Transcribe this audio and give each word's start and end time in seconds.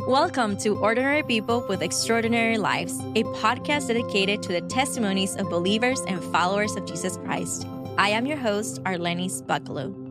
Welcome 0.00 0.56
to 0.58 0.76
Ordinary 0.78 1.24
People 1.24 1.66
with 1.68 1.82
Extraordinary 1.82 2.58
Lives, 2.58 3.00
a 3.16 3.24
podcast 3.24 3.88
dedicated 3.88 4.40
to 4.44 4.52
the 4.52 4.60
testimonies 4.60 5.34
of 5.34 5.50
believers 5.50 6.00
and 6.06 6.22
followers 6.22 6.76
of 6.76 6.86
Jesus 6.86 7.16
Christ. 7.16 7.66
I 7.98 8.10
am 8.10 8.24
your 8.24 8.36
host, 8.36 8.80
Arlenis 8.84 9.42
Bucklew. 9.42 10.05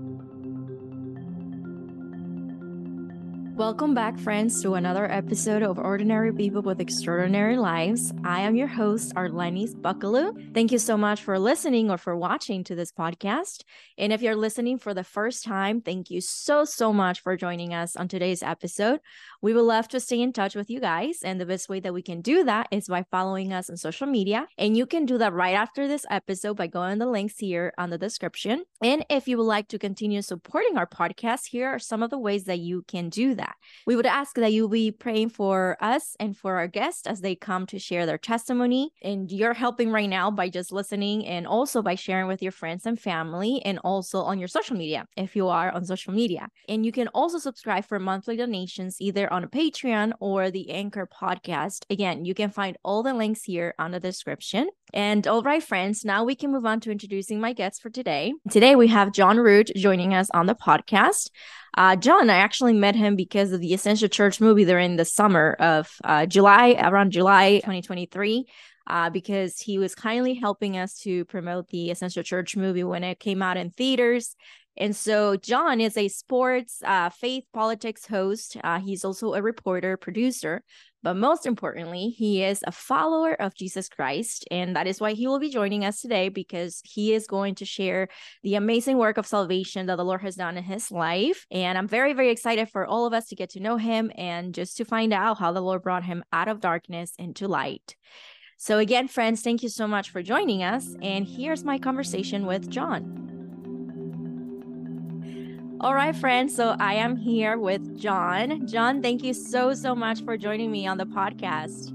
Welcome 3.55 3.94
back, 3.94 4.20
friends, 4.20 4.62
to 4.63 4.73
another 4.73 5.10
episode 5.10 5.63
of 5.63 5.79
Ordinary 5.79 6.33
People 6.33 6.62
with 6.62 6.81
Extraordinary 6.81 7.56
Lives. 7.56 8.12
I 8.26 8.42
am 8.42 8.58
your 8.58 8.67
host, 8.67 9.15
Arlenis 9.15 9.74
Buckaloo. 9.74 10.53
Thank 10.53 10.74
you 10.74 10.78
so 10.78 10.97
much 10.97 11.21
for 11.21 11.39
listening 11.39 11.89
or 11.89 11.97
for 11.97 12.17
watching 12.17 12.65
to 12.65 12.76
this 12.76 12.92
podcast. 12.92 13.63
And 13.97 14.12
if 14.12 14.21
you're 14.21 14.35
listening 14.35 14.78
for 14.78 14.94
the 14.94 15.06
first 15.06 15.46
time, 15.46 15.79
thank 15.79 16.09
you 16.09 16.20
so, 16.20 16.66
so 16.66 16.91
much 16.91 17.21
for 17.21 17.38
joining 17.38 17.73
us 17.73 17.95
on 17.95 18.09
today's 18.09 18.44
episode. 18.44 18.99
We 19.41 19.53
would 19.53 19.62
love 19.62 19.88
to 19.90 20.02
stay 20.02 20.20
in 20.20 20.34
touch 20.34 20.53
with 20.53 20.70
you 20.70 20.81
guys. 20.81 21.20
And 21.23 21.40
the 21.40 21.45
best 21.45 21.70
way 21.70 21.79
that 21.79 21.93
we 21.93 22.01
can 22.01 22.20
do 22.20 22.43
that 22.43 22.67
is 22.71 22.90
by 22.90 23.05
following 23.09 23.53
us 23.53 23.70
on 23.70 23.77
social 23.77 24.05
media. 24.05 24.48
And 24.57 24.76
you 24.76 24.85
can 24.85 25.05
do 25.05 25.17
that 25.20 25.31
right 25.31 25.55
after 25.55 25.87
this 25.87 26.05
episode 26.09 26.57
by 26.57 26.67
going 26.67 26.98
the 26.98 27.07
links 27.07 27.37
here 27.37 27.73
on 27.77 27.90
the 27.90 27.98
description. 27.98 28.65
And 28.84 29.05
if 29.09 29.29
you 29.29 29.37
would 29.37 29.43
like 29.43 29.70
to 29.70 29.79
continue 29.79 30.21
supporting 30.21 30.76
our 30.76 30.87
podcast, 30.87 31.48
here 31.48 31.70
are 31.70 31.79
some 31.79 32.03
of 32.03 32.09
the 32.09 32.20
ways 32.20 32.43
that 32.43 32.59
you 32.59 32.84
can 32.85 33.07
do 33.07 33.34
that. 33.35 33.45
We 33.85 33.95
would 33.95 34.05
ask 34.05 34.35
that 34.35 34.54
you 34.54 34.67
be 34.67 34.91
praying 34.91 35.30
for 35.30 35.77
us 35.80 36.16
and 36.20 36.35
for 36.35 36.58
our 36.58 36.67
guests 36.67 37.08
as 37.08 37.22
they 37.22 37.35
come 37.35 37.66
to 37.68 37.80
share 37.80 38.05
their 38.05 38.18
testimony. 38.18 38.91
And 39.02 39.31
you're 39.31 39.54
helping 39.54 39.91
right 39.91 40.09
now 40.09 40.31
by 40.31 40.49
just 40.49 40.71
listening 40.71 41.26
and 41.26 41.45
also 41.48 41.81
by 41.81 41.95
sharing 41.95 42.27
with 42.27 42.41
your 42.41 42.52
friends 42.52 42.85
and 42.85 42.99
family 42.99 43.62
and 43.63 43.80
also 43.80 44.21
on 44.21 44.40
your 44.40 44.48
social 44.48 44.76
media 44.76 45.05
if 45.16 45.35
you 45.35 45.48
are 45.48 45.71
on 45.71 45.85
social 45.85 46.13
media. 46.13 46.48
And 46.68 46.85
you 46.85 46.91
can 46.91 47.08
also 47.09 47.38
subscribe 47.38 47.85
for 47.85 47.99
monthly 47.99 48.35
donations 48.35 48.98
either 48.99 49.31
on 49.31 49.46
Patreon 49.48 50.13
or 50.20 50.52
the 50.52 50.70
Anchor 50.71 51.07
podcast. 51.07 51.85
Again, 51.90 52.26
you 52.26 52.34
can 52.34 52.49
find 52.49 52.77
all 52.84 53.04
the 53.04 53.13
links 53.13 53.43
here 53.43 53.74
on 53.77 53.91
the 53.91 53.99
description. 53.99 54.70
And 54.93 55.27
all 55.27 55.41
right, 55.41 55.63
friends, 55.63 56.05
now 56.05 56.24
we 56.24 56.35
can 56.35 56.52
move 56.52 56.65
on 56.65 56.80
to 56.82 56.91
introducing 56.91 57.40
my 57.40 57.54
guests 57.54 57.80
for 57.80 57.90
today. 57.90 58.34
Today 58.49 58.76
we 58.76 58.87
have 58.87 59.12
Jon 59.12 59.37
Root 59.37 59.71
joining 59.76 60.13
us 60.13 60.30
on 60.32 60.46
the 60.46 60.55
podcast. 60.55 61.30
Uh, 61.76 61.95
Jon, 61.95 62.29
I 62.29 62.37
actually 62.37 62.73
met 62.73 62.95
him 62.95 63.15
because 63.15 63.51
of 63.51 63.59
the 63.59 63.73
Essential 63.73 64.08
Church 64.08 64.40
movie 64.40 64.66
during 64.66 64.95
the 64.95 65.06
summer 65.06 65.56
of 65.59 65.92
uh, 66.04 66.26
July, 66.26 66.76
around 66.80 67.12
July 67.12 67.56
2023. 67.56 68.45
Uh, 68.88 69.09
because 69.09 69.59
he 69.59 69.80
was 69.80 69.96
kindly 69.96 70.36
helping 70.36 70.78
us 70.78 71.00
to 71.00 71.26
promote 71.26 71.68
the 71.70 71.90
Essential 71.90 72.22
Church 72.22 72.56
movie 72.56 72.84
when 72.84 73.03
it 73.03 73.20
came 73.20 73.42
out 73.42 73.58
in 73.58 73.72
theaters. 73.72 74.36
And 74.78 74.96
so 74.96 75.38
Jon 75.38 75.81
is 75.81 75.98
a 75.98 76.08
sports, 76.08 76.81
uh, 76.86 77.09
faith, 77.09 77.46
politics 77.52 78.06
host. 78.06 78.58
Uh, 78.64 78.80
he's 78.80 79.03
also 79.03 79.34
a 79.34 79.42
reporter, 79.42 79.98
producer, 79.98 80.64
but 81.06 81.16
most 81.16 81.45
importantly, 81.45 82.09
he 82.09 82.44
is 82.44 82.64
a 82.66 82.72
follower 82.72 83.39
of 83.39 83.53
Jesus 83.53 83.88
Christ. 83.88 84.44
And 84.50 84.75
that 84.75 84.88
is 84.88 85.00
why 85.00 85.14
he 85.14 85.28
will 85.28 85.38
be 85.38 85.52
joining 85.52 85.86
us 85.86 86.02
today 86.02 86.30
because 86.30 86.81
he 86.84 87.14
is 87.14 87.28
going 87.28 87.53
to 87.56 87.64
share 87.64 88.08
the 88.42 88.56
amazing 88.56 88.97
work 88.97 89.20
of 89.20 89.28
salvation 89.28 89.86
that 89.86 89.97
the 89.97 90.03
Lord 90.03 90.22
has 90.22 90.36
done 90.36 90.58
in 90.58 90.64
his 90.64 90.89
life. 90.89 91.45
And 91.52 91.78
I'm 91.78 91.88
very, 91.88 92.14
very 92.14 92.31
excited 92.31 92.70
for 92.70 92.88
all 92.88 93.06
of 93.06 93.14
us 93.14 93.28
to 93.28 93.36
get 93.36 93.52
to 93.52 93.59
know 93.59 93.78
him 93.78 94.12
and 94.16 94.52
just 94.52 94.78
to 94.78 94.84
find 94.84 95.14
out 95.14 95.38
how 95.38 95.52
the 95.52 95.62
Lord 95.62 95.84
brought 95.84 96.06
him 96.06 96.23
out 96.34 96.47
of 96.47 96.59
darkness 96.59 97.14
into 97.19 97.47
light. 97.47 97.95
So, 98.58 98.80
again, 98.80 99.08
friends, 99.08 99.44
thank 99.44 99.62
you 99.62 99.69
so 99.69 99.88
much 99.88 100.09
for 100.09 100.23
joining 100.23 100.64
us. 100.64 100.95
And 101.03 101.28
here's 101.28 101.64
my 101.64 101.78
conversation 101.78 102.47
with 102.47 102.67
Jon. 102.67 103.34
All 105.81 105.94
right, 105.94 106.16
friends. 106.16 106.56
So 106.56 106.76
I 106.80 106.94
am 106.95 107.18
here 107.18 107.58
with 107.58 108.00
Jon. 108.00 108.66
Jon, 108.66 109.02
thank 109.02 109.23
you 109.23 109.34
so, 109.34 109.73
so 109.73 109.94
much 109.94 110.23
for 110.23 110.38
joining 110.38 110.72
me 110.72 110.88
on 110.88 110.98
the 110.98 111.06
podcast. 111.06 111.92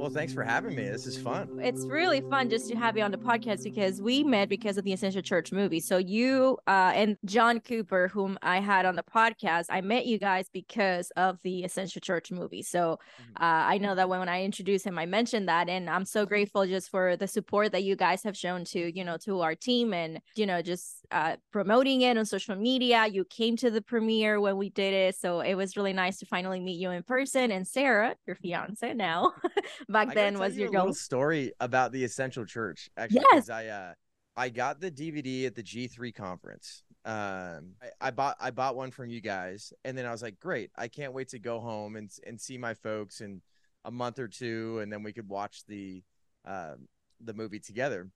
Well, 0.00 0.08
thanks 0.08 0.32
for 0.32 0.42
having 0.42 0.74
me. 0.74 0.88
This 0.88 1.06
is 1.06 1.18
fun. 1.18 1.60
It's 1.62 1.84
really 1.84 2.22
fun 2.22 2.48
just 2.48 2.70
to 2.70 2.74
have 2.74 2.96
you 2.96 3.02
on 3.02 3.10
the 3.10 3.18
podcast 3.18 3.64
because 3.64 4.00
we 4.00 4.24
met 4.24 4.48
because 4.48 4.78
of 4.78 4.84
the 4.84 4.94
Essential 4.94 5.20
Church 5.20 5.52
movie. 5.52 5.78
So 5.78 5.98
you 5.98 6.56
uh, 6.66 6.92
and 6.94 7.18
John 7.26 7.60
Cooper, 7.60 8.08
whom 8.08 8.38
I 8.40 8.60
had 8.60 8.86
on 8.86 8.96
the 8.96 9.02
podcast, 9.02 9.66
I 9.68 9.82
met 9.82 10.06
you 10.06 10.16
guys 10.16 10.46
because 10.50 11.10
of 11.18 11.38
the 11.42 11.64
Essential 11.64 12.00
Church 12.00 12.32
movie. 12.32 12.62
So 12.62 12.98
mm-hmm. 13.20 13.44
uh, 13.44 13.66
I 13.68 13.76
know 13.76 13.94
that 13.94 14.08
when, 14.08 14.20
when 14.20 14.30
I 14.30 14.42
introduced 14.42 14.86
him, 14.86 14.98
I 14.98 15.04
mentioned 15.04 15.50
that, 15.50 15.68
and 15.68 15.90
I'm 15.90 16.06
so 16.06 16.24
grateful 16.24 16.66
just 16.66 16.88
for 16.88 17.18
the 17.18 17.28
support 17.28 17.72
that 17.72 17.84
you 17.84 17.94
guys 17.94 18.22
have 18.22 18.38
shown 18.38 18.64
to 18.66 18.96
you 18.96 19.04
know 19.04 19.18
to 19.18 19.42
our 19.42 19.54
team 19.54 19.92
and 19.92 20.22
you 20.34 20.46
know 20.46 20.62
just 20.62 21.04
uh, 21.10 21.36
promoting 21.52 22.00
it 22.00 22.16
on 22.16 22.24
social 22.24 22.56
media. 22.56 23.06
You 23.06 23.26
came 23.26 23.54
to 23.58 23.70
the 23.70 23.82
premiere 23.82 24.40
when 24.40 24.56
we 24.56 24.70
did 24.70 24.94
it, 24.94 25.16
so 25.16 25.40
it 25.40 25.56
was 25.56 25.76
really 25.76 25.92
nice 25.92 26.16
to 26.20 26.24
finally 26.24 26.58
meet 26.58 26.80
you 26.80 26.90
in 26.90 27.02
person. 27.02 27.50
And 27.50 27.68
Sarah, 27.68 28.16
your 28.26 28.36
fiance 28.36 28.94
now. 28.94 29.34
back 29.92 30.14
then 30.14 30.38
was 30.38 30.56
you 30.56 30.62
your 30.64 30.72
goal. 30.72 30.92
story 30.92 31.52
about 31.60 31.92
the 31.92 32.04
Essential 32.04 32.44
Church. 32.44 32.90
Actually, 32.96 33.24
yes, 33.32 33.50
I 33.50 33.66
uh, 33.66 33.94
I 34.36 34.48
got 34.48 34.80
the 34.80 34.90
DVD 34.90 35.46
at 35.46 35.54
the 35.54 35.62
G3 35.62 36.14
conference. 36.14 36.82
Um, 37.04 37.74
I, 37.82 38.08
I, 38.08 38.10
bought 38.10 38.36
I 38.40 38.50
bought 38.50 38.76
one 38.76 38.90
from 38.90 39.08
you 39.10 39.20
guys, 39.20 39.72
and 39.84 39.96
then 39.96 40.06
I 40.06 40.12
was 40.12 40.22
like, 40.22 40.38
great, 40.38 40.70
I 40.76 40.88
can't 40.88 41.12
wait 41.12 41.28
to 41.28 41.38
go 41.38 41.60
home 41.60 41.96
and 41.96 42.10
and 42.26 42.40
see 42.40 42.58
my 42.58 42.74
folks 42.74 43.20
in 43.20 43.42
a 43.84 43.90
month 43.90 44.18
or 44.18 44.28
two, 44.28 44.78
and 44.80 44.92
then 44.92 45.02
we 45.02 45.12
could 45.12 45.28
watch 45.28 45.64
the 45.66 46.02
uh, 46.46 46.74
the 47.20 47.34
movie 47.34 47.60
together. 47.60 48.10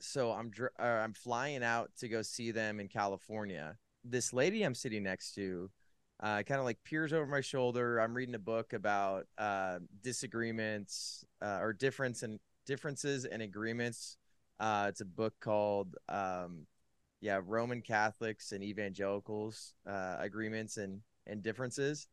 So 0.00 0.32
I'm 0.32 0.50
dr- 0.50 0.72
uh, 0.78 0.82
I'm 0.82 1.12
flying 1.12 1.62
out 1.62 1.90
to 1.98 2.08
go 2.08 2.22
see 2.22 2.50
them 2.50 2.80
in 2.80 2.88
California. 2.88 3.76
This 4.04 4.32
lady 4.32 4.64
I'm 4.64 4.74
sitting 4.74 5.04
next 5.04 5.34
to 5.34 5.70
uh, 6.22 6.42
kind 6.44 6.60
of 6.60 6.64
like 6.64 6.78
peers 6.84 7.12
over 7.12 7.26
my 7.26 7.40
shoulder. 7.40 7.98
I'm 7.98 8.14
reading 8.14 8.36
a 8.36 8.40
book 8.40 8.72
about 8.72 9.26
uh, 9.36 9.80
disagreements 10.02 11.24
uh, 11.42 11.58
or 11.60 11.72
difference 11.72 12.22
and 12.22 12.38
differences 12.64 13.24
and 13.24 13.42
agreements. 13.42 14.16
Uh, 14.60 14.86
it's 14.88 15.00
a 15.00 15.04
book 15.04 15.34
called 15.40 15.96
um, 16.08 16.66
yeah 17.20 17.40
Roman 17.44 17.82
Catholics 17.82 18.52
and 18.52 18.62
Evangelicals 18.62 19.74
uh, 19.84 20.16
agreements 20.20 20.76
and 20.76 21.00
and 21.26 21.42
differences. 21.42 22.06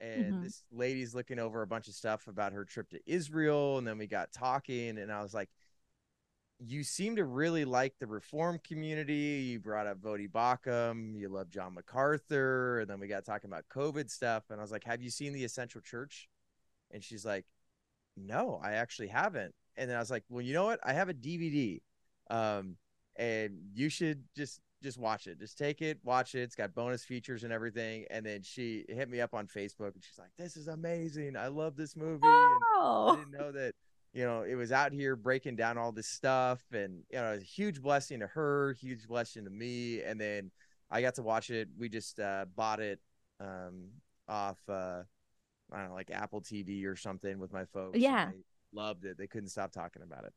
And 0.00 0.24
mm-hmm. 0.26 0.42
this 0.44 0.62
lady's 0.70 1.14
looking 1.14 1.38
over 1.38 1.62
a 1.62 1.66
bunch 1.66 1.88
of 1.88 1.94
stuff 1.94 2.28
about 2.28 2.52
her 2.52 2.64
trip 2.64 2.90
to 2.90 3.00
Israel, 3.06 3.78
and 3.78 3.86
then 3.86 3.98
we 3.98 4.06
got 4.06 4.30
talking, 4.30 4.98
and 4.98 5.10
I 5.10 5.22
was 5.22 5.32
like, 5.32 5.48
you 6.58 6.84
seem 6.84 7.16
to 7.16 7.24
really 7.24 7.64
like 7.64 7.94
the 7.98 8.06
reform 8.06 8.58
community. 8.66 9.44
You 9.50 9.60
brought 9.60 9.86
up 9.86 10.00
Voddie 10.00 10.30
Baucham. 10.30 11.14
You 11.14 11.28
love 11.28 11.50
John 11.50 11.74
MacArthur. 11.74 12.80
And 12.80 12.88
then 12.88 12.98
we 12.98 13.08
got 13.08 13.24
talking 13.24 13.50
about 13.50 13.64
COVID 13.68 14.10
stuff. 14.10 14.44
And 14.50 14.58
I 14.58 14.62
was 14.62 14.72
like, 14.72 14.84
Have 14.84 15.02
you 15.02 15.10
seen 15.10 15.32
the 15.32 15.44
Essential 15.44 15.80
Church? 15.80 16.28
And 16.90 17.04
she's 17.04 17.24
like, 17.24 17.44
No, 18.16 18.60
I 18.62 18.72
actually 18.72 19.08
haven't. 19.08 19.54
And 19.76 19.90
then 19.90 19.96
I 19.96 20.00
was 20.00 20.10
like, 20.10 20.24
Well, 20.28 20.42
you 20.42 20.54
know 20.54 20.64
what? 20.64 20.80
I 20.82 20.94
have 20.94 21.08
a 21.08 21.14
DVD. 21.14 21.80
Um, 22.30 22.76
and 23.16 23.58
you 23.74 23.88
should 23.88 24.24
just 24.34 24.60
just 24.82 24.98
watch 24.98 25.26
it. 25.26 25.38
Just 25.38 25.58
take 25.58 25.82
it, 25.82 25.98
watch 26.04 26.34
it. 26.34 26.40
It's 26.40 26.54
got 26.54 26.74
bonus 26.74 27.04
features 27.04 27.44
and 27.44 27.52
everything. 27.52 28.04
And 28.10 28.24
then 28.24 28.42
she 28.42 28.84
hit 28.88 29.08
me 29.08 29.20
up 29.20 29.34
on 29.34 29.46
Facebook 29.46 29.94
and 29.94 30.02
she's 30.02 30.18
like, 30.18 30.30
This 30.38 30.56
is 30.56 30.68
amazing. 30.68 31.36
I 31.36 31.48
love 31.48 31.76
this 31.76 31.96
movie. 31.96 32.20
Oh. 32.24 33.12
I 33.12 33.16
didn't 33.16 33.32
know 33.32 33.52
that 33.52 33.74
you 34.16 34.24
know, 34.24 34.44
it 34.48 34.54
was 34.54 34.72
out 34.72 34.92
here 34.92 35.14
breaking 35.14 35.56
down 35.56 35.76
all 35.76 35.92
this 35.92 36.06
stuff, 36.06 36.62
and 36.72 37.02
you 37.10 37.18
know, 37.18 37.34
a 37.34 37.38
huge 37.38 37.82
blessing 37.82 38.20
to 38.20 38.26
her, 38.26 38.74
huge 38.80 39.06
blessing 39.06 39.44
to 39.44 39.50
me, 39.50 40.00
and 40.02 40.18
then 40.18 40.50
I 40.90 41.02
got 41.02 41.16
to 41.16 41.22
watch 41.22 41.50
it. 41.50 41.68
We 41.78 41.90
just 41.90 42.18
uh, 42.18 42.46
bought 42.56 42.80
it 42.80 42.98
um, 43.40 43.88
off, 44.26 44.56
uh, 44.70 45.02
I 45.70 45.80
don't 45.80 45.88
know, 45.90 45.94
like 45.94 46.10
Apple 46.10 46.40
TV 46.40 46.86
or 46.86 46.96
something 46.96 47.38
with 47.38 47.52
my 47.52 47.66
folks. 47.66 47.98
Yeah, 47.98 48.30
loved 48.72 49.04
it. 49.04 49.18
They 49.18 49.26
couldn't 49.26 49.50
stop 49.50 49.70
talking 49.70 50.02
about 50.02 50.24
it. 50.24 50.32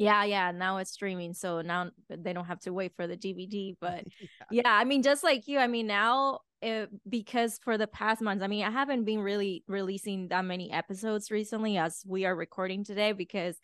Yeah, 0.00 0.24
yeah. 0.24 0.50
Now 0.50 0.78
it's 0.78 0.90
streaming, 0.90 1.34
so 1.34 1.60
now 1.60 1.90
they 2.08 2.32
don't 2.32 2.46
have 2.46 2.60
to 2.60 2.72
wait 2.72 2.92
for 2.96 3.06
the 3.06 3.18
DVD. 3.18 3.76
But 3.80 4.04
yeah. 4.50 4.62
yeah, 4.64 4.72
I 4.72 4.84
mean, 4.84 5.02
just 5.02 5.22
like 5.22 5.46
you, 5.46 5.58
I 5.58 5.66
mean, 5.66 5.86
now 5.86 6.40
it, 6.62 6.88
because 7.06 7.58
for 7.62 7.76
the 7.76 7.86
past 7.86 8.22
months, 8.22 8.42
I 8.42 8.46
mean, 8.46 8.64
I 8.64 8.70
haven't 8.70 9.04
been 9.04 9.20
really 9.20 9.62
releasing 9.68 10.28
that 10.28 10.46
many 10.46 10.72
episodes 10.72 11.30
recently 11.30 11.76
as 11.76 12.02
we 12.06 12.24
are 12.24 12.34
recording 12.34 12.82
today 12.82 13.12
because 13.12 13.60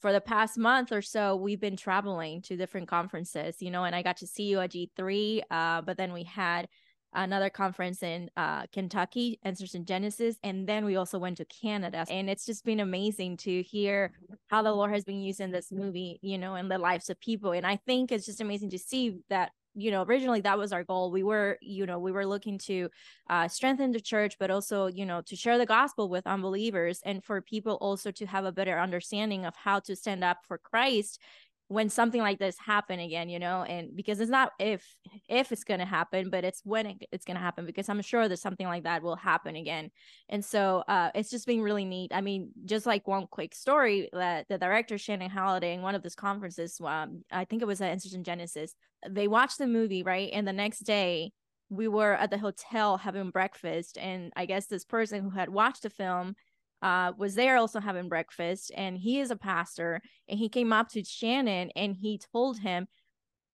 for 0.00 0.10
the 0.10 0.22
past 0.22 0.56
month 0.56 0.90
or 0.90 1.02
so, 1.02 1.36
we've 1.36 1.60
been 1.60 1.76
traveling 1.76 2.40
to 2.42 2.56
different 2.56 2.88
conferences, 2.88 3.56
you 3.60 3.70
know, 3.70 3.84
and 3.84 3.94
I 3.94 4.00
got 4.00 4.16
to 4.18 4.26
see 4.26 4.44
you 4.44 4.60
at 4.60 4.70
G3. 4.72 5.42
Uh, 5.50 5.82
but 5.82 5.98
then 5.98 6.14
we 6.14 6.24
had 6.24 6.66
another 7.14 7.50
conference 7.50 8.02
in 8.02 8.30
uh, 8.36 8.66
Kentucky, 8.72 9.38
Answers 9.42 9.74
in 9.74 9.84
Genesis, 9.84 10.36
and 10.42 10.66
then 10.66 10.84
we 10.84 10.96
also 10.96 11.18
went 11.18 11.36
to 11.38 11.44
Canada. 11.44 12.04
And 12.10 12.28
it's 12.28 12.46
just 12.46 12.64
been 12.64 12.80
amazing 12.80 13.36
to 13.38 13.62
hear 13.62 14.12
how 14.48 14.62
the 14.62 14.72
Lord 14.72 14.92
has 14.92 15.04
been 15.04 15.20
using 15.20 15.50
this 15.50 15.70
movie, 15.70 16.18
you 16.22 16.38
know, 16.38 16.56
in 16.56 16.68
the 16.68 16.78
lives 16.78 17.10
of 17.10 17.20
people. 17.20 17.52
And 17.52 17.66
I 17.66 17.76
think 17.76 18.12
it's 18.12 18.26
just 18.26 18.40
amazing 18.40 18.70
to 18.70 18.78
see 18.78 19.18
that 19.30 19.52
you 19.76 19.90
know 19.90 20.04
originally 20.04 20.40
that 20.40 20.56
was 20.56 20.72
our 20.72 20.84
goal 20.84 21.10
we 21.10 21.24
were 21.24 21.58
you 21.60 21.84
know 21.84 21.98
we 21.98 22.12
were 22.12 22.26
looking 22.26 22.58
to 22.58 22.88
uh, 23.28 23.48
strengthen 23.48 23.90
the 23.90 24.00
church 24.00 24.36
but 24.38 24.50
also 24.50 24.86
you 24.86 25.04
know 25.04 25.20
to 25.22 25.34
share 25.34 25.58
the 25.58 25.66
gospel 25.66 26.08
with 26.08 26.26
unbelievers 26.26 27.00
and 27.04 27.24
for 27.24 27.40
people 27.40 27.74
also 27.80 28.10
to 28.12 28.24
have 28.24 28.44
a 28.44 28.52
better 28.52 28.78
understanding 28.78 29.44
of 29.44 29.54
how 29.56 29.80
to 29.80 29.96
stand 29.96 30.22
up 30.22 30.38
for 30.46 30.58
christ 30.58 31.20
when 31.68 31.88
something 31.88 32.20
like 32.20 32.38
this 32.38 32.58
happen 32.58 33.00
again 33.00 33.28
you 33.28 33.38
know 33.38 33.62
and 33.62 33.96
because 33.96 34.20
it's 34.20 34.30
not 34.30 34.52
if 34.58 34.84
if 35.28 35.50
it's 35.50 35.64
going 35.64 35.80
to 35.80 35.86
happen 35.86 36.28
but 36.28 36.44
it's 36.44 36.60
when 36.64 36.86
it, 36.86 36.96
it's 37.10 37.24
going 37.24 37.36
to 37.36 37.42
happen 37.42 37.64
because 37.64 37.88
i'm 37.88 38.02
sure 38.02 38.28
that 38.28 38.38
something 38.38 38.66
like 38.66 38.84
that 38.84 39.02
will 39.02 39.16
happen 39.16 39.56
again. 39.56 39.90
And 40.28 40.44
so 40.44 40.84
uh 40.88 41.10
it's 41.14 41.30
just 41.30 41.46
been 41.46 41.62
really 41.62 41.84
neat. 41.84 42.12
I 42.14 42.20
mean 42.20 42.50
just 42.64 42.86
like 42.86 43.06
one 43.06 43.26
quick 43.30 43.54
story 43.54 44.08
that 44.12 44.46
the 44.48 44.58
director 44.58 44.98
shannon 44.98 45.30
halliday 45.30 45.74
in 45.74 45.82
one 45.82 45.94
of 45.94 46.02
these 46.02 46.14
conferences 46.14 46.80
um 46.84 47.22
i 47.30 47.44
think 47.44 47.62
it 47.62 47.66
was 47.66 47.80
at 47.80 47.92
institution 47.92 48.24
genesis 48.24 48.74
they 49.08 49.28
watched 49.28 49.58
the 49.58 49.66
movie 49.66 50.02
right? 50.02 50.30
And 50.32 50.46
the 50.46 50.52
next 50.52 50.80
day 50.80 51.32
we 51.70 51.88
were 51.88 52.14
at 52.14 52.30
the 52.30 52.38
hotel 52.38 52.98
having 52.98 53.30
breakfast 53.30 53.96
and 53.98 54.32
i 54.36 54.44
guess 54.46 54.66
this 54.66 54.84
person 54.84 55.22
who 55.22 55.30
had 55.30 55.48
watched 55.48 55.82
the 55.82 55.90
film 55.90 56.34
uh, 56.84 57.12
was 57.16 57.34
there 57.34 57.56
also 57.56 57.80
having 57.80 58.10
breakfast 58.10 58.70
and 58.76 58.98
he 58.98 59.18
is 59.18 59.30
a 59.30 59.36
pastor 59.36 60.02
and 60.28 60.38
he 60.38 60.50
came 60.50 60.72
up 60.72 60.88
to 60.90 61.02
shannon 61.02 61.70
and 61.74 61.96
he 61.96 62.20
told 62.30 62.58
him 62.58 62.86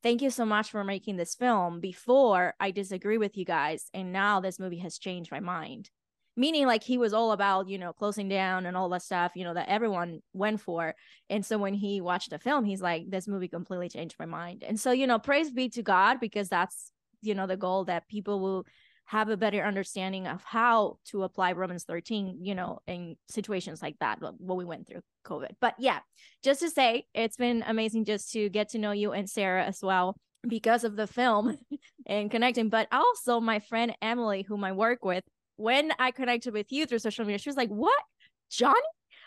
thank 0.03 0.21
you 0.21 0.31
so 0.31 0.44
much 0.44 0.71
for 0.71 0.82
making 0.82 1.17
this 1.17 1.37
film 1.37 1.79
before 1.79 2.55
i 2.59 2.73
disagree 2.73 3.19
with 3.19 3.37
you 3.37 3.44
guys 3.44 3.88
and 3.94 4.12
now 4.12 4.41
this 4.41 4.59
movie 4.59 4.79
has 4.79 4.99
changed 4.99 5.31
my 5.31 5.41
mind. 5.41 5.88
Meaning 6.37 6.67
like 6.67 6.82
he 6.82 6.97
was 6.97 7.12
all 7.12 7.32
about 7.32 7.69
you 7.69 7.79
know 7.79 7.93
closing 7.93 8.29
down 8.29 8.65
and 8.65 8.77
all 8.77 8.88
that 8.88 9.03
stuff 9.03 9.33
you 9.35 9.44
know 9.44 9.55
that 9.55 9.69
everyone 9.69 10.21
went 10.33 10.61
for 10.61 10.94
and 11.29 11.44
so 11.44 11.59
when 11.59 11.75
he 11.75 12.00
watched 12.00 12.31
the 12.31 12.38
film 12.38 12.65
he's 12.65 12.81
like 12.81 13.11
this 13.11 13.29
movie 13.29 13.49
completely 13.49 13.88
changed 13.88 14.17
my 14.19 14.26
mind. 14.26 14.65
And 14.67 14.81
so 14.81 14.91
you 14.91 15.06
know 15.06 15.19
praise 15.19 15.50
be 15.50 15.69
to 15.71 15.83
god 15.83 16.19
because 16.19 16.49
that's 16.49 16.93
you 17.21 17.35
know 17.35 17.47
the 17.47 17.56
goal 17.56 17.85
that 17.85 18.09
people 18.09 18.41
will 18.41 18.67
have 19.11 19.29
a 19.29 19.37
better 19.37 19.65
understanding 19.65 20.29
of 20.29 20.41
how 20.45 20.97
to 21.05 21.25
apply 21.25 21.51
Romans 21.51 21.83
13, 21.83 22.39
you 22.43 22.55
know, 22.55 22.79
in 22.87 23.17
situations 23.29 23.83
like 23.83 23.97
that, 23.99 24.21
what 24.21 24.57
we 24.57 24.65
went 24.65 24.87
through 24.87 25.01
COVID. 25.27 25.49
But 25.61 25.75
yeah, 25.81 25.99
just 26.45 26.61
to 26.61 26.71
say, 26.71 27.07
it's 27.12 27.37
been 27.37 27.65
amazing 27.67 28.05
just 28.05 28.31
to 28.35 28.49
get 28.49 28.69
to 28.69 28.79
know 28.79 28.93
you 28.93 29.11
and 29.11 29.29
Sarah 29.29 29.65
as 29.65 29.81
well 29.83 30.17
because 30.47 30.85
of 30.85 30.95
the 30.95 31.09
film 31.09 31.59
and 32.07 32.31
connecting. 32.31 32.69
But 32.69 32.87
also, 32.93 33.41
my 33.41 33.59
friend 33.59 33.97
Emily, 34.01 34.45
whom 34.47 34.62
I 34.62 34.71
work 34.71 35.05
with, 35.05 35.25
when 35.57 35.91
I 35.99 36.12
connected 36.12 36.55
with 36.55 36.71
you 36.71 36.87
through 36.87 37.01
social 37.01 37.25
media, 37.25 37.39
she 37.39 37.49
was 37.49 37.57
like, 37.57 37.69
What? 37.69 38.01
Johnny? 38.49 38.79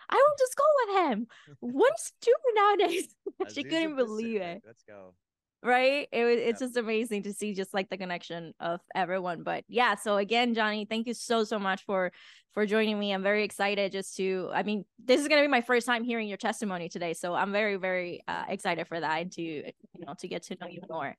I 0.10 0.16
went 0.16 0.38
to 0.38 0.48
school 0.50 0.66
with 0.86 1.12
him. 1.12 1.28
What's 1.60 2.14
doing 2.22 2.36
nowadays? 2.56 3.16
she 3.54 3.64
couldn't 3.64 3.98
believe 3.98 4.40
it. 4.40 4.62
Let's 4.66 4.84
go 4.88 5.14
right 5.64 6.08
it, 6.12 6.24
was 6.24 6.38
it's 6.40 6.62
yeah. 6.62 6.68
just 6.68 6.78
amazing 6.78 7.24
to 7.24 7.34
see 7.34 7.54
just 7.54 7.74
like 7.74 7.90
the 7.90 7.98
connection 7.98 8.54
of 8.60 8.82
everyone 8.94 9.44
but 9.44 9.64
yeah 9.68 9.96
so 9.96 10.18
again 10.18 10.54
johnny 10.54 10.86
thank 10.86 11.08
you 11.08 11.14
so 11.14 11.44
so 11.44 11.58
much 11.58 11.84
for 11.86 12.12
for 12.54 12.66
joining 12.66 13.00
me 13.00 13.14
i'm 13.14 13.24
very 13.24 13.44
excited 13.44 13.92
just 13.92 14.16
to 14.18 14.50
i 14.54 14.62
mean 14.64 14.84
this 15.04 15.22
is 15.22 15.28
going 15.28 15.42
to 15.42 15.48
be 15.48 15.52
my 15.52 15.62
first 15.62 15.86
time 15.86 16.04
hearing 16.04 16.28
your 16.28 16.38
testimony 16.38 16.90
today 16.90 17.14
so 17.14 17.34
i'm 17.34 17.52
very 17.52 17.78
very 17.78 18.22
uh, 18.28 18.44
excited 18.50 18.88
for 18.88 19.00
that 19.00 19.22
and 19.22 19.32
to 19.32 19.42
you 19.42 19.72
know 20.06 20.14
to 20.20 20.28
get 20.28 20.44
to 20.44 20.58
know 20.60 20.68
you 20.68 20.82
more 20.90 21.16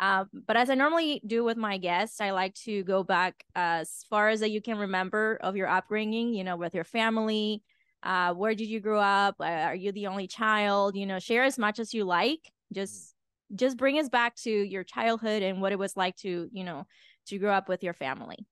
um, 0.00 0.28
but 0.46 0.56
as 0.56 0.70
I 0.70 0.74
normally 0.74 1.22
do 1.26 1.44
with 1.44 1.56
my 1.56 1.78
guests, 1.78 2.20
I 2.20 2.30
like 2.30 2.54
to 2.64 2.82
go 2.84 3.04
back 3.04 3.44
as 3.54 4.04
far 4.10 4.28
as 4.28 4.40
that 4.40 4.50
you 4.50 4.60
can 4.60 4.76
remember 4.78 5.38
of 5.40 5.56
your 5.56 5.68
upbringing, 5.68 6.34
you 6.34 6.44
know, 6.44 6.56
with 6.56 6.74
your 6.74 6.84
family. 6.84 7.62
Uh, 8.02 8.34
where 8.34 8.54
did 8.54 8.68
you 8.68 8.80
grow 8.80 9.00
up? 9.00 9.36
Uh, 9.40 9.44
are 9.44 9.74
you 9.74 9.92
the 9.92 10.08
only 10.08 10.26
child? 10.26 10.96
You 10.96 11.06
know, 11.06 11.18
share 11.18 11.44
as 11.44 11.58
much 11.58 11.78
as 11.78 11.94
you 11.94 12.04
like. 12.04 12.40
Just 12.72 13.13
just 13.54 13.76
bring 13.76 13.98
us 13.98 14.08
back 14.08 14.34
to 14.36 14.50
your 14.50 14.84
childhood 14.84 15.42
and 15.42 15.60
what 15.60 15.72
it 15.72 15.78
was 15.78 15.96
like 15.96 16.16
to 16.16 16.48
you 16.52 16.64
know 16.64 16.86
to 17.26 17.38
grow 17.38 17.52
up 17.52 17.68
with 17.68 17.82
your 17.82 17.94
family. 17.94 18.46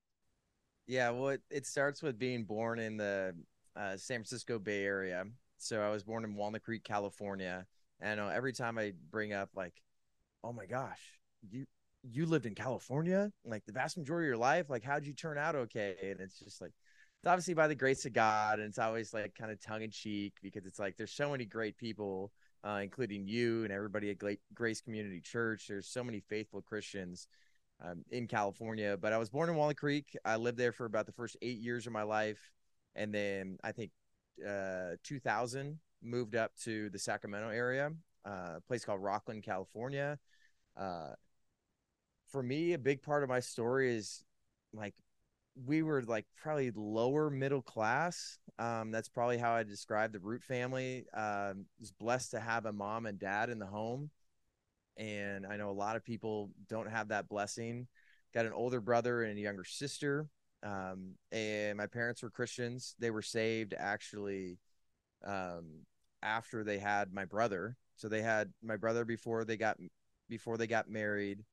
Yeah 0.87 1.11
well 1.11 1.29
it, 1.31 1.43
it 1.51 1.67
starts 1.67 2.03
with 2.03 2.19
being 2.19 2.45
born 2.45 2.79
in 2.79 2.97
the 2.97 3.35
uh, 3.77 3.97
san 3.97 4.19
francisco 4.19 4.59
bay 4.59 4.85
area. 4.85 5.25
So 5.59 5.81
i 5.81 5.91
was 5.91 6.03
born 6.03 6.25
in 6.25 6.35
walnut 6.35 6.63
creek 6.63 6.85
california 6.85 7.67
and 8.01 8.19
uh, 8.19 8.29
every 8.29 8.53
time 8.53 8.79
i 8.79 8.93
bring 9.11 9.33
up 9.33 9.51
like 9.55 9.75
oh 10.43 10.53
my 10.53 10.67
gosh 10.67 11.01
you 11.49 11.67
you 12.03 12.27
lived 12.27 12.47
in 12.47 12.55
california? 12.55 13.31
Like 13.45 13.65
the 13.65 13.73
vast 13.73 13.97
majority 13.97 14.27
of 14.27 14.31
your 14.31 14.37
life? 14.37 14.69
Like 14.69 14.83
how'd 14.83 15.07
you 15.07 15.13
turn 15.13 15.39
out 15.39 15.55
okay? 15.55 15.95
And 16.03 16.21
it's 16.21 16.39
just 16.39 16.61
like 16.61 16.73
it's 17.23 17.29
obviously 17.29 17.55
by 17.55 17.69
the 17.69 17.75
grace 17.77 18.05
of 18.05 18.13
god 18.13 18.59
and 18.59 18.67
it's 18.69 18.81
always 18.81 19.15
like 19.15 19.33
kind 19.37 19.53
of 19.53 19.61
tongue-in-cheek 19.61 20.35
because 20.43 20.67
it's 20.67 20.81
like 20.81 20.97
there's 20.97 21.13
so 21.13 21.31
many 21.31 21.45
great 21.45 21.79
people 21.79 22.33
uh, 22.65 22.81
including 22.83 23.27
you 23.27 23.65
and 23.65 23.73
everybody 23.73 24.11
at 24.11 24.37
Grace 24.55 24.81
Community 24.81 25.21
Church. 25.21 25.67
There's 25.69 25.89
so 25.89 26.05
many 26.05 26.21
faithful 26.21 26.63
Christians 26.63 27.29
um, 27.85 28.05
in 28.11 28.27
California. 28.27 28.97
But 29.01 29.13
I 29.13 29.19
was 29.19 29.31
born 29.31 29.51
in 29.51 29.57
Walnut 29.57 29.77
Creek. 29.77 30.17
I 30.25 30.37
lived 30.37 30.59
there 30.59 30.73
for 30.73 30.87
about 30.87 31.07
the 31.07 31.13
first 31.13 31.37
eight 31.43 31.59
years 31.59 31.87
of 31.87 31.93
my 31.93 32.03
life, 32.03 32.53
and 32.95 33.13
then 33.15 33.59
I 33.65 33.73
think 33.73 33.91
uh, 34.47 34.97
2000 35.05 35.79
moved 36.03 36.35
up 36.35 36.53
to 36.65 36.91
the 36.91 36.99
Sacramento 36.99 37.49
area, 37.49 37.91
uh, 38.27 38.57
a 38.57 38.61
place 38.67 38.85
called 38.85 39.01
Rocklin, 39.01 39.43
California. 39.43 40.19
Uh, 40.77 41.13
for 42.29 42.43
me, 42.43 42.73
a 42.73 42.79
big 42.79 43.03
part 43.03 43.23
of 43.23 43.29
my 43.29 43.41
story 43.41 43.95
is 43.95 44.25
like 44.73 44.95
we 45.55 45.83
were 45.83 46.03
like 46.03 46.27
probably 46.37 46.71
lower 46.75 47.31
middle 47.31 47.63
class. 47.63 48.39
Um, 48.59 48.91
that's 48.91 49.09
probably 49.09 49.39
how 49.39 49.53
I 49.53 49.63
describe 49.63 50.13
the 50.13 50.21
Root 50.21 50.43
family. 50.43 51.07
Um, 51.15 51.67
was 51.81 51.93
blessed 51.93 52.33
to 52.33 52.41
have 52.41 52.67
a 52.67 52.73
mom 52.73 53.07
and 53.07 53.19
dad 53.19 53.51
in 53.51 53.59
the 53.59 53.67
home, 53.67 54.11
and 54.97 55.47
I 55.47 55.57
know 55.57 55.71
a 55.71 55.73
lot 55.73 55.97
of 55.97 56.05
people 56.05 56.51
don't 56.69 56.91
have 56.91 57.09
that 57.09 57.29
blessing. 57.29 57.87
Got 58.35 58.47
an 58.47 58.53
older 58.53 58.81
brother 58.81 59.23
and 59.23 59.39
a 59.39 59.41
younger 59.41 59.65
sister, 59.65 60.27
um, 60.63 61.17
and 61.31 61.77
my 61.77 61.87
parents 61.87 62.23
were 62.23 62.31
Christians. 62.31 62.95
They 62.99 63.11
were 63.11 63.23
saved 63.23 63.75
actually 63.77 64.59
um, 65.25 65.85
after 66.23 66.65
they 66.65 66.79
had 66.79 67.13
my 67.13 67.25
brother. 67.25 67.77
So 67.97 68.09
they 68.09 68.23
had 68.23 68.53
my 68.63 68.77
brother 68.77 69.05
before 69.05 69.45
they 69.45 69.57
got 69.57 69.77
before 70.29 70.57
they 70.57 70.67
got 70.67 70.89
married 70.89 71.45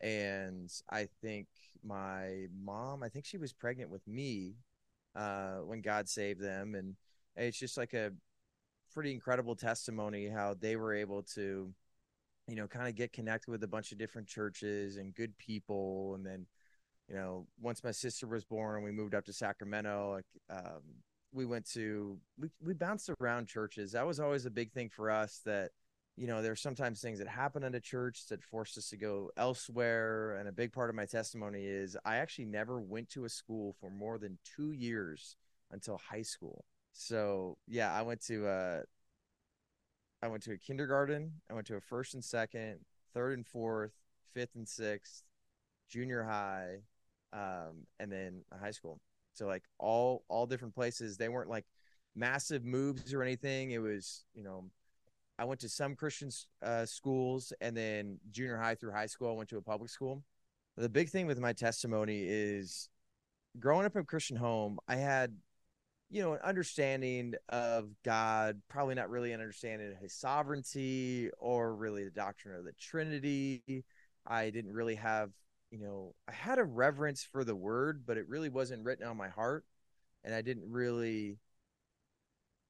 and 0.00 0.70
I 0.90 1.08
think 1.22 1.48
my 1.84 2.46
mom, 2.62 3.02
I 3.02 3.08
think 3.08 3.24
she 3.24 3.38
was 3.38 3.52
pregnant 3.52 3.90
with 3.90 4.06
me 4.06 4.56
uh, 5.14 5.58
when 5.58 5.80
God 5.80 6.08
saved 6.08 6.40
them, 6.40 6.74
and 6.74 6.96
it's 7.36 7.58
just 7.58 7.76
like 7.76 7.94
a 7.94 8.12
pretty 8.92 9.12
incredible 9.12 9.54
testimony 9.54 10.28
how 10.28 10.54
they 10.58 10.76
were 10.76 10.94
able 10.94 11.22
to, 11.22 11.72
you 12.48 12.56
know, 12.56 12.66
kind 12.66 12.88
of 12.88 12.94
get 12.94 13.12
connected 13.12 13.50
with 13.50 13.62
a 13.62 13.68
bunch 13.68 13.92
of 13.92 13.98
different 13.98 14.28
churches 14.28 14.96
and 14.96 15.14
good 15.14 15.36
people, 15.38 16.14
and 16.14 16.24
then, 16.24 16.46
you 17.08 17.14
know, 17.14 17.46
once 17.60 17.84
my 17.84 17.92
sister 17.92 18.26
was 18.26 18.44
born, 18.44 18.82
we 18.82 18.90
moved 18.90 19.14
up 19.14 19.24
to 19.24 19.32
Sacramento. 19.32 20.12
Like, 20.12 20.58
um, 20.58 20.82
we 21.32 21.44
went 21.44 21.66
to 21.72 22.18
we 22.38 22.48
we 22.64 22.72
bounced 22.72 23.10
around 23.20 23.46
churches. 23.46 23.92
That 23.92 24.06
was 24.06 24.20
always 24.20 24.46
a 24.46 24.50
big 24.50 24.72
thing 24.72 24.88
for 24.88 25.10
us 25.10 25.40
that 25.44 25.70
you 26.16 26.26
know, 26.26 26.40
there's 26.40 26.62
sometimes 26.62 27.00
things 27.00 27.18
that 27.18 27.28
happen 27.28 27.62
at 27.62 27.74
a 27.74 27.80
church 27.80 28.26
that 28.28 28.42
forced 28.42 28.78
us 28.78 28.88
to 28.88 28.96
go 28.96 29.30
elsewhere. 29.36 30.36
And 30.36 30.48
a 30.48 30.52
big 30.52 30.72
part 30.72 30.88
of 30.88 30.96
my 30.96 31.04
testimony 31.04 31.66
is 31.66 31.96
I 32.04 32.16
actually 32.16 32.46
never 32.46 32.80
went 32.80 33.10
to 33.10 33.24
a 33.26 33.28
school 33.28 33.74
for 33.80 33.90
more 33.90 34.18
than 34.18 34.38
two 34.44 34.72
years 34.72 35.36
until 35.70 35.98
high 35.98 36.22
school. 36.22 36.64
So 36.92 37.58
yeah, 37.68 37.92
I 37.92 38.02
went 38.02 38.22
to 38.26 38.46
uh 38.46 38.80
I 40.22 40.28
went 40.28 40.42
to 40.44 40.52
a 40.52 40.58
kindergarten, 40.58 41.32
I 41.50 41.54
went 41.54 41.66
to 41.66 41.76
a 41.76 41.80
first 41.80 42.14
and 42.14 42.24
second, 42.24 42.78
third 43.12 43.36
and 43.36 43.46
fourth, 43.46 43.92
fifth 44.32 44.54
and 44.54 44.66
sixth, 44.66 45.22
junior 45.90 46.24
high, 46.24 46.78
um, 47.34 47.86
and 48.00 48.10
then 48.10 48.42
high 48.58 48.70
school. 48.70 49.00
So 49.34 49.46
like 49.46 49.64
all 49.78 50.24
all 50.28 50.46
different 50.46 50.74
places. 50.74 51.18
They 51.18 51.28
weren't 51.28 51.50
like 51.50 51.66
massive 52.14 52.64
moves 52.64 53.12
or 53.12 53.22
anything. 53.22 53.72
It 53.72 53.78
was, 53.78 54.24
you 54.34 54.42
know, 54.42 54.70
I 55.38 55.44
went 55.44 55.60
to 55.60 55.68
some 55.68 55.94
Christian 55.94 56.30
uh, 56.62 56.86
schools, 56.86 57.52
and 57.60 57.76
then 57.76 58.18
junior 58.30 58.56
high 58.56 58.74
through 58.74 58.92
high 58.92 59.06
school, 59.06 59.30
I 59.30 59.34
went 59.34 59.50
to 59.50 59.58
a 59.58 59.62
public 59.62 59.90
school. 59.90 60.22
The 60.76 60.88
big 60.88 61.10
thing 61.10 61.26
with 61.26 61.38
my 61.38 61.52
testimony 61.52 62.24
is 62.26 62.88
growing 63.58 63.86
up 63.86 63.94
in 63.94 64.02
a 64.02 64.04
Christian 64.04 64.36
home, 64.36 64.78
I 64.88 64.96
had, 64.96 65.34
you 66.10 66.22
know, 66.22 66.34
an 66.34 66.40
understanding 66.42 67.34
of 67.48 67.90
God, 68.04 68.60
probably 68.68 68.94
not 68.94 69.10
really 69.10 69.32
an 69.32 69.40
understanding 69.40 69.90
of 69.90 69.98
his 69.98 70.14
sovereignty 70.14 71.30
or 71.38 71.74
really 71.74 72.04
the 72.04 72.10
doctrine 72.10 72.56
of 72.56 72.64
the 72.64 72.72
Trinity. 72.72 73.84
I 74.26 74.50
didn't 74.50 74.72
really 74.72 74.96
have, 74.96 75.30
you 75.70 75.78
know, 75.78 76.14
I 76.28 76.32
had 76.32 76.58
a 76.58 76.64
reverence 76.64 77.24
for 77.24 77.44
the 77.44 77.56
word, 77.56 78.04
but 78.06 78.16
it 78.16 78.28
really 78.28 78.48
wasn't 78.48 78.84
written 78.84 79.06
on 79.06 79.16
my 79.16 79.28
heart. 79.28 79.64
And 80.24 80.34
I 80.34 80.42
didn't 80.42 80.70
really 80.70 81.38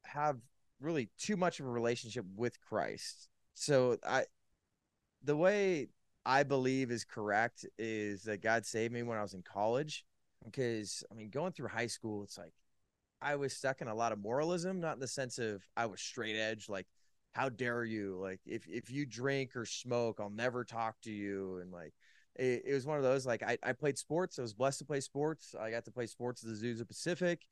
have 0.04 0.36
really 0.80 1.08
too 1.18 1.36
much 1.36 1.60
of 1.60 1.66
a 1.66 1.70
relationship 1.70 2.24
with 2.36 2.60
Christ. 2.60 3.28
So 3.54 3.98
I 4.06 4.24
the 5.22 5.36
way 5.36 5.88
I 6.24 6.42
believe 6.42 6.90
is 6.90 7.04
correct 7.04 7.66
is 7.78 8.24
that 8.24 8.42
God 8.42 8.66
saved 8.66 8.92
me 8.92 9.02
when 9.02 9.18
I 9.18 9.22
was 9.22 9.34
in 9.34 9.42
college. 9.42 10.04
Because 10.44 11.02
I 11.10 11.14
mean, 11.14 11.30
going 11.30 11.52
through 11.52 11.68
high 11.68 11.86
school, 11.86 12.22
it's 12.22 12.38
like 12.38 12.52
I 13.20 13.36
was 13.36 13.52
stuck 13.54 13.80
in 13.80 13.88
a 13.88 13.94
lot 13.94 14.12
of 14.12 14.18
moralism, 14.18 14.80
not 14.80 14.94
in 14.94 15.00
the 15.00 15.08
sense 15.08 15.38
of 15.38 15.62
I 15.76 15.86
was 15.86 16.00
straight 16.00 16.36
edge, 16.36 16.68
like 16.68 16.86
how 17.32 17.48
dare 17.48 17.84
you? 17.84 18.18
Like 18.20 18.40
if 18.46 18.66
if 18.68 18.90
you 18.90 19.06
drink 19.06 19.56
or 19.56 19.66
smoke, 19.66 20.18
I'll 20.20 20.30
never 20.30 20.64
talk 20.64 20.96
to 21.02 21.10
you. 21.10 21.58
And 21.58 21.72
like 21.72 21.94
it, 22.36 22.62
it 22.66 22.74
was 22.74 22.86
one 22.86 22.98
of 22.98 23.02
those 23.02 23.26
like 23.26 23.42
I, 23.42 23.58
I 23.62 23.72
played 23.72 23.98
sports. 23.98 24.38
I 24.38 24.42
was 24.42 24.54
blessed 24.54 24.80
to 24.80 24.84
play 24.84 25.00
sports. 25.00 25.54
I 25.58 25.70
got 25.70 25.84
to 25.86 25.90
play 25.90 26.06
sports 26.06 26.44
at 26.44 26.50
the 26.50 26.54
Azusa 26.56 26.86
Pacific. 26.86 27.42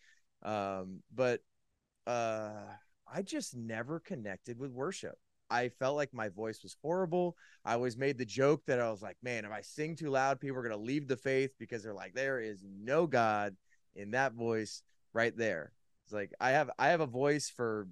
Um, 0.42 1.02
but 1.14 1.40
uh 2.06 2.64
I 3.14 3.22
just 3.22 3.54
never 3.56 4.00
connected 4.00 4.58
with 4.58 4.72
worship. 4.72 5.16
I 5.48 5.68
felt 5.68 5.94
like 5.94 6.12
my 6.12 6.30
voice 6.30 6.64
was 6.64 6.76
horrible. 6.82 7.36
I 7.64 7.74
always 7.74 7.96
made 7.96 8.18
the 8.18 8.24
joke 8.24 8.62
that 8.66 8.80
I 8.80 8.90
was 8.90 9.02
like, 9.02 9.16
man, 9.22 9.44
if 9.44 9.52
I 9.52 9.60
sing 9.60 9.94
too 9.94 10.10
loud, 10.10 10.40
people 10.40 10.58
are 10.58 10.62
going 10.62 10.76
to 10.76 10.84
leave 10.84 11.06
the 11.06 11.16
faith 11.16 11.52
because 11.56 11.84
they're 11.84 11.94
like, 11.94 12.14
there 12.14 12.40
is 12.40 12.64
no 12.66 13.06
God 13.06 13.54
in 13.94 14.10
that 14.10 14.32
voice 14.32 14.82
right 15.12 15.36
there. 15.36 15.72
It's 16.04 16.12
like 16.12 16.32
I 16.40 16.50
have 16.50 16.70
I 16.76 16.88
have 16.88 17.00
a 17.00 17.06
voice 17.06 17.48
for 17.48 17.86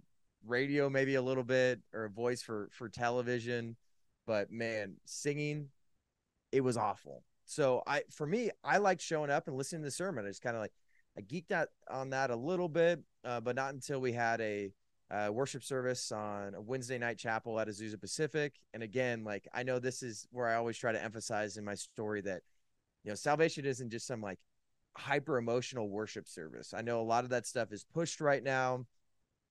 radio 0.44 0.90
maybe 0.90 1.14
a 1.14 1.22
little 1.22 1.44
bit 1.44 1.80
or 1.94 2.04
a 2.06 2.10
voice 2.10 2.42
for 2.42 2.68
for 2.72 2.88
television, 2.88 3.76
but 4.26 4.50
man, 4.50 4.96
singing 5.04 5.68
it 6.50 6.62
was 6.62 6.76
awful. 6.76 7.22
So 7.44 7.82
I 7.86 8.02
for 8.10 8.26
me, 8.26 8.50
I 8.64 8.78
like 8.78 9.00
showing 9.00 9.30
up 9.30 9.46
and 9.46 9.56
listening 9.56 9.82
to 9.82 9.86
the 9.86 9.92
sermon. 9.92 10.26
It's 10.26 10.40
kind 10.40 10.56
of 10.56 10.62
like 10.62 10.72
I 11.16 11.20
geeked 11.20 11.52
out 11.52 11.68
on 11.88 12.10
that 12.10 12.30
a 12.30 12.36
little 12.36 12.68
bit, 12.68 13.00
uh, 13.24 13.40
but 13.40 13.54
not 13.54 13.72
until 13.72 14.00
we 14.00 14.12
had 14.12 14.40
a 14.40 14.72
uh, 15.12 15.30
worship 15.30 15.62
service 15.62 16.10
on 16.10 16.54
a 16.54 16.60
Wednesday 16.60 16.98
night 16.98 17.18
chapel 17.18 17.60
at 17.60 17.68
Azusa 17.68 18.00
Pacific. 18.00 18.54
And 18.72 18.82
again, 18.82 19.24
like 19.24 19.46
I 19.52 19.62
know 19.62 19.78
this 19.78 20.02
is 20.02 20.26
where 20.30 20.48
I 20.48 20.54
always 20.54 20.78
try 20.78 20.92
to 20.92 21.02
emphasize 21.02 21.56
in 21.56 21.64
my 21.64 21.74
story 21.74 22.22
that 22.22 22.42
you 23.04 23.10
know 23.10 23.14
salvation 23.14 23.64
isn't 23.64 23.90
just 23.90 24.06
some 24.06 24.22
like 24.22 24.38
hyper 24.96 25.38
emotional 25.38 25.88
worship 25.88 26.28
service. 26.28 26.74
I 26.74 26.82
know 26.82 27.00
a 27.00 27.02
lot 27.02 27.24
of 27.24 27.30
that 27.30 27.46
stuff 27.46 27.72
is 27.72 27.84
pushed 27.84 28.20
right 28.20 28.42
now. 28.42 28.86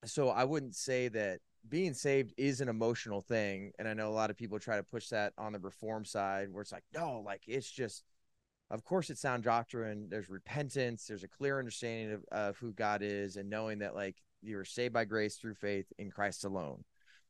So 0.05 0.29
I 0.29 0.45
wouldn't 0.45 0.75
say 0.75 1.09
that 1.09 1.41
being 1.69 1.93
saved 1.93 2.33
is 2.37 2.61
an 2.61 2.69
emotional 2.69 3.21
thing. 3.21 3.71
And 3.77 3.87
I 3.87 3.93
know 3.93 4.09
a 4.09 4.13
lot 4.13 4.31
of 4.31 4.37
people 4.37 4.59
try 4.59 4.77
to 4.77 4.83
push 4.83 5.09
that 5.09 5.33
on 5.37 5.53
the 5.53 5.59
reform 5.59 6.05
side 6.05 6.51
where 6.51 6.61
it's 6.61 6.71
like, 6.71 6.83
no, 6.93 7.21
like 7.23 7.43
it's 7.47 7.69
just, 7.69 8.03
of 8.71 8.83
course, 8.83 9.09
it's 9.09 9.21
sound 9.21 9.43
doctrine. 9.43 10.07
There's 10.09 10.29
repentance. 10.29 11.05
There's 11.05 11.23
a 11.23 11.27
clear 11.27 11.59
understanding 11.59 12.13
of, 12.13 12.25
of 12.31 12.57
who 12.57 12.73
God 12.73 13.01
is 13.03 13.35
and 13.35 13.49
knowing 13.49 13.79
that 13.79 13.93
like 13.93 14.15
you're 14.41 14.65
saved 14.65 14.93
by 14.93 15.05
grace 15.05 15.35
through 15.35 15.55
faith 15.55 15.91
in 15.97 16.11
Christ 16.11 16.45
alone. 16.45 16.83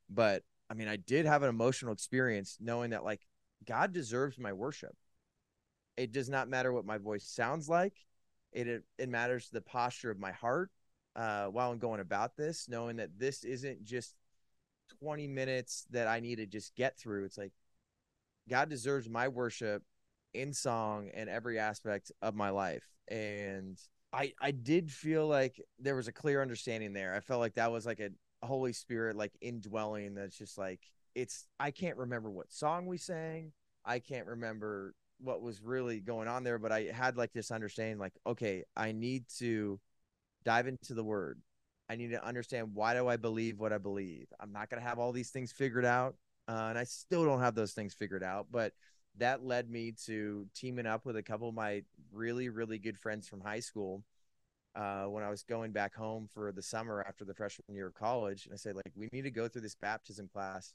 But 0.10 0.44
I 0.70 0.74
mean, 0.74 0.88
I 0.88 0.96
did 0.96 1.25
have 1.25 1.44
an 1.44 1.50
emotional 1.50 1.94
experience 1.94 2.58
knowing 2.60 2.91
that 2.91 3.03
like 3.03 3.22
God 3.65 3.94
deserves 3.94 4.39
my 4.39 4.53
worship. 4.53 4.96
It 5.98 6.12
does 6.12 6.30
not 6.30 6.50
matter 6.50 6.72
what 6.72 6.86
my 6.86 6.98
voice 6.98 7.27
sounds 7.27 7.70
like. 7.70 7.94
It 8.51 8.68
it, 8.68 8.84
it 8.98 9.10
matters 9.10 9.50
the 9.50 9.62
posture 9.62 10.12
of 10.12 10.20
my 10.20 10.32
heart 10.32 10.72
uh, 11.15 11.46
while 11.48 11.72
I'm 11.72 11.80
going 11.80 12.00
about 12.00 12.36
this, 12.38 12.68
knowing 12.70 12.98
that 12.98 13.18
this 13.18 13.44
isn't 13.44 13.84
just 13.84 14.15
20 15.00 15.27
minutes 15.27 15.86
that 15.91 16.08
I 16.08 16.20
need 16.20 16.38
to 16.38 16.46
just 16.46 16.75
get 16.75 16.98
through. 16.98 17.25
It's 17.25 17.38
like 17.38 17.53
God 18.50 18.70
deserves 18.70 19.10
my 19.10 19.27
worship 19.27 19.84
in 20.34 20.53
song 20.53 21.10
and 21.13 21.30
every 21.30 21.60
aspect 21.60 22.12
of 22.22 22.36
my 22.36 22.50
life. 22.50 22.88
And 23.08 23.77
I 24.13 24.34
I 24.41 24.51
did 24.51 24.91
feel 24.91 25.27
like 25.27 25.62
there 25.80 25.96
was 25.96 26.08
a 26.08 26.12
clear 26.12 26.41
understanding 26.41 26.94
there. 26.94 27.13
I 27.13 27.20
felt 27.22 27.39
like 27.39 27.56
that 27.56 27.72
was 27.72 27.86
like 27.86 28.00
a 28.00 28.10
Holy 28.46 28.74
Spirit 28.74 29.15
like 29.15 29.32
indwelling 29.41 30.15
that's 30.15 30.38
just 30.38 30.58
like 30.58 30.80
it's 31.15 31.46
I 31.60 31.72
can't 31.72 31.98
remember 31.98 32.30
what 32.30 32.51
song 32.51 32.88
we 32.88 32.98
sang. 32.98 33.53
I 33.86 34.00
can't 34.00 34.27
remember 34.27 34.94
what 35.20 35.41
was 35.41 35.62
really 35.62 36.00
going 36.00 36.27
on 36.27 36.44
there, 36.44 36.58
but 36.60 36.72
I 36.72 36.89
had 36.94 37.18
like 37.18 37.32
this 37.34 37.51
understanding 37.51 38.00
like 38.00 38.13
okay, 38.25 38.63
I 38.75 38.91
need 38.91 39.25
to 39.39 39.80
dive 40.46 40.68
into 40.68 40.94
the 40.94 41.03
word. 41.03 41.39
I 41.89 41.96
need 41.96 42.12
to 42.12 42.25
understand 42.25 42.70
why 42.74 42.94
do 42.94 43.08
I 43.08 43.18
believe 43.18 43.60
what 43.60 43.74
I 43.74 43.77
believe. 43.77 44.27
I'm 44.39 44.53
not 44.53 44.70
going 44.70 44.82
to 44.82 44.88
have 44.88 45.00
all 45.00 45.12
these 45.12 45.30
things 45.30 45.51
figured 45.51 45.86
out, 45.86 46.15
uh, 46.48 46.68
and 46.70 46.77
I 46.77 46.86
still 46.86 47.25
don't 47.25 47.41
have 47.41 47.56
those 47.56 47.74
things 47.74 47.94
figured 47.94 48.24
out. 48.24 48.48
But 48.50 48.74
that 49.18 49.46
led 49.46 49.70
me 49.70 49.94
to 50.06 50.48
teaming 50.56 50.86
up 50.86 51.06
with 51.06 51.18
a 51.18 51.24
couple 51.24 51.50
of 51.50 51.56
my 51.56 51.84
really 52.12 52.50
really 52.50 52.77
good 52.77 52.98
friends 52.98 53.27
from 53.27 53.41
high 53.41 53.60
school 53.60 54.03
uh, 54.75 55.03
when 55.03 55.24
I 55.24 55.30
was 55.30 55.44
going 55.44 55.72
back 55.72 55.94
home 55.94 56.27
for 56.34 56.51
the 56.51 56.62
summer 56.62 57.03
after 57.08 57.25
the 57.25 57.34
freshman 57.34 57.75
year 57.75 57.88
of 57.88 57.94
college. 57.94 58.46
And 58.46 58.53
I 58.53 58.58
said 58.58 58.75
like 58.75 58.91
we 58.96 59.10
need 59.12 59.24
to 59.24 59.32
go 59.32 59.48
through 59.48 59.62
this 59.62 59.75
baptism 59.75 60.30
class 60.32 60.74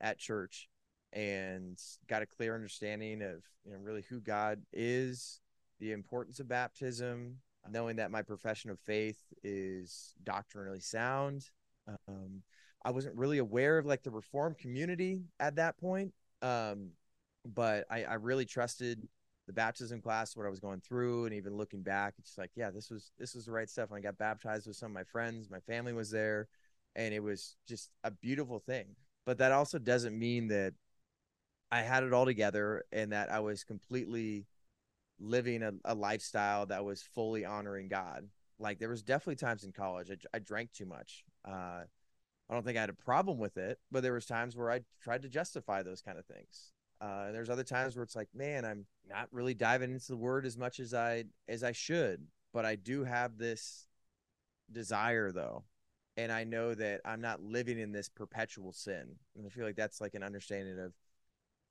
at 0.00 0.18
church 0.18 0.68
and 1.12 1.80
got 2.08 2.22
a 2.22 2.26
clear 2.26 2.54
understanding 2.54 3.22
of 3.22 3.42
you 3.64 3.72
know 3.72 3.78
really 3.78 4.04
who 4.08 4.20
God 4.20 4.62
is, 4.72 5.40
the 5.80 5.92
importance 5.92 6.40
of 6.40 6.48
baptism, 6.48 7.36
knowing 7.70 7.96
that 7.96 8.10
my 8.10 8.22
profession 8.22 8.70
of 8.70 8.78
faith 8.80 9.20
is 9.42 10.14
doctrinally 10.24 10.80
sound. 10.80 11.50
Um, 12.08 12.42
I 12.84 12.90
wasn't 12.90 13.16
really 13.16 13.38
aware 13.38 13.78
of 13.78 13.86
like 13.86 14.02
the 14.02 14.10
reformed 14.10 14.58
community 14.58 15.22
at 15.40 15.56
that 15.56 15.78
point. 15.78 16.12
Um, 16.42 16.90
but 17.54 17.86
I, 17.90 18.04
I 18.04 18.14
really 18.14 18.44
trusted 18.44 19.06
the 19.46 19.52
baptism 19.52 20.00
class, 20.00 20.36
what 20.36 20.46
I 20.46 20.50
was 20.50 20.60
going 20.60 20.80
through, 20.80 21.26
and 21.26 21.34
even 21.34 21.56
looking 21.56 21.82
back, 21.82 22.14
it's 22.18 22.36
like, 22.36 22.50
yeah, 22.56 22.70
this 22.70 22.90
was 22.90 23.12
this 23.18 23.34
was 23.34 23.46
the 23.46 23.52
right 23.52 23.70
stuff. 23.70 23.90
And 23.90 23.98
I 23.98 24.00
got 24.00 24.18
baptized 24.18 24.66
with 24.66 24.76
some 24.76 24.90
of 24.90 24.94
my 24.94 25.04
friends, 25.04 25.50
my 25.50 25.60
family 25.60 25.92
was 25.92 26.10
there, 26.10 26.48
and 26.96 27.14
it 27.14 27.22
was 27.22 27.56
just 27.66 27.90
a 28.02 28.10
beautiful 28.10 28.58
thing. 28.58 28.96
But 29.24 29.38
that 29.38 29.52
also 29.52 29.78
doesn't 29.78 30.18
mean 30.18 30.48
that 30.48 30.74
I 31.70 31.82
had 31.82 32.04
it 32.04 32.12
all 32.12 32.24
together 32.24 32.84
and 32.92 33.12
that 33.12 33.30
I 33.30 33.40
was 33.40 33.64
completely 33.64 34.46
living 35.18 35.62
a, 35.62 35.72
a 35.84 35.94
lifestyle 35.94 36.66
that 36.66 36.84
was 36.84 37.02
fully 37.02 37.44
honoring 37.44 37.88
God. 37.88 38.28
Like 38.58 38.78
there 38.78 38.88
was 38.88 39.02
definitely 39.02 39.36
times 39.36 39.64
in 39.64 39.72
college 39.72 40.10
I, 40.10 40.36
I 40.36 40.38
drank 40.38 40.72
too 40.72 40.86
much. 40.86 41.24
Uh, 41.46 41.82
I 42.48 42.54
don't 42.54 42.64
think 42.64 42.78
I 42.78 42.80
had 42.80 42.90
a 42.90 42.94
problem 42.94 43.38
with 43.38 43.56
it, 43.56 43.78
but 43.90 44.02
there 44.02 44.12
was 44.12 44.26
times 44.26 44.56
where 44.56 44.70
I 44.70 44.80
tried 45.02 45.22
to 45.22 45.28
justify 45.28 45.82
those 45.82 46.00
kind 46.00 46.18
of 46.18 46.26
things. 46.26 46.72
Uh, 47.00 47.24
and 47.26 47.34
there's 47.34 47.50
other 47.50 47.64
times 47.64 47.94
where 47.94 48.02
it's 48.02 48.16
like, 48.16 48.28
man, 48.34 48.64
I'm 48.64 48.86
not 49.08 49.28
really 49.30 49.54
diving 49.54 49.92
into 49.92 50.08
the 50.08 50.16
word 50.16 50.46
as 50.46 50.56
much 50.56 50.80
as 50.80 50.94
I 50.94 51.24
as 51.48 51.62
I 51.62 51.72
should, 51.72 52.26
but 52.52 52.64
I 52.64 52.76
do 52.76 53.04
have 53.04 53.36
this 53.36 53.86
desire 54.72 55.30
though, 55.30 55.64
and 56.16 56.32
I 56.32 56.44
know 56.44 56.74
that 56.74 57.02
I'm 57.04 57.20
not 57.20 57.42
living 57.42 57.78
in 57.78 57.92
this 57.92 58.08
perpetual 58.08 58.72
sin. 58.72 59.16
And 59.36 59.46
I 59.46 59.50
feel 59.50 59.64
like 59.64 59.76
that's 59.76 60.00
like 60.00 60.14
an 60.14 60.22
understanding 60.22 60.78
of 60.78 60.92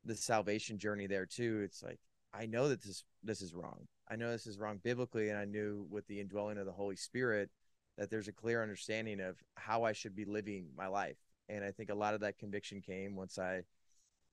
the 0.04 0.16
salvation 0.16 0.78
journey 0.78 1.08
there 1.08 1.26
too. 1.26 1.62
It's 1.66 1.82
like 1.82 2.00
I 2.34 2.46
know 2.46 2.70
that 2.70 2.84
this 2.84 3.04
this 3.24 3.42
is 3.42 3.54
wrong. 3.54 3.88
I 4.08 4.16
know 4.16 4.32
this 4.32 4.46
is 4.46 4.60
wrong 4.60 4.80
biblically, 4.84 5.30
and 5.30 5.40
I 5.40 5.46
knew 5.46 5.88
with 5.90 6.06
the 6.08 6.20
indwelling 6.20 6.60
of 6.60 6.66
the 6.68 6.72
Holy 6.72 6.96
Spirit 6.96 7.50
that 7.98 8.10
there's 8.10 8.28
a 8.28 8.34
clear 8.34 8.62
understanding 8.62 9.22
of 9.22 9.38
how 9.56 9.84
I 9.84 9.94
should 9.94 10.16
be 10.16 10.26
living 10.26 10.68
my 10.78 10.88
life. 10.88 11.18
And 11.50 11.64
I 11.64 11.72
think 11.72 11.90
a 11.90 11.96
lot 11.96 12.14
of 12.14 12.20
that 12.22 12.38
conviction 12.38 12.82
came 12.82 13.16
once 13.16 13.40
I 13.40 13.62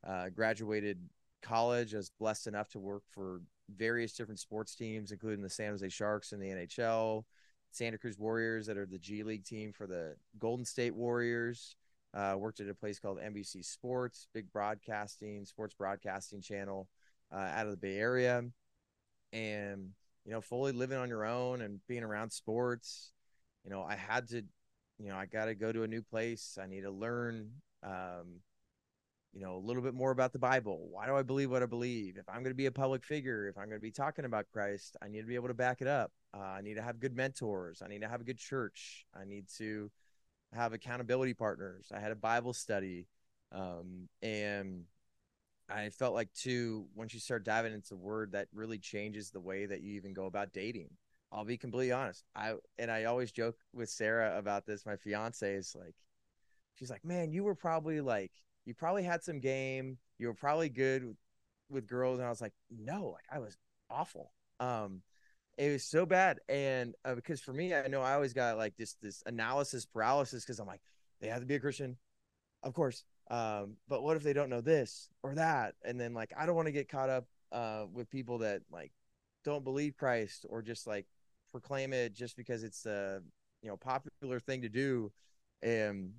uh, 0.06 0.28
graduated 0.30 0.98
college. 1.42 1.94
I 1.94 1.98
was 1.98 2.10
blessed 2.18 2.46
enough 2.46 2.68
to 2.70 2.78
work 2.78 3.02
for 3.10 3.42
various 3.74 4.12
different 4.12 4.40
sports 4.40 4.74
teams, 4.74 5.12
including 5.12 5.42
the 5.42 5.50
San 5.50 5.70
Jose 5.70 5.88
Sharks 5.88 6.32
and 6.32 6.42
the 6.42 6.48
NHL, 6.48 7.24
Santa 7.70 7.98
Cruz 7.98 8.18
Warriors, 8.18 8.66
that 8.66 8.76
are 8.76 8.86
the 8.86 8.98
G 8.98 9.22
League 9.22 9.44
team 9.44 9.72
for 9.72 9.86
the 9.86 10.16
Golden 10.38 10.64
State 10.64 10.94
Warriors. 10.94 11.76
Uh, 12.14 12.34
worked 12.36 12.60
at 12.60 12.68
a 12.68 12.74
place 12.74 12.98
called 12.98 13.18
NBC 13.18 13.64
Sports, 13.64 14.26
big 14.34 14.52
broadcasting, 14.52 15.46
sports 15.46 15.74
broadcasting 15.74 16.42
channel 16.42 16.88
uh, 17.32 17.38
out 17.38 17.64
of 17.64 17.70
the 17.70 17.78
Bay 17.78 17.96
Area, 17.96 18.44
and 19.32 19.88
you 20.24 20.32
know, 20.32 20.40
fully 20.40 20.72
living 20.72 20.98
on 20.98 21.08
your 21.08 21.24
own 21.24 21.62
and 21.62 21.80
being 21.88 22.04
around 22.04 22.30
sports. 22.30 23.12
You 23.64 23.70
know, 23.70 23.82
I 23.82 23.96
had 23.96 24.28
to, 24.28 24.42
you 24.98 25.08
know, 25.08 25.16
I 25.16 25.26
got 25.26 25.46
to 25.46 25.54
go 25.54 25.72
to 25.72 25.82
a 25.82 25.88
new 25.88 26.02
place. 26.02 26.58
I 26.60 26.66
need 26.66 26.82
to 26.82 26.90
learn, 26.90 27.50
um, 27.82 28.40
you 29.32 29.40
know, 29.40 29.56
a 29.56 29.64
little 29.66 29.82
bit 29.82 29.94
more 29.94 30.10
about 30.10 30.32
the 30.32 30.38
Bible. 30.38 30.88
Why 30.90 31.06
do 31.06 31.16
I 31.16 31.22
believe 31.22 31.50
what 31.50 31.62
I 31.62 31.66
believe? 31.66 32.16
If 32.18 32.28
I'm 32.28 32.42
going 32.42 32.50
to 32.50 32.54
be 32.54 32.66
a 32.66 32.72
public 32.72 33.02
figure, 33.02 33.48
if 33.48 33.56
I'm 33.56 33.66
going 33.66 33.78
to 33.78 33.82
be 33.82 33.90
talking 33.90 34.24
about 34.24 34.46
Christ, 34.52 34.96
I 35.02 35.08
need 35.08 35.22
to 35.22 35.26
be 35.26 35.36
able 35.36 35.48
to 35.48 35.54
back 35.54 35.80
it 35.80 35.88
up. 35.88 36.12
Uh, 36.34 36.40
I 36.40 36.60
need 36.60 36.74
to 36.74 36.82
have 36.82 37.00
good 37.00 37.16
mentors. 37.16 37.82
I 37.82 37.88
need 37.88 38.02
to 38.02 38.08
have 38.08 38.20
a 38.20 38.24
good 38.24 38.38
church. 38.38 39.06
I 39.18 39.24
need 39.24 39.46
to 39.58 39.90
have 40.52 40.74
accountability 40.74 41.32
partners. 41.34 41.90
I 41.94 42.00
had 42.00 42.12
a 42.12 42.16
Bible 42.16 42.52
study. 42.52 43.06
Um, 43.52 44.08
and 44.22 44.84
I 45.68 45.88
felt 45.88 46.14
like 46.14 46.32
too, 46.34 46.86
once 46.94 47.14
you 47.14 47.20
start 47.20 47.44
diving 47.44 47.72
into 47.72 47.90
the 47.90 47.96
word, 47.96 48.32
that 48.32 48.48
really 48.52 48.78
changes 48.78 49.30
the 49.30 49.40
way 49.40 49.66
that 49.66 49.80
you 49.80 49.94
even 49.94 50.12
go 50.12 50.26
about 50.26 50.52
dating. 50.52 50.90
I'll 51.32 51.46
be 51.46 51.56
completely 51.56 51.92
honest. 51.92 52.24
I 52.36 52.56
and 52.78 52.90
I 52.90 53.04
always 53.04 53.32
joke 53.32 53.56
with 53.72 53.88
Sarah 53.88 54.36
about 54.38 54.66
this. 54.66 54.84
My 54.84 54.96
fiance 54.96 55.50
is 55.50 55.74
like, 55.74 55.94
she's 56.74 56.90
like, 56.90 57.04
man, 57.04 57.32
you 57.32 57.44
were 57.44 57.54
probably 57.54 58.02
like, 58.02 58.32
you 58.64 58.74
probably 58.74 59.02
had 59.02 59.22
some 59.22 59.40
game. 59.40 59.98
You 60.18 60.28
were 60.28 60.34
probably 60.34 60.68
good 60.68 61.04
with, 61.04 61.16
with 61.68 61.86
girls, 61.86 62.18
and 62.18 62.26
I 62.26 62.30
was 62.30 62.40
like, 62.40 62.52
no, 62.70 63.08
like 63.08 63.24
I 63.30 63.38
was 63.38 63.56
awful. 63.90 64.32
Um, 64.60 65.02
it 65.58 65.70
was 65.70 65.84
so 65.84 66.06
bad, 66.06 66.38
and 66.48 66.94
uh, 67.04 67.14
because 67.14 67.40
for 67.40 67.52
me, 67.52 67.74
I 67.74 67.88
know 67.88 68.00
I 68.00 68.14
always 68.14 68.32
got 68.32 68.56
like 68.56 68.76
this 68.76 68.96
this 69.02 69.22
analysis 69.26 69.84
paralysis 69.84 70.44
because 70.44 70.58
I'm 70.58 70.66
like, 70.66 70.80
they 71.20 71.28
have 71.28 71.40
to 71.40 71.46
be 71.46 71.56
a 71.56 71.60
Christian, 71.60 71.96
of 72.62 72.74
course. 72.74 73.04
Um, 73.30 73.76
but 73.88 74.02
what 74.02 74.16
if 74.16 74.22
they 74.22 74.32
don't 74.32 74.50
know 74.50 74.60
this 74.60 75.08
or 75.22 75.34
that? 75.34 75.74
And 75.84 76.00
then 76.00 76.14
like 76.14 76.32
I 76.36 76.46
don't 76.46 76.56
want 76.56 76.66
to 76.66 76.72
get 76.72 76.88
caught 76.88 77.10
up 77.10 77.26
uh, 77.50 77.84
with 77.92 78.10
people 78.10 78.38
that 78.38 78.62
like 78.70 78.92
don't 79.44 79.64
believe 79.64 79.96
Christ 79.96 80.46
or 80.48 80.62
just 80.62 80.86
like 80.86 81.06
proclaim 81.50 81.92
it 81.92 82.14
just 82.14 82.36
because 82.36 82.62
it's 82.62 82.86
a 82.86 83.20
you 83.62 83.68
know 83.68 83.76
popular 83.76 84.40
thing 84.40 84.62
to 84.62 84.68
do. 84.68 85.12
And 85.62 86.14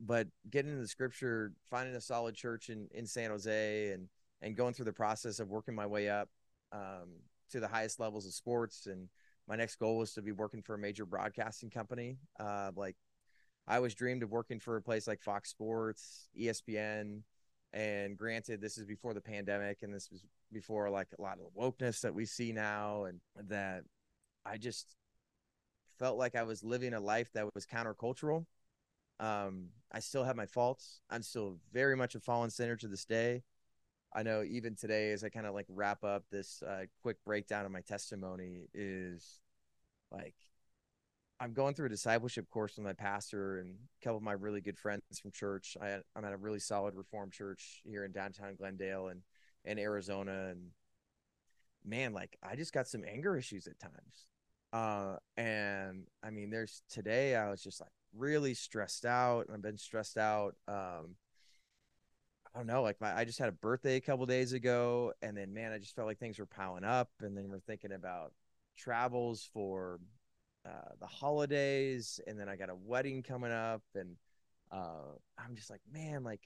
but 0.00 0.28
getting 0.50 0.70
into 0.70 0.82
the 0.82 0.88
scripture, 0.88 1.52
finding 1.70 1.94
a 1.94 2.00
solid 2.00 2.34
church 2.34 2.70
in 2.70 2.88
in 2.92 3.06
San 3.06 3.30
Jose, 3.30 3.92
and 3.92 4.08
and 4.42 4.56
going 4.56 4.74
through 4.74 4.84
the 4.84 4.92
process 4.92 5.40
of 5.40 5.48
working 5.48 5.74
my 5.74 5.86
way 5.86 6.08
up 6.08 6.28
um, 6.72 7.20
to 7.50 7.60
the 7.60 7.68
highest 7.68 7.98
levels 7.98 8.26
of 8.26 8.32
sports. 8.32 8.86
And 8.86 9.08
my 9.48 9.56
next 9.56 9.76
goal 9.76 9.98
was 9.98 10.12
to 10.14 10.22
be 10.22 10.32
working 10.32 10.62
for 10.62 10.74
a 10.74 10.78
major 10.78 11.06
broadcasting 11.06 11.70
company, 11.70 12.18
uh, 12.38 12.70
like 12.76 12.96
I 13.68 13.76
always 13.76 13.94
dreamed 13.94 14.22
of 14.22 14.30
working 14.30 14.58
for 14.58 14.76
a 14.76 14.82
place 14.82 15.06
like 15.06 15.20
Fox 15.20 15.50
Sports, 15.50 16.28
ESPN, 16.38 17.20
and 17.74 18.16
granted, 18.16 18.62
this 18.62 18.78
is 18.78 18.86
before 18.86 19.12
the 19.12 19.20
pandemic, 19.20 19.82
and 19.82 19.92
this 19.92 20.10
was 20.10 20.24
before 20.50 20.88
like 20.88 21.08
a 21.18 21.20
lot 21.22 21.38
of 21.38 21.44
the 21.44 21.60
wokeness 21.60 22.00
that 22.00 22.14
we 22.14 22.24
see 22.24 22.52
now, 22.52 23.04
and 23.04 23.20
that 23.48 23.82
I 24.46 24.56
just 24.56 24.96
felt 25.98 26.16
like 26.16 26.34
I 26.34 26.44
was 26.44 26.64
living 26.64 26.94
a 26.94 27.00
life 27.00 27.30
that 27.34 27.46
was 27.54 27.66
countercultural. 27.66 28.46
Um, 29.20 29.68
I 29.92 30.00
still 30.00 30.24
have 30.24 30.36
my 30.36 30.46
faults. 30.46 31.00
I'm 31.10 31.22
still 31.22 31.56
very 31.72 31.96
much 31.96 32.14
a 32.14 32.20
fallen 32.20 32.50
sinner 32.50 32.76
to 32.76 32.88
this 32.88 33.04
day. 33.04 33.42
I 34.14 34.22
know 34.22 34.42
even 34.42 34.74
today, 34.74 35.12
as 35.12 35.22
I 35.22 35.28
kind 35.28 35.46
of 35.46 35.54
like 35.54 35.66
wrap 35.68 36.04
up 36.04 36.24
this 36.30 36.62
uh, 36.62 36.84
quick 37.02 37.16
breakdown 37.24 37.66
of 37.66 37.72
my 37.72 37.80
testimony, 37.80 38.68
is 38.72 39.40
like 40.10 40.34
I'm 41.40 41.52
going 41.52 41.74
through 41.74 41.86
a 41.86 41.90
discipleship 41.90 42.48
course 42.50 42.76
with 42.76 42.84
my 42.84 42.94
pastor 42.94 43.58
and 43.58 43.76
a 43.76 44.04
couple 44.04 44.16
of 44.16 44.22
my 44.22 44.32
really 44.32 44.60
good 44.60 44.78
friends 44.78 45.02
from 45.20 45.30
church. 45.30 45.76
I, 45.80 46.00
am 46.16 46.24
at 46.24 46.32
a 46.32 46.36
really 46.36 46.58
solid 46.58 46.94
Reformed 46.94 47.32
church 47.32 47.80
here 47.84 48.04
in 48.04 48.12
downtown 48.12 48.56
Glendale 48.56 49.08
and 49.08 49.22
in 49.64 49.78
Arizona, 49.78 50.48
and 50.50 50.70
man, 51.84 52.12
like 52.12 52.36
I 52.42 52.56
just 52.56 52.72
got 52.72 52.88
some 52.88 53.04
anger 53.06 53.36
issues 53.36 53.66
at 53.66 53.78
times. 53.78 54.26
Uh, 54.72 55.16
and 55.36 56.06
I 56.22 56.30
mean, 56.30 56.50
there's 56.50 56.82
today 56.90 57.36
I 57.36 57.50
was 57.50 57.62
just 57.62 57.80
like 57.80 57.92
really 58.16 58.54
stressed 58.54 59.04
out. 59.04 59.46
and 59.46 59.54
I've 59.54 59.62
been 59.62 59.78
stressed 59.78 60.18
out. 60.18 60.54
Um, 60.66 61.16
I 62.54 62.58
don't 62.58 62.66
know, 62.66 62.82
like 62.82 63.00
my, 63.00 63.14
I 63.16 63.24
just 63.24 63.38
had 63.38 63.48
a 63.48 63.52
birthday 63.52 63.96
a 63.96 64.00
couple 64.00 64.24
days 64.26 64.52
ago, 64.52 65.12
and 65.22 65.36
then 65.36 65.52
man, 65.52 65.72
I 65.72 65.78
just 65.78 65.94
felt 65.94 66.08
like 66.08 66.18
things 66.18 66.38
were 66.38 66.46
piling 66.46 66.84
up, 66.84 67.10
and 67.20 67.36
then 67.36 67.48
we're 67.48 67.60
thinking 67.60 67.92
about 67.92 68.32
travels 68.76 69.48
for 69.52 70.00
uh, 70.66 70.92
the 71.00 71.06
holidays, 71.06 72.20
and 72.26 72.38
then 72.38 72.48
I 72.48 72.56
got 72.56 72.70
a 72.70 72.74
wedding 72.74 73.22
coming 73.22 73.52
up, 73.52 73.82
and 73.94 74.16
uh, 74.72 75.12
I'm 75.38 75.54
just 75.54 75.70
like, 75.70 75.82
man, 75.92 76.24
like 76.24 76.40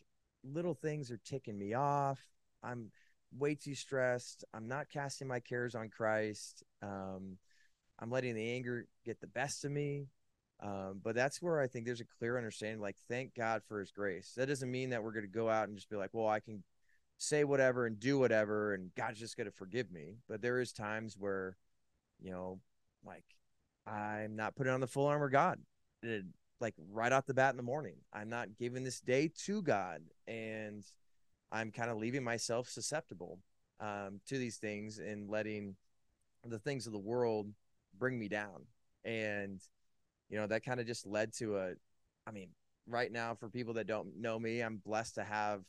little 0.45 0.75
things 0.75 1.11
are 1.11 1.21
ticking 1.25 1.59
me 1.59 1.75
off. 1.75 2.21
I'm 2.63 2.91
way 3.39 3.55
too 3.55 3.75
stressed. 3.75 4.45
I'm 4.53 4.69
not 4.69 4.91
casting 4.91 5.29
my 5.29 5.41
cares 5.41 5.75
on 5.75 5.89
Christ. 5.89 6.63
Um, 6.83 7.39
I'm 7.99 8.11
letting 8.11 8.35
the 8.35 8.53
anger 8.55 8.87
get 9.05 9.21
the 9.21 9.27
best 9.27 9.65
of 9.65 9.71
me. 9.71 10.09
Um, 10.63 11.01
but 11.03 11.17
that's 11.17 11.43
where 11.43 11.61
I 11.61 11.67
think 11.67 11.87
there's 11.87 12.01
a 12.01 12.05
clear 12.19 12.39
understanding. 12.39 12.81
Like, 12.81 12.97
thank 13.09 13.35
God 13.35 13.63
for 13.67 13.81
His 13.81 13.91
grace. 13.91 14.33
That 14.37 14.47
doesn't 14.47 14.71
mean 14.71 14.91
that 14.91 15.03
we're 15.03 15.13
going 15.13 15.27
to 15.27 15.29
go 15.29 15.51
out 15.51 15.67
and 15.67 15.77
just 15.77 15.91
be 15.91 15.97
like, 15.97 16.11
well, 16.13 16.29
I 16.29 16.41
can 16.41 16.63
say 17.19 17.45
whatever 17.45 17.87
and 17.87 17.99
do 17.99 18.19
whatever, 18.19 18.75
and 18.75 18.95
God's 18.95 19.19
just 19.19 19.37
going 19.37 19.47
to 19.47 19.53
forgive 19.53 19.91
me. 19.91 20.17
But 20.29 20.41
there 20.41 20.61
is 20.61 20.73
times 20.73 21.17
where, 21.19 21.57
you 22.21 22.31
know, 22.31 22.61
like 23.05 23.25
I'm 23.87 24.37
not 24.37 24.55
putting 24.55 24.73
on 24.73 24.81
the 24.81 24.87
full 24.87 25.07
armor 25.07 25.29
God. 25.29 25.59
It, 26.03 26.25
like 26.61 26.75
right 26.93 27.13
off 27.13 27.27
the 27.27 27.35
bat 27.35 27.53
in 27.53 27.57
the 27.57 27.63
morning, 27.65 27.97
I'm 28.13 28.29
not 28.29 28.57
giving 28.57 28.85
this 28.85 29.01
day 29.01 29.31
to 29.47 29.63
God, 29.63 30.03
and 30.29 30.85
I'm 31.51 31.73
kind 31.73 31.91
of 31.91 31.99
leaving 31.99 32.23
myself 32.23 32.69
susceptible 32.69 33.41
um, 33.81 34.21
to 34.29 34.39
these 34.39 34.59
things 34.59 34.99
and 34.99 35.29
letting 35.29 35.75
the 36.45 36.61
things 36.61 36.87
of 36.87 36.93
the 36.93 36.99
world 36.99 37.49
bring 37.99 38.19
me 38.19 38.29
down. 38.29 38.67
And 39.05 39.61
you 40.33 40.39
know 40.39 40.49
that 40.49 40.65
kind 40.65 40.81
of 40.81 40.87
just 40.87 41.07
led 41.07 41.33
to 41.35 41.59
a 41.59 41.73
i 42.27 42.33
mean 42.33 42.49
right 42.89 43.13
now 43.13 43.35
for 43.35 43.49
people 43.49 43.75
that 43.75 43.87
don't 43.87 44.17
know 44.17 44.39
me 44.39 44.61
i'm 44.61 44.79
blessed 44.85 45.15
to 45.15 45.23
have 45.23 45.61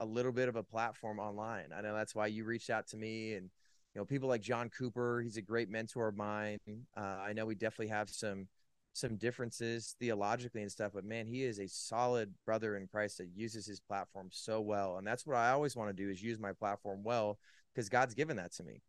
a 0.00 0.04
little 0.04 0.32
bit 0.32 0.48
of 0.48 0.56
a 0.56 0.62
platform 0.62 1.18
online. 1.18 1.66
I 1.76 1.80
know 1.80 1.94
that's 1.94 2.14
why 2.14 2.28
you 2.28 2.44
reached 2.44 2.70
out 2.70 2.86
to 2.88 2.96
me 2.96 3.34
and 3.34 3.50
you 3.94 4.00
know 4.00 4.04
people 4.04 4.28
like 4.28 4.42
john 4.42 4.68
cooper 4.68 5.20
he's 5.22 5.36
a 5.36 5.42
great 5.42 5.68
mentor 5.68 6.08
of 6.08 6.16
mine. 6.16 6.58
Uh, 6.96 7.00
i 7.00 7.32
know 7.32 7.46
we 7.46 7.54
definitely 7.54 7.88
have 7.88 8.08
some 8.10 8.46
some 8.92 9.16
differences 9.16 9.94
theologically 10.00 10.62
and 10.62 10.72
stuff 10.72 10.92
but 10.94 11.04
man 11.04 11.26
he 11.26 11.44
is 11.44 11.58
a 11.58 11.68
solid 11.68 12.32
brother 12.44 12.76
in 12.76 12.86
christ 12.86 13.18
that 13.18 13.28
uses 13.34 13.66
his 13.66 13.80
platform 13.80 14.28
so 14.30 14.60
well. 14.60 14.98
And 14.98 15.06
that's 15.06 15.26
what 15.26 15.36
i 15.36 15.50
always 15.50 15.76
want 15.76 15.88
to 15.88 16.02
do 16.04 16.10
is 16.10 16.22
use 16.22 16.38
my 16.38 16.52
platform 16.52 17.02
well 17.02 17.38
because 17.74 17.88
god's 17.88 18.14
given 18.14 18.36
that 18.36 18.52
to 18.54 18.62
me. 18.62 18.82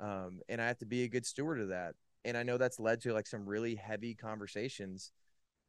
Um, 0.00 0.40
and 0.48 0.60
i 0.60 0.66
have 0.66 0.78
to 0.78 0.86
be 0.86 1.04
a 1.04 1.08
good 1.08 1.26
steward 1.26 1.60
of 1.60 1.68
that 1.68 1.94
and 2.24 2.36
I 2.36 2.42
know 2.42 2.56
that's 2.56 2.80
led 2.80 3.00
to 3.02 3.12
like 3.12 3.26
some 3.26 3.46
really 3.46 3.74
heavy 3.74 4.14
conversations 4.14 5.12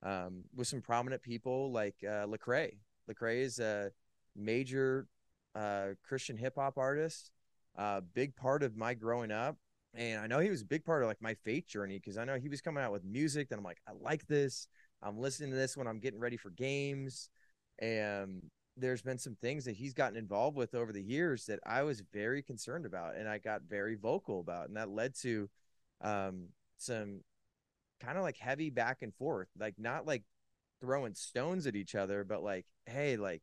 um, 0.03 0.43
with 0.55 0.67
some 0.67 0.81
prominent 0.81 1.21
people 1.21 1.71
like 1.71 1.95
uh, 2.03 2.25
Lecrae. 2.25 2.77
Lecrae 3.09 3.41
is 3.41 3.59
a 3.59 3.91
major 4.35 5.07
uh, 5.55 5.89
Christian 6.03 6.37
hip 6.37 6.55
hop 6.57 6.77
artist, 6.77 7.31
a 7.77 7.81
uh, 7.81 8.01
big 8.13 8.35
part 8.35 8.63
of 8.63 8.75
my 8.75 8.94
growing 8.94 9.31
up, 9.31 9.57
and 9.94 10.20
I 10.20 10.27
know 10.27 10.39
he 10.39 10.50
was 10.50 10.61
a 10.61 10.65
big 10.65 10.83
part 10.83 11.01
of 11.01 11.07
like 11.07 11.22
my 11.22 11.33
faith 11.33 11.68
journey 11.68 11.98
because 11.98 12.18
I 12.18 12.25
know 12.25 12.37
he 12.37 12.50
was 12.50 12.61
coming 12.61 12.83
out 12.83 12.91
with 12.91 13.03
music 13.03 13.50
that 13.50 13.57
I'm 13.57 13.63
like, 13.63 13.81
I 13.87 13.91
like 14.00 14.27
this. 14.27 14.68
I'm 15.01 15.18
listening 15.18 15.51
to 15.51 15.55
this 15.55 15.77
when 15.77 15.87
I'm 15.87 16.00
getting 16.00 16.20
ready 16.20 16.37
for 16.37 16.50
games, 16.50 17.29
and 17.79 18.41
there's 18.77 19.01
been 19.01 19.18
some 19.18 19.35
things 19.35 19.65
that 19.65 19.75
he's 19.75 19.94
gotten 19.94 20.18
involved 20.18 20.57
with 20.57 20.75
over 20.75 20.91
the 20.91 21.01
years 21.01 21.46
that 21.46 21.59
I 21.65 21.83
was 21.83 22.01
very 22.13 22.41
concerned 22.41 22.85
about, 22.85 23.15
and 23.15 23.27
I 23.27 23.37
got 23.37 23.61
very 23.70 23.96
vocal 23.96 24.39
about, 24.39 24.68
and 24.68 24.77
that 24.77 24.89
led 24.89 25.15
to 25.22 25.50
um, 26.01 26.50
some 26.77 27.22
kind 28.00 28.18
of 28.18 28.24
like 28.24 28.38
heavy 28.38 28.70
back 28.70 29.01
and 29.01 29.14
forth, 29.14 29.48
like 29.58 29.75
not 29.77 30.05
like 30.05 30.24
throwing 30.81 31.14
stones 31.14 31.68
at 31.68 31.75
each 31.75 31.96
other, 31.96 32.24
but 32.24 32.44
like, 32.44 32.66
hey, 32.86 33.18
like, 33.18 33.42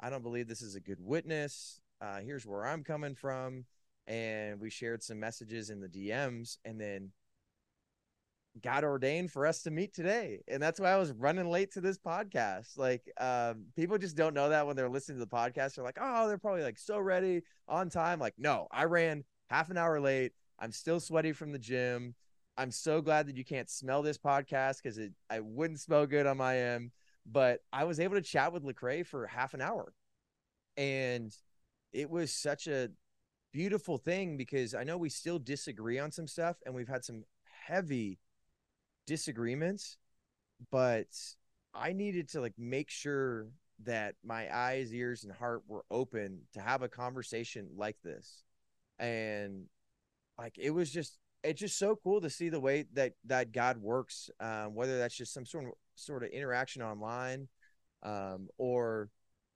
I 0.00 0.10
don't 0.10 0.22
believe 0.22 0.48
this 0.48 0.62
is 0.62 0.74
a 0.74 0.80
good 0.80 0.98
witness. 1.00 1.80
Uh, 2.00 2.20
here's 2.20 2.46
where 2.46 2.66
I'm 2.66 2.84
coming 2.84 3.14
from. 3.14 3.64
And 4.06 4.60
we 4.60 4.68
shared 4.68 5.02
some 5.02 5.18
messages 5.18 5.70
in 5.70 5.80
the 5.80 5.88
DMs, 5.88 6.58
and 6.66 6.78
then 6.78 7.12
God 8.60 8.84
ordained 8.84 9.32
for 9.32 9.46
us 9.46 9.62
to 9.62 9.70
meet 9.70 9.94
today. 9.94 10.40
And 10.46 10.62
that's 10.62 10.78
why 10.78 10.90
I 10.90 10.96
was 10.96 11.12
running 11.12 11.48
late 11.50 11.72
to 11.72 11.80
this 11.80 11.98
podcast. 11.98 12.76
Like, 12.76 13.02
um, 13.18 13.64
people 13.74 13.96
just 13.98 14.16
don't 14.16 14.34
know 14.34 14.50
that 14.50 14.66
when 14.66 14.76
they're 14.76 14.90
listening 14.90 15.18
to 15.18 15.24
the 15.24 15.30
podcast. 15.30 15.74
They're 15.74 15.84
like, 15.84 15.98
oh, 16.00 16.28
they're 16.28 16.38
probably 16.38 16.62
like 16.62 16.78
so 16.78 16.98
ready 16.98 17.42
on 17.66 17.88
time. 17.88 18.20
Like, 18.20 18.34
no, 18.38 18.68
I 18.70 18.84
ran 18.84 19.24
half 19.48 19.70
an 19.70 19.78
hour 19.78 19.98
late. 20.00 20.32
I'm 20.58 20.72
still 20.72 21.00
sweaty 21.00 21.32
from 21.32 21.52
the 21.52 21.58
gym. 21.58 22.14
I'm 22.56 22.70
so 22.70 23.00
glad 23.00 23.26
that 23.26 23.36
you 23.36 23.44
can't 23.44 23.68
smell 23.68 24.02
this 24.02 24.18
podcast 24.18 24.82
because 24.82 24.98
it 24.98 25.12
I 25.28 25.40
wouldn't 25.40 25.80
smell 25.80 26.06
good 26.06 26.26
on 26.26 26.36
my 26.36 26.58
end. 26.58 26.92
But 27.26 27.60
I 27.72 27.84
was 27.84 28.00
able 28.00 28.16
to 28.16 28.22
chat 28.22 28.52
with 28.52 28.64
Lecrae 28.64 29.06
for 29.06 29.26
half 29.26 29.54
an 29.54 29.62
hour, 29.62 29.94
and 30.76 31.34
it 31.92 32.10
was 32.10 32.32
such 32.32 32.66
a 32.66 32.90
beautiful 33.52 33.96
thing 33.98 34.36
because 34.36 34.74
I 34.74 34.84
know 34.84 34.98
we 34.98 35.08
still 35.08 35.38
disagree 35.38 35.98
on 35.98 36.10
some 36.10 36.26
stuff, 36.26 36.56
and 36.66 36.74
we've 36.74 36.88
had 36.88 37.04
some 37.04 37.24
heavy 37.66 38.18
disagreements, 39.06 39.96
but 40.70 41.08
I 41.72 41.92
needed 41.92 42.28
to 42.30 42.40
like 42.40 42.54
make 42.58 42.90
sure 42.90 43.48
that 43.84 44.14
my 44.24 44.54
eyes, 44.54 44.92
ears, 44.94 45.24
and 45.24 45.32
heart 45.32 45.62
were 45.66 45.84
open 45.90 46.42
to 46.52 46.60
have 46.60 46.82
a 46.82 46.88
conversation 46.88 47.68
like 47.76 47.96
this. 48.04 48.42
And 48.98 49.64
like 50.38 50.58
it 50.58 50.70
was 50.70 50.90
just 50.90 51.18
it's 51.42 51.60
just 51.60 51.78
so 51.78 51.96
cool 52.02 52.20
to 52.20 52.30
see 52.30 52.48
the 52.48 52.60
way 52.60 52.86
that 52.94 53.12
that 53.26 53.52
God 53.52 53.78
works. 53.78 54.30
Um, 54.40 54.74
whether 54.74 54.98
that's 54.98 55.16
just 55.16 55.34
some 55.34 55.46
sort 55.46 55.66
of 55.66 55.72
sort 55.94 56.24
of 56.24 56.30
interaction 56.30 56.82
online, 56.82 57.48
um, 58.02 58.48
or 58.58 59.10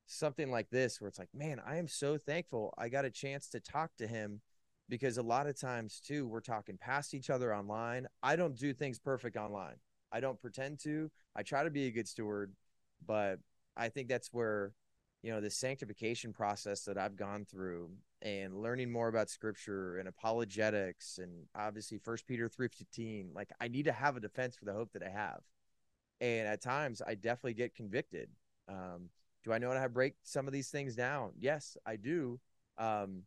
something 0.07 0.51
like 0.51 0.71
this, 0.71 1.01
where 1.01 1.09
it's 1.09 1.19
like, 1.19 1.29
man, 1.35 1.61
I 1.67 1.77
am 1.77 1.89
so 1.89 2.17
thankful 2.19 2.75
I 2.79 2.89
got 2.89 3.05
a 3.05 3.11
chance 3.11 3.49
to 3.51 3.61
talk 3.61 3.91
to 3.99 4.07
him, 4.07 4.41
because 4.89 5.19
a 5.19 5.23
lot 5.23 5.47
of 5.47 5.59
times 5.61 6.01
too, 6.01 6.27
we're 6.27 6.41
talking 6.41 6.79
past 6.79 7.15
each 7.15 7.31
other 7.31 7.55
online. 7.55 8.07
I 8.23 8.37
don't 8.37 8.57
do 8.57 8.73
things 8.73 8.99
perfect 8.99 9.37
online. 9.37 9.77
I 10.13 10.21
don't 10.21 10.41
pretend 10.41 10.79
to. 10.81 11.11
I 11.37 11.43
try 11.43 11.65
to 11.65 11.71
be 11.71 11.87
a 11.87 11.91
good 11.91 12.09
steward, 12.09 12.53
but 13.07 13.39
I 13.77 13.89
think 13.89 14.09
that's 14.09 14.33
where 14.33 14.73
you 15.23 15.33
know 15.33 15.41
the 15.41 15.51
sanctification 15.51 16.33
process 16.33 16.85
that 16.85 16.99
I've 16.99 17.17
gone 17.17 17.45
through 17.45 17.91
and 18.23 18.61
learning 18.61 18.91
more 18.91 19.09
about 19.09 19.31
scripture 19.31 19.99
and 19.99 20.09
apologetics 20.09 21.19
and 21.23 21.47
obviously 21.57 21.99
first 21.99 22.27
peter 22.27 22.49
3.15 22.49 23.29
like 23.35 23.51
i 23.61 23.69
need 23.69 23.85
to 23.85 23.93
have 23.93 24.17
a 24.17 24.21
defense 24.21 24.57
for 24.57 24.65
the 24.65 24.73
hope 24.73 24.93
that 24.93 25.03
i 25.03 25.09
have. 25.09 25.41
And 26.21 26.49
at 26.49 26.61
times 26.61 27.01
i 27.07 27.15
definitely 27.15 27.55
get 27.55 27.75
convicted. 27.75 28.29
Um, 28.69 29.11
do 29.45 29.53
i 29.53 29.59
know 29.59 29.71
how 29.73 29.83
to 29.83 29.89
break 29.89 30.15
some 30.25 30.47
of 30.47 30.53
these 30.53 30.71
things 30.71 30.97
down? 30.97 31.33
Yes 31.39 31.77
i 31.87 31.97
do. 31.97 32.41
Um, 32.77 33.23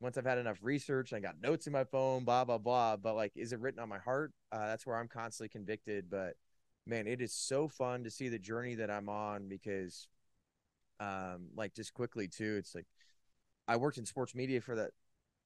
once 0.00 0.18
i've 0.18 0.26
had 0.26 0.38
enough 0.38 0.58
research 0.62 1.12
i 1.12 1.20
got 1.20 1.40
notes 1.40 1.66
in 1.66 1.72
my 1.72 1.84
phone 1.84 2.22
blah 2.22 2.44
blah 2.44 2.58
blah 2.58 2.96
but 2.96 3.16
like 3.16 3.32
is 3.34 3.52
it 3.52 3.60
written 3.60 3.80
on 3.80 3.88
my 3.88 3.98
heart? 3.98 4.32
Uh, 4.52 4.66
that's 4.66 4.86
where 4.86 4.96
i'm 4.96 5.08
constantly 5.08 5.48
convicted 5.48 6.06
but 6.10 6.34
man 6.86 7.06
it 7.06 7.20
is 7.20 7.32
so 7.32 7.66
fun 7.66 8.04
to 8.04 8.10
see 8.10 8.28
the 8.28 8.38
journey 8.38 8.74
that 8.76 8.90
i'm 8.90 9.08
on 9.08 9.48
because 9.48 10.08
um 11.00 11.48
like 11.56 11.74
just 11.74 11.92
quickly 11.92 12.28
too 12.28 12.56
it's 12.58 12.74
like 12.74 12.86
I 13.68 13.76
worked 13.76 13.98
in 13.98 14.06
sports 14.06 14.34
media 14.34 14.60
for 14.60 14.76
that 14.76 14.90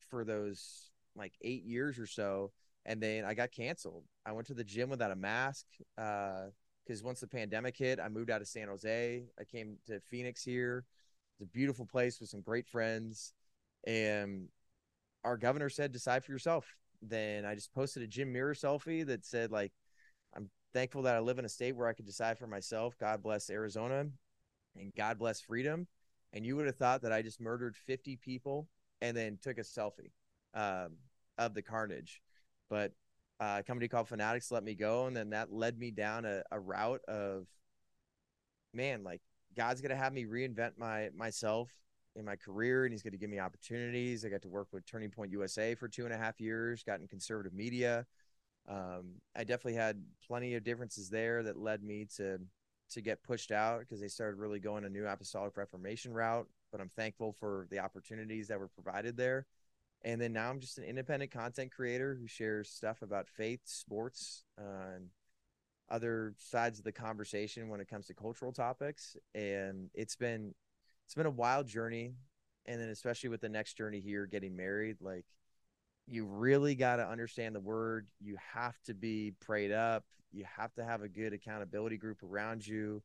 for 0.09 0.25
those 0.25 0.91
like 1.17 1.33
eight 1.43 1.65
years 1.65 1.99
or 1.99 2.07
so, 2.07 2.53
and 2.85 3.03
then 3.03 3.25
I 3.25 3.35
got 3.35 3.53
canceled. 3.53 4.05
I 4.27 4.33
went 4.33 4.47
to 4.49 4.55
the 4.55 4.65
gym 4.65 4.91
without 4.91 5.11
a 5.11 5.17
mask 5.17 5.67
because 5.97 7.03
uh, 7.03 7.05
once 7.05 7.21
the 7.21 7.27
pandemic 7.27 7.77
hit, 7.77 8.01
I 8.01 8.09
moved 8.09 8.31
out 8.31 8.41
of 8.41 8.49
San 8.49 8.69
Jose. 8.69 9.25
I 9.39 9.45
came 9.45 9.77
to 9.87 10.01
Phoenix 10.01 10.43
here. 10.43 10.85
It's 11.35 11.49
a 11.49 11.53
beautiful 11.53 11.87
place 11.87 12.21
with 12.21 12.29
some 12.29 12.43
great 12.43 12.69
friends, 12.69 13.33
and 13.87 14.49
our 15.25 15.37
governor 15.37 15.69
said, 15.69 15.93
"Decide 15.93 16.25
for 16.25 16.33
yourself." 16.33 16.67
Then 17.03 17.47
I 17.47 17.55
just 17.55 17.73
posted 17.73 18.03
a 18.03 18.07
gym 18.07 18.33
mirror 18.33 18.55
selfie 18.55 19.07
that 19.07 19.25
said 19.25 19.51
like, 19.51 19.73
"I'm 20.37 20.51
thankful 20.73 21.03
that 21.03 21.17
I 21.17 21.21
live 21.21 21.39
in 21.39 21.45
a 21.45 21.49
state 21.49 21.75
where 21.77 21.89
I 21.89 21.93
could 21.93 22.07
decide 22.07 22.39
for 22.39 22.47
myself. 22.47 22.97
God 22.99 23.23
bless 23.23 23.51
Arizona 23.51 24.07
and 24.77 24.95
God 24.95 25.19
bless 25.19 25.41
freedom. 25.41 25.87
And 26.33 26.47
you 26.47 26.57
would 26.57 26.67
have 26.67 26.77
thought 26.77 27.03
that 27.03 27.13
I 27.13 27.23
just 27.23 27.41
murdered 27.41 27.77
50 27.77 28.17
people 28.17 28.69
and 29.01 29.17
then 29.17 29.39
took 29.43 29.59
a 29.59 29.63
selfie 29.63 30.13
um, 30.55 30.97
of 31.39 31.55
the 31.55 31.63
carnage. 31.63 32.21
But 32.69 32.93
uh, 33.41 33.57
a 33.61 33.63
company 33.63 33.89
called 33.89 34.09
Fanatics 34.09 34.51
let 34.51 34.63
me 34.63 34.75
go. 34.75 35.07
And 35.07 35.17
then 35.17 35.31
that 35.31 35.53
led 35.53 35.79
me 35.79 35.91
down 35.91 36.25
a, 36.25 36.43
a 36.53 36.61
route 36.61 37.01
of, 37.09 37.47
man, 38.73 39.03
like 39.03 39.23
God's 39.57 39.81
to 39.91 39.97
have 39.97 40.13
me 40.13 40.25
reinvent 40.25 40.73
my 40.77 41.09
myself 41.17 41.71
in 42.17 42.25
my 42.25 42.37
career 42.37 42.85
and 42.85 42.93
he's 42.93 43.03
to 43.13 43.19
give 43.19 43.31
me 43.31 43.39
opportunities. 43.39 44.25
I 44.25 44.29
got 44.29 44.43
to 44.43 44.49
work 44.49 44.69
with 44.73 44.87
Turning 44.87 45.11
Point 45.11 45.33
USA 45.33 45.75
for 45.75 45.89
two 45.89 46.05
and 46.05 46.13
a 46.13 46.19
half 46.19 46.41
years, 46.41 46.83
got 46.83 47.01
in 47.01 47.09
conservative 47.09 47.55
media. 47.55 48.07
Um, 48.69 49.15
I 49.35 49.41
definitely 49.41 49.75
had 49.75 50.03
plenty 50.27 50.55
of 50.55 50.65
differences 50.65 51.09
there 51.09 51.43
that 51.43 51.57
led 51.57 51.83
me 51.83 52.07
to 52.17 52.39
to 52.93 53.01
get 53.01 53.23
pushed 53.23 53.53
out 53.53 53.81
because 53.81 54.01
they 54.01 54.09
started 54.09 54.39
really 54.39 54.61
going 54.61 54.85
a 54.85 54.89
new 54.89 55.07
apostolic 55.07 55.57
reformation 55.57 56.13
route. 56.13 56.47
But 56.73 56.81
I'm 56.81 56.89
thankful 56.89 57.35
for 57.39 57.67
the 57.71 57.81
opportunities 57.81 58.49
that 58.49 58.61
were 58.61 58.69
provided 58.69 59.17
there. 59.17 59.47
And 60.03 60.21
then 60.21 60.33
now 60.33 60.49
I'm 60.49 60.61
just 60.61 60.79
an 60.79 60.85
independent 60.85 61.31
content 61.31 61.73
creator 61.73 62.17
who 62.19 62.27
shares 62.27 62.71
stuff 62.71 63.03
about 63.03 63.29
faith, 63.29 63.61
sports, 63.65 64.45
uh, 64.59 64.95
and 64.97 65.09
other 65.91 66.35
sides 66.39 66.79
of 66.79 66.85
the 66.85 66.93
conversation 66.93 67.69
when 67.69 67.81
it 67.81 67.89
comes 67.89 68.07
to 68.07 68.15
cultural 68.15 68.53
topics. 68.53 69.17
And 69.35 69.91
it's 69.95 70.17
been 70.17 70.55
it's 71.05 71.15
been 71.15 71.27
a 71.27 71.31
wild 71.31 71.67
journey. 71.67 72.15
And 72.67 72.81
then 72.81 72.89
especially 72.89 73.31
with 73.31 73.41
the 73.41 73.49
next 73.49 73.75
journey 73.75 74.01
here, 74.01 74.27
getting 74.27 74.57
married, 74.57 74.99
like 75.01 75.27
you 76.11 76.25
really 76.27 76.75
got 76.75 76.97
to 76.97 77.09
understand 77.09 77.55
the 77.55 77.61
word. 77.61 78.07
You 78.21 78.37
have 78.53 78.75
to 78.87 78.95
be 78.95 79.33
prayed 79.41 79.71
up. 79.71 80.05
You 80.33 80.45
have 80.57 80.75
to 80.75 80.85
have 80.85 81.03
a 81.03 81.09
good 81.09 81.33
accountability 81.33 81.97
group 81.97 82.23
around 82.23 82.67
you 82.67 83.03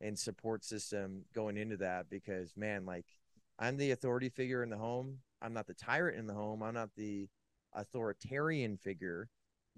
and 0.00 0.18
support 0.18 0.64
system 0.64 1.24
going 1.34 1.56
into 1.56 1.76
that 1.78 2.08
because 2.10 2.56
man, 2.56 2.86
like 2.86 3.06
I'm 3.58 3.76
the 3.76 3.90
authority 3.90 4.30
figure 4.30 4.62
in 4.62 4.70
the 4.70 4.76
home. 4.76 5.18
I'm 5.42 5.52
not 5.52 5.66
the 5.66 5.74
tyrant 5.74 6.18
in 6.18 6.26
the 6.26 6.34
home. 6.34 6.62
I'm 6.62 6.74
not 6.74 6.90
the 6.96 7.28
authoritarian 7.74 8.78
figure, 8.78 9.28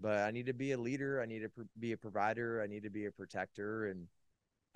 but 0.00 0.18
I 0.18 0.30
need 0.30 0.46
to 0.46 0.54
be 0.54 0.72
a 0.72 0.78
leader. 0.78 1.20
I 1.20 1.26
need 1.26 1.40
to 1.40 1.50
be 1.78 1.92
a 1.92 1.96
provider. 1.96 2.62
I 2.62 2.68
need 2.68 2.84
to 2.84 2.90
be 2.90 3.06
a 3.06 3.12
protector. 3.12 3.86
And 3.88 4.06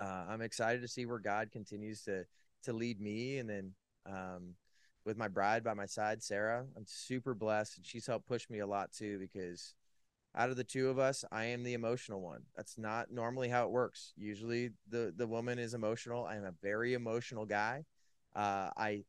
uh, 0.01 0.25
I'm 0.29 0.41
excited 0.41 0.81
to 0.81 0.87
see 0.87 1.05
where 1.05 1.19
God 1.19 1.51
continues 1.51 2.01
to 2.03 2.25
to 2.63 2.73
lead 2.73 2.99
me. 2.99 3.39
And 3.39 3.49
then 3.49 3.71
um, 4.05 4.55
with 5.05 5.17
my 5.17 5.27
bride 5.27 5.63
by 5.63 5.73
my 5.73 5.85
side, 5.85 6.23
Sarah. 6.23 6.65
I'm 6.75 6.85
super 6.87 7.33
blessed, 7.33 7.77
and 7.77 7.85
she's 7.85 8.07
helped 8.07 8.27
push 8.27 8.49
me 8.49 8.59
a 8.59 8.67
lot 8.67 8.91
too 8.91 9.19
because 9.19 9.75
out 10.35 10.49
of 10.49 10.55
the 10.55 10.63
two 10.63 10.89
of 10.89 10.97
us, 10.97 11.23
I 11.31 11.45
am 11.45 11.63
the 11.63 11.73
emotional 11.73 12.21
one. 12.21 12.41
That's 12.55 12.77
not 12.77 13.11
normally 13.11 13.49
how 13.49 13.65
it 13.65 13.71
works. 13.71 14.13
Usually, 14.17 14.71
the 14.89 15.13
the 15.15 15.27
woman 15.27 15.59
is 15.59 15.73
emotional. 15.73 16.25
I 16.25 16.35
am 16.37 16.45
a 16.45 16.53
very 16.61 16.93
emotional 16.93 17.45
guy. 17.45 17.85
Uh, 18.35 18.69
I 18.75 19.03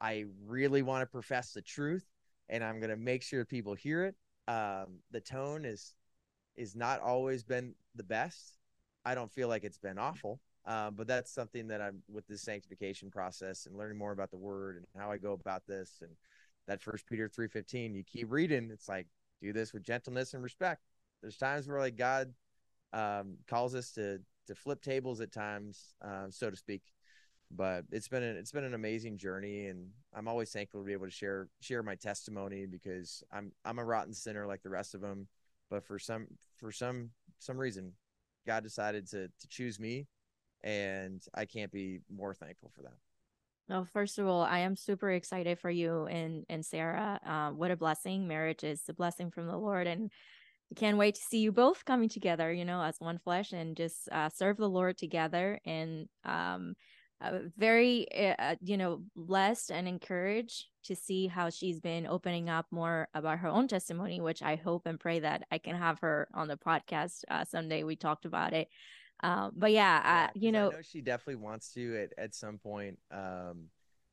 I 0.00 0.24
really 0.46 0.82
want 0.82 1.02
to 1.02 1.06
profess 1.06 1.52
the 1.52 1.62
truth, 1.62 2.06
and 2.48 2.64
I'm 2.64 2.80
gonna 2.80 2.96
make 2.96 3.22
sure 3.22 3.44
people 3.44 3.74
hear 3.74 4.06
it. 4.06 4.14
Um, 4.48 5.00
the 5.10 5.20
tone 5.20 5.64
is 5.64 5.94
is 6.56 6.74
not 6.74 7.00
always 7.00 7.44
been 7.44 7.74
the 7.94 8.02
best. 8.02 8.56
I 9.04 9.14
don't 9.14 9.30
feel 9.30 9.48
like 9.48 9.64
it's 9.64 9.78
been 9.78 9.98
awful. 9.98 10.40
Um, 10.66 10.94
but 10.94 11.06
that's 11.06 11.32
something 11.32 11.68
that 11.68 11.80
I'm 11.80 12.02
with 12.08 12.26
this 12.26 12.42
sanctification 12.42 13.10
process 13.10 13.66
and 13.66 13.76
learning 13.76 13.98
more 13.98 14.12
about 14.12 14.30
the 14.30 14.36
word 14.36 14.76
and 14.76 14.86
how 15.02 15.10
I 15.10 15.16
go 15.16 15.32
about 15.32 15.66
this. 15.66 15.98
And 16.02 16.10
that 16.66 16.82
first 16.82 17.06
Peter 17.06 17.28
3.15, 17.28 17.94
you 17.94 18.04
keep 18.04 18.30
reading. 18.30 18.70
It's 18.72 18.88
like, 18.88 19.06
do 19.40 19.52
this 19.52 19.72
with 19.72 19.82
gentleness 19.82 20.34
and 20.34 20.42
respect. 20.42 20.82
There's 21.22 21.36
times 21.36 21.66
where 21.66 21.78
like 21.78 21.96
God 21.96 22.32
um, 22.92 23.36
calls 23.48 23.74
us 23.74 23.90
to, 23.92 24.20
to 24.46 24.54
flip 24.54 24.82
tables 24.82 25.20
at 25.20 25.32
times, 25.32 25.94
uh, 26.04 26.26
so 26.28 26.50
to 26.50 26.56
speak. 26.56 26.82
But 27.50 27.84
it's 27.90 28.08
been 28.08 28.22
an, 28.22 28.36
it's 28.36 28.52
been 28.52 28.64
an 28.64 28.74
amazing 28.74 29.18
journey, 29.18 29.66
and 29.66 29.88
I'm 30.14 30.28
always 30.28 30.52
thankful 30.52 30.80
to 30.80 30.86
be 30.86 30.92
able 30.92 31.06
to 31.06 31.10
share 31.10 31.48
share 31.60 31.82
my 31.82 31.96
testimony 31.96 32.66
because 32.66 33.24
I'm 33.32 33.50
I'm 33.64 33.80
a 33.80 33.84
rotten 33.84 34.14
sinner 34.14 34.46
like 34.46 34.62
the 34.62 34.70
rest 34.70 34.94
of 34.94 35.00
them, 35.00 35.26
but 35.68 35.82
for 35.82 35.98
some 35.98 36.28
for 36.58 36.70
some 36.70 37.10
some 37.40 37.58
reason, 37.58 37.94
God 38.46 38.62
decided 38.62 39.10
to 39.10 39.26
to 39.26 39.48
choose 39.48 39.80
me 39.80 40.06
and 40.62 41.22
I 41.34 41.44
can't 41.44 41.72
be 41.72 42.00
more 42.14 42.34
thankful 42.34 42.70
for 42.74 42.82
that. 42.82 42.94
Well, 43.68 43.86
first 43.92 44.18
of 44.18 44.26
all, 44.26 44.42
I 44.42 44.60
am 44.60 44.74
super 44.74 45.10
excited 45.10 45.58
for 45.58 45.70
you 45.70 46.06
and 46.06 46.44
and 46.48 46.64
Sarah. 46.64 47.20
Uh, 47.24 47.50
what 47.50 47.70
a 47.70 47.76
blessing! 47.76 48.26
Marriage 48.26 48.64
is 48.64 48.82
a 48.88 48.94
blessing 48.94 49.30
from 49.30 49.46
the 49.46 49.56
Lord, 49.56 49.86
and 49.86 50.10
I 50.72 50.74
can't 50.74 50.98
wait 50.98 51.14
to 51.14 51.20
see 51.20 51.38
you 51.38 51.52
both 51.52 51.84
coming 51.84 52.08
together. 52.08 52.52
You 52.52 52.64
know, 52.64 52.82
as 52.82 52.96
one 52.98 53.18
flesh, 53.18 53.52
and 53.52 53.76
just 53.76 54.08
uh, 54.10 54.28
serve 54.28 54.56
the 54.56 54.68
Lord 54.68 54.98
together. 54.98 55.60
And 55.64 56.08
um, 56.24 56.74
uh, 57.20 57.40
very, 57.56 58.06
uh, 58.38 58.56
you 58.60 58.76
know, 58.76 59.02
blessed 59.14 59.70
and 59.70 59.86
encouraged 59.86 60.64
to 60.84 60.96
see 60.96 61.26
how 61.26 61.50
she's 61.50 61.78
been 61.78 62.06
opening 62.06 62.48
up 62.48 62.66
more 62.70 63.08
about 63.14 63.38
her 63.38 63.48
own 63.48 63.68
testimony, 63.68 64.20
which 64.20 64.42
I 64.42 64.56
hope 64.56 64.86
and 64.86 64.98
pray 64.98 65.20
that 65.20 65.44
I 65.52 65.58
can 65.58 65.76
have 65.76 66.00
her 66.00 66.28
on 66.34 66.48
the 66.48 66.56
podcast 66.56 67.24
uh, 67.30 67.44
someday. 67.44 67.84
We 67.84 67.94
talked 67.94 68.24
about 68.24 68.54
it 68.54 68.68
um, 69.22 69.52
but 69.56 69.72
yeah, 69.72 70.00
yeah 70.02 70.28
I, 70.34 70.38
you 70.38 70.52
know, 70.52 70.70
know, 70.70 70.82
she 70.82 71.00
definitely 71.00 71.42
wants 71.42 71.72
to 71.74 72.02
at, 72.02 72.12
at 72.22 72.34
some 72.34 72.58
point. 72.58 72.98
Um, 73.10 73.68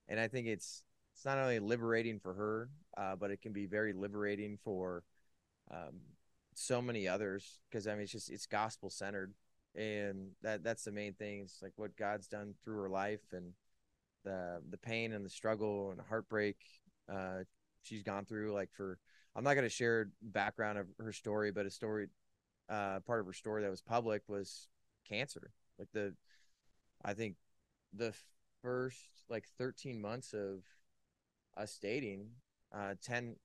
and 0.08 0.20
I 0.20 0.28
think 0.28 0.48
it's 0.48 0.84
it's 1.14 1.26
not 1.26 1.38
only 1.38 1.60
liberating 1.60 2.20
for 2.20 2.34
her, 2.34 2.70
uh, 2.98 3.16
but 3.16 3.32
it 3.32 3.42
can 3.42 3.54
be 3.54 3.66
very 3.66 3.94
liberating 3.94 4.58
for 4.64 5.04
um, 5.72 6.00
so 6.54 6.82
many 6.82 7.08
others 7.08 7.60
because 7.70 7.88
I 7.88 7.94
mean 7.94 8.04
it's 8.04 8.12
just 8.12 8.30
it's 8.30 8.46
gospel 8.46 8.90
centered, 8.90 9.34
and 9.76 10.30
that 10.42 10.64
that's 10.64 10.84
the 10.84 10.92
main 10.92 11.14
thing. 11.14 11.42
It's 11.42 11.62
like 11.62 11.74
what 11.76 11.98
God's 11.98 12.28
done 12.28 12.54
through 12.64 12.82
her 12.82 12.90
life 12.90 13.34
and 13.34 13.54
the 14.24 14.62
the 14.70 14.78
pain 14.78 15.14
and 15.14 15.26
the 15.26 15.30
struggle 15.30 15.92
and 15.92 16.00
heartbreak 16.08 16.58
uh, 17.12 17.44
she's 17.84 18.04
gone 18.04 18.26
through. 18.26 18.54
Like 18.54 18.70
for 18.74 19.00
I'm 19.36 19.44
not 19.44 19.54
going 19.54 19.66
to 19.66 19.70
share 19.70 20.10
background 20.22 20.80
of 20.80 20.88
her 21.00 21.14
story, 21.14 21.52
but 21.52 21.66
a 21.66 21.70
story 21.72 22.08
uh, 22.70 23.00
part 23.02 23.20
of 23.20 23.26
her 23.26 23.34
story 23.34 23.64
that 23.64 23.72
was 23.72 23.82
public 23.82 24.24
was 24.28 24.68
cancer. 25.08 25.52
Like 25.78 25.90
the, 25.94 26.16
I 27.04 27.14
think 27.14 27.36
the 27.94 28.14
first 28.62 28.98
like 29.30 29.46
13 29.58 30.02
months 30.02 30.34
of 30.34 30.64
us 31.56 31.78
dating, 31.82 32.30
uh, 32.74 32.96
10, 33.04 33.36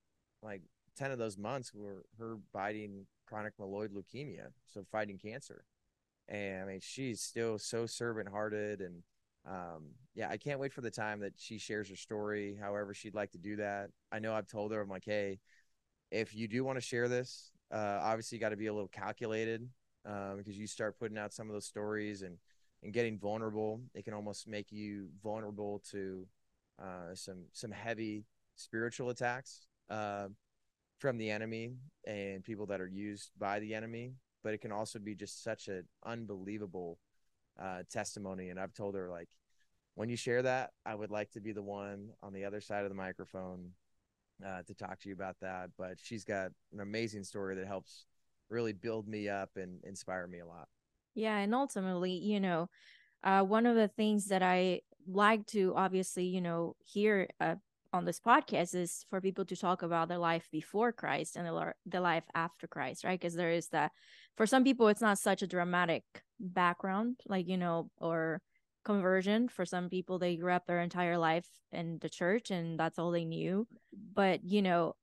like 0.42 0.62
10 0.96 1.10
of 1.10 1.18
those 1.18 1.38
months 1.38 1.72
were 1.74 2.04
her 2.18 2.38
fighting 2.52 3.06
chronic 3.26 3.56
myeloid 3.58 3.90
leukemia. 3.90 4.48
So 4.66 4.84
fighting 4.90 5.18
cancer. 5.18 5.64
And 6.28 6.62
I 6.62 6.66
mean, 6.66 6.80
she's 6.82 7.20
still 7.20 7.58
so 7.58 7.86
servant 7.86 8.28
hearted. 8.28 8.80
And 8.80 9.02
um, 9.46 9.90
yeah, 10.14 10.28
I 10.30 10.36
can't 10.36 10.60
wait 10.60 10.72
for 10.72 10.80
the 10.80 10.90
time 10.90 11.20
that 11.20 11.32
she 11.36 11.58
shares 11.58 11.88
her 11.88 11.96
story, 11.96 12.56
however 12.60 12.94
she'd 12.94 13.14
like 13.14 13.32
to 13.32 13.38
do 13.38 13.56
that. 13.56 13.90
I 14.10 14.18
know 14.18 14.34
I've 14.34 14.46
told 14.46 14.72
her, 14.72 14.80
I'm 14.80 14.88
like, 14.88 15.04
hey, 15.04 15.40
if 16.10 16.34
you 16.34 16.46
do 16.46 16.62
want 16.64 16.76
to 16.76 16.84
share 16.84 17.08
this, 17.08 17.50
uh, 17.72 17.98
obviously 18.02 18.36
you 18.36 18.40
got 18.40 18.50
to 18.50 18.56
be 18.56 18.66
a 18.66 18.72
little 18.72 18.88
calculated 18.88 19.68
um, 20.06 20.38
because 20.38 20.58
you 20.58 20.66
start 20.66 20.98
putting 20.98 21.18
out 21.18 21.32
some 21.32 21.48
of 21.48 21.52
those 21.52 21.66
stories 21.66 22.22
and 22.22 22.38
and 22.82 22.92
getting 22.92 23.18
vulnerable. 23.18 23.80
It 23.94 24.04
can 24.04 24.14
almost 24.14 24.48
make 24.48 24.72
you 24.72 25.08
vulnerable 25.22 25.82
to 25.90 26.26
uh, 26.80 27.14
some 27.14 27.44
some 27.52 27.70
heavy 27.70 28.24
spiritual 28.56 29.10
attacks 29.10 29.66
uh, 29.88 30.28
from 30.98 31.18
the 31.18 31.30
enemy 31.30 31.74
and 32.06 32.44
people 32.44 32.66
that 32.66 32.80
are 32.80 32.88
used 32.88 33.30
by 33.38 33.60
the 33.60 33.74
enemy. 33.74 34.14
But 34.42 34.54
it 34.54 34.60
can 34.60 34.72
also 34.72 34.98
be 34.98 35.14
just 35.14 35.44
such 35.44 35.68
an 35.68 35.84
unbelievable 36.04 36.98
uh, 37.60 37.82
testimony. 37.90 38.48
And 38.48 38.58
I've 38.58 38.74
told 38.74 38.96
her 38.96 39.08
like, 39.08 39.28
when 39.94 40.08
you 40.08 40.16
share 40.16 40.42
that, 40.42 40.70
I 40.84 40.94
would 40.94 41.10
like 41.10 41.30
to 41.32 41.40
be 41.40 41.52
the 41.52 41.62
one 41.62 42.10
on 42.22 42.32
the 42.32 42.44
other 42.44 42.60
side 42.60 42.82
of 42.82 42.88
the 42.88 42.96
microphone 42.96 43.70
uh, 44.44 44.62
to 44.62 44.74
talk 44.74 44.98
to 45.00 45.08
you 45.08 45.14
about 45.14 45.36
that. 45.42 45.70
But 45.78 45.98
she's 46.02 46.24
got 46.24 46.50
an 46.72 46.80
amazing 46.80 47.22
story 47.22 47.54
that 47.54 47.66
helps 47.66 48.06
really 48.52 48.72
build 48.72 49.08
me 49.08 49.28
up 49.28 49.50
and 49.56 49.80
inspire 49.84 50.26
me 50.26 50.40
a 50.40 50.46
lot. 50.46 50.68
Yeah, 51.14 51.36
and 51.38 51.54
ultimately, 51.54 52.12
you 52.12 52.38
know, 52.38 52.68
uh, 53.24 53.42
one 53.42 53.66
of 53.66 53.76
the 53.76 53.88
things 53.88 54.26
that 54.26 54.42
I 54.42 54.82
like 55.06 55.46
to 55.48 55.74
obviously, 55.76 56.24
you 56.24 56.40
know, 56.40 56.76
hear 56.84 57.28
uh, 57.40 57.56
on 57.92 58.04
this 58.04 58.20
podcast 58.20 58.74
is 58.74 59.04
for 59.10 59.20
people 59.20 59.44
to 59.46 59.56
talk 59.56 59.82
about 59.82 60.08
their 60.08 60.18
life 60.18 60.48
before 60.50 60.92
Christ 60.92 61.36
and 61.36 61.46
the, 61.46 61.72
the 61.86 62.00
life 62.00 62.24
after 62.34 62.66
Christ, 62.66 63.04
right? 63.04 63.18
Because 63.18 63.34
there 63.34 63.50
is 63.50 63.68
that 63.68 63.92
for 64.36 64.46
some 64.46 64.64
people, 64.64 64.88
it's 64.88 65.00
not 65.00 65.18
such 65.18 65.42
a 65.42 65.46
dramatic 65.46 66.04
background, 66.40 67.20
like, 67.26 67.48
you 67.48 67.58
know, 67.58 67.90
or 67.98 68.40
conversion. 68.84 69.48
For 69.48 69.64
some 69.64 69.88
people, 69.88 70.18
they 70.18 70.36
grew 70.36 70.52
up 70.52 70.66
their 70.66 70.80
entire 70.80 71.18
life 71.18 71.46
in 71.70 71.98
the 72.00 72.08
church 72.08 72.50
and 72.50 72.78
that's 72.78 72.98
all 72.98 73.10
they 73.10 73.24
knew. 73.24 73.66
But, 74.14 74.44
you 74.44 74.62
know, 74.62 74.96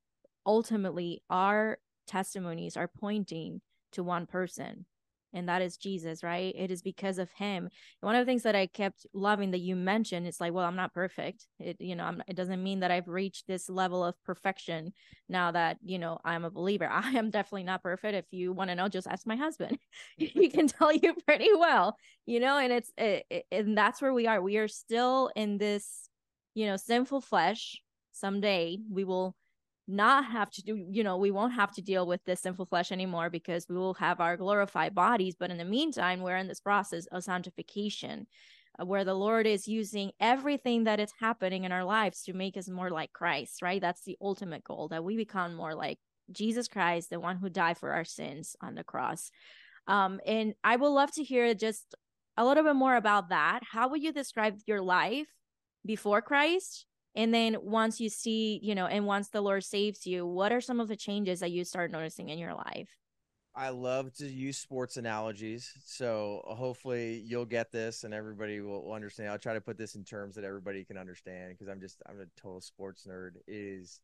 ultimately, 0.44 1.22
our 1.30 1.78
testimonies 2.10 2.76
are 2.76 2.88
pointing 2.88 3.60
to 3.92 4.02
one 4.02 4.26
person 4.26 4.84
and 5.32 5.48
that 5.48 5.62
is 5.62 5.76
Jesus, 5.76 6.22
right? 6.22 6.52
It 6.56 6.70
is 6.70 6.82
because 6.82 7.18
of 7.18 7.30
him. 7.32 7.68
one 8.00 8.14
of 8.14 8.20
the 8.20 8.30
things 8.30 8.42
that 8.42 8.56
I 8.56 8.66
kept 8.66 9.06
loving 9.14 9.52
that 9.52 9.60
you 9.60 9.76
mentioned, 9.76 10.26
it's 10.26 10.40
like, 10.40 10.52
well, 10.52 10.64
I'm 10.64 10.76
not 10.76 10.92
perfect. 10.92 11.46
It, 11.58 11.76
you 11.80 11.94
know, 11.94 12.04
I'm, 12.04 12.22
it 12.26 12.36
doesn't 12.36 12.62
mean 12.62 12.80
that 12.80 12.90
I've 12.90 13.08
reached 13.08 13.46
this 13.46 13.68
level 13.68 14.04
of 14.04 14.20
perfection 14.24 14.92
now 15.28 15.52
that, 15.52 15.78
you 15.82 15.98
know, 15.98 16.18
I'm 16.24 16.44
a 16.44 16.50
believer. 16.50 16.88
I 16.90 17.10
am 17.12 17.30
definitely 17.30 17.64
not 17.64 17.82
perfect. 17.82 18.14
If 18.14 18.26
you 18.32 18.52
want 18.52 18.70
to 18.70 18.74
know, 18.74 18.88
just 18.88 19.06
ask 19.06 19.26
my 19.26 19.36
husband. 19.36 19.78
he 20.16 20.50
can 20.50 20.66
tell 20.68 20.92
you 20.92 21.14
pretty 21.26 21.50
well, 21.56 21.96
you 22.26 22.40
know, 22.40 22.58
and 22.58 22.72
it's, 22.72 22.90
it, 22.96 23.24
it, 23.30 23.46
and 23.52 23.76
that's 23.78 24.02
where 24.02 24.12
we 24.12 24.26
are. 24.26 24.42
We 24.42 24.56
are 24.58 24.68
still 24.68 25.30
in 25.36 25.58
this, 25.58 26.08
you 26.54 26.66
know, 26.66 26.76
sinful 26.76 27.20
flesh. 27.20 27.80
Someday 28.12 28.78
we 28.90 29.04
will 29.04 29.36
not 29.90 30.24
have 30.24 30.50
to 30.50 30.62
do 30.62 30.76
you 30.76 31.02
know 31.02 31.16
we 31.16 31.30
won't 31.30 31.54
have 31.54 31.72
to 31.72 31.82
deal 31.82 32.06
with 32.06 32.24
this 32.24 32.40
sinful 32.40 32.66
flesh 32.66 32.92
anymore 32.92 33.30
because 33.30 33.66
we 33.68 33.76
will 33.76 33.94
have 33.94 34.20
our 34.20 34.36
glorified 34.36 34.94
bodies. 34.94 35.34
But 35.38 35.50
in 35.50 35.58
the 35.58 35.64
meantime 35.64 36.20
we're 36.20 36.36
in 36.36 36.48
this 36.48 36.60
process 36.60 37.06
of 37.06 37.24
sanctification 37.24 38.26
uh, 38.80 38.86
where 38.86 39.04
the 39.04 39.14
lord 39.14 39.46
is 39.46 39.66
using 39.66 40.12
everything 40.20 40.84
that 40.84 41.00
is 41.00 41.12
happening 41.18 41.64
in 41.64 41.72
our 41.72 41.84
lives 41.84 42.22
to 42.22 42.32
make 42.32 42.56
us 42.56 42.68
more 42.68 42.90
like 42.90 43.12
christ 43.12 43.62
right? 43.62 43.80
That's 43.80 44.04
the 44.04 44.16
ultimate 44.20 44.64
goal 44.64 44.88
that 44.88 45.04
we 45.04 45.16
become 45.16 45.54
more 45.54 45.74
like 45.74 45.98
jesus 46.30 46.68
christ 46.68 47.10
the 47.10 47.18
one 47.18 47.36
who 47.36 47.50
died 47.50 47.76
for 47.76 47.90
our 47.92 48.04
sins 48.04 48.56
on 48.62 48.74
the 48.74 48.84
cross. 48.84 49.30
Um 49.86 50.20
and 50.24 50.54
i 50.62 50.76
would 50.76 50.88
love 50.88 51.12
to 51.12 51.24
hear 51.24 51.52
just 51.54 51.94
a 52.36 52.44
little 52.44 52.62
bit 52.62 52.76
more 52.76 52.96
about 52.96 53.30
that. 53.30 53.60
How 53.70 53.88
would 53.88 54.02
you 54.02 54.12
describe 54.12 54.56
your 54.66 54.80
life 54.80 55.26
before 55.84 56.22
christ 56.22 56.86
and 57.14 57.34
then 57.34 57.56
once 57.60 58.00
you 58.00 58.08
see 58.08 58.60
you 58.62 58.74
know 58.74 58.86
and 58.86 59.06
once 59.06 59.28
the 59.28 59.40
lord 59.40 59.64
saves 59.64 60.06
you 60.06 60.26
what 60.26 60.52
are 60.52 60.60
some 60.60 60.80
of 60.80 60.88
the 60.88 60.96
changes 60.96 61.40
that 61.40 61.50
you 61.50 61.64
start 61.64 61.90
noticing 61.90 62.28
in 62.28 62.38
your 62.38 62.54
life? 62.54 62.88
I 63.52 63.70
love 63.70 64.14
to 64.14 64.26
use 64.26 64.58
sports 64.58 64.96
analogies 64.96 65.72
so 65.84 66.42
uh, 66.48 66.54
hopefully 66.54 67.22
you'll 67.26 67.44
get 67.44 67.72
this 67.72 68.04
and 68.04 68.14
everybody 68.14 68.60
will 68.60 68.92
understand. 68.92 69.30
I'll 69.30 69.38
try 69.38 69.54
to 69.54 69.60
put 69.60 69.76
this 69.76 69.96
in 69.96 70.04
terms 70.04 70.36
that 70.36 70.44
everybody 70.44 70.84
can 70.84 70.96
understand 70.96 71.50
because 71.50 71.68
i'm 71.68 71.80
just 71.80 72.00
i'm 72.08 72.20
a 72.20 72.40
total 72.40 72.60
sports 72.60 73.06
nerd 73.08 73.32
is 73.46 74.00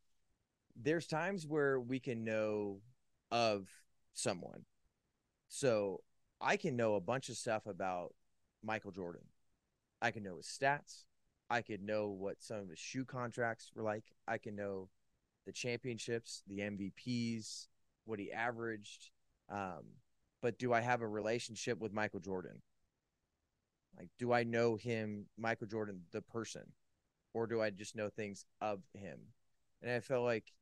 there's 0.75 1.07
times 1.07 1.47
where 1.47 1.81
we 1.81 1.99
can 1.99 2.23
know 2.25 2.81
of 3.31 3.69
someone. 4.15 4.65
So 5.49 6.01
i 6.41 6.57
can 6.57 6.77
know 6.77 6.97
a 6.97 7.01
bunch 7.01 7.29
of 7.29 7.37
stuff 7.37 7.67
about 7.67 8.15
michael 8.65 8.91
jordan. 8.91 9.23
I 10.03 10.11
can 10.11 10.25
know 10.25 10.37
his 10.37 10.47
stats 10.47 11.06
I 11.49 11.63
could 11.63 11.83
know 11.83 12.09
what 12.09 12.43
some 12.43 12.59
of 12.59 12.69
his 12.69 12.79
shoe 12.79 13.05
contracts 13.05 13.71
were 13.75 13.83
like. 13.83 14.05
I 14.27 14.39
can 14.39 14.57
know 14.57 14.89
the 15.47 15.53
championships, 15.53 16.43
the 16.49 16.59
MVPs, 16.59 17.69
what 18.05 18.19
he 18.19 18.33
averaged. 18.33 19.11
Um, 19.51 19.85
but 20.43 20.59
do 20.59 20.73
I 20.73 20.81
have 20.81 21.03
a 21.03 21.09
relationship 21.09 21.79
with 21.79 21.93
Michael 21.93 22.21
Jordan? 22.21 22.63
Like, 23.97 24.09
do 24.19 24.33
I 24.33 24.43
know 24.45 24.77
him, 24.77 25.27
Michael 25.39 25.67
Jordan, 25.67 26.03
the 26.13 26.21
person, 26.21 26.63
or 27.33 27.47
do 27.47 27.63
I 27.63 27.71
just 27.71 27.97
know 27.97 28.11
things 28.11 28.45
of 28.61 28.81
him? 28.93 29.19
And 29.83 29.91
I 29.91 30.01
felt 30.01 30.25
like 30.25 30.53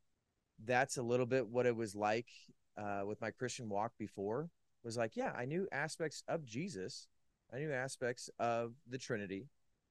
that's 0.65 0.99
a 0.99 1.03
little 1.03 1.27
bit 1.27 1.49
what 1.49 1.67
it 1.67 1.75
was 1.75 1.97
like 1.97 2.29
uh, 2.77 3.03
with 3.07 3.21
my 3.21 3.31
Christian 3.31 3.69
walk 3.69 3.93
before. 3.99 4.51
Was 4.85 4.97
like, 4.97 5.17
yeah, 5.17 5.33
I 5.37 5.47
knew 5.47 5.67
aspects 5.73 6.23
of 6.29 6.45
Jesus, 6.45 7.09
I 7.53 7.59
knew 7.59 7.73
aspects 7.73 8.29
of 8.39 8.75
the 8.89 8.99
Trinity, 8.99 9.49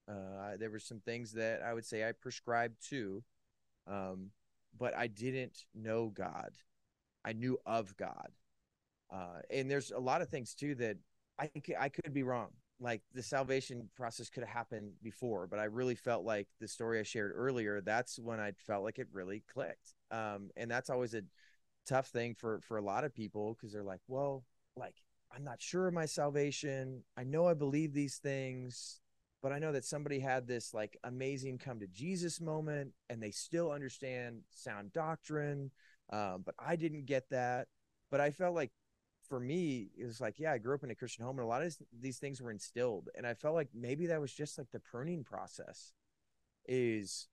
uh, 0.09 0.57
there 0.57 0.69
were 0.69 0.79
some 0.79 0.99
things 0.99 1.33
that 1.33 1.61
I 1.61 1.73
would 1.73 1.85
say 1.85 2.07
I 2.07 2.11
prescribed 2.11 2.87
to, 2.89 3.23
um, 3.87 4.31
but 4.77 4.95
I 4.95 5.07
didn't 5.07 5.65
know 5.73 6.09
God. 6.13 6.51
I 7.23 7.33
knew 7.33 7.57
of 7.65 7.95
God. 7.95 8.31
Uh, 9.11 9.41
and 9.49 9.69
there's 9.69 9.91
a 9.91 9.99
lot 9.99 10.21
of 10.21 10.29
things 10.29 10.53
too 10.55 10.75
that 10.75 10.97
I 11.39 11.49
I 11.79 11.89
could 11.89 12.13
be 12.13 12.23
wrong. 12.23 12.49
Like 12.79 13.01
the 13.13 13.23
salvation 13.23 13.89
process 13.95 14.29
could 14.29 14.43
have 14.43 14.49
happened 14.49 14.93
before, 15.01 15.47
but 15.47 15.59
I 15.59 15.65
really 15.65 15.95
felt 15.95 16.25
like 16.25 16.47
the 16.59 16.67
story 16.67 16.99
I 16.99 17.03
shared 17.03 17.31
earlier. 17.35 17.81
That's 17.81 18.19
when 18.19 18.39
I 18.39 18.53
felt 18.57 18.83
like 18.83 18.99
it 18.99 19.07
really 19.13 19.43
clicked. 19.51 19.93
Um, 20.11 20.49
and 20.57 20.69
that's 20.69 20.89
always 20.89 21.13
a 21.13 21.21
tough 21.85 22.07
thing 22.07 22.35
for 22.35 22.59
for 22.61 22.77
a 22.77 22.81
lot 22.81 23.03
of 23.03 23.13
people 23.13 23.53
because 23.53 23.71
they're 23.71 23.83
like, 23.83 24.01
well, 24.07 24.43
like 24.75 24.95
I'm 25.35 25.43
not 25.43 25.61
sure 25.61 25.87
of 25.87 25.93
my 25.93 26.05
salvation. 26.05 27.03
I 27.15 27.23
know 27.23 27.47
I 27.47 27.53
believe 27.53 27.93
these 27.93 28.17
things 28.17 28.99
but 29.43 29.51
I 29.51 29.59
know 29.59 29.73
that 29.73 29.83
somebody 29.83 30.19
had 30.19 30.47
this 30.47 30.73
like 30.73 30.97
amazing 31.03 31.57
come 31.57 31.81
to 31.81 31.87
Jesus 31.87 32.39
moment 32.39 32.93
and 33.09 33.21
they 33.21 33.31
still 33.31 33.71
understand 33.71 34.39
sound 34.49 34.93
doctrine. 34.93 35.69
Um, 36.09 36.43
but 36.45 36.55
I 36.57 36.77
didn't 36.77 37.05
get 37.05 37.29
that. 37.29 37.67
But 38.09 38.21
I 38.21 38.31
felt 38.31 38.55
like 38.55 38.71
for 39.27 39.41
me, 39.41 39.89
it 39.97 40.05
was 40.05 40.21
like, 40.21 40.39
yeah, 40.39 40.53
I 40.53 40.59
grew 40.59 40.75
up 40.75 40.83
in 40.83 40.91
a 40.91 40.95
Christian 40.95 41.25
home 41.25 41.37
and 41.37 41.45
a 41.45 41.47
lot 41.47 41.61
of 41.61 41.75
these 41.99 42.19
things 42.19 42.41
were 42.41 42.51
instilled. 42.51 43.09
And 43.17 43.27
I 43.27 43.33
felt 43.33 43.53
like 43.53 43.67
maybe 43.75 44.07
that 44.07 44.21
was 44.21 44.33
just 44.33 44.57
like 44.57 44.71
the 44.71 44.79
pruning 44.79 45.25
process 45.25 45.91
is 46.65 47.27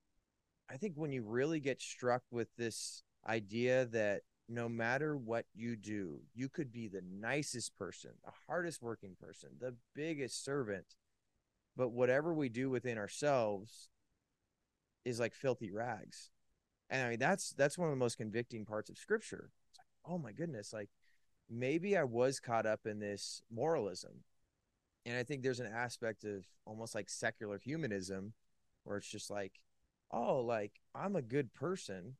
I 0.69 0.75
think 0.75 0.95
when 0.97 1.13
you 1.13 1.23
really 1.23 1.61
get 1.61 1.81
struck 1.81 2.23
with 2.29 2.49
this 2.57 3.03
idea 3.25 3.85
that 3.85 4.23
no 4.49 4.67
matter 4.67 5.15
what 5.15 5.45
you 5.53 5.77
do, 5.77 6.19
you 6.33 6.49
could 6.49 6.73
be 6.73 6.89
the 6.89 7.03
nicest 7.09 7.77
person, 7.77 8.11
the 8.25 8.33
hardest 8.47 8.81
working 8.81 9.15
person, 9.17 9.51
the 9.61 9.75
biggest 9.95 10.43
servant, 10.43 10.95
but 11.75 11.89
whatever 11.89 12.33
we 12.33 12.49
do 12.49 12.69
within 12.69 12.97
ourselves 12.97 13.89
is 15.05 15.19
like 15.19 15.33
filthy 15.33 15.71
rags. 15.71 16.29
And 16.89 17.05
i 17.05 17.09
mean 17.09 17.19
that's 17.19 17.51
that's 17.51 17.77
one 17.77 17.87
of 17.87 17.93
the 17.93 18.03
most 18.03 18.17
convicting 18.17 18.65
parts 18.65 18.89
of 18.89 18.97
scripture. 18.97 19.51
It's 19.69 19.79
like 19.79 19.87
oh 20.13 20.17
my 20.17 20.31
goodness 20.31 20.73
like 20.73 20.89
maybe 21.49 21.97
i 21.97 22.03
was 22.03 22.39
caught 22.39 22.65
up 22.65 22.81
in 22.85 22.99
this 22.99 23.41
moralism. 23.51 24.23
And 25.05 25.17
i 25.17 25.23
think 25.23 25.41
there's 25.41 25.59
an 25.59 25.71
aspect 25.73 26.23
of 26.23 26.45
almost 26.65 26.95
like 26.95 27.09
secular 27.09 27.57
humanism 27.57 28.33
where 28.83 28.97
it's 28.97 29.09
just 29.09 29.29
like 29.31 29.61
oh 30.11 30.39
like 30.41 30.81
i'm 30.93 31.15
a 31.15 31.21
good 31.21 31.53
person. 31.53 32.15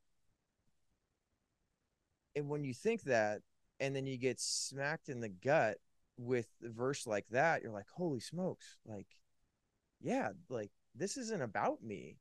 And 2.34 2.48
when 2.48 2.64
you 2.64 2.74
think 2.74 3.04
that 3.04 3.42
and 3.82 3.94
then 3.94 4.06
you 4.06 4.18
get 4.18 4.40
smacked 4.40 5.10
in 5.10 5.20
the 5.20 5.28
gut 5.28 5.80
with 6.18 6.48
a 6.64 6.70
verse 6.70 7.08
like 7.08 7.26
that 7.32 7.64
you're 7.64 7.72
like 7.72 7.90
holy 7.96 8.20
smokes 8.20 8.78
like 8.86 9.08
yeah, 10.02 10.30
like 10.50 10.72
this 10.96 11.18
isn't 11.18 11.42
about 11.42 11.84
me. 11.84 12.18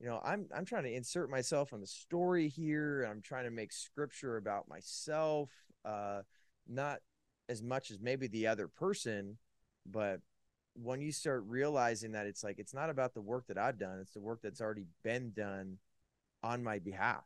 You 0.00 0.06
know, 0.08 0.20
I'm 0.24 0.48
I'm 0.54 0.64
trying 0.64 0.84
to 0.84 0.94
insert 0.94 1.30
myself 1.30 1.72
in 1.72 1.80
the 1.80 1.86
story 1.86 2.48
here. 2.48 3.04
I'm 3.10 3.22
trying 3.22 3.44
to 3.44 3.50
make 3.50 3.72
scripture 3.72 4.36
about 4.36 4.68
myself, 4.68 5.50
uh, 5.84 6.22
not 6.68 7.00
as 7.48 7.62
much 7.62 7.90
as 7.90 8.00
maybe 8.00 8.26
the 8.26 8.46
other 8.48 8.68
person, 8.68 9.38
but 9.86 10.20
when 10.74 11.00
you 11.00 11.12
start 11.12 11.44
realizing 11.46 12.12
that 12.12 12.26
it's 12.26 12.44
like 12.44 12.58
it's 12.58 12.74
not 12.74 12.90
about 12.90 13.14
the 13.14 13.22
work 13.22 13.46
that 13.48 13.58
I've 13.58 13.78
done, 13.78 13.98
it's 14.00 14.12
the 14.12 14.20
work 14.20 14.40
that's 14.42 14.60
already 14.60 14.86
been 15.02 15.32
done 15.32 15.78
on 16.42 16.64
my 16.64 16.78
behalf, 16.78 17.24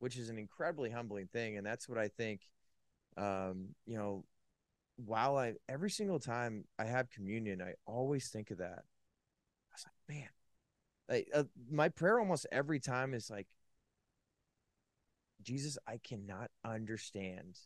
which 0.00 0.16
is 0.16 0.30
an 0.30 0.38
incredibly 0.38 0.90
humbling 0.90 1.28
thing. 1.32 1.56
And 1.56 1.66
that's 1.66 1.88
what 1.88 1.98
I 1.98 2.08
think 2.08 2.42
um, 3.16 3.70
you 3.86 3.96
know, 3.96 4.24
while 4.96 5.36
I 5.38 5.54
every 5.68 5.90
single 5.90 6.18
time 6.18 6.64
I 6.78 6.84
have 6.84 7.10
communion, 7.10 7.62
I 7.62 7.74
always 7.86 8.28
think 8.28 8.50
of 8.50 8.58
that 8.58 8.84
man, 10.10 10.28
like 11.08 11.28
uh, 11.34 11.44
my 11.70 11.88
prayer 11.88 12.18
almost 12.18 12.46
every 12.50 12.80
time 12.80 13.14
is 13.14 13.30
like, 13.30 13.46
Jesus, 15.42 15.78
I 15.86 15.98
cannot 16.02 16.50
understand 16.64 17.58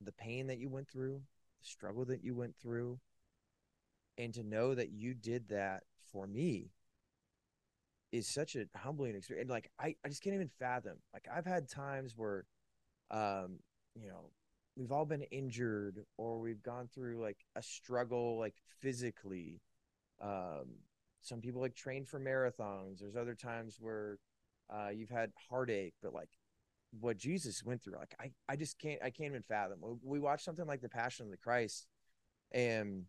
the 0.00 0.12
pain 0.12 0.48
that 0.48 0.58
you 0.58 0.68
went 0.68 0.90
through, 0.90 1.22
the 1.60 1.66
struggle 1.66 2.04
that 2.06 2.24
you 2.24 2.34
went 2.34 2.56
through, 2.60 2.98
and 4.18 4.34
to 4.34 4.42
know 4.42 4.74
that 4.74 4.90
you 4.90 5.14
did 5.14 5.48
that 5.48 5.84
for 6.12 6.26
me 6.26 6.70
is 8.10 8.26
such 8.26 8.56
a 8.56 8.66
humbling 8.76 9.14
experience. 9.16 9.44
And 9.44 9.50
like 9.50 9.70
I, 9.78 9.94
I 10.04 10.08
just 10.08 10.22
can't 10.22 10.34
even 10.34 10.50
fathom. 10.58 10.98
Like 11.14 11.26
I've 11.34 11.46
had 11.46 11.68
times 11.68 12.14
where 12.16 12.44
um, 13.10 13.58
you 13.94 14.08
know, 14.08 14.30
we've 14.76 14.92
all 14.92 15.04
been 15.04 15.22
injured 15.22 16.00
or 16.18 16.40
we've 16.40 16.62
gone 16.62 16.88
through 16.92 17.20
like 17.20 17.38
a 17.56 17.62
struggle 17.62 18.38
like 18.38 18.54
physically 18.80 19.60
um 20.20 20.66
some 21.22 21.40
people 21.40 21.60
like 21.60 21.74
train 21.74 22.04
for 22.04 22.20
marathons. 22.20 22.98
There's 23.00 23.16
other 23.16 23.34
times 23.34 23.76
where 23.80 24.18
uh, 24.68 24.88
you've 24.90 25.10
had 25.10 25.30
heartache, 25.48 25.94
but 26.02 26.12
like 26.12 26.28
what 27.00 27.16
Jesus 27.16 27.62
went 27.64 27.82
through, 27.82 27.96
like 27.96 28.14
I, 28.20 28.32
I 28.48 28.56
just 28.56 28.78
can't, 28.78 29.00
I 29.02 29.10
can't 29.10 29.30
even 29.30 29.42
fathom. 29.42 29.78
We 30.02 30.18
watch 30.18 30.44
something 30.44 30.66
like 30.66 30.82
the 30.82 30.88
Passion 30.88 31.26
of 31.26 31.30
the 31.30 31.38
Christ, 31.38 31.86
and 32.50 33.04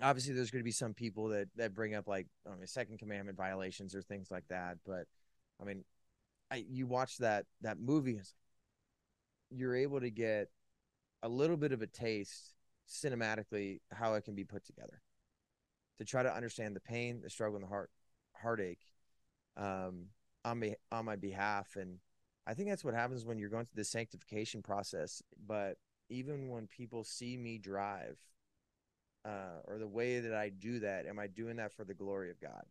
obviously 0.00 0.32
there's 0.34 0.50
going 0.50 0.62
to 0.62 0.64
be 0.64 0.72
some 0.72 0.94
people 0.94 1.28
that 1.28 1.48
that 1.56 1.74
bring 1.74 1.94
up 1.94 2.08
like 2.08 2.26
I 2.46 2.56
mean, 2.56 2.66
second 2.66 2.98
commandment 2.98 3.36
violations 3.36 3.94
or 3.94 4.02
things 4.02 4.30
like 4.30 4.44
that. 4.48 4.78
But 4.86 5.04
I 5.60 5.64
mean, 5.64 5.84
I 6.50 6.64
you 6.68 6.86
watch 6.86 7.18
that 7.18 7.44
that 7.60 7.78
movie, 7.78 8.18
you're 9.50 9.76
able 9.76 10.00
to 10.00 10.10
get 10.10 10.48
a 11.22 11.28
little 11.28 11.58
bit 11.58 11.72
of 11.72 11.82
a 11.82 11.86
taste 11.86 12.54
cinematically 12.88 13.80
how 13.92 14.14
it 14.14 14.24
can 14.24 14.34
be 14.34 14.44
put 14.44 14.64
together 14.64 15.00
to 16.02 16.10
try 16.10 16.22
to 16.22 16.34
understand 16.34 16.74
the 16.74 16.80
pain, 16.80 17.20
the 17.22 17.30
struggle, 17.30 17.56
and 17.56 17.64
the 17.64 17.68
heart 17.68 17.90
heartache 18.34 18.82
um, 19.56 20.06
on 20.44 20.58
me 20.58 20.74
on 20.90 21.04
my 21.04 21.16
behalf. 21.16 21.76
And 21.76 21.98
I 22.46 22.54
think 22.54 22.68
that's 22.68 22.84
what 22.84 22.94
happens 22.94 23.24
when 23.24 23.38
you're 23.38 23.50
going 23.50 23.66
through 23.66 23.80
the 23.80 23.84
sanctification 23.84 24.62
process. 24.62 25.22
But 25.46 25.76
even 26.08 26.48
when 26.48 26.66
people 26.66 27.04
see 27.04 27.36
me 27.36 27.58
drive 27.58 28.18
uh, 29.24 29.60
or 29.64 29.78
the 29.78 29.88
way 29.88 30.20
that 30.20 30.34
I 30.34 30.48
do 30.48 30.80
that, 30.80 31.06
am 31.06 31.18
I 31.18 31.28
doing 31.28 31.56
that 31.56 31.72
for 31.72 31.84
the 31.84 31.94
glory 31.94 32.30
of 32.30 32.40
God? 32.40 32.64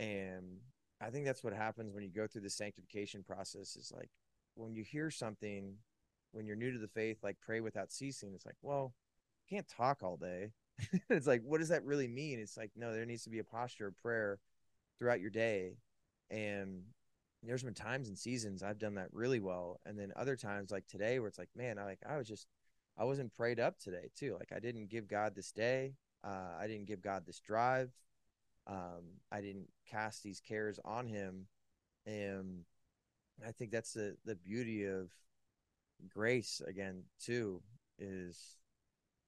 And 0.00 0.58
I 1.00 1.10
think 1.10 1.24
that's 1.24 1.44
what 1.44 1.52
happens 1.52 1.94
when 1.94 2.02
you 2.02 2.10
go 2.10 2.26
through 2.26 2.42
the 2.42 2.50
sanctification 2.50 3.22
process 3.22 3.76
is 3.76 3.92
like 3.94 4.10
when 4.54 4.74
you 4.74 4.82
hear 4.82 5.10
something, 5.10 5.76
when 6.32 6.46
you're 6.46 6.56
new 6.56 6.72
to 6.72 6.78
the 6.78 6.88
faith, 6.88 7.18
like 7.22 7.36
pray 7.40 7.60
without 7.60 7.92
ceasing, 7.92 8.32
it's 8.34 8.46
like, 8.46 8.56
well, 8.62 8.94
can't 9.48 9.68
talk 9.68 10.02
all 10.02 10.16
day. 10.16 10.52
it's 11.10 11.26
like, 11.26 11.42
what 11.44 11.58
does 11.58 11.68
that 11.68 11.84
really 11.84 12.08
mean? 12.08 12.38
It's 12.38 12.56
like, 12.56 12.70
no, 12.76 12.92
there 12.92 13.06
needs 13.06 13.24
to 13.24 13.30
be 13.30 13.38
a 13.38 13.44
posture 13.44 13.88
of 13.88 13.96
prayer 13.96 14.38
throughout 14.98 15.20
your 15.20 15.30
day. 15.30 15.76
And 16.30 16.82
there's 17.42 17.62
been 17.62 17.74
times 17.74 18.08
and 18.08 18.18
seasons 18.18 18.62
I've 18.62 18.78
done 18.78 18.94
that 18.94 19.08
really 19.12 19.40
well. 19.40 19.80
And 19.86 19.98
then 19.98 20.12
other 20.16 20.36
times 20.36 20.70
like 20.70 20.86
today 20.86 21.18
where 21.18 21.28
it's 21.28 21.38
like, 21.38 21.48
man, 21.56 21.78
I 21.78 21.84
like 21.84 22.00
I 22.08 22.16
was 22.16 22.28
just 22.28 22.46
I 22.98 23.04
wasn't 23.04 23.34
prayed 23.34 23.58
up 23.58 23.78
today 23.78 24.10
too. 24.14 24.36
Like 24.38 24.52
I 24.54 24.60
didn't 24.60 24.90
give 24.90 25.08
God 25.08 25.34
this 25.34 25.52
day. 25.52 25.94
Uh, 26.22 26.56
I 26.60 26.66
didn't 26.66 26.86
give 26.86 27.00
God 27.00 27.24
this 27.26 27.40
drive. 27.40 27.90
Um, 28.66 29.20
I 29.32 29.40
didn't 29.40 29.68
cast 29.90 30.22
these 30.22 30.40
cares 30.40 30.78
on 30.84 31.06
him. 31.06 31.46
And 32.06 32.64
I 33.46 33.52
think 33.52 33.70
that's 33.70 33.94
the 33.94 34.16
the 34.24 34.36
beauty 34.36 34.84
of 34.84 35.10
grace 36.08 36.62
again 36.66 37.02
too 37.18 37.62
is 37.98 38.56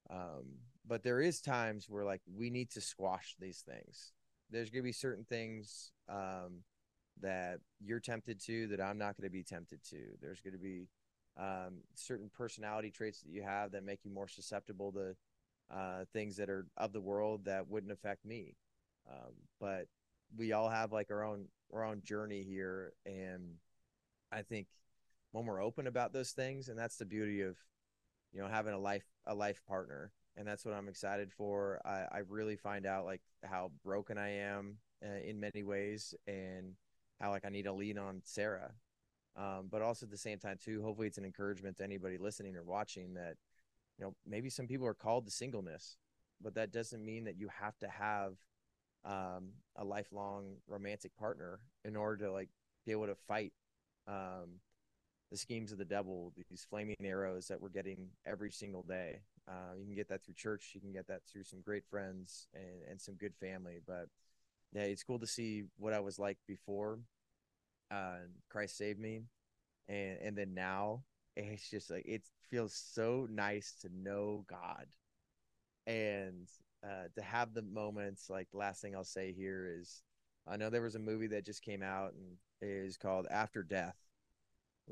um 0.08 0.44
but 0.86 1.02
there 1.02 1.20
is 1.20 1.40
times 1.40 1.86
where 1.88 2.04
like 2.04 2.20
we 2.34 2.50
need 2.50 2.70
to 2.70 2.80
squash 2.80 3.34
these 3.38 3.60
things 3.60 4.12
there's 4.52 4.70
going 4.70 4.82
to 4.82 4.86
be 4.86 4.92
certain 4.92 5.24
things 5.24 5.90
um, 6.08 6.62
that 7.20 7.58
you're 7.80 8.00
tempted 8.00 8.40
to 8.44 8.68
that 8.68 8.80
I'm 8.80 8.98
not 8.98 9.16
going 9.16 9.28
to 9.28 9.32
be 9.32 9.42
tempted 9.42 9.82
to. 9.90 9.98
There's 10.20 10.40
going 10.40 10.52
to 10.52 10.58
be 10.58 10.88
um, 11.38 11.78
certain 11.94 12.30
personality 12.32 12.90
traits 12.90 13.22
that 13.22 13.32
you 13.32 13.42
have 13.42 13.72
that 13.72 13.84
make 13.84 14.00
you 14.04 14.10
more 14.10 14.28
susceptible 14.28 14.92
to 14.92 15.16
uh, 15.74 16.04
things 16.12 16.36
that 16.36 16.50
are 16.50 16.66
of 16.76 16.92
the 16.92 17.00
world 17.00 17.46
that 17.46 17.68
wouldn't 17.68 17.92
affect 17.92 18.24
me. 18.24 18.56
Um, 19.10 19.32
but 19.58 19.86
we 20.36 20.52
all 20.52 20.68
have 20.68 20.92
like 20.92 21.10
our 21.10 21.24
own 21.24 21.46
our 21.72 21.84
own 21.84 22.02
journey 22.04 22.42
here, 22.42 22.92
and 23.06 23.54
I 24.30 24.42
think 24.42 24.66
when 25.32 25.46
we're 25.46 25.62
open 25.62 25.86
about 25.86 26.12
those 26.12 26.32
things, 26.32 26.68
and 26.68 26.78
that's 26.78 26.96
the 26.96 27.06
beauty 27.06 27.40
of 27.40 27.56
you 28.32 28.40
know 28.40 28.48
having 28.48 28.74
a 28.74 28.78
life 28.78 29.04
a 29.26 29.34
life 29.34 29.62
partner 29.66 30.12
and 30.36 30.46
that's 30.46 30.64
what 30.64 30.74
I'm 30.74 30.88
excited 30.88 31.32
for. 31.32 31.80
I, 31.84 32.04
I 32.10 32.18
really 32.28 32.56
find 32.56 32.86
out 32.86 33.04
like 33.04 33.22
how 33.44 33.70
broken 33.84 34.18
I 34.18 34.30
am 34.38 34.78
uh, 35.04 35.20
in 35.24 35.40
many 35.40 35.62
ways, 35.62 36.14
and 36.26 36.74
how 37.20 37.30
like 37.30 37.44
I 37.44 37.50
need 37.50 37.64
to 37.64 37.72
lean 37.72 37.98
on 37.98 38.20
Sarah. 38.24 38.72
Um, 39.36 39.68
but 39.70 39.80
also 39.80 40.04
at 40.04 40.10
the 40.10 40.18
same 40.18 40.38
time 40.38 40.58
too, 40.62 40.82
hopefully 40.82 41.06
it's 41.06 41.18
an 41.18 41.24
encouragement 41.24 41.78
to 41.78 41.84
anybody 41.84 42.18
listening 42.18 42.54
or 42.54 42.64
watching 42.64 43.14
that, 43.14 43.36
you 43.98 44.04
know, 44.04 44.14
maybe 44.26 44.50
some 44.50 44.66
people 44.66 44.86
are 44.86 44.94
called 44.94 45.24
to 45.24 45.30
singleness, 45.30 45.96
but 46.42 46.54
that 46.54 46.70
doesn't 46.70 47.02
mean 47.02 47.24
that 47.24 47.38
you 47.38 47.48
have 47.48 47.78
to 47.78 47.88
have 47.88 48.34
um, 49.04 49.52
a 49.76 49.84
lifelong 49.84 50.56
romantic 50.68 51.16
partner 51.16 51.60
in 51.84 51.96
order 51.96 52.26
to 52.26 52.32
like 52.32 52.50
be 52.84 52.92
able 52.92 53.06
to 53.06 53.14
fight 53.14 53.52
um, 54.06 54.60
the 55.30 55.38
schemes 55.38 55.72
of 55.72 55.78
the 55.78 55.84
devil, 55.84 56.32
these 56.50 56.66
flaming 56.68 56.96
arrows 57.02 57.48
that 57.48 57.60
we're 57.60 57.70
getting 57.70 58.08
every 58.26 58.50
single 58.50 58.82
day. 58.82 59.20
Uh, 59.48 59.74
you 59.78 59.84
can 59.84 59.94
get 59.94 60.08
that 60.08 60.24
through 60.24 60.34
church. 60.34 60.70
You 60.74 60.80
can 60.80 60.92
get 60.92 61.08
that 61.08 61.22
through 61.30 61.44
some 61.44 61.60
great 61.60 61.84
friends 61.90 62.48
and, 62.54 62.90
and 62.90 63.00
some 63.00 63.14
good 63.14 63.34
family. 63.34 63.80
But 63.86 64.08
yeah, 64.72 64.82
it's 64.82 65.02
cool 65.02 65.18
to 65.18 65.26
see 65.26 65.64
what 65.78 65.92
I 65.92 66.00
was 66.00 66.18
like 66.18 66.38
before 66.46 67.00
uh, 67.90 68.18
Christ 68.48 68.76
saved 68.76 69.00
me. 69.00 69.22
And, 69.88 70.18
and 70.22 70.36
then 70.36 70.54
now 70.54 71.02
it's 71.36 71.68
just 71.68 71.90
like, 71.90 72.04
it 72.06 72.22
feels 72.50 72.74
so 72.74 73.26
nice 73.30 73.74
to 73.82 73.88
know 73.94 74.44
God 74.48 74.86
and 75.86 76.48
uh, 76.84 77.08
to 77.14 77.22
have 77.22 77.54
the 77.54 77.62
moments 77.62 78.30
like 78.30 78.50
the 78.50 78.58
last 78.58 78.80
thing 78.80 78.94
I'll 78.94 79.04
say 79.04 79.32
here 79.32 79.68
is 79.80 80.02
I 80.46 80.56
know 80.56 80.70
there 80.70 80.82
was 80.82 80.94
a 80.94 81.00
movie 81.00 81.28
that 81.28 81.46
just 81.46 81.62
came 81.62 81.82
out 81.82 82.14
and 82.14 82.36
is 82.60 82.96
called 82.96 83.26
After 83.30 83.62
Death 83.62 83.96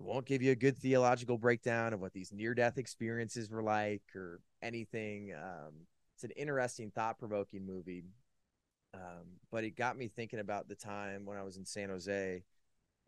it 0.01 0.07
won't 0.07 0.25
give 0.25 0.41
you 0.41 0.51
a 0.51 0.57
good 0.57 0.79
theological 0.79 1.37
breakdown 1.37 1.93
of 1.93 2.01
what 2.01 2.15
these 2.15 2.33
near 2.33 2.55
death 2.55 2.79
experiences 2.79 3.51
were 3.51 3.63
like 3.63 4.03
or 4.15 4.41
anything. 4.63 5.35
Um, 5.37 5.75
it's 6.15 6.25
an 6.25 6.31
interesting, 6.31 6.91
thought 6.91 7.19
provoking 7.19 7.67
movie. 7.67 8.05
Um, 8.95 9.39
but 9.53 9.63
it 9.63 9.77
got 9.77 9.99
me 9.99 10.09
thinking 10.09 10.39
about 10.39 10.69
the 10.69 10.75
time 10.75 11.27
when 11.27 11.37
I 11.37 11.43
was 11.43 11.59
in 11.59 11.67
San 11.67 11.91
Jose. 11.91 12.43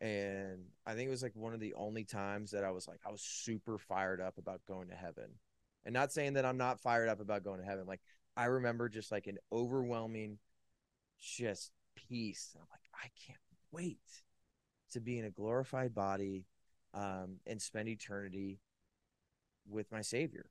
And 0.01 0.65
I 0.85 0.93
think 0.93 1.07
it 1.07 1.11
was 1.11 1.23
like 1.23 1.35
one 1.35 1.55
of 1.55 1.59
the 1.59 1.73
only 1.73 2.03
times 2.03 2.51
that 2.51 2.63
I 2.63 2.69
was 2.69 2.87
like, 2.87 2.99
I 3.07 3.11
was 3.11 3.21
super 3.21 3.79
fired 3.79 4.21
up 4.21 4.37
about 4.37 4.61
going 4.67 4.89
to 4.89 4.95
heaven. 4.95 5.31
And 5.85 5.93
not 5.93 6.11
saying 6.11 6.33
that 6.33 6.45
I'm 6.45 6.57
not 6.57 6.79
fired 6.79 7.09
up 7.09 7.19
about 7.19 7.43
going 7.43 7.59
to 7.59 7.65
heaven. 7.65 7.87
Like, 7.87 8.01
I 8.37 8.45
remember 8.45 8.87
just 8.87 9.11
like 9.11 9.25
an 9.25 9.39
overwhelming, 9.51 10.37
just 11.19 11.71
peace. 11.95 12.51
And 12.53 12.61
I'm 12.61 12.67
like, 12.71 13.03
I 13.03 13.09
can't 13.25 13.39
wait 13.71 13.97
to 14.91 15.01
be 15.01 15.17
in 15.17 15.25
a 15.25 15.31
glorified 15.31 15.95
body 15.95 16.45
um, 16.93 17.37
and 17.45 17.61
spend 17.61 17.89
eternity 17.89 18.59
with 19.69 19.91
my 19.91 20.01
Savior. 20.01 20.49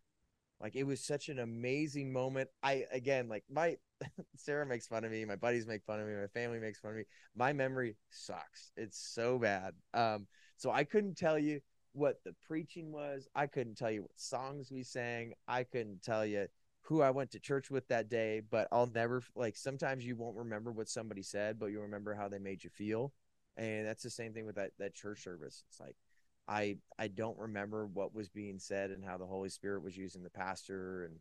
Like 0.61 0.77
it 0.77 0.85
was 0.85 1.01
such 1.01 1.29
an 1.29 1.41
amazing 1.41 2.13
moment. 2.13 2.49
I 2.63 2.85
again, 2.93 3.29
like 3.29 3.45
my 3.51 3.79
Sarah 4.37 4.65
makes 4.65 4.87
fun 4.87 5.05
of 5.05 5.11
me, 5.11 5.25
my 5.25 5.37
buddies 5.37 5.67
make 5.67 5.83
fun 5.85 6.01
of 6.01 6.07
me, 6.07 6.15
my 6.15 6.29
family 6.29 6.61
makes 6.61 6.79
fun 6.79 6.93
of 6.93 6.97
me. 6.99 7.05
My 7.35 7.53
memory 7.53 7.97
sucks. 8.11 8.71
It's 8.77 8.99
so 8.99 9.39
bad. 9.39 9.75
Um, 9.93 10.27
so 10.57 10.71
I 10.71 10.85
couldn't 10.85 11.17
tell 11.17 11.39
you 11.39 11.61
what 11.95 12.21
the 12.25 12.35
preaching 12.47 12.93
was. 12.93 13.29
I 13.35 13.47
couldn't 13.49 13.77
tell 13.77 13.91
you 13.91 14.03
what 14.03 14.19
songs 14.19 14.71
we 14.71 14.85
sang. 14.85 15.35
I 15.49 15.65
couldn't 15.65 16.03
tell 16.03 16.25
you 16.25 16.47
who 16.83 17.03
I 17.03 17.11
went 17.11 17.33
to 17.33 17.41
church 17.41 17.71
with 17.71 17.89
that 17.89 18.09
day, 18.09 18.41
but 18.49 18.69
I'll 18.71 18.87
never 18.87 19.23
like 19.35 19.57
sometimes 19.57 20.07
you 20.07 20.15
won't 20.15 20.37
remember 20.37 20.71
what 20.71 20.89
somebody 20.89 21.23
said, 21.23 21.59
but 21.59 21.67
you'll 21.67 21.83
remember 21.83 22.15
how 22.15 22.29
they 22.29 22.39
made 22.39 22.63
you 22.63 22.71
feel. 22.71 23.13
And 23.57 23.87
that's 23.87 24.03
the 24.03 24.11
same 24.11 24.33
thing 24.33 24.47
with 24.47 24.55
that 24.57 24.73
that 24.79 24.95
church 24.95 25.23
service. 25.23 25.65
It's 25.69 25.81
like 25.81 25.97
I 26.53 26.77
I 26.99 27.09
don't 27.09 27.39
remember 27.39 27.87
what 27.87 28.15
was 28.15 28.29
being 28.29 28.59
said 28.59 28.91
and 28.91 29.03
how 29.03 29.17
the 29.17 29.27
Holy 29.27 29.49
Spirit 29.49 29.83
was 29.83 29.97
using 29.97 30.23
the 30.23 30.31
pastor 30.31 31.05
and 31.07 31.19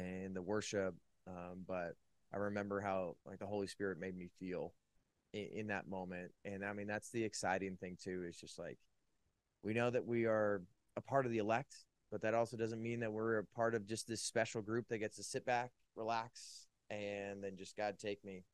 and 0.00 0.36
the 0.36 0.42
worship, 0.42 0.94
um, 1.26 1.64
but 1.66 1.96
I 2.32 2.38
remember 2.38 2.80
how 2.80 3.16
like 3.26 3.40
the 3.40 3.46
Holy 3.46 3.66
Spirit 3.66 3.98
made 3.98 4.16
me 4.16 4.28
feel 4.38 4.72
in, 5.32 5.48
in 5.52 5.66
that 5.68 5.88
moment, 5.88 6.30
and 6.44 6.64
I 6.64 6.72
mean 6.74 6.86
that's 6.86 7.10
the 7.10 7.24
exciting 7.24 7.76
thing 7.76 7.96
too. 8.00 8.24
Is 8.28 8.36
just 8.36 8.56
like 8.56 8.78
we 9.64 9.74
know 9.74 9.90
that 9.90 10.06
we 10.06 10.26
are 10.26 10.62
a 10.96 11.00
part 11.00 11.26
of 11.26 11.32
the 11.32 11.38
elect, 11.38 11.74
but 12.12 12.22
that 12.22 12.34
also 12.34 12.56
doesn't 12.56 12.82
mean 12.82 13.00
that 13.00 13.12
we're 13.12 13.38
a 13.38 13.44
part 13.44 13.74
of 13.74 13.84
just 13.84 14.06
this 14.06 14.22
special 14.22 14.62
group 14.62 14.86
that 14.88 14.98
gets 14.98 15.16
to 15.16 15.24
sit 15.24 15.44
back, 15.44 15.72
relax, 15.96 16.68
and 16.88 17.42
then 17.42 17.56
just 17.56 17.76
God 17.76 17.98
take 17.98 18.24
me. 18.24 18.44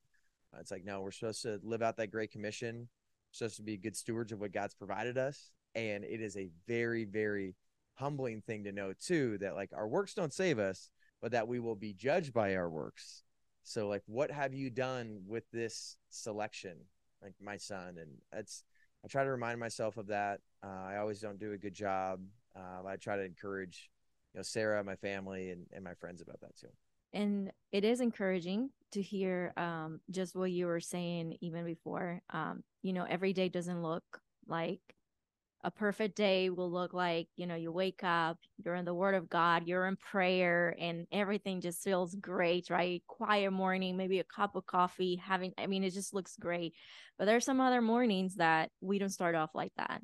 It's 0.58 0.70
like 0.70 0.86
no, 0.86 1.02
we're 1.02 1.10
supposed 1.10 1.42
to 1.42 1.60
live 1.62 1.82
out 1.82 1.98
that 1.98 2.10
great 2.10 2.32
commission. 2.32 2.88
Supposed 3.30 3.56
to 3.56 3.62
be 3.62 3.76
good 3.76 3.96
stewards 3.96 4.32
of 4.32 4.40
what 4.40 4.52
God's 4.52 4.74
provided 4.74 5.16
us, 5.16 5.52
and 5.74 6.04
it 6.04 6.20
is 6.20 6.36
a 6.36 6.50
very 6.66 7.04
very 7.04 7.54
humbling 7.94 8.40
thing 8.40 8.64
to 8.64 8.72
know 8.72 8.92
too 8.92 9.38
that 9.38 9.54
like 9.54 9.70
our 9.74 9.86
works 9.86 10.14
don't 10.14 10.32
save 10.32 10.58
us 10.58 10.90
but 11.22 11.32
that 11.32 11.46
we 11.46 11.60
will 11.60 11.76
be 11.76 11.94
judged 11.94 12.34
by 12.34 12.56
our 12.56 12.68
works. 12.68 13.22
So 13.62 13.86
like 13.86 14.02
what 14.06 14.30
have 14.30 14.52
you 14.52 14.68
done 14.70 15.22
with 15.26 15.44
this 15.52 15.96
selection? 16.10 16.76
Like 17.22 17.34
my 17.40 17.56
son 17.56 17.96
and 17.98 18.10
that's 18.32 18.64
i 19.04 19.08
try 19.08 19.24
to 19.24 19.30
remind 19.30 19.60
myself 19.60 19.96
of 19.96 20.08
that. 20.08 20.40
Uh, 20.64 20.84
i 20.88 20.96
always 20.96 21.20
don't 21.20 21.38
do 21.38 21.52
a 21.52 21.58
good 21.58 21.74
job. 21.74 22.20
Uh, 22.56 22.86
i 22.86 22.96
try 22.96 23.16
to 23.16 23.24
encourage 23.24 23.90
you 24.34 24.38
know 24.38 24.42
sarah 24.42 24.82
my 24.82 24.96
family 24.96 25.50
and, 25.50 25.66
and 25.72 25.84
my 25.84 25.94
friends 25.94 26.20
about 26.20 26.40
that 26.40 26.56
too. 26.56 26.68
And 27.14 27.52
it 27.70 27.84
is 27.84 28.00
encouraging 28.00 28.70
to 28.92 29.02
hear 29.02 29.52
um, 29.56 30.00
just 30.10 30.34
what 30.34 30.50
you 30.50 30.66
were 30.66 30.80
saying 30.80 31.36
even 31.40 31.64
before. 31.64 32.20
Um, 32.30 32.64
you 32.82 32.92
know 32.92 33.06
every 33.08 33.32
day 33.32 33.48
doesn't 33.48 33.82
look 33.82 34.20
like 34.48 34.80
a 35.64 35.70
perfect 35.70 36.16
day 36.16 36.50
will 36.50 36.70
look 36.70 36.92
like 36.92 37.28
you 37.36 37.46
know 37.46 37.54
you 37.54 37.70
wake 37.70 38.00
up 38.02 38.38
you're 38.64 38.74
in 38.74 38.84
the 38.84 38.94
word 38.94 39.14
of 39.14 39.28
god 39.28 39.66
you're 39.66 39.86
in 39.86 39.96
prayer 39.96 40.74
and 40.78 41.06
everything 41.12 41.60
just 41.60 41.82
feels 41.82 42.14
great 42.16 42.68
right? 42.70 43.02
Quiet 43.06 43.52
morning 43.52 43.96
maybe 43.96 44.18
a 44.18 44.24
cup 44.24 44.56
of 44.56 44.66
coffee 44.66 45.16
having 45.16 45.52
i 45.58 45.66
mean 45.66 45.84
it 45.84 45.90
just 45.92 46.14
looks 46.14 46.36
great. 46.36 46.74
But 47.18 47.26
there's 47.26 47.44
some 47.44 47.60
other 47.60 47.80
mornings 47.80 48.36
that 48.36 48.70
we 48.80 48.98
don't 48.98 49.10
start 49.10 49.34
off 49.34 49.50
like 49.54 49.72
that. 49.76 50.02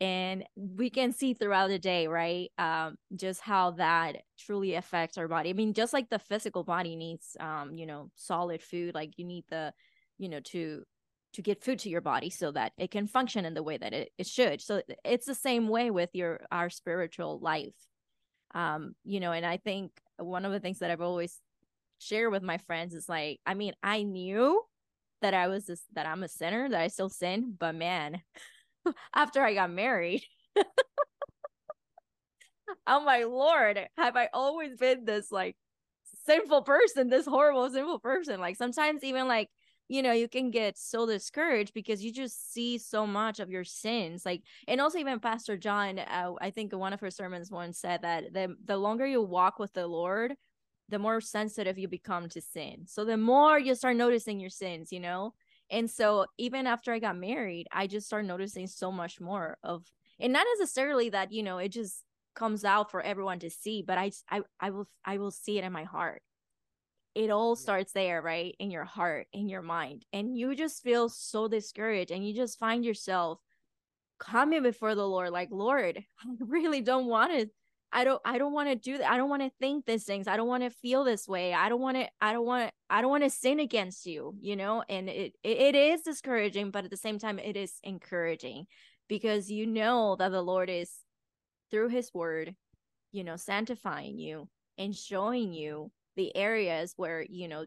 And 0.00 0.44
we 0.56 0.90
can 0.90 1.12
see 1.12 1.34
throughout 1.34 1.68
the 1.68 1.78
day 1.78 2.06
right 2.06 2.50
um 2.58 2.96
just 3.14 3.40
how 3.40 3.72
that 3.72 4.16
truly 4.38 4.74
affects 4.74 5.18
our 5.18 5.28
body. 5.28 5.50
I 5.50 5.52
mean 5.52 5.74
just 5.74 5.92
like 5.92 6.08
the 6.08 6.18
physical 6.18 6.64
body 6.64 6.96
needs 6.96 7.36
um 7.40 7.74
you 7.74 7.86
know 7.86 8.10
solid 8.14 8.62
food 8.62 8.94
like 8.94 9.18
you 9.18 9.26
need 9.26 9.44
the 9.50 9.72
you 10.18 10.28
know 10.30 10.40
to 10.40 10.84
to 11.36 11.42
get 11.42 11.62
food 11.62 11.78
to 11.78 11.88
your 11.88 12.00
body 12.00 12.30
so 12.30 12.50
that 12.50 12.72
it 12.76 12.90
can 12.90 13.06
function 13.06 13.44
in 13.44 13.54
the 13.54 13.62
way 13.62 13.76
that 13.76 13.92
it, 13.92 14.10
it 14.18 14.26
should 14.26 14.60
so 14.60 14.82
it's 15.04 15.26
the 15.26 15.34
same 15.34 15.68
way 15.68 15.90
with 15.90 16.10
your 16.12 16.40
our 16.50 16.68
spiritual 16.68 17.38
life 17.38 17.74
um 18.54 18.94
you 19.04 19.20
know 19.20 19.32
and 19.32 19.46
i 19.46 19.56
think 19.56 19.92
one 20.18 20.44
of 20.44 20.52
the 20.52 20.60
things 20.60 20.78
that 20.78 20.90
i've 20.90 21.00
always 21.00 21.38
shared 21.98 22.32
with 22.32 22.42
my 22.42 22.58
friends 22.58 22.94
is 22.94 23.08
like 23.08 23.38
i 23.46 23.54
mean 23.54 23.72
i 23.82 24.02
knew 24.02 24.62
that 25.22 25.34
i 25.34 25.48
was 25.48 25.66
this 25.66 25.82
that 25.94 26.06
i'm 26.06 26.22
a 26.22 26.28
sinner 26.28 26.68
that 26.68 26.80
i 26.80 26.88
still 26.88 27.08
sin 27.08 27.54
but 27.58 27.74
man 27.74 28.20
after 29.14 29.42
i 29.42 29.54
got 29.54 29.70
married 29.70 30.22
oh 32.86 33.00
my 33.00 33.24
Lord, 33.24 33.80
have 33.96 34.16
I 34.16 34.28
always 34.32 34.76
been 34.76 35.04
this 35.04 35.30
like 35.30 35.56
sinful 36.24 36.62
person, 36.62 37.08
this 37.08 37.26
horrible 37.26 37.68
sinful 37.70 38.00
person? 38.00 38.40
Like 38.40 38.56
sometimes 38.56 39.04
even 39.04 39.28
like 39.28 39.48
you 39.88 40.02
know 40.02 40.12
you 40.12 40.28
can 40.28 40.50
get 40.50 40.76
so 40.76 41.06
discouraged 41.06 41.72
because 41.74 42.04
you 42.04 42.12
just 42.12 42.52
see 42.52 42.78
so 42.78 43.06
much 43.06 43.40
of 43.40 43.50
your 43.50 43.64
sins 43.64 44.24
like 44.26 44.42
and 44.66 44.80
also 44.80 44.98
even 44.98 45.20
pastor 45.20 45.56
john 45.56 45.98
uh, 45.98 46.32
i 46.40 46.50
think 46.50 46.72
one 46.72 46.92
of 46.92 47.00
her 47.00 47.10
sermons 47.10 47.50
once 47.50 47.78
said 47.78 48.02
that 48.02 48.32
the 48.32 48.54
the 48.64 48.76
longer 48.76 49.06
you 49.06 49.22
walk 49.22 49.58
with 49.58 49.72
the 49.72 49.86
lord 49.86 50.34
the 50.88 50.98
more 50.98 51.20
sensitive 51.20 51.78
you 51.78 51.88
become 51.88 52.28
to 52.28 52.40
sin. 52.40 52.84
So 52.86 53.04
the 53.04 53.16
more 53.16 53.58
you 53.58 53.74
start 53.74 53.96
noticing 53.96 54.38
your 54.38 54.50
sins 54.50 54.92
you 54.92 55.00
know? 55.00 55.34
And 55.68 55.90
so 55.90 56.26
even 56.38 56.66
after 56.66 56.92
i 56.92 57.00
got 57.00 57.16
married 57.16 57.66
i 57.72 57.88
just 57.88 58.06
started 58.06 58.28
noticing 58.28 58.68
so 58.68 58.92
much 58.92 59.20
more 59.20 59.58
of 59.64 59.84
and 60.20 60.32
not 60.32 60.46
necessarily 60.58 61.08
that 61.10 61.32
you 61.32 61.42
know 61.42 61.58
it 61.58 61.70
just 61.70 62.04
comes 62.36 62.64
out 62.64 62.90
for 62.90 63.00
everyone 63.00 63.40
to 63.40 63.50
see 63.50 63.82
but 63.82 63.98
i 63.98 64.12
i, 64.30 64.42
I 64.60 64.70
will 64.70 64.88
i 65.04 65.18
will 65.18 65.32
see 65.32 65.58
it 65.58 65.64
in 65.64 65.72
my 65.72 65.82
heart 65.82 66.22
it 67.16 67.30
all 67.30 67.56
starts 67.56 67.92
there 67.92 68.20
right 68.20 68.54
in 68.58 68.70
your 68.70 68.84
heart 68.84 69.26
in 69.32 69.48
your 69.48 69.62
mind 69.62 70.04
and 70.12 70.36
you 70.36 70.54
just 70.54 70.82
feel 70.82 71.08
so 71.08 71.48
discouraged 71.48 72.10
and 72.10 72.28
you 72.28 72.34
just 72.34 72.58
find 72.58 72.84
yourself 72.84 73.40
coming 74.18 74.62
before 74.62 74.94
the 74.94 75.08
lord 75.08 75.30
like 75.30 75.48
lord 75.50 75.96
i 76.20 76.28
really 76.40 76.82
don't 76.82 77.06
want 77.06 77.32
to 77.32 77.48
i 77.90 78.04
don't 78.04 78.20
i 78.26 78.36
don't 78.36 78.52
want 78.52 78.68
to 78.68 78.76
do 78.76 78.98
that 78.98 79.10
i 79.10 79.16
don't 79.16 79.30
want 79.30 79.40
to 79.40 79.50
think 79.58 79.86
these 79.86 80.04
things 80.04 80.28
i 80.28 80.36
don't 80.36 80.46
want 80.46 80.62
to 80.62 80.68
feel 80.68 81.04
this 81.04 81.26
way 81.26 81.54
i 81.54 81.70
don't 81.70 81.80
want 81.80 81.96
to 81.96 82.06
i 82.20 82.34
don't 82.34 82.44
want 82.44 82.70
i 82.90 83.00
don't 83.00 83.10
want 83.10 83.24
to 83.24 83.30
sin 83.30 83.60
against 83.60 84.04
you 84.04 84.34
you 84.38 84.54
know 84.54 84.84
and 84.90 85.08
it, 85.08 85.32
it 85.42 85.58
it 85.58 85.74
is 85.74 86.02
discouraging 86.02 86.70
but 86.70 86.84
at 86.84 86.90
the 86.90 86.98
same 86.98 87.18
time 87.18 87.38
it 87.38 87.56
is 87.56 87.72
encouraging 87.82 88.66
because 89.08 89.50
you 89.50 89.66
know 89.66 90.16
that 90.16 90.32
the 90.32 90.42
lord 90.42 90.68
is 90.68 90.90
through 91.70 91.88
his 91.88 92.12
word 92.12 92.54
you 93.10 93.24
know 93.24 93.36
sanctifying 93.36 94.18
you 94.18 94.46
and 94.76 94.94
showing 94.94 95.54
you 95.54 95.90
the 96.16 96.34
areas 96.36 96.94
where 96.96 97.24
you 97.28 97.48
know 97.48 97.64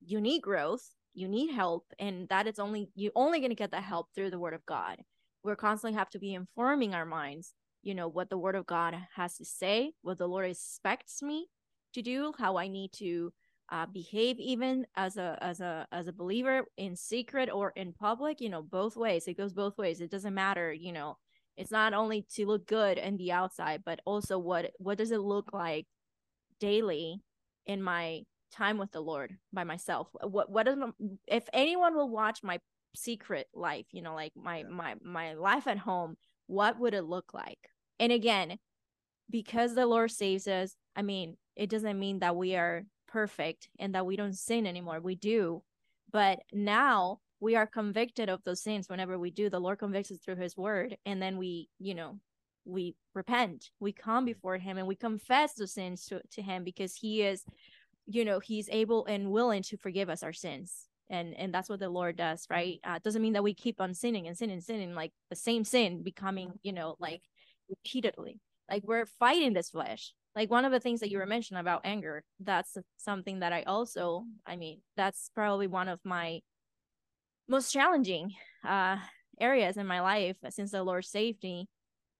you 0.00 0.20
need 0.20 0.42
growth 0.42 0.88
you 1.12 1.28
need 1.28 1.52
help 1.52 1.84
and 1.98 2.28
that 2.28 2.46
is 2.46 2.58
only 2.58 2.90
you 2.94 3.10
only 3.14 3.40
going 3.40 3.50
to 3.50 3.56
get 3.56 3.72
that 3.72 3.82
help 3.82 4.08
through 4.14 4.30
the 4.30 4.38
word 4.38 4.54
of 4.54 4.64
god. 4.66 4.96
We're 5.42 5.56
constantly 5.56 5.98
have 5.98 6.10
to 6.10 6.18
be 6.18 6.34
informing 6.34 6.94
our 6.94 7.06
minds 7.06 7.54
you 7.82 7.94
know 7.94 8.08
what 8.08 8.28
the 8.28 8.38
word 8.38 8.56
of 8.56 8.66
god 8.66 8.94
has 9.16 9.36
to 9.36 9.44
say 9.44 9.92
what 10.02 10.18
the 10.18 10.26
lord 10.26 10.50
expects 10.50 11.22
me 11.22 11.46
to 11.94 12.02
do 12.02 12.34
how 12.38 12.58
i 12.58 12.68
need 12.68 12.92
to 12.92 13.32
uh, 13.70 13.86
behave 13.86 14.38
even 14.38 14.84
as 14.96 15.16
a 15.16 15.38
as 15.40 15.60
a 15.60 15.86
as 15.92 16.08
a 16.08 16.12
believer 16.12 16.64
in 16.76 16.96
secret 16.96 17.48
or 17.52 17.72
in 17.76 17.92
public 17.92 18.40
you 18.40 18.48
know 18.48 18.62
both 18.62 18.96
ways. 18.96 19.28
It 19.28 19.36
goes 19.36 19.52
both 19.52 19.78
ways. 19.78 20.00
It 20.00 20.10
doesn't 20.10 20.34
matter 20.34 20.72
you 20.72 20.92
know. 20.92 21.18
It's 21.56 21.70
not 21.70 21.92
only 21.92 22.26
to 22.34 22.46
look 22.46 22.66
good 22.66 22.98
in 22.98 23.16
the 23.16 23.32
outside 23.32 23.82
but 23.84 24.00
also 24.04 24.38
what 24.38 24.72
what 24.78 24.98
does 24.98 25.12
it 25.12 25.20
look 25.20 25.52
like 25.52 25.86
daily 26.58 27.22
in 27.70 27.82
my 27.82 28.22
time 28.52 28.78
with 28.78 28.90
the 28.90 29.00
Lord 29.00 29.36
by 29.52 29.64
myself. 29.64 30.08
What 30.22 30.50
what 30.50 30.66
is 30.66 30.76
my, 30.76 30.88
if 31.26 31.44
anyone 31.52 31.94
will 31.94 32.08
watch 32.08 32.42
my 32.42 32.58
secret 32.94 33.46
life, 33.54 33.86
you 33.92 34.02
know, 34.02 34.14
like 34.14 34.32
my 34.36 34.58
yeah. 34.58 34.68
my 34.68 34.94
my 35.02 35.34
life 35.34 35.66
at 35.66 35.78
home, 35.78 36.16
what 36.46 36.78
would 36.78 36.94
it 36.94 37.04
look 37.04 37.32
like? 37.32 37.58
And 38.00 38.10
again, 38.12 38.58
because 39.30 39.74
the 39.74 39.86
Lord 39.86 40.10
saves 40.10 40.48
us, 40.48 40.74
I 40.96 41.02
mean, 41.02 41.36
it 41.54 41.70
doesn't 41.70 41.98
mean 41.98 42.18
that 42.20 42.36
we 42.36 42.56
are 42.56 42.82
perfect 43.06 43.68
and 43.78 43.94
that 43.94 44.06
we 44.06 44.16
don't 44.16 44.36
sin 44.36 44.66
anymore. 44.66 45.00
We 45.00 45.14
do. 45.14 45.62
But 46.12 46.40
now 46.52 47.20
we 47.38 47.54
are 47.54 47.66
convicted 47.66 48.28
of 48.28 48.42
those 48.44 48.62
sins 48.62 48.88
whenever 48.88 49.16
we 49.16 49.30
do. 49.30 49.48
The 49.48 49.60
Lord 49.60 49.78
convicts 49.78 50.10
us 50.10 50.18
through 50.18 50.36
his 50.36 50.56
word 50.56 50.96
and 51.06 51.22
then 51.22 51.38
we, 51.38 51.68
you 51.78 51.94
know, 51.94 52.18
we 52.64 52.94
repent 53.14 53.70
we 53.80 53.92
come 53.92 54.24
before 54.24 54.58
him 54.58 54.78
and 54.78 54.86
we 54.86 54.94
confess 54.94 55.54
the 55.54 55.66
sins 55.66 56.06
to, 56.06 56.20
to 56.30 56.42
him 56.42 56.62
because 56.62 56.94
he 56.94 57.22
is 57.22 57.44
you 58.06 58.24
know 58.24 58.40
he's 58.40 58.68
able 58.70 59.06
and 59.06 59.30
willing 59.30 59.62
to 59.62 59.76
forgive 59.76 60.10
us 60.10 60.22
our 60.22 60.32
sins. 60.32 60.86
And 61.08 61.34
and 61.34 61.52
that's 61.52 61.68
what 61.68 61.80
the 61.80 61.88
lord 61.88 62.16
does 62.16 62.46
right? 62.50 62.78
Uh, 62.84 62.98
doesn't 63.02 63.22
mean 63.22 63.32
that 63.34 63.42
we 63.42 63.54
keep 63.54 63.80
on 63.80 63.94
sinning 63.94 64.26
and 64.26 64.36
sinning 64.36 64.54
and 64.54 64.64
sinning 64.64 64.94
like 64.94 65.12
the 65.28 65.36
same 65.36 65.64
sin 65.64 66.02
becoming 66.02 66.52
you 66.62 66.72
know 66.72 66.96
like 66.98 67.22
repeatedly. 67.68 68.40
Like 68.68 68.84
we're 68.86 69.06
fighting 69.06 69.52
this 69.52 69.70
flesh. 69.70 70.12
Like 70.36 70.50
one 70.50 70.64
of 70.64 70.72
the 70.72 70.80
things 70.80 71.00
that 71.00 71.10
you 71.10 71.18
were 71.18 71.26
mentioning 71.26 71.60
about 71.60 71.82
anger 71.84 72.22
that's 72.38 72.76
something 72.96 73.40
that 73.40 73.52
i 73.52 73.62
also 73.62 74.24
i 74.46 74.54
mean 74.54 74.80
that's 74.96 75.30
probably 75.34 75.66
one 75.66 75.88
of 75.88 75.98
my 76.04 76.40
most 77.48 77.72
challenging 77.72 78.32
uh 78.64 78.96
areas 79.40 79.76
in 79.76 79.86
my 79.86 80.00
life 80.00 80.36
since 80.50 80.70
the 80.70 80.84
lord 80.84 81.04
saved 81.04 81.42
me 81.42 81.66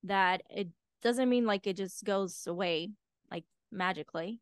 that 0.04 0.42
it 0.50 0.68
doesn't 1.02 1.28
mean 1.28 1.46
like 1.46 1.66
it 1.66 1.76
just 1.76 2.04
goes 2.04 2.46
away 2.46 2.90
like 3.30 3.44
magically. 3.70 4.40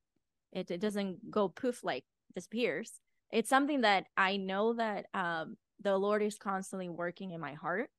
It 0.52 0.70
it 0.70 0.80
doesn't 0.80 1.30
go 1.30 1.48
poof 1.48 1.84
like 1.84 2.04
disappears. 2.34 3.00
It's 3.30 3.48
something 3.48 3.82
that 3.82 4.06
I 4.16 4.36
know 4.36 4.74
that 4.74 5.06
um 5.14 5.56
the 5.80 5.96
Lord 5.96 6.22
is 6.22 6.38
constantly 6.38 6.88
working 6.88 7.30
in 7.32 7.40
my 7.40 7.54
heart. 7.54 7.90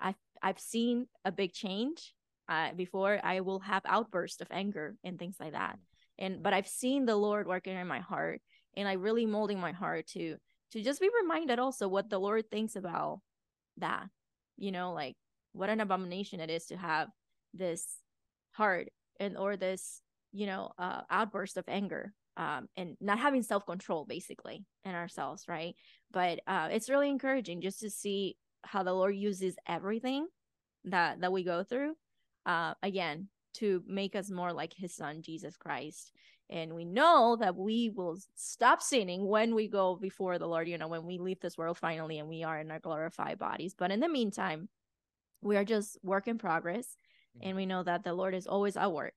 I've 0.00 0.16
I've 0.42 0.58
seen 0.58 1.06
a 1.24 1.32
big 1.32 1.52
change. 1.52 2.14
Uh, 2.48 2.72
before 2.74 3.20
I 3.22 3.40
will 3.42 3.60
have 3.60 3.82
outbursts 3.86 4.40
of 4.40 4.48
anger 4.50 4.96
and 5.04 5.16
things 5.20 5.36
like 5.38 5.52
that. 5.52 5.78
And 6.18 6.42
but 6.42 6.52
I've 6.52 6.66
seen 6.66 7.06
the 7.06 7.14
Lord 7.14 7.46
working 7.46 7.76
in 7.76 7.86
my 7.86 8.00
heart 8.00 8.40
and 8.76 8.88
I 8.88 8.94
really 8.94 9.24
molding 9.24 9.60
my 9.60 9.70
heart 9.70 10.08
to 10.08 10.36
to 10.72 10.82
just 10.82 11.00
be 11.00 11.08
reminded 11.22 11.60
also 11.60 11.86
what 11.86 12.10
the 12.10 12.18
Lord 12.18 12.50
thinks 12.50 12.74
about 12.74 13.20
that. 13.76 14.08
You 14.56 14.72
know, 14.72 14.92
like 14.92 15.16
what 15.52 15.70
an 15.70 15.80
abomination 15.80 16.40
it 16.40 16.50
is 16.50 16.66
to 16.66 16.76
have 16.76 17.08
this 17.54 17.84
heart 18.52 18.88
and 19.18 19.36
or 19.36 19.56
this 19.56 20.02
you 20.32 20.46
know 20.46 20.72
uh, 20.78 21.02
outburst 21.10 21.56
of 21.56 21.64
anger 21.68 22.12
um, 22.36 22.68
and 22.76 22.96
not 23.00 23.18
having 23.18 23.42
self-control 23.42 24.06
basically 24.06 24.64
in 24.84 24.94
ourselves 24.94 25.44
right? 25.48 25.74
But 26.12 26.40
uh, 26.46 26.68
it's 26.70 26.90
really 26.90 27.08
encouraging 27.08 27.60
just 27.60 27.80
to 27.80 27.90
see 27.90 28.36
how 28.62 28.82
the 28.82 28.92
lord 28.92 29.16
uses 29.16 29.56
everything 29.66 30.26
that 30.84 31.20
that 31.20 31.32
we 31.32 31.44
go 31.44 31.62
through 31.64 31.94
uh, 32.46 32.74
again 32.82 33.28
to 33.54 33.82
make 33.86 34.14
us 34.14 34.30
more 34.30 34.52
like 34.52 34.72
his 34.74 34.94
son 34.94 35.22
jesus 35.22 35.56
christ. 35.56 36.12
And 36.52 36.74
we 36.74 36.84
know 36.84 37.36
that 37.38 37.54
we 37.54 37.90
will 37.94 38.18
stop 38.34 38.82
sinning 38.82 39.24
when 39.24 39.54
we 39.54 39.68
go 39.68 39.94
before 39.94 40.38
the 40.38 40.48
lord 40.48 40.68
you 40.68 40.78
know 40.78 40.88
when 40.88 41.04
we 41.04 41.18
leave 41.18 41.40
this 41.40 41.58
world 41.58 41.78
finally 41.78 42.18
and 42.18 42.28
we 42.28 42.42
are 42.44 42.58
in 42.58 42.70
our 42.70 42.80
glorified 42.80 43.38
bodies. 43.38 43.74
But 43.76 43.90
in 43.90 44.00
the 44.00 44.08
meantime 44.08 44.68
we 45.42 45.56
are 45.56 45.64
just 45.64 45.98
work 46.02 46.28
in 46.28 46.38
progress 46.38 46.96
mm-hmm. 47.36 47.48
and 47.48 47.56
we 47.56 47.66
know 47.66 47.82
that 47.82 48.04
the 48.04 48.12
lord 48.12 48.34
is 48.34 48.46
always 48.46 48.76
at 48.76 48.92
work 48.92 49.14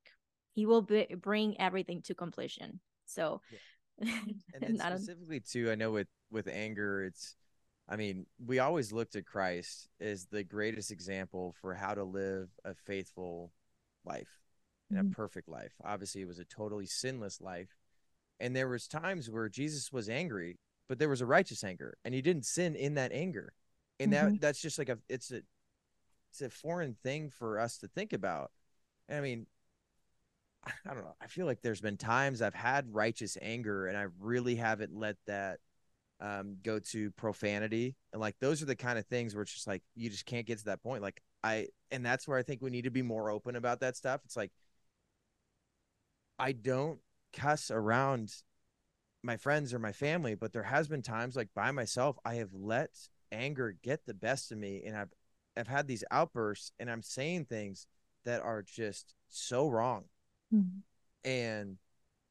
he 0.53 0.65
will 0.65 0.81
be, 0.81 1.07
bring 1.19 1.59
everything 1.59 2.01
to 2.01 2.13
completion 2.13 2.79
so 3.05 3.41
yeah. 3.51 3.59
and 4.61 4.79
specifically 4.79 5.39
too 5.39 5.71
i 5.71 5.75
know 5.75 5.91
with 5.91 6.07
with 6.31 6.47
anger 6.47 7.03
it's 7.03 7.35
i 7.87 7.95
mean 7.95 8.25
we 8.43 8.59
always 8.59 8.91
looked 8.91 9.15
at 9.15 9.25
christ 9.25 9.87
as 10.01 10.25
the 10.25 10.43
greatest 10.43 10.91
example 10.91 11.53
for 11.61 11.73
how 11.73 11.93
to 11.93 12.03
live 12.03 12.49
a 12.65 12.73
faithful 12.73 13.51
life 14.05 14.39
and 14.89 14.99
mm-hmm. 14.99 15.11
a 15.11 15.15
perfect 15.15 15.47
life 15.47 15.73
obviously 15.83 16.21
it 16.21 16.27
was 16.27 16.39
a 16.39 16.45
totally 16.45 16.85
sinless 16.85 17.39
life 17.39 17.69
and 18.39 18.55
there 18.55 18.67
was 18.67 18.87
times 18.87 19.29
where 19.29 19.47
jesus 19.47 19.91
was 19.91 20.09
angry 20.09 20.57
but 20.89 20.97
there 20.97 21.09
was 21.09 21.21
a 21.21 21.25
righteous 21.25 21.63
anger 21.63 21.97
and 22.03 22.13
he 22.13 22.21
didn't 22.21 22.45
sin 22.45 22.75
in 22.75 22.95
that 22.95 23.11
anger 23.11 23.53
and 23.99 24.11
mm-hmm. 24.11 24.31
that 24.31 24.41
that's 24.41 24.61
just 24.61 24.79
like 24.79 24.89
a 24.89 24.97
it's 25.07 25.31
a 25.31 25.41
it's 26.33 26.41
a 26.41 26.49
foreign 26.49 26.95
thing 27.03 27.29
for 27.29 27.59
us 27.59 27.77
to 27.77 27.87
think 27.87 28.11
about. 28.11 28.49
And 29.07 29.19
I 29.19 29.21
mean, 29.21 29.45
I 30.65 30.93
don't 30.93 31.03
know. 31.03 31.15
I 31.21 31.27
feel 31.27 31.45
like 31.45 31.61
there's 31.61 31.81
been 31.81 31.97
times 31.97 32.41
I've 32.41 32.55
had 32.55 32.91
righteous 32.91 33.37
anger 33.39 33.85
and 33.85 33.95
I 33.95 34.07
really 34.19 34.55
haven't 34.55 34.97
let 34.97 35.17
that 35.27 35.59
um, 36.19 36.57
go 36.63 36.79
to 36.79 37.11
profanity. 37.11 37.95
And 38.11 38.19
like 38.19 38.35
those 38.39 38.63
are 38.63 38.65
the 38.65 38.75
kind 38.75 38.97
of 38.97 39.05
things 39.05 39.35
where 39.35 39.43
it's 39.43 39.53
just 39.53 39.67
like 39.67 39.83
you 39.95 40.09
just 40.09 40.25
can't 40.25 40.47
get 40.47 40.57
to 40.59 40.65
that 40.65 40.81
point. 40.81 41.03
Like 41.03 41.21
I, 41.43 41.67
and 41.91 42.03
that's 42.03 42.27
where 42.27 42.37
I 42.39 42.43
think 42.43 42.61
we 42.61 42.71
need 42.71 42.85
to 42.85 42.91
be 42.91 43.03
more 43.03 43.29
open 43.29 43.55
about 43.55 43.81
that 43.81 43.95
stuff. 43.95 44.21
It's 44.25 44.37
like 44.37 44.51
I 46.39 46.53
don't 46.53 46.99
cuss 47.31 47.69
around 47.69 48.33
my 49.21 49.37
friends 49.37 49.71
or 49.71 49.79
my 49.79 49.91
family, 49.91 50.33
but 50.33 50.51
there 50.51 50.63
has 50.63 50.87
been 50.87 51.03
times 51.03 51.35
like 51.35 51.49
by 51.53 51.69
myself 51.69 52.17
I 52.25 52.35
have 52.35 52.53
let 52.53 52.89
anger 53.31 53.75
get 53.83 54.05
the 54.05 54.13
best 54.15 54.51
of 54.51 54.57
me 54.57 54.83
and 54.85 54.97
I've 54.97 55.11
I've 55.57 55.67
had 55.67 55.87
these 55.87 56.03
outbursts 56.11 56.71
and 56.79 56.89
I'm 56.89 57.03
saying 57.03 57.45
things 57.45 57.87
that 58.25 58.41
are 58.41 58.61
just 58.61 59.15
so 59.29 59.69
wrong. 59.69 60.05
Mm-hmm. 60.53 61.29
And 61.29 61.77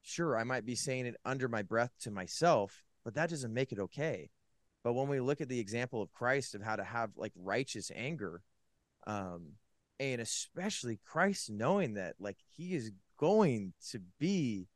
sure, 0.01 0.37
I 0.37 0.43
might 0.43 0.65
be 0.65 0.75
saying 0.75 1.05
it 1.05 1.15
under 1.25 1.47
my 1.47 1.61
breath 1.61 1.91
to 2.01 2.11
myself, 2.11 2.83
but 3.03 3.15
that 3.15 3.29
doesn't 3.29 3.53
make 3.53 3.71
it 3.71 3.79
okay. 3.79 4.29
But 4.83 4.93
when 4.93 5.07
we 5.07 5.19
look 5.19 5.41
at 5.41 5.49
the 5.49 5.59
example 5.59 6.01
of 6.01 6.11
Christ 6.11 6.55
of 6.55 6.61
how 6.61 6.75
to 6.75 6.83
have 6.83 7.11
like 7.15 7.31
righteous 7.35 7.89
anger, 7.95 8.41
um, 9.07 9.53
and 9.99 10.19
especially 10.21 10.99
Christ 11.05 11.49
knowing 11.49 11.93
that 11.93 12.15
like 12.19 12.37
he 12.55 12.75
is 12.75 12.91
going 13.17 13.73
to 13.91 13.99
be 14.19 14.67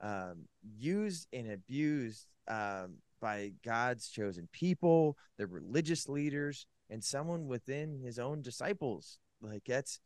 um, 0.00 0.46
used 0.62 1.26
and 1.32 1.50
abused 1.50 2.26
um, 2.46 2.98
by 3.20 3.52
God's 3.64 4.08
chosen 4.08 4.48
people, 4.52 5.16
the 5.38 5.46
religious 5.46 6.08
leaders, 6.08 6.66
and 6.90 7.02
someone 7.04 7.46
within 7.46 8.00
his 8.00 8.18
own 8.18 8.42
disciples. 8.42 9.18
Like 9.40 9.64
that's 9.66 10.00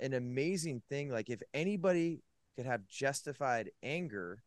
an 0.00 0.12
amazing 0.12 0.82
thing. 0.88 1.10
Like 1.10 1.30
if 1.30 1.42
anybody 1.54 2.22
could 2.56 2.66
have 2.66 2.86
justified 2.88 3.70
anger, 3.82 4.42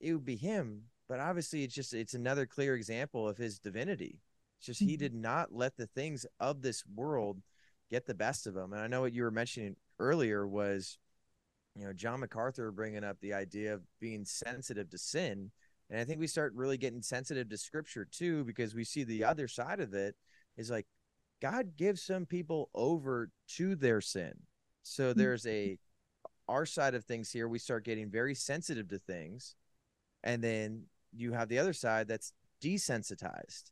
it 0.00 0.12
would 0.12 0.24
be 0.24 0.36
him. 0.36 0.84
But 1.08 1.20
obviously, 1.20 1.64
it's 1.64 1.74
just 1.74 1.94
it's 1.94 2.14
another 2.14 2.46
clear 2.46 2.74
example 2.74 3.28
of 3.28 3.38
his 3.38 3.58
divinity. 3.58 4.20
It's 4.58 4.66
just 4.66 4.80
he 4.80 4.96
Mhm. 4.96 4.98
did 4.98 5.14
not 5.14 5.52
let 5.52 5.76
the 5.76 5.86
things 5.86 6.26
of 6.40 6.62
this 6.62 6.84
world 6.86 7.42
get 7.90 8.06
the 8.06 8.14
best 8.14 8.46
of 8.46 8.56
him. 8.56 8.72
And 8.72 8.82
I 8.82 8.86
know 8.88 9.00
what 9.02 9.14
you 9.14 9.22
were 9.22 9.30
mentioning 9.30 9.76
earlier 9.98 10.46
was, 10.46 10.98
you 11.74 11.84
know, 11.84 11.92
John 11.92 12.20
MacArthur 12.20 12.70
bringing 12.72 13.04
up 13.04 13.20
the 13.20 13.32
idea 13.34 13.74
of 13.74 13.82
being 14.00 14.24
sensitive 14.24 14.90
to 14.90 14.98
sin. 14.98 15.52
And 15.90 15.98
I 16.00 16.04
think 16.04 16.20
we 16.20 16.26
start 16.26 16.52
really 16.54 16.76
getting 16.76 17.02
sensitive 17.02 17.48
to 17.48 17.56
scripture 17.56 18.04
too, 18.04 18.44
because 18.44 18.74
we 18.74 18.84
see 18.84 19.04
the 19.04 19.24
other 19.24 19.48
side 19.48 19.80
of 19.80 19.94
it 19.94 20.16
is 20.56 20.70
like 20.70 20.86
God 21.40 21.76
gives 21.76 22.02
some 22.02 22.26
people 22.26 22.70
over 22.74 23.30
to 23.56 23.76
their 23.76 24.00
sin. 24.00 24.34
So 24.82 25.12
there's 25.12 25.46
a 25.46 25.78
our 26.48 26.64
side 26.64 26.94
of 26.94 27.04
things 27.04 27.30
here, 27.30 27.46
we 27.46 27.58
start 27.58 27.84
getting 27.84 28.10
very 28.10 28.34
sensitive 28.34 28.88
to 28.88 28.98
things. 28.98 29.54
And 30.24 30.42
then 30.42 30.84
you 31.14 31.32
have 31.32 31.48
the 31.48 31.58
other 31.58 31.72
side 31.74 32.08
that's 32.08 32.32
desensitized, 32.62 33.70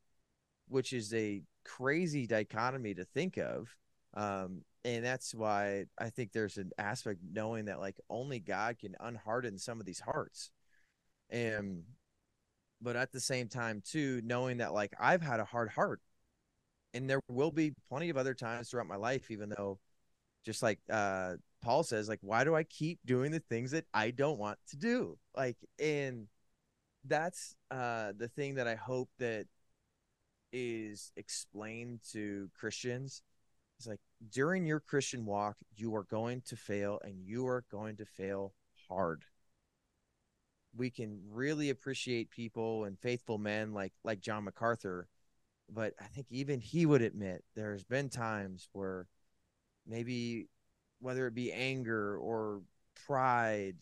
which 0.69 0.93
is 0.93 1.12
a 1.14 1.43
crazy 1.64 2.27
dichotomy 2.27 2.95
to 2.95 3.05
think 3.05 3.39
of. 3.39 3.75
Um, 4.14 4.62
and 4.85 5.05
that's 5.05 5.35
why 5.35 5.87
I 5.99 6.11
think 6.11 6.33
there's 6.33 6.59
an 6.59 6.71
aspect 6.79 7.21
knowing 7.33 7.64
that 7.64 7.81
like 7.81 7.97
only 8.09 8.39
God 8.39 8.79
can 8.79 8.95
unharden 9.01 9.59
some 9.59 9.81
of 9.81 9.87
these 9.87 10.01
hearts. 10.01 10.51
And 11.31 11.83
but 12.81 12.95
at 12.95 13.11
the 13.11 13.21
same 13.21 13.49
time 13.49 13.83
too, 13.85 14.21
knowing 14.23 14.59
that 14.59 14.73
like 14.73 14.93
I've 15.01 15.23
had 15.23 15.41
a 15.41 15.45
hard 15.45 15.71
heart 15.71 16.01
and 16.97 17.09
there 17.09 17.20
will 17.28 17.51
be 17.53 17.72
plenty 17.88 18.09
of 18.11 18.16
other 18.16 18.34
times 18.34 18.70
throughout 18.70 18.86
my 18.86 18.97
life, 18.97 19.30
even 19.30 19.51
though 19.57 19.78
just 20.44 20.62
like 20.62 20.78
uh 20.90 21.34
Paul 21.62 21.82
says, 21.82 22.09
like, 22.09 22.20
why 22.22 22.44
do 22.44 22.55
I 22.55 22.62
keep 22.62 23.01
doing 23.05 23.32
the 23.32 23.40
things 23.40 23.72
that 23.72 23.86
I 23.92 24.11
don't 24.11 24.38
want 24.38 24.59
to 24.68 24.76
do? 24.76 25.18
Like, 25.36 25.57
and 25.80 26.28
that's 27.05 27.55
uh 27.70 28.12
the 28.16 28.28
thing 28.28 28.57
that 28.57 28.68
I 28.68 28.76
hope 28.76 29.11
that 29.18 29.47
is 30.53 31.12
explained 31.16 32.01
to 32.12 32.49
Christians. 32.59 33.22
It's 33.78 33.86
like 33.86 34.01
during 34.30 34.66
your 34.66 34.80
Christian 34.80 35.26
walk, 35.26 35.57
you 35.76 35.94
are 35.97 36.05
going 36.05 36.42
to 36.47 36.57
fail 36.57 37.01
and 37.05 37.20
you 37.20 37.47
are 37.47 37.64
going 37.70 37.97
to 37.97 38.07
fail 38.07 38.55
hard. 38.88 39.24
We 40.76 40.90
can 40.90 41.20
really 41.30 41.70
appreciate 41.70 42.30
people 42.30 42.84
and 42.84 42.99
faithful 42.99 43.38
men 43.38 43.72
like 43.74 43.92
like 44.05 44.20
John 44.20 44.44
MacArthur, 44.44 45.09
but 45.73 45.95
I 46.01 46.05
think 46.07 46.27
even 46.31 46.61
he 46.61 46.87
would 46.87 47.03
admit 47.03 47.45
there's 47.55 47.85
been 47.85 48.09
times 48.09 48.69
where 48.73 49.07
maybe 49.87 50.49
whether 51.01 51.27
it 51.27 51.35
be 51.35 51.53
anger 51.53 52.17
or 52.19 52.62
pride, 53.07 53.77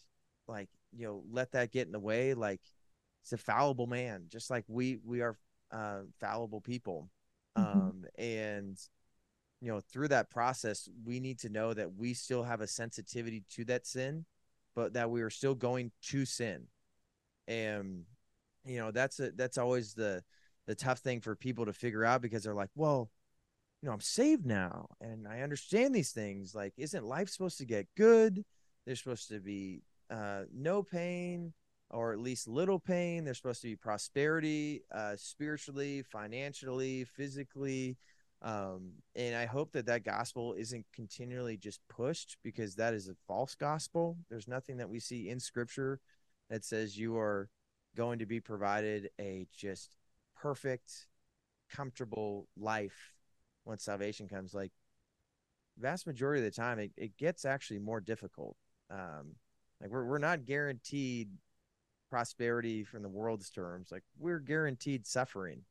like 0.49 0.69
you 0.97 1.07
know, 1.07 1.23
let 1.31 1.53
that 1.53 1.73
get 1.73 1.87
in 1.87 1.93
the 1.93 1.99
way. 2.01 2.35
Like 2.35 2.61
it's 3.23 3.33
a 3.33 3.39
fallible 3.39 3.87
man, 3.87 4.25
just 4.29 4.51
like 4.51 4.65
we 4.69 4.99
we 5.05 5.21
are 5.23 5.37
uh, 5.73 6.01
fallible 6.21 6.61
people, 6.61 7.11
Mhm. 7.57 7.63
um, 7.63 8.05
and 8.19 8.79
you 9.61 9.69
know, 9.73 9.81
through 9.81 10.09
that 10.09 10.31
process, 10.31 10.89
we 11.05 11.21
need 11.21 11.39
to 11.41 11.49
know 11.49 11.73
that 11.75 11.95
we 11.95 12.15
still 12.15 12.43
have 12.43 12.61
a 12.61 12.67
sensitivity 12.67 13.45
to 13.51 13.65
that 13.67 13.87
sin, 13.87 14.25
but 14.75 14.93
that 14.95 15.11
we 15.11 15.23
are 15.23 15.31
still 15.31 15.55
going 15.55 15.91
to 16.03 16.25
sin, 16.27 16.67
and 17.49 18.05
you 18.65 18.79
know, 18.79 18.91
that's 18.91 19.21
a 19.21 19.31
that's 19.33 19.59
always 19.59 19.95
the 19.95 20.23
the 20.67 20.75
tough 20.75 20.99
thing 20.99 21.21
for 21.21 21.37
people 21.37 21.67
to 21.67 21.73
figure 21.73 22.05
out 22.05 22.23
because 22.23 22.45
they're 22.45 22.55
like, 22.55 22.71
well, 22.75 23.11
you 23.83 23.89
know, 23.89 23.93
I'm 23.93 24.01
saved 24.01 24.47
now 24.47 24.89
and 25.01 25.29
I 25.29 25.41
understand 25.41 25.95
these 25.95 26.13
things. 26.13 26.55
Like, 26.55 26.73
isn't 26.77 27.05
life 27.05 27.29
supposed 27.29 27.59
to 27.59 27.67
get 27.67 27.87
good? 27.97 28.45
There's 28.87 28.99
supposed 28.99 29.29
to 29.29 29.41
be 29.41 29.83
uh, 30.11 30.45
no 30.53 30.83
pain 30.83 31.53
or 31.91 32.13
at 32.13 32.19
least 32.19 32.49
little 32.49 32.79
pain. 32.79 33.25
There's 33.25 33.37
supposed 33.37 33.63
to 33.63 33.69
be 33.69 33.77
prosperity, 33.77 34.83
uh, 34.91 35.17
spiritually, 35.17 36.03
financially, 36.03 37.05
physically. 37.05 37.99
Um, 38.43 38.93
and 39.15 39.37
I 39.37 39.47
hope 39.47 39.73
that 39.73 39.87
that 39.87 40.05
gospel 40.05 40.55
isn't 40.55 40.85
continually 40.93 41.57
just 41.57 41.81
pushed 41.89 42.37
because 42.43 42.75
that 42.77 42.95
is 42.95 43.09
a 43.09 43.15
false 43.27 43.55
gospel. 43.55 44.17
There's 44.29 44.49
nothing 44.49 44.79
that 44.79 44.89
we 44.89 45.01
see 45.01 45.29
in 45.29 45.41
scripture 45.41 46.01
that 46.51 46.65
says 46.65 46.99
you 46.99 47.17
are 47.17 47.49
going 47.97 48.19
to 48.19 48.27
be 48.27 48.41
provided 48.41 49.11
a 49.21 49.47
just 49.57 49.97
perfect, 50.45 51.07
comfortable 51.75 52.47
life 52.55 53.15
once 53.65 53.83
salvation 53.83 54.29
comes 54.29 54.53
like 54.53 54.73
vast 55.79 56.07
majority 56.07 56.39
of 56.39 56.45
the 56.45 56.55
time 56.55 56.79
it, 56.79 56.93
it 56.99 57.17
gets 57.17 57.47
actually 57.47 57.79
more 57.79 57.99
difficult. 57.99 58.55
Um 58.91 59.37
like 59.81 59.91
we're, 59.91 60.05
we're 60.05 60.19
not 60.19 60.45
guaranteed 60.45 61.31
prosperity 62.11 62.85
from 62.85 63.03
the 63.03 63.09
world's 63.09 63.49
terms. 63.49 63.89
Like 63.91 64.03
we're 64.19 64.39
guaranteed 64.39 65.07
suffering 65.07 65.63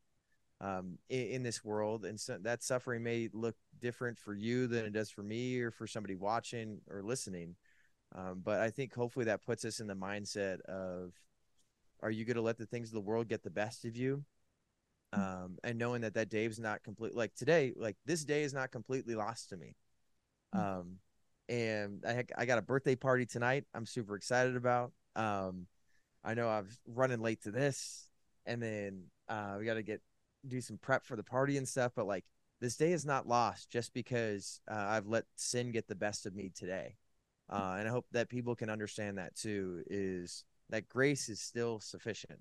um 0.59 0.97
in, 1.07 1.28
in 1.28 1.43
this 1.43 1.63
world. 1.63 2.03
And 2.03 2.19
so 2.19 2.39
that 2.41 2.63
suffering 2.63 3.03
may 3.03 3.30
look 3.32 3.55
different 3.80 4.17
for 4.17 4.34
you 4.34 4.65
than 4.65 4.86
it 4.86 4.93
does 4.93 5.11
for 5.11 5.21
me 5.21 5.59
or 5.59 5.69
for 5.69 5.86
somebody 5.86 6.15
watching 6.15 6.82
or 6.89 7.03
listening. 7.03 7.55
Um, 8.15 8.41
but 8.43 8.59
i 8.59 8.71
think 8.71 8.95
hopefully 8.95 9.26
that 9.26 9.45
puts 9.45 9.65
us 9.65 9.80
in 9.80 9.88
the 9.88 9.95
mindset 9.95 10.61
of 10.61 11.13
are 12.01 12.11
you 12.11 12.26
going 12.26 12.36
to 12.36 12.41
let 12.41 12.57
the 12.57 12.65
things 12.65 12.89
of 12.89 12.95
the 12.95 13.09
world 13.09 13.30
get 13.30 13.43
the 13.43 13.49
best 13.49 13.86
of 13.86 13.95
you 13.95 14.26
um, 15.14 15.57
and 15.64 15.78
knowing 15.78 16.01
that 16.01 16.16
that 16.16 16.30
Dave's 16.30 16.59
not 16.59 16.84
complete 16.84 17.16
like 17.16 17.36
today, 17.36 17.74
like 17.76 17.95
this 18.05 18.26
day 18.26 18.43
is 18.43 18.53
not 18.53 18.72
completely 18.72 19.16
lost 19.16 19.49
to 19.49 19.57
me. 19.57 19.76
Um, 20.53 20.97
and 21.49 22.03
I 22.07 22.24
I 22.38 22.45
got 22.45 22.57
a 22.57 22.64
birthday 22.64 22.95
party 22.95 23.26
tonight. 23.26 23.66
I'm 23.74 23.86
super 23.86 24.16
excited 24.16 24.55
about. 24.55 24.91
Um, 25.16 25.68
I 26.24 26.34
know 26.34 26.47
i 26.47 26.59
am 26.59 26.68
running 26.88 27.20
late 27.20 27.43
to 27.43 27.51
this, 27.51 28.07
and 28.45 28.61
then 28.61 29.03
uh, 29.28 29.57
we 29.59 29.66
got 29.66 29.76
to 29.76 29.84
get 29.84 30.01
do 30.47 30.61
some 30.61 30.78
prep 30.78 31.05
for 31.05 31.16
the 31.16 31.24
party 31.24 31.57
and 31.57 31.68
stuff. 31.68 31.91
But 31.95 32.07
like 32.07 32.26
this 32.59 32.76
day 32.76 32.91
is 32.91 33.05
not 33.05 33.28
lost 33.28 33.70
just 33.70 33.93
because 33.93 34.61
uh, 34.70 34.76
I've 34.76 35.07
let 35.07 35.26
sin 35.36 35.72
get 35.72 35.88
the 35.88 35.95
best 35.95 36.26
of 36.26 36.36
me 36.36 36.51
today. 36.55 36.95
Uh, 37.49 37.76
and 37.78 37.88
I 37.88 37.91
hope 37.91 38.05
that 38.14 38.30
people 38.30 38.55
can 38.55 38.70
understand 38.70 39.18
that 39.18 39.36
too. 39.36 39.84
Is 39.88 40.43
that 40.70 40.89
grace 40.89 41.30
is 41.30 41.39
still 41.39 41.80
sufficient 41.80 42.39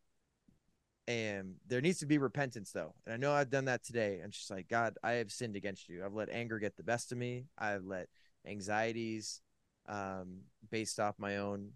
and 1.12 1.56
there 1.68 1.82
needs 1.82 1.98
to 1.98 2.06
be 2.06 2.16
repentance 2.16 2.72
though. 2.72 2.94
And 3.04 3.12
i 3.12 3.16
know 3.18 3.32
i've 3.32 3.50
done 3.50 3.66
that 3.66 3.84
today. 3.84 4.20
I'm 4.24 4.30
just 4.30 4.50
like 4.50 4.68
god 4.68 4.94
i 5.02 5.12
have 5.12 5.30
sinned 5.30 5.56
against 5.56 5.88
you. 5.88 6.04
I've 6.04 6.14
let 6.14 6.30
anger 6.30 6.58
get 6.58 6.76
the 6.76 6.82
best 6.82 7.12
of 7.12 7.18
me. 7.18 7.44
I've 7.58 7.84
let 7.84 8.08
anxieties 8.46 9.42
um, 9.88 10.40
based 10.70 10.98
off 10.98 11.18
my 11.18 11.36
own 11.36 11.72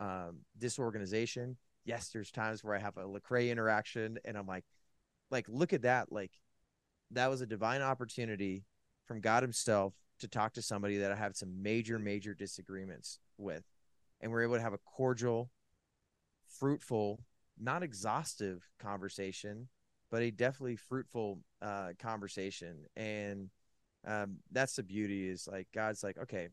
um, 0.00 0.38
disorganization. 0.58 1.56
Yes 1.84 2.08
there's 2.08 2.32
times 2.32 2.64
where 2.64 2.74
i 2.74 2.80
have 2.80 2.96
a 2.96 3.04
lecrae 3.04 3.50
interaction 3.50 4.18
and 4.24 4.36
i'm 4.36 4.46
like 4.46 4.64
like 5.30 5.46
look 5.48 5.72
at 5.72 5.82
that. 5.82 6.10
Like 6.10 6.32
that 7.12 7.30
was 7.30 7.40
a 7.40 7.46
divine 7.46 7.82
opportunity 7.82 8.64
from 9.06 9.20
god 9.20 9.44
himself 9.44 9.94
to 10.18 10.26
talk 10.26 10.54
to 10.54 10.62
somebody 10.62 10.96
that 10.96 11.12
i 11.12 11.14
have 11.14 11.36
some 11.36 11.62
major 11.62 11.98
major 12.00 12.34
disagreements 12.34 13.20
with. 13.38 13.62
And 14.20 14.32
we're 14.32 14.42
able 14.42 14.56
to 14.56 14.62
have 14.62 14.72
a 14.72 14.78
cordial 14.78 15.50
fruitful 16.48 17.20
not 17.58 17.82
exhaustive 17.82 18.62
conversation, 18.78 19.68
but 20.10 20.22
a 20.22 20.30
definitely 20.30 20.76
fruitful 20.76 21.40
uh, 21.62 21.90
conversation. 21.98 22.86
And 22.96 23.50
um, 24.06 24.36
that's 24.52 24.76
the 24.76 24.82
beauty 24.82 25.28
is 25.28 25.48
like 25.50 25.68
God's 25.74 26.04
like, 26.04 26.18
okay, 26.18 26.48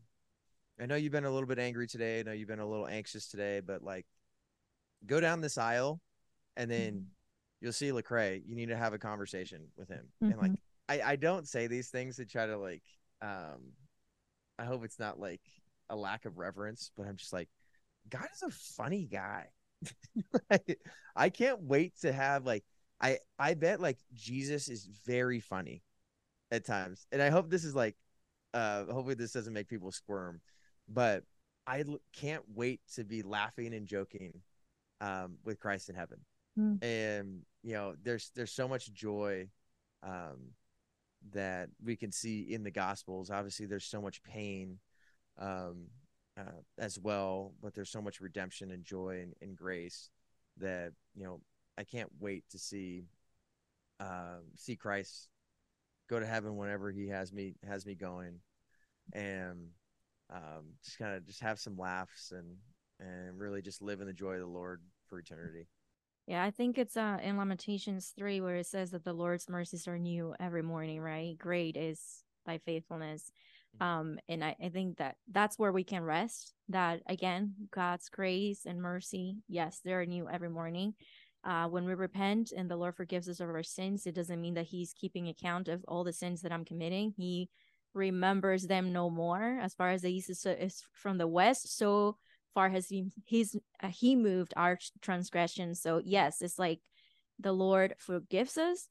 I 0.80 0.86
know 0.86 0.96
you've 0.96 1.12
been 1.12 1.24
a 1.24 1.30
little 1.30 1.46
bit 1.46 1.58
angry 1.58 1.86
today. 1.86 2.20
I 2.20 2.22
know 2.22 2.32
you've 2.32 2.48
been 2.48 2.58
a 2.58 2.68
little 2.68 2.86
anxious 2.86 3.28
today, 3.28 3.60
but 3.60 3.82
like, 3.82 4.06
go 5.06 5.20
down 5.20 5.40
this 5.40 5.58
aisle, 5.58 6.00
and 6.56 6.70
then 6.70 7.06
you'll 7.60 7.72
see 7.72 7.90
Lecrae. 7.90 8.42
You 8.46 8.56
need 8.56 8.70
to 8.70 8.76
have 8.76 8.92
a 8.92 8.98
conversation 8.98 9.68
with 9.76 9.88
him. 9.88 10.06
And 10.32 10.40
like, 10.40 10.50
I 10.88 11.12
I 11.12 11.16
don't 11.16 11.46
say 11.46 11.66
these 11.66 11.90
things 11.90 12.16
to 12.16 12.24
try 12.26 12.46
to 12.46 12.58
like, 12.58 12.82
um, 13.22 13.72
I 14.58 14.64
hope 14.64 14.84
it's 14.84 14.98
not 14.98 15.20
like 15.20 15.42
a 15.90 15.96
lack 15.96 16.24
of 16.24 16.38
reverence, 16.38 16.90
but 16.96 17.06
I'm 17.06 17.16
just 17.16 17.32
like, 17.32 17.48
God 18.08 18.26
is 18.34 18.42
a 18.42 18.50
funny 18.50 19.06
guy. 19.06 19.46
I 21.16 21.30
can't 21.30 21.62
wait 21.62 21.98
to 22.00 22.12
have 22.12 22.44
like 22.44 22.64
I 23.00 23.18
I 23.38 23.54
bet 23.54 23.80
like 23.80 23.98
Jesus 24.12 24.68
is 24.68 24.88
very 25.06 25.40
funny 25.40 25.82
at 26.50 26.64
times. 26.64 27.06
And 27.12 27.20
I 27.20 27.30
hope 27.30 27.50
this 27.50 27.64
is 27.64 27.74
like 27.74 27.96
uh 28.52 28.84
hopefully 28.84 29.14
this 29.14 29.32
doesn't 29.32 29.52
make 29.52 29.68
people 29.68 29.92
squirm, 29.92 30.40
but 30.88 31.24
I 31.66 31.80
l- 31.80 31.98
can't 32.12 32.44
wait 32.54 32.80
to 32.94 33.04
be 33.04 33.22
laughing 33.22 33.74
and 33.74 33.86
joking 33.86 34.40
um 35.00 35.36
with 35.44 35.60
Christ 35.60 35.88
in 35.88 35.94
heaven. 35.94 36.20
Mm. 36.58 36.82
And 36.82 37.42
you 37.62 37.74
know, 37.74 37.94
there's 38.02 38.30
there's 38.34 38.52
so 38.52 38.68
much 38.68 38.92
joy 38.92 39.48
um 40.02 40.52
that 41.32 41.70
we 41.82 41.96
can 41.96 42.12
see 42.12 42.52
in 42.52 42.62
the 42.62 42.70
gospels. 42.70 43.30
Obviously 43.30 43.66
there's 43.66 43.86
so 43.86 44.00
much 44.00 44.22
pain 44.22 44.78
um 45.38 45.88
uh, 46.38 46.60
as 46.78 46.98
well, 46.98 47.52
but 47.62 47.74
there's 47.74 47.90
so 47.90 48.02
much 48.02 48.20
redemption 48.20 48.70
and 48.70 48.84
joy 48.84 49.20
and, 49.22 49.34
and 49.40 49.56
grace 49.56 50.10
that 50.58 50.92
you 51.14 51.24
know 51.24 51.40
I 51.78 51.84
can't 51.84 52.10
wait 52.20 52.44
to 52.50 52.58
see 52.58 53.04
um, 54.00 54.42
see 54.56 54.76
Christ 54.76 55.28
go 56.08 56.18
to 56.18 56.26
heaven 56.26 56.56
whenever 56.56 56.90
He 56.90 57.08
has 57.08 57.32
me 57.32 57.54
has 57.66 57.86
me 57.86 57.94
going, 57.94 58.40
and 59.12 59.68
um, 60.32 60.74
just 60.84 60.98
kind 60.98 61.14
of 61.14 61.26
just 61.26 61.40
have 61.40 61.58
some 61.58 61.76
laughs 61.76 62.32
and 62.32 62.56
and 63.00 63.38
really 63.38 63.62
just 63.62 63.82
live 63.82 64.00
in 64.00 64.06
the 64.06 64.12
joy 64.12 64.34
of 64.34 64.40
the 64.40 64.46
Lord 64.46 64.80
for 65.08 65.18
eternity. 65.18 65.66
Yeah, 66.26 66.42
I 66.42 66.50
think 66.50 66.78
it's 66.78 66.96
uh 66.96 67.18
in 67.22 67.36
Lamentations 67.36 68.12
3 68.16 68.40
where 68.40 68.56
it 68.56 68.66
says 68.66 68.90
that 68.92 69.04
the 69.04 69.12
Lord's 69.12 69.48
mercies 69.48 69.86
are 69.86 69.98
new 69.98 70.34
every 70.40 70.62
morning, 70.62 71.00
right? 71.00 71.36
Great 71.38 71.76
is 71.76 72.24
thy 72.46 72.58
faithfulness. 72.58 73.30
Um 73.80 74.18
and 74.28 74.44
I, 74.44 74.56
I 74.62 74.68
think 74.68 74.98
that 74.98 75.16
that's 75.30 75.58
where 75.58 75.72
we 75.72 75.84
can 75.84 76.02
rest 76.02 76.54
that 76.68 77.00
again, 77.08 77.54
God's 77.70 78.08
grace 78.08 78.66
and 78.66 78.80
mercy, 78.80 79.36
yes, 79.48 79.80
they're 79.84 80.06
new 80.06 80.28
every 80.28 80.50
morning. 80.50 80.94
Uh, 81.44 81.68
when 81.68 81.84
we 81.84 81.92
repent 81.92 82.52
and 82.56 82.70
the 82.70 82.76
Lord 82.76 82.96
forgives 82.96 83.28
us 83.28 83.40
of 83.40 83.50
our 83.50 83.62
sins, 83.62 84.06
it 84.06 84.14
doesn't 84.14 84.40
mean 84.40 84.54
that 84.54 84.64
He's 84.64 84.94
keeping 84.94 85.28
account 85.28 85.68
of 85.68 85.84
all 85.86 86.02
the 86.02 86.12
sins 86.12 86.40
that 86.40 86.52
I'm 86.52 86.64
committing. 86.64 87.12
He 87.18 87.50
remembers 87.92 88.62
them 88.62 88.94
no 88.94 89.10
more. 89.10 89.58
As 89.60 89.74
far 89.74 89.90
as 89.90 90.00
the 90.02 90.12
east 90.12 90.30
is 90.30 90.82
from 90.94 91.18
the 91.18 91.26
west, 91.26 91.76
so 91.76 92.16
far 92.54 92.70
has 92.70 92.88
he 92.88 93.06
he's 93.26 93.56
uh, 93.82 93.88
he 93.88 94.16
moved 94.16 94.54
our 94.56 94.78
transgressions 95.02 95.82
so 95.82 96.00
yes 96.02 96.40
it's 96.40 96.58
like 96.58 96.80
the 97.40 97.52
lord 97.52 97.94
forgives 97.98 98.56
us 98.56 98.88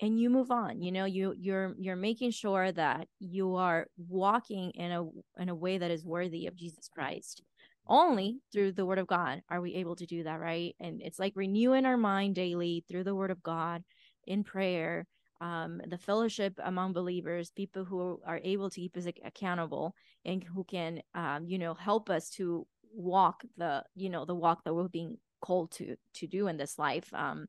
and 0.00 0.20
you 0.20 0.30
move 0.30 0.50
on 0.50 0.80
you 0.80 0.92
know 0.92 1.04
you 1.04 1.34
you're 1.38 1.74
you're 1.78 1.96
making 1.96 2.30
sure 2.30 2.70
that 2.72 3.08
you 3.18 3.56
are 3.56 3.86
walking 3.96 4.70
in 4.72 4.92
a 4.92 5.04
in 5.40 5.48
a 5.48 5.54
way 5.54 5.78
that 5.78 5.90
is 5.90 6.04
worthy 6.04 6.46
of 6.46 6.56
jesus 6.56 6.88
christ. 6.88 7.42
Only 7.90 8.40
through 8.52 8.72
the 8.72 8.84
word 8.84 8.98
of 8.98 9.06
god 9.06 9.40
are 9.48 9.60
we 9.62 9.74
able 9.76 9.96
to 9.96 10.06
do 10.06 10.24
that 10.24 10.40
right? 10.40 10.74
And 10.78 11.00
it's 11.02 11.18
like 11.18 11.32
renewing 11.34 11.86
our 11.86 11.96
mind 11.96 12.34
daily 12.34 12.84
through 12.88 13.04
the 13.04 13.14
word 13.14 13.30
of 13.30 13.42
god 13.42 13.82
in 14.26 14.44
prayer 14.44 15.06
um, 15.40 15.80
the 15.86 15.98
fellowship 15.98 16.54
among 16.64 16.92
believers, 16.92 17.50
people 17.50 17.84
who 17.84 18.20
are 18.26 18.40
able 18.42 18.70
to 18.70 18.80
keep 18.80 18.96
us 18.96 19.06
accountable 19.24 19.94
and 20.24 20.42
who 20.42 20.64
can, 20.64 21.00
um, 21.14 21.46
you 21.46 21.58
know, 21.58 21.74
help 21.74 22.10
us 22.10 22.28
to 22.30 22.66
walk 22.94 23.44
the 23.56 23.84
you 23.94 24.08
know 24.10 24.24
the 24.24 24.34
walk 24.34 24.64
that 24.64 24.74
we're 24.74 24.88
being 24.88 25.16
called 25.40 25.70
to 25.70 25.94
to 26.14 26.26
do 26.26 26.48
in 26.48 26.56
this 26.56 26.78
life. 26.78 27.08
Um 27.14 27.46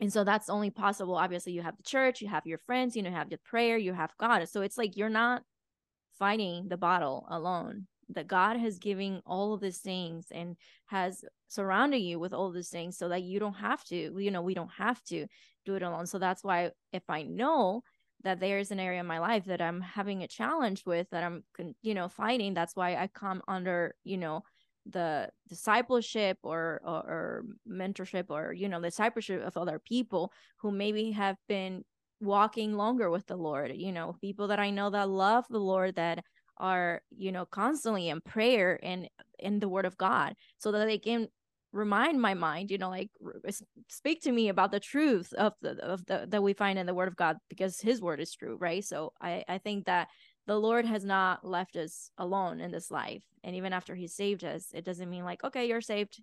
and 0.00 0.12
so 0.12 0.24
that's 0.24 0.48
only 0.48 0.70
possible 0.70 1.14
obviously 1.16 1.52
you 1.52 1.62
have 1.62 1.76
the 1.76 1.82
church 1.82 2.20
you 2.20 2.28
have 2.28 2.46
your 2.46 2.58
friends 2.58 2.96
you 2.96 3.02
know 3.02 3.10
you 3.10 3.16
have 3.16 3.30
the 3.30 3.38
prayer 3.38 3.76
you 3.76 3.92
have 3.92 4.12
god. 4.18 4.48
So 4.48 4.62
it's 4.62 4.78
like 4.78 4.96
you're 4.96 5.08
not 5.08 5.42
fighting 6.18 6.68
the 6.68 6.76
battle 6.76 7.26
alone 7.30 7.86
that 8.10 8.26
god 8.26 8.56
has 8.58 8.78
given 8.78 9.20
all 9.24 9.54
of 9.54 9.60
these 9.60 9.78
things 9.78 10.26
and 10.30 10.56
has 10.86 11.24
surrounded 11.48 11.98
you 11.98 12.18
with 12.18 12.34
all 12.34 12.50
these 12.50 12.68
things 12.68 12.98
so 12.98 13.08
that 13.08 13.22
you 13.22 13.40
don't 13.40 13.54
have 13.54 13.82
to 13.84 14.14
you 14.18 14.30
know 14.30 14.42
we 14.42 14.54
don't 14.54 14.72
have 14.72 15.02
to 15.04 15.26
do 15.64 15.74
it 15.76 15.82
alone. 15.82 16.06
So 16.06 16.18
that's 16.18 16.44
why 16.44 16.70
if 16.92 17.04
i 17.08 17.22
know 17.22 17.82
that 18.24 18.40
there's 18.40 18.70
an 18.70 18.80
area 18.80 19.00
in 19.00 19.06
my 19.06 19.18
life 19.18 19.44
that 19.44 19.60
I'm 19.60 19.80
having 19.82 20.22
a 20.22 20.28
challenge 20.28 20.84
with 20.86 21.08
that 21.10 21.22
I'm 21.22 21.44
you 21.82 21.94
know 21.94 22.08
fighting 22.08 22.54
that's 22.54 22.74
why 22.74 22.96
I 22.96 23.06
come 23.06 23.42
under 23.46 23.94
you 24.02 24.16
know 24.16 24.42
the 24.86 25.28
discipleship 25.48 26.38
or, 26.42 26.80
or, 26.84 26.98
or 26.98 27.44
mentorship 27.68 28.26
or 28.28 28.52
you 28.52 28.68
know 28.68 28.80
discipleship 28.80 29.42
of 29.42 29.56
other 29.56 29.78
people 29.78 30.32
who 30.58 30.70
maybe 30.70 31.10
have 31.12 31.36
been 31.48 31.82
walking 32.20 32.74
longer 32.74 33.10
with 33.10 33.26
the 33.26 33.36
Lord 33.36 33.72
you 33.74 33.92
know 33.92 34.16
people 34.20 34.48
that 34.48 34.58
I 34.58 34.70
know 34.70 34.90
that 34.90 35.08
love 35.08 35.44
the 35.48 35.58
Lord 35.58 35.96
that 35.96 36.22
are 36.58 37.02
you 37.10 37.32
know 37.32 37.46
constantly 37.46 38.08
in 38.08 38.20
prayer 38.20 38.78
and 38.82 39.08
in 39.38 39.58
the 39.58 39.68
word 39.68 39.86
of 39.86 39.96
God 39.96 40.34
so 40.58 40.72
that 40.72 40.86
they 40.86 40.98
can 40.98 41.28
remind 41.72 42.20
my 42.20 42.34
mind 42.34 42.70
you 42.70 42.78
know 42.78 42.88
like 42.88 43.10
speak 43.88 44.22
to 44.22 44.30
me 44.30 44.48
about 44.48 44.70
the 44.70 44.78
truth 44.78 45.32
of 45.32 45.54
the 45.60 45.72
of 45.84 46.06
the 46.06 46.24
that 46.28 46.42
we 46.42 46.52
find 46.52 46.78
in 46.78 46.86
the 46.86 46.94
word 46.94 47.08
of 47.08 47.16
god 47.16 47.36
because 47.50 47.80
his 47.80 48.00
word 48.00 48.20
is 48.20 48.32
true 48.32 48.56
right? 48.60 48.84
So 48.84 49.12
i 49.20 49.42
i 49.48 49.58
think 49.58 49.86
that 49.86 50.08
the 50.46 50.58
lord 50.58 50.84
has 50.84 51.04
not 51.04 51.44
left 51.44 51.76
us 51.76 52.10
alone 52.18 52.60
in 52.60 52.70
this 52.70 52.90
life. 52.90 53.24
And 53.42 53.56
even 53.56 53.72
after 53.72 53.94
he 53.94 54.06
saved 54.06 54.44
us 54.44 54.68
it 54.72 54.84
doesn't 54.84 55.10
mean 55.10 55.24
like 55.24 55.42
okay 55.44 55.66
you're 55.66 55.80
saved. 55.80 56.20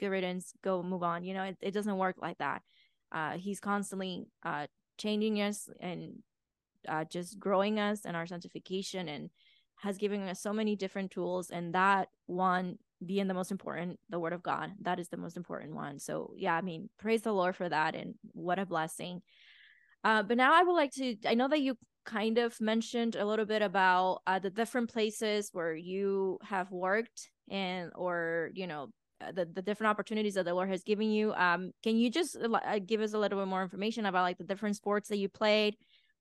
Good 0.00 0.08
riddance 0.08 0.52
go 0.62 0.82
move 0.82 1.02
on. 1.02 1.24
You 1.24 1.34
know 1.34 1.44
it, 1.44 1.56
it 1.60 1.70
doesn't 1.72 1.96
work 1.96 2.16
like 2.20 2.38
that. 2.38 2.62
Uh 3.12 3.32
he's 3.32 3.60
constantly 3.60 4.26
uh 4.44 4.66
changing 4.98 5.40
us 5.40 5.68
and 5.80 6.22
uh 6.88 7.04
just 7.04 7.38
growing 7.38 7.78
us 7.78 8.04
and 8.04 8.16
our 8.16 8.26
sanctification 8.26 9.08
and 9.08 9.30
has 9.76 9.98
given 9.98 10.22
us 10.28 10.40
so 10.40 10.52
many 10.52 10.76
different 10.76 11.10
tools. 11.10 11.50
And 11.50 11.74
that 11.74 12.08
one 12.26 12.78
being 13.04 13.26
the 13.26 13.34
most 13.34 13.50
important 13.50 13.98
the 14.08 14.18
word 14.18 14.32
of 14.32 14.42
god 14.42 14.70
that 14.80 14.98
is 14.98 15.08
the 15.08 15.16
most 15.16 15.36
important 15.36 15.74
one. 15.74 15.98
So 15.98 16.34
yeah 16.36 16.54
i 16.54 16.60
mean 16.60 16.90
praise 16.98 17.22
the 17.22 17.32
lord 17.32 17.56
for 17.56 17.68
that 17.68 17.94
and 17.94 18.14
what 18.32 18.58
a 18.58 18.66
blessing. 18.66 19.22
Uh, 20.02 20.22
but 20.22 20.36
now 20.36 20.52
i 20.52 20.62
would 20.62 20.74
like 20.74 20.92
to 20.92 21.16
i 21.26 21.34
know 21.34 21.48
that 21.48 21.60
you 21.60 21.76
kind 22.04 22.38
of 22.38 22.60
mentioned 22.60 23.16
a 23.16 23.24
little 23.24 23.44
bit 23.44 23.62
about 23.62 24.22
uh, 24.26 24.38
the 24.38 24.50
different 24.50 24.92
places 24.92 25.50
where 25.52 25.74
you 25.74 26.38
have 26.42 26.70
worked 26.70 27.30
and 27.48 27.90
or 27.94 28.50
you 28.54 28.66
know 28.66 28.88
uh, 29.20 29.32
the, 29.32 29.44
the 29.44 29.62
different 29.62 29.90
opportunities 29.90 30.34
that 30.34 30.44
the 30.44 30.54
lord 30.54 30.68
has 30.68 30.82
given 30.82 31.10
you 31.10 31.32
um 31.34 31.72
can 31.82 31.96
you 31.96 32.10
just 32.10 32.36
uh, 32.36 32.78
give 32.86 33.00
us 33.00 33.12
a 33.12 33.18
little 33.18 33.38
bit 33.38 33.48
more 33.48 33.62
information 33.62 34.06
about 34.06 34.22
like 34.22 34.38
the 34.38 34.44
different 34.44 34.76
sports 34.76 35.08
that 35.08 35.18
you 35.18 35.28
played 35.28 35.76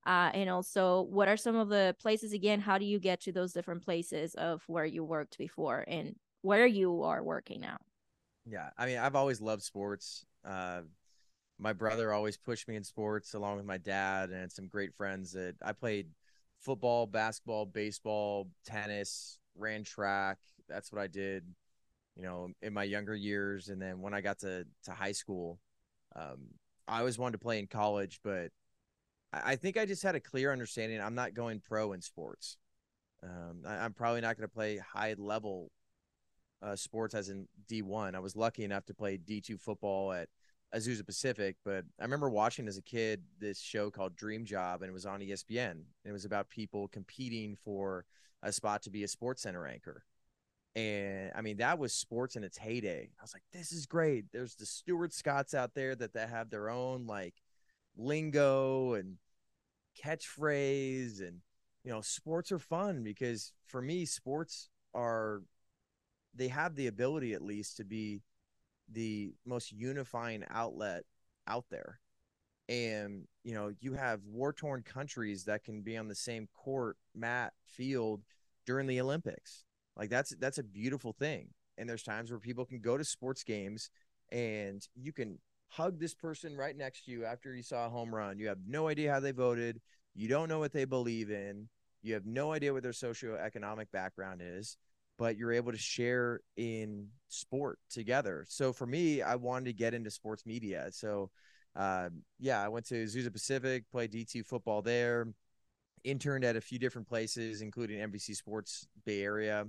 uh, 0.06 0.30
and 0.34 0.50
also 0.50 1.04
what 1.04 1.30
are 1.30 1.38
some 1.38 1.56
of 1.56 1.70
the 1.70 1.96
places 2.02 2.34
again 2.34 2.60
how 2.60 2.78
do 2.78 2.86
you 2.86 3.00
get 3.00 3.22
to 3.22 3.32
those 3.32 3.54
different 3.54 3.84
places 3.84 4.36
of 4.36 4.62
where 4.68 4.86
you 4.86 5.04
worked 5.04 5.38
before 5.38 5.86
and 5.88 6.16
where 6.44 6.68
you 6.68 7.04
are 7.04 7.24
working 7.24 7.62
now. 7.62 7.78
Yeah, 8.46 8.70
I 8.78 8.86
mean, 8.86 9.00
I've 9.00 9.16
always 9.16 9.42
loved 9.42 9.64
sports. 9.64 10.26
Uh, 10.46 10.82
my 11.64 11.72
brother 11.72 12.12
always 12.12 12.36
pushed 12.36 12.68
me 12.68 12.76
in 12.76 12.84
sports, 12.84 13.34
along 13.34 13.56
with 13.56 13.66
my 13.66 13.78
dad 13.78 14.32
and 14.32 14.52
some 14.52 14.68
great 14.68 14.94
friends. 14.94 15.32
That 15.32 15.56
I 15.64 15.72
played 15.72 16.08
football, 16.60 17.08
basketball, 17.08 17.66
baseball, 17.66 18.50
tennis, 18.66 19.40
ran 19.56 19.86
track. 19.86 20.40
That's 20.68 20.92
what 20.92 21.02
I 21.02 21.08
did, 21.08 21.46
you 22.18 22.24
know, 22.24 22.50
in 22.62 22.74
my 22.74 22.84
younger 22.84 23.16
years. 23.16 23.70
And 23.70 23.82
then 23.82 24.02
when 24.02 24.14
I 24.14 24.20
got 24.20 24.40
to 24.40 24.66
to 24.84 24.92
high 24.92 25.14
school, 25.14 25.62
um, 26.18 26.50
I 26.86 27.00
always 27.00 27.18
wanted 27.18 27.40
to 27.40 27.44
play 27.44 27.60
in 27.60 27.68
college, 27.68 28.20
but 28.26 28.52
I, 29.32 29.56
think 29.56 29.78
I 29.78 29.86
just 29.86 30.04
had 30.04 30.16
a 30.16 30.20
clear 30.20 30.52
understanding. 30.52 31.02
I'm 31.02 31.16
not 31.16 31.34
going 31.34 31.62
pro 31.62 31.94
in 31.94 32.02
sports. 32.02 32.58
Um, 33.24 33.64
I, 33.66 33.86
am 33.86 33.94
probably 33.94 34.20
not 34.20 34.38
going 34.38 34.48
to 34.48 34.54
play 34.54 34.78
high 34.78 35.16
level 35.18 35.72
uh, 36.62 36.76
sports 36.76 37.16
as 37.16 37.30
in 37.30 37.48
D1. 37.72 38.16
I 38.16 38.20
was 38.20 38.36
lucky 38.36 38.66
enough 38.66 38.86
to 38.88 38.94
play 38.94 39.18
D2 39.18 39.60
football 39.60 40.12
at 40.12 40.28
Azusa 40.74 41.06
Pacific, 41.06 41.56
but 41.64 41.86
I 42.00 42.04
remember 42.04 42.30
watching 42.30 42.68
as 42.68 42.78
a 42.78 42.82
kid 42.82 43.22
this 43.40 43.60
show 43.60 43.92
called 43.92 44.16
Dream 44.16 44.46
Job, 44.46 44.82
and 44.82 44.90
it 44.90 44.94
was 44.94 45.06
on 45.06 45.20
ESPN. 45.20 45.72
And 45.72 45.86
it 46.06 46.12
was 46.12 46.26
about 46.26 46.50
people 46.50 46.88
competing 46.88 47.56
for 47.64 48.06
a 48.42 48.52
spot 48.52 48.82
to 48.84 48.90
be 48.90 49.04
a 49.04 49.08
sports 49.08 49.44
center 49.44 49.68
anchor. 49.68 50.04
And 50.76 51.32
I 51.36 51.42
mean, 51.42 51.58
that 51.58 51.78
was 51.78 51.94
sports 51.94 52.36
in 52.36 52.44
its 52.44 52.58
heyday. 52.58 53.12
I 53.20 53.24
was 53.24 53.34
like, 53.34 53.44
this 53.52 53.72
is 53.72 53.86
great. 53.86 54.26
There's 54.32 54.56
the 54.56 54.66
Stuart 54.66 55.14
Scotts 55.14 55.54
out 55.54 55.76
there 55.76 55.96
that, 55.96 56.14
that 56.14 56.30
have 56.30 56.50
their 56.50 56.70
own 56.70 57.06
like 57.06 57.36
lingo 57.96 58.94
and 58.94 59.18
catchphrase. 60.04 61.20
And, 61.22 61.42
you 61.84 61.92
know, 61.92 62.02
sports 62.02 62.52
are 62.52 62.60
fun 62.60 63.04
because 63.04 63.54
for 63.68 63.82
me, 63.82 64.06
sports 64.06 64.70
are 64.96 65.44
they 66.34 66.48
have 66.48 66.76
the 66.76 66.88
ability 66.88 67.34
at 67.34 67.44
least 67.44 67.78
to 67.78 67.84
be 67.84 68.24
the 68.94 69.34
most 69.46 69.72
unifying 69.72 70.44
outlet 70.50 71.04
out 71.48 71.66
there. 71.70 72.00
And 72.70 73.28
you 73.44 73.54
know 73.54 73.72
you 73.82 73.94
have 73.94 74.22
war 74.26 74.54
torn 74.54 74.84
countries 74.84 75.44
that 75.46 75.64
can 75.64 75.82
be 75.82 75.98
on 75.98 76.08
the 76.08 76.16
same 76.16 76.48
court 76.54 76.98
mat 77.14 77.54
field 77.66 78.22
during 78.66 78.88
the 78.88 79.02
olympics. 79.02 79.66
Like 79.98 80.10
that's 80.10 80.34
that's 80.40 80.60
a 80.60 80.64
beautiful 80.64 81.14
thing. 81.14 81.50
And 81.78 81.90
there's 81.90 82.04
times 82.04 82.32
where 82.32 82.40
people 82.40 82.66
can 82.66 82.80
go 82.80 82.98
to 82.98 83.04
sports 83.04 83.44
games 83.44 83.90
and 84.32 84.88
you 84.96 85.12
can 85.12 85.40
hug 85.68 86.00
this 86.00 86.14
person 86.14 86.56
right 86.56 86.78
next 86.78 87.06
to 87.06 87.12
you 87.12 87.26
after 87.26 87.56
you 87.56 87.64
saw 87.64 87.88
a 87.88 87.90
home 87.90 88.14
run. 88.14 88.38
You 88.40 88.48
have 88.48 88.60
no 88.68 88.88
idea 88.88 89.12
how 89.12 89.20
they 89.20 89.32
voted. 89.32 89.82
You 90.16 90.28
don't 90.28 90.50
know 90.50 90.60
what 90.60 90.72
they 90.72 90.86
believe 90.86 91.32
in. 91.32 91.68
You 92.02 92.14
have 92.14 92.26
no 92.26 92.52
idea 92.52 92.74
what 92.74 92.84
their 92.84 92.92
socioeconomic 92.92 93.88
background 93.92 94.42
is 94.44 94.78
but 95.18 95.38
you're 95.38 95.54
able 95.54 95.72
to 95.72 95.78
share 95.78 96.42
in 96.58 97.08
sport 97.30 97.80
together. 97.90 98.46
So 98.48 98.74
for 98.74 98.86
me, 98.86 99.22
I 99.22 99.36
wanted 99.36 99.66
to 99.66 99.74
get 99.74 99.94
into 99.94 100.10
sports 100.12 100.46
media. 100.46 100.88
So 100.92 101.30
uh, 101.76 102.10
yeah, 102.40 102.64
I 102.64 102.68
went 102.68 102.86
to 102.88 103.04
Azusa 103.04 103.32
Pacific, 103.32 103.86
played 103.92 104.12
D2 104.12 104.46
football 104.46 104.82
there, 104.82 105.28
interned 106.04 106.44
at 106.44 106.56
a 106.56 106.62
few 106.62 106.80
different 106.80 107.08
places, 107.08 107.62
including 107.62 108.00
NBC 108.00 108.36
Sports 108.36 108.88
Bay 109.06 109.22
Area. 109.24 109.66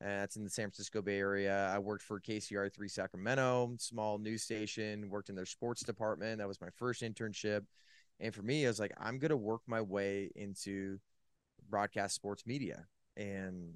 Uh, 0.00 0.06
that's 0.06 0.36
in 0.36 0.44
the 0.44 0.50
San 0.50 0.66
Francisco 0.66 1.02
Bay 1.02 1.18
Area. 1.18 1.68
I 1.74 1.78
worked 1.78 2.04
for 2.04 2.20
KCRA 2.20 2.72
3 2.72 2.88
Sacramento, 2.88 3.74
small 3.78 4.18
news 4.18 4.44
station, 4.44 5.10
worked 5.10 5.28
in 5.28 5.34
their 5.34 5.46
sports 5.46 5.82
department. 5.82 6.38
That 6.38 6.46
was 6.46 6.60
my 6.60 6.70
first 6.76 7.02
internship. 7.02 7.62
And 8.20 8.32
for 8.32 8.42
me, 8.42 8.64
I 8.64 8.68
was 8.68 8.78
like, 8.78 8.92
I'm 9.00 9.18
going 9.18 9.30
to 9.30 9.36
work 9.36 9.62
my 9.66 9.80
way 9.80 10.30
into 10.36 10.98
broadcast 11.68 12.14
sports 12.14 12.46
media. 12.46 12.84
And 13.16 13.74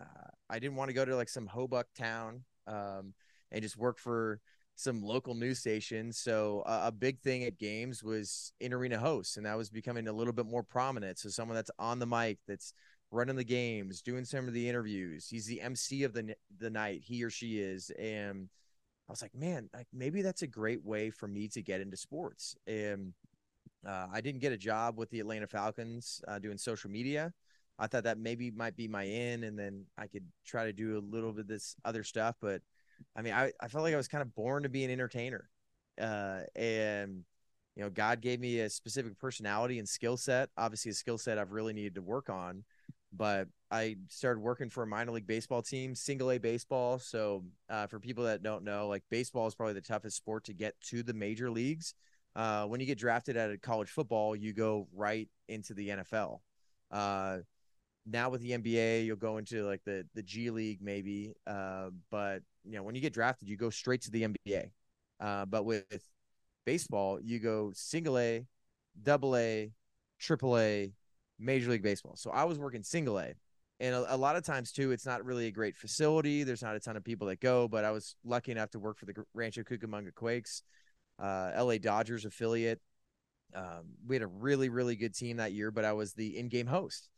uh, 0.00 0.30
I 0.50 0.58
didn't 0.58 0.76
want 0.76 0.88
to 0.88 0.94
go 0.94 1.04
to 1.04 1.16
like 1.16 1.28
some 1.28 1.48
Hobuck 1.48 1.84
town 1.96 2.44
um, 2.66 3.14
and 3.50 3.62
just 3.62 3.76
work 3.76 3.98
for 3.98 4.40
some 4.74 5.02
local 5.02 5.34
news 5.34 5.58
stations. 5.58 6.18
So 6.18 6.62
uh, 6.66 6.82
a 6.84 6.92
big 6.92 7.20
thing 7.20 7.44
at 7.44 7.58
games 7.58 8.02
was 8.04 8.52
in 8.60 8.72
arena 8.72 8.98
hosts, 8.98 9.36
and 9.36 9.46
that 9.46 9.56
was 9.56 9.70
becoming 9.70 10.06
a 10.06 10.12
little 10.12 10.32
bit 10.32 10.46
more 10.46 10.62
prominent. 10.62 11.18
So 11.18 11.28
someone 11.28 11.56
that's 11.56 11.70
on 11.78 11.98
the 11.98 12.06
mic, 12.06 12.38
that's 12.46 12.72
running 13.10 13.36
the 13.36 13.44
games, 13.44 14.02
doing 14.02 14.24
some 14.24 14.46
of 14.46 14.54
the 14.54 14.68
interviews. 14.68 15.26
He's 15.28 15.46
the 15.46 15.60
MC 15.60 16.04
of 16.04 16.12
the 16.12 16.34
the 16.58 16.70
night. 16.70 17.02
He 17.04 17.24
or 17.24 17.30
she 17.30 17.58
is, 17.58 17.90
and 17.98 18.48
I 19.08 19.12
was 19.12 19.22
like, 19.22 19.34
man, 19.34 19.70
like 19.74 19.88
maybe 19.92 20.22
that's 20.22 20.42
a 20.42 20.46
great 20.46 20.84
way 20.84 21.10
for 21.10 21.26
me 21.26 21.48
to 21.48 21.62
get 21.62 21.80
into 21.80 21.96
sports. 21.96 22.56
And 22.66 23.14
uh, 23.86 24.06
I 24.12 24.20
didn't 24.20 24.40
get 24.40 24.52
a 24.52 24.58
job 24.58 24.98
with 24.98 25.10
the 25.10 25.20
Atlanta 25.20 25.46
Falcons 25.46 26.20
uh, 26.28 26.38
doing 26.38 26.58
social 26.58 26.90
media. 26.90 27.32
I 27.78 27.86
thought 27.86 28.04
that 28.04 28.18
maybe 28.18 28.50
might 28.50 28.76
be 28.76 28.88
my 28.88 29.04
in, 29.04 29.44
and 29.44 29.58
then 29.58 29.84
I 29.96 30.06
could 30.06 30.24
try 30.44 30.64
to 30.64 30.72
do 30.72 30.98
a 30.98 31.00
little 31.00 31.32
bit 31.32 31.42
of 31.42 31.48
this 31.48 31.76
other 31.84 32.02
stuff. 32.02 32.36
But 32.40 32.62
I 33.16 33.22
mean, 33.22 33.32
I, 33.32 33.52
I 33.60 33.68
felt 33.68 33.84
like 33.84 33.94
I 33.94 33.98
was 33.98 34.08
kind 34.08 34.22
of 34.22 34.34
born 34.34 34.64
to 34.64 34.68
be 34.68 34.84
an 34.84 34.90
entertainer. 34.90 35.48
Uh, 36.00 36.40
and, 36.56 37.24
you 37.76 37.82
know, 37.82 37.90
God 37.90 38.20
gave 38.20 38.40
me 38.40 38.60
a 38.60 38.70
specific 38.70 39.18
personality 39.18 39.78
and 39.78 39.88
skill 39.88 40.16
set, 40.16 40.50
obviously, 40.56 40.90
a 40.90 40.94
skill 40.94 41.18
set 41.18 41.38
I've 41.38 41.52
really 41.52 41.72
needed 41.72 41.94
to 41.96 42.02
work 42.02 42.28
on. 42.30 42.64
But 43.12 43.48
I 43.70 43.96
started 44.08 44.40
working 44.40 44.68
for 44.68 44.82
a 44.82 44.86
minor 44.86 45.12
league 45.12 45.26
baseball 45.26 45.62
team, 45.62 45.94
single 45.94 46.30
A 46.30 46.38
baseball. 46.38 46.98
So, 46.98 47.44
uh, 47.70 47.86
for 47.86 47.98
people 47.98 48.24
that 48.24 48.42
don't 48.42 48.64
know, 48.64 48.86
like 48.88 49.02
baseball 49.10 49.46
is 49.46 49.54
probably 49.54 49.74
the 49.74 49.80
toughest 49.80 50.16
sport 50.16 50.44
to 50.44 50.52
get 50.52 50.78
to 50.88 51.02
the 51.02 51.14
major 51.14 51.50
leagues. 51.50 51.94
Uh, 52.36 52.66
when 52.66 52.80
you 52.80 52.86
get 52.86 52.98
drafted 52.98 53.36
out 53.36 53.50
of 53.50 53.60
college 53.62 53.88
football, 53.88 54.36
you 54.36 54.52
go 54.52 54.86
right 54.94 55.28
into 55.48 55.74
the 55.74 55.88
NFL. 55.88 56.40
Now 58.10 58.30
with 58.30 58.40
the 58.40 58.52
NBA, 58.52 59.04
you'll 59.04 59.16
go 59.16 59.36
into 59.36 59.64
like 59.64 59.82
the 59.84 60.06
the 60.14 60.22
G 60.22 60.50
League 60.50 60.80
maybe, 60.80 61.34
uh, 61.46 61.90
but 62.10 62.42
you 62.64 62.76
know 62.76 62.82
when 62.82 62.94
you 62.94 63.00
get 63.00 63.12
drafted, 63.12 63.48
you 63.48 63.56
go 63.56 63.70
straight 63.70 64.02
to 64.02 64.10
the 64.10 64.28
NBA. 64.28 64.70
Uh, 65.20 65.44
but 65.44 65.64
with 65.64 65.84
baseball, 66.64 67.18
you 67.20 67.38
go 67.38 67.72
single 67.74 68.18
A, 68.18 68.46
double 69.02 69.36
A, 69.36 69.72
triple 70.18 70.58
A, 70.58 70.92
Major 71.38 71.70
League 71.70 71.82
Baseball. 71.82 72.14
So 72.16 72.30
I 72.30 72.44
was 72.44 72.58
working 72.58 72.82
single 72.82 73.18
A, 73.18 73.34
and 73.80 73.94
a, 73.94 74.14
a, 74.14 74.16
lot 74.16 74.36
of 74.36 74.44
times 74.44 74.72
too, 74.72 74.92
it's 74.92 75.06
not 75.06 75.24
really 75.24 75.46
a 75.46 75.50
great 75.50 75.76
facility. 75.76 76.42
There's 76.42 76.62
not 76.62 76.76
a 76.76 76.80
ton 76.80 76.96
of 76.96 77.04
people 77.04 77.26
that 77.28 77.40
go, 77.40 77.68
but 77.68 77.84
I 77.84 77.90
was 77.90 78.16
lucky 78.24 78.52
enough 78.52 78.70
to 78.70 78.78
work 78.78 78.98
for 78.98 79.06
the 79.06 79.14
Rancho 79.34 79.62
Cucamonga 79.62 80.14
Quakes, 80.14 80.62
uh, 81.18 81.52
LA 81.56 81.78
Dodgers 81.78 82.24
affiliate. 82.24 82.80
Um, 83.54 83.94
we 84.06 84.14
had 84.14 84.22
a 84.22 84.26
really 84.26 84.68
really 84.68 84.96
good 84.96 85.14
team 85.14 85.38
that 85.38 85.52
year, 85.52 85.70
but 85.70 85.84
I 85.84 85.92
was 85.92 86.12
the 86.12 86.38
in-game 86.38 86.66
host 86.66 87.08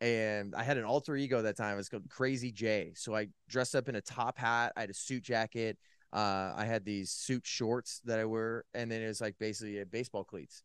and 0.00 0.54
I 0.54 0.62
had 0.62 0.78
an 0.78 0.84
alter 0.84 1.16
ego 1.16 1.42
that 1.42 1.56
time. 1.56 1.74
It 1.74 1.76
was 1.76 1.88
called 1.88 2.08
Crazy 2.08 2.52
J. 2.52 2.92
So 2.94 3.14
I 3.14 3.28
dressed 3.48 3.74
up 3.74 3.88
in 3.88 3.96
a 3.96 4.00
top 4.00 4.38
hat. 4.38 4.72
I 4.76 4.82
had 4.82 4.90
a 4.90 4.94
suit 4.94 5.22
jacket. 5.24 5.78
Uh, 6.12 6.52
I 6.56 6.64
had 6.64 6.84
these 6.84 7.10
suit 7.10 7.46
shorts 7.46 8.00
that 8.04 8.18
I 8.18 8.24
wear, 8.24 8.64
and 8.74 8.90
then 8.90 9.02
it 9.02 9.08
was 9.08 9.20
like 9.20 9.36
basically 9.38 9.80
a 9.80 9.86
baseball 9.86 10.24
cleats, 10.24 10.62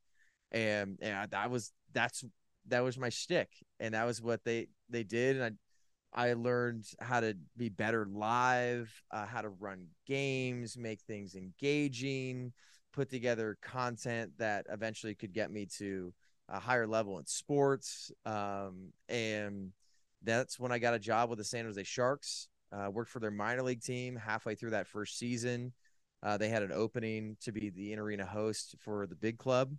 and 0.52 0.98
and 1.02 1.30
that 1.32 1.52
was 1.52 1.74
that's 1.92 2.24
that 2.68 2.80
was 2.80 2.98
my 2.98 3.10
shtick, 3.10 3.50
and 3.80 3.94
that 3.94 4.06
was 4.06 4.22
what 4.22 4.44
they 4.46 4.68
they 4.90 5.04
did, 5.04 5.36
and 5.36 5.58
I 6.14 6.30
I 6.30 6.34
learned 6.34 6.86
how 7.02 7.20
to 7.20 7.36
be 7.58 7.70
better 7.70 8.08
live, 8.10 8.90
uh, 9.12 9.26
how 9.26 9.42
to 9.42 9.50
run 9.50 9.88
games, 10.06 10.78
make 10.78 11.02
things 11.02 11.36
engaging, 11.36 12.54
put 12.94 13.10
together 13.10 13.58
content 13.62 14.32
that 14.38 14.68
eventually 14.70 15.16
could 15.16 15.34
get 15.34 15.52
me 15.52 15.66
to 15.78 16.14
a 16.54 16.60
higher 16.60 16.88
level 16.88 17.18
in 17.18 17.26
sports. 17.26 18.12
Um, 18.26 18.93
and 19.10 19.72
that's 20.22 20.60
when 20.60 20.72
I 20.72 20.80
got 20.80 20.93
a 20.93 20.99
job 20.99 21.30
with 21.30 21.39
the 21.39 21.43
San 21.43 21.66
Jose 21.66 21.84
Sharks. 21.84 22.47
Uh, 22.72 22.89
worked 22.89 23.12
for 23.12 23.20
their 23.20 23.32
minor 23.32 23.62
league 23.62 23.82
team 23.82 24.16
halfway 24.16 24.56
through 24.56 24.72
that 24.72 24.88
first 24.88 25.18
season. 25.18 25.74
Uh, 26.22 26.38
they 26.38 26.49
had 26.49 26.64
an 26.64 26.72
opening 26.72 27.36
to 27.41 27.51
be 27.51 27.70
the 27.70 27.91
in 27.91 27.99
arena 27.99 28.26
host 28.26 28.76
for 28.80 29.06
the 29.06 29.16
big 29.16 29.38
club. 29.38 29.72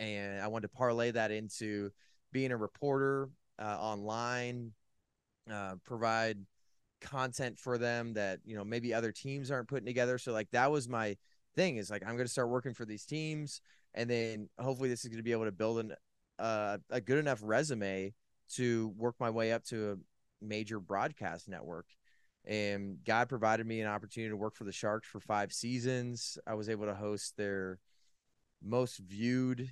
And 0.00 0.40
I 0.40 0.48
wanted 0.48 0.68
to 0.68 0.76
parlay 0.76 1.12
that 1.12 1.30
into 1.30 1.90
being 2.32 2.50
a 2.50 2.56
reporter 2.56 3.28
uh, 3.58 3.76
online, 3.78 4.72
uh, 5.50 5.74
provide 5.84 6.38
content 7.00 7.58
for 7.58 7.78
them 7.78 8.14
that, 8.14 8.40
you 8.44 8.56
know, 8.56 8.64
maybe 8.64 8.92
other 8.92 9.12
teams 9.12 9.50
aren't 9.50 9.68
putting 9.68 9.86
together. 9.86 10.18
So, 10.18 10.32
like, 10.32 10.50
that 10.50 10.70
was 10.70 10.88
my 10.88 11.16
thing 11.54 11.76
is 11.76 11.90
like, 11.90 12.02
I'm 12.02 12.14
going 12.14 12.26
to 12.26 12.32
start 12.32 12.48
working 12.48 12.74
for 12.74 12.84
these 12.84 13.04
teams 13.04 13.60
and 13.94 14.08
then 14.08 14.48
hopefully 14.58 14.88
this 14.88 15.04
is 15.04 15.08
going 15.08 15.18
to 15.18 15.22
be 15.22 15.32
able 15.32 15.44
to 15.44 15.52
build 15.52 15.78
an 15.78 15.94
uh, 16.38 16.78
a 16.90 17.00
good 17.00 17.18
enough 17.18 17.40
resume 17.42 18.14
to 18.54 18.92
work 18.96 19.14
my 19.20 19.30
way 19.30 19.52
up 19.52 19.62
to 19.64 19.92
a 19.92 20.44
major 20.44 20.80
broadcast 20.80 21.48
network. 21.48 21.86
And 22.46 22.98
God 23.04 23.28
provided 23.28 23.66
me 23.66 23.80
an 23.82 23.86
opportunity 23.86 24.30
to 24.30 24.36
work 24.36 24.56
for 24.56 24.64
the 24.64 24.72
Sharks 24.72 25.06
for 25.06 25.20
five 25.20 25.52
seasons. 25.52 26.38
I 26.46 26.54
was 26.54 26.70
able 26.70 26.86
to 26.86 26.94
host 26.94 27.36
their 27.36 27.78
most 28.62 28.98
viewed 28.98 29.70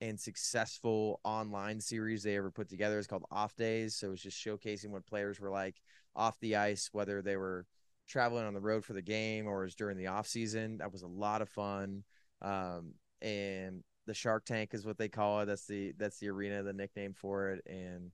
and 0.00 0.18
successful 0.18 1.20
online 1.24 1.80
series 1.80 2.22
they 2.22 2.36
ever 2.36 2.50
put 2.50 2.68
together. 2.68 2.98
It's 2.98 3.06
called 3.06 3.26
Off 3.30 3.54
Days. 3.56 3.96
So 3.96 4.12
it's 4.12 4.22
just 4.22 4.44
showcasing 4.44 4.90
what 4.90 5.06
players 5.06 5.40
were 5.40 5.50
like 5.50 5.76
off 6.14 6.38
the 6.40 6.56
ice, 6.56 6.88
whether 6.92 7.22
they 7.22 7.36
were 7.36 7.66
traveling 8.08 8.46
on 8.46 8.54
the 8.54 8.60
road 8.60 8.84
for 8.84 8.92
the 8.92 9.02
game 9.02 9.46
or 9.46 9.62
was 9.62 9.74
during 9.74 9.96
the 9.96 10.06
off 10.08 10.26
season. 10.26 10.78
That 10.78 10.92
was 10.92 11.02
a 11.02 11.08
lot 11.08 11.42
of 11.42 11.48
fun. 11.48 12.04
Um, 12.42 12.94
and 13.22 13.82
the 14.06 14.14
Shark 14.14 14.44
Tank 14.44 14.70
is 14.72 14.86
what 14.86 14.98
they 14.98 15.08
call 15.08 15.40
it. 15.40 15.46
That's 15.46 15.66
the 15.66 15.92
that's 15.98 16.18
the 16.18 16.28
arena, 16.28 16.62
the 16.62 16.72
nickname 16.72 17.12
for 17.12 17.50
it. 17.50 17.62
And 17.66 18.10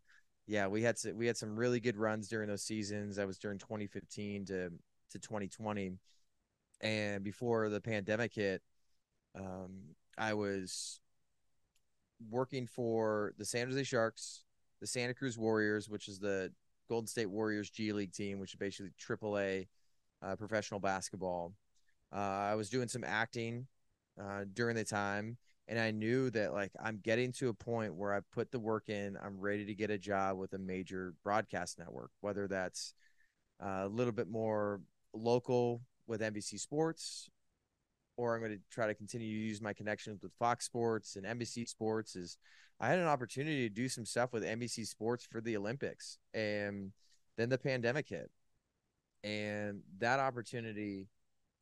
yeah, 0.46 0.66
we 0.66 0.82
had 0.82 0.96
we 1.14 1.26
had 1.26 1.36
some 1.36 1.56
really 1.56 1.80
good 1.80 1.96
runs 1.96 2.28
during 2.28 2.48
those 2.48 2.62
seasons. 2.62 3.16
That 3.16 3.26
was 3.26 3.38
during 3.38 3.58
2015 3.58 4.46
to 4.46 4.70
to 5.10 5.18
2020, 5.18 5.92
and 6.80 7.22
before 7.24 7.68
the 7.68 7.80
pandemic 7.80 8.34
hit, 8.34 8.62
um, 9.36 9.94
I 10.18 10.34
was 10.34 11.00
working 12.30 12.66
for 12.66 13.32
the 13.38 13.44
San 13.44 13.68
Jose 13.68 13.84
Sharks, 13.84 14.44
the 14.80 14.86
Santa 14.86 15.14
Cruz 15.14 15.38
Warriors, 15.38 15.88
which 15.88 16.08
is 16.08 16.18
the 16.18 16.52
Golden 16.88 17.06
State 17.06 17.30
Warriors 17.30 17.70
G 17.70 17.92
League 17.92 18.12
team, 18.12 18.38
which 18.38 18.52
is 18.52 18.58
basically 18.58 18.90
AAA 19.00 19.68
uh, 20.22 20.36
professional 20.36 20.80
basketball. 20.80 21.54
Uh, 22.12 22.18
I 22.18 22.54
was 22.54 22.70
doing 22.70 22.88
some 22.88 23.04
acting 23.04 23.66
uh, 24.20 24.44
during 24.52 24.76
the 24.76 24.84
time 24.84 25.36
and 25.68 25.78
I 25.78 25.90
knew 25.90 26.30
that 26.30 26.52
like 26.52 26.72
I'm 26.82 26.98
getting 27.02 27.32
to 27.32 27.48
a 27.48 27.54
point 27.54 27.94
where 27.94 28.12
I've 28.12 28.30
put 28.30 28.50
the 28.50 28.60
work 28.60 28.88
in. 28.88 29.16
I'm 29.22 29.40
ready 29.40 29.64
to 29.64 29.74
get 29.74 29.90
a 29.90 29.98
job 29.98 30.36
with 30.36 30.52
a 30.52 30.58
major 30.58 31.14
broadcast 31.24 31.78
network, 31.78 32.10
whether 32.20 32.46
that's 32.46 32.94
uh, 33.64 33.82
a 33.84 33.88
little 33.88 34.12
bit 34.12 34.28
more 34.28 34.80
local 35.14 35.80
with 36.06 36.20
NBC 36.20 36.60
Sports, 36.60 37.30
or 38.16 38.34
I'm 38.34 38.40
going 38.40 38.52
to 38.52 38.60
try 38.70 38.86
to 38.86 38.94
continue 38.94 39.28
to 39.28 39.46
use 39.46 39.62
my 39.62 39.72
connections 39.72 40.22
with 40.22 40.32
Fox 40.38 40.66
Sports 40.66 41.16
and 41.16 41.24
NBC 41.24 41.66
Sports. 41.66 42.14
Is 42.14 42.36
I 42.78 42.88
had 42.88 42.98
an 42.98 43.06
opportunity 43.06 43.66
to 43.66 43.74
do 43.74 43.88
some 43.88 44.04
stuff 44.04 44.32
with 44.32 44.44
NBC 44.44 44.86
Sports 44.86 45.24
for 45.24 45.40
the 45.40 45.56
Olympics, 45.56 46.18
and 46.34 46.92
then 47.38 47.48
the 47.48 47.58
pandemic 47.58 48.08
hit, 48.10 48.30
and 49.22 49.80
that 49.98 50.20
opportunity 50.20 51.08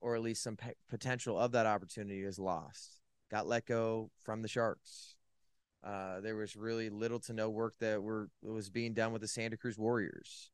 or 0.02 0.16
at 0.16 0.22
least 0.22 0.42
some 0.42 0.56
p- 0.56 0.72
potential 0.90 1.38
of 1.38 1.52
that 1.52 1.64
opportunity 1.64 2.22
is 2.22 2.38
lost. 2.38 3.00
Got 3.30 3.46
let 3.46 3.64
go 3.64 4.10
from 4.22 4.42
the 4.42 4.48
Sharks. 4.48 5.14
Uh, 5.82 6.20
there 6.20 6.36
was 6.36 6.54
really 6.54 6.90
little 6.90 7.20
to 7.20 7.32
no 7.32 7.48
work 7.48 7.74
that 7.80 8.02
were 8.02 8.28
was 8.42 8.68
being 8.68 8.92
done 8.92 9.12
with 9.12 9.22
the 9.22 9.28
Santa 9.28 9.56
Cruz 9.56 9.78
Warriors. 9.78 10.50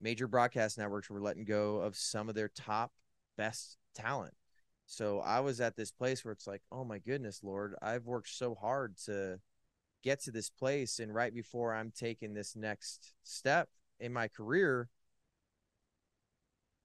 Major 0.00 0.28
broadcast 0.28 0.78
networks 0.78 1.10
were 1.10 1.20
letting 1.20 1.44
go 1.44 1.78
of 1.78 1.96
some 1.96 2.28
of 2.28 2.34
their 2.34 2.48
top 2.48 2.92
best 3.36 3.76
talent. 3.94 4.34
So 4.86 5.20
I 5.20 5.40
was 5.40 5.60
at 5.60 5.76
this 5.76 5.90
place 5.90 6.24
where 6.24 6.32
it's 6.32 6.46
like, 6.46 6.62
oh 6.70 6.84
my 6.84 6.98
goodness, 6.98 7.40
Lord, 7.42 7.74
I've 7.82 8.06
worked 8.06 8.28
so 8.28 8.54
hard 8.54 8.96
to 9.06 9.40
get 10.02 10.22
to 10.22 10.30
this 10.30 10.50
place, 10.50 10.98
and 10.98 11.14
right 11.14 11.34
before 11.34 11.74
I'm 11.74 11.92
taking 11.94 12.32
this 12.34 12.56
next 12.56 13.14
step 13.22 13.68
in 13.98 14.12
my 14.12 14.28
career, 14.28 14.88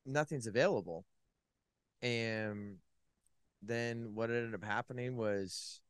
nothing's 0.05 0.47
available. 0.47 1.05
And 2.05 2.77
then 3.63 4.11
what 4.13 4.29
ended 4.29 4.53
up 4.53 4.63
happening 4.63 5.17
was 5.17 5.81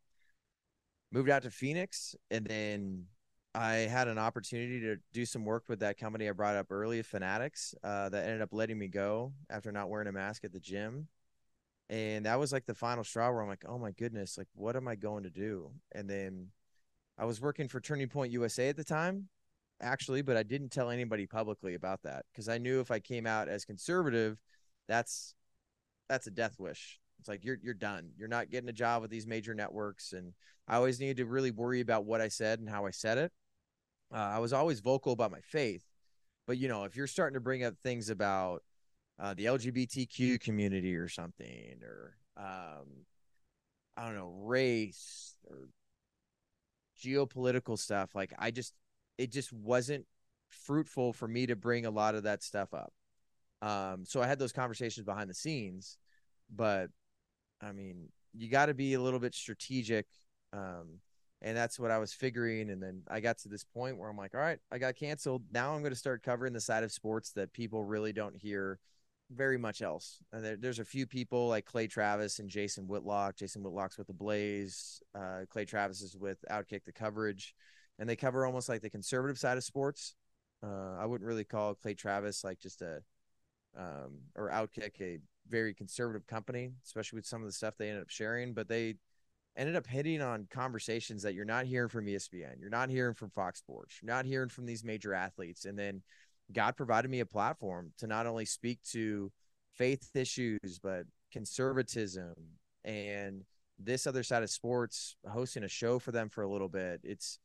moved 1.12 1.30
out 1.30 1.44
to 1.44 1.52
Phoenix 1.52 2.16
and 2.32 2.46
then 2.46 3.06
I 3.54 3.74
had 3.74 4.08
an 4.08 4.18
opportunity 4.18 4.80
to 4.82 4.98
do 5.12 5.26
some 5.26 5.44
work 5.44 5.66
with 5.68 5.80
that 5.80 5.98
company 5.98 6.30
I 6.30 6.32
brought 6.32 6.56
up 6.56 6.72
earlier, 6.72 7.04
Fanatics, 7.04 7.76
uh, 7.84 8.08
that 8.10 8.26
ended 8.26 8.42
up 8.42 8.54
letting 8.54 8.78
me 8.78 8.88
go 8.88 9.34
after 9.50 9.74
not 9.74 9.90
wearing 9.90 10.08
a 10.08 10.12
mask 10.14 10.46
at 10.46 10.54
the 10.54 10.60
gym. 10.60 11.10
And 11.90 12.26
that 12.26 12.40
was 12.40 12.54
like 12.54 12.66
the 12.66 12.74
final 12.74 13.04
straw 13.04 13.30
where 13.32 13.42
I'm 13.42 13.50
like, 13.50 13.66
oh 13.68 13.78
my 13.78 13.92
goodness, 13.92 14.38
like, 14.38 14.48
what 14.56 14.78
am 14.78 14.88
I 14.88 14.96
going 14.96 15.24
to 15.24 15.30
do? 15.30 15.72
And 15.92 16.10
then 16.10 16.48
I 17.18 17.26
was 17.26 17.42
working 17.42 17.68
for 17.68 17.82
Turning 17.82 18.08
Point 18.08 18.32
USA 18.32 18.70
at 18.70 18.78
the 18.78 18.84
time, 18.86 19.28
actually, 19.82 20.22
but 20.22 20.38
I 20.38 20.44
didn't 20.44 20.70
tell 20.70 20.90
anybody 20.90 21.26
publicly 21.26 21.76
about 21.76 22.04
that 22.04 22.26
because 22.32 22.48
I 22.48 22.58
knew 22.58 22.80
if 22.80 22.90
I 22.90 23.00
came 23.00 23.28
out 23.28 23.50
as 23.50 23.66
conservative, 23.66 24.42
that's 24.88 25.36
that's 26.10 26.28
a 26.28 26.32
death 26.32 26.60
wish. 26.60 27.00
It's 27.20 27.30
like 27.30 27.44
you're 27.44 27.58
you're 27.62 27.74
done. 27.74 28.12
You're 28.18 28.28
not 28.28 28.50
getting 28.50 28.70
a 28.70 28.74
job 28.74 29.02
with 29.02 29.12
these 29.12 29.26
major 29.28 29.54
networks, 29.54 30.14
and 30.14 30.34
I 30.68 30.76
always 30.76 31.00
needed 31.00 31.18
to 31.18 31.26
really 31.26 31.52
worry 31.52 31.82
about 31.82 32.06
what 32.06 32.22
I 32.22 32.28
said 32.28 32.60
and 32.60 32.70
how 32.70 32.86
I 32.86 32.92
said 32.92 33.18
it. 33.18 33.32
Uh, 34.14 34.18
I 34.18 34.40
was 34.40 34.54
always 34.54 34.80
vocal 34.80 35.14
about 35.14 35.32
my 35.32 35.42
faith, 35.42 35.84
but 36.46 36.58
you 36.58 36.68
know, 36.68 36.84
if 36.84 36.96
you're 36.96 37.08
starting 37.08 37.34
to 37.34 37.40
bring 37.40 37.64
up 37.64 37.76
things 37.82 38.10
about 38.10 38.64
uh, 39.20 39.34
the 39.34 39.46
LGBTQ 39.46 40.40
community 40.40 40.96
or 40.96 41.08
something, 41.08 41.80
or 41.82 42.16
um, 42.38 43.06
I 43.98 44.06
don't 44.06 44.16
know, 44.16 44.34
race 44.44 45.36
or 45.50 45.70
geopolitical 47.02 47.78
stuff, 47.78 48.14
like 48.14 48.34
I 48.38 48.52
just 48.52 48.74
it 49.18 49.32
just 49.32 49.52
wasn't 49.52 50.06
fruitful 50.50 51.14
for 51.14 51.28
me 51.28 51.46
to 51.48 51.56
bring 51.56 51.86
a 51.86 51.92
lot 51.92 52.16
of 52.16 52.24
that 52.24 52.44
stuff 52.44 52.74
up. 52.74 52.94
Um, 53.66 54.06
so 54.06 54.22
I 54.22 54.28
had 54.28 54.38
those 54.38 54.52
conversations 54.52 55.06
behind 55.06 55.30
the 55.30 55.34
scenes, 55.34 55.98
but 56.54 56.90
I 57.62 57.72
mean, 57.72 58.10
you 58.34 58.50
got 58.50 58.68
to 58.68 58.74
be 58.74 58.94
a 58.94 59.02
little 59.02 59.20
bit 59.20 59.34
strategic. 59.34 60.06
Um, 60.54 61.00
and 61.42 61.58
that's 61.58 61.80
what 61.80 61.92
I 61.92 61.98
was 61.98 62.14
figuring. 62.14 62.70
And 62.70 62.82
then 62.82 63.02
I 63.10 63.20
got 63.20 63.40
to 63.40 63.50
this 63.50 63.64
point 63.64 63.98
where 63.98 64.10
I'm 64.10 64.18
like, 64.18 64.36
all 64.36 64.42
right, 64.42 64.60
I 64.72 64.78
got 64.78 64.96
canceled. 64.96 65.44
Now 65.52 65.74
I'm 65.74 65.82
going 65.82 65.94
to 65.94 65.98
start 65.98 66.24
covering 66.24 66.54
the 66.54 66.62
side 66.62 66.84
of 66.84 66.92
sports 66.92 67.32
that 67.34 67.54
people 67.54 67.84
really 67.84 68.14
don't 68.14 68.36
hear 68.36 68.80
very 69.32 69.58
much 69.58 69.82
else. 69.82 70.20
There, 70.32 70.56
there's 70.56 70.80
a 70.80 70.86
few 70.86 71.08
people 71.08 71.48
like 71.48 71.66
Clay 71.66 71.88
Travis 71.88 72.40
and 72.40 72.50
Jason 72.50 72.88
Whitlock. 72.88 73.36
Jason 73.36 73.64
Whitlock's 73.64 73.98
with 73.98 74.08
the 74.08 74.14
Blaze. 74.14 75.02
Uh, 75.16 75.42
Clay 75.50 75.66
Travis 75.66 76.02
is 76.02 76.16
with 76.16 76.38
Outkick 76.52 76.84
the 76.86 76.92
coverage, 76.92 77.56
and 77.98 78.08
they 78.08 78.16
cover 78.16 78.46
almost 78.46 78.70
like 78.70 78.82
the 78.82 78.90
conservative 78.90 79.38
side 79.40 79.58
of 79.58 79.64
sports. 79.64 80.16
Uh, 80.64 80.96
I 81.00 81.06
wouldn't 81.06 81.28
really 81.28 81.44
call 81.44 81.76
Clay 81.76 81.96
Travis 81.96 82.44
like 82.44 82.60
just 82.60 82.82
a 82.82 83.02
um, 83.78 84.20
or 84.36 84.50
Outkick 84.50 85.02
a 85.02 85.20
very 85.48 85.74
conservative 85.74 86.28
company, 86.28 86.72
especially 86.84 87.18
with 87.18 87.26
some 87.26 87.42
of 87.42 87.48
the 87.48 87.54
stuff 87.54 87.76
they 87.78 87.90
ended 87.90 88.04
up 88.04 88.10
sharing. 88.10 88.54
But 88.54 88.68
they 88.68 88.96
ended 89.58 89.76
up 89.76 89.88
hitting 89.88 90.22
on 90.22 90.48
conversations 90.50 91.24
that 91.24 91.34
you're 91.34 91.46
not 91.46 91.66
hearing 91.66 91.90
from 91.90 92.06
ESPN, 92.06 92.60
you're 92.60 92.70
not 92.70 92.90
hearing 92.90 93.14
from 93.14 93.30
Fox 93.30 93.60
Sports, 93.60 94.00
you're 94.02 94.14
not 94.14 94.26
hearing 94.26 94.50
from 94.50 94.66
these 94.66 94.84
major 94.84 95.14
athletes, 95.14 95.66
and 95.66 95.78
then 95.78 96.02
God 96.52 96.76
provided 96.76 97.10
me 97.10 97.22
a 97.22 97.26
platform 97.26 97.92
to 97.98 98.08
not 98.08 98.28
only 98.28 98.46
speak 98.46 98.80
to 98.92 99.32
faith 99.74 100.10
issues, 100.16 100.80
but 100.82 101.06
conservatism 101.32 102.34
and 102.84 103.44
this 103.80 104.08
other 104.08 104.24
side 104.24 104.44
of 104.44 104.50
sports, 104.50 105.18
hosting 105.30 105.64
a 105.64 105.68
show 105.68 106.00
for 106.00 106.12
them 106.12 106.30
for 106.30 106.44
a 106.44 106.50
little 106.50 106.70
bit. 106.70 107.02
It's 107.04 107.40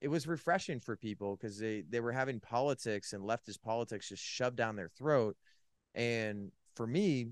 it 0.00 0.08
was 0.08 0.26
refreshing 0.26 0.80
for 0.80 0.96
people 0.96 1.36
because 1.36 1.58
they 1.58 1.82
they 1.88 2.00
were 2.00 2.12
having 2.12 2.40
politics 2.40 3.12
and 3.12 3.24
leftist 3.24 3.62
politics 3.62 4.08
just 4.08 4.22
shoved 4.22 4.56
down 4.56 4.76
their 4.76 4.88
throat. 4.88 5.36
And 5.96 6.52
for 6.76 6.86
me, 6.86 7.30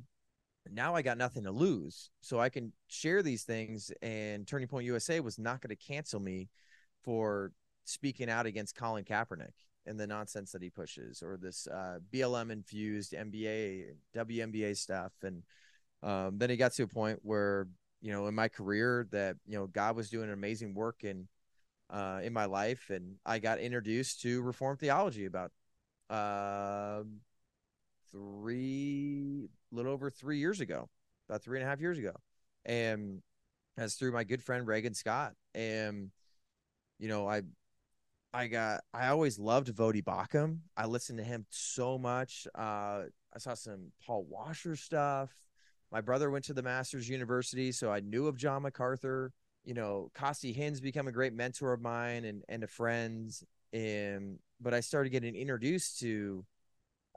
now 0.72 0.94
I 0.94 1.02
got 1.02 1.18
nothing 1.18 1.44
to 1.44 1.50
lose. 1.50 2.10
So 2.20 2.40
I 2.40 2.48
can 2.48 2.72
share 2.88 3.22
these 3.22 3.44
things 3.44 3.92
and 4.02 4.46
Turning 4.46 4.66
Point 4.66 4.86
USA 4.86 5.20
was 5.20 5.38
not 5.38 5.60
going 5.60 5.76
to 5.76 5.76
cancel 5.76 6.18
me 6.18 6.48
for 7.02 7.52
speaking 7.84 8.30
out 8.30 8.46
against 8.46 8.74
Colin 8.74 9.04
Kaepernick 9.04 9.52
and 9.86 10.00
the 10.00 10.06
nonsense 10.06 10.52
that 10.52 10.62
he 10.62 10.70
pushes 10.70 11.22
or 11.22 11.36
this 11.36 11.66
uh, 11.66 11.98
BLM 12.12 12.50
infused 12.50 13.12
NBA, 13.12 13.94
WNBA 14.16 14.76
stuff. 14.76 15.12
And 15.22 15.42
um, 16.02 16.38
then 16.38 16.50
it 16.50 16.56
got 16.56 16.72
to 16.72 16.84
a 16.84 16.88
point 16.88 17.20
where, 17.22 17.68
you 18.00 18.10
know, 18.12 18.26
in 18.26 18.34
my 18.34 18.48
career 18.48 19.06
that, 19.10 19.36
you 19.46 19.58
know, 19.58 19.66
God 19.66 19.96
was 19.96 20.08
doing 20.08 20.30
amazing 20.30 20.74
work 20.74 21.04
in, 21.04 21.28
uh, 21.90 22.20
in 22.22 22.32
my 22.32 22.46
life. 22.46 22.88
And 22.88 23.16
I 23.26 23.38
got 23.38 23.58
introduced 23.58 24.22
to 24.22 24.40
reform 24.40 24.78
theology 24.78 25.26
about 25.26 25.52
uh, 26.08 27.02
three, 28.14 29.48
little 29.72 29.92
over 29.92 30.10
three 30.10 30.38
years 30.38 30.60
ago, 30.60 30.88
about 31.28 31.42
three 31.42 31.58
and 31.58 31.66
a 31.66 31.68
half 31.68 31.80
years 31.80 31.98
ago. 31.98 32.12
And 32.64 33.22
that's 33.76 33.94
through 33.94 34.12
my 34.12 34.24
good 34.24 34.42
friend 34.42 34.66
Reagan 34.66 34.94
Scott. 34.94 35.32
And, 35.54 36.10
you 36.98 37.08
know, 37.08 37.28
I 37.28 37.42
I 38.32 38.48
got 38.48 38.82
I 38.92 39.08
always 39.08 39.38
loved 39.38 39.68
Voddie 39.74 40.02
Baucham. 40.02 40.58
I 40.76 40.86
listened 40.86 41.18
to 41.18 41.24
him 41.24 41.46
so 41.50 41.98
much. 41.98 42.46
Uh, 42.54 43.04
I 43.34 43.38
saw 43.38 43.54
some 43.54 43.92
Paul 44.04 44.26
Washer 44.28 44.76
stuff. 44.76 45.30
My 45.92 46.00
brother 46.00 46.30
went 46.30 46.44
to 46.46 46.54
the 46.54 46.62
Masters 46.62 47.08
University, 47.08 47.70
so 47.70 47.92
I 47.92 48.00
knew 48.00 48.26
of 48.26 48.36
John 48.36 48.62
MacArthur. 48.62 49.32
You 49.64 49.74
know, 49.74 50.10
Costi 50.14 50.52
Hinn's 50.52 50.80
become 50.80 51.06
a 51.06 51.12
great 51.12 51.32
mentor 51.32 51.72
of 51.72 51.80
mine 51.80 52.24
and 52.24 52.42
and 52.48 52.64
a 52.64 52.68
friend. 52.68 53.32
And 53.72 54.38
but 54.60 54.74
I 54.74 54.80
started 54.80 55.10
getting 55.10 55.36
introduced 55.36 56.00
to 56.00 56.44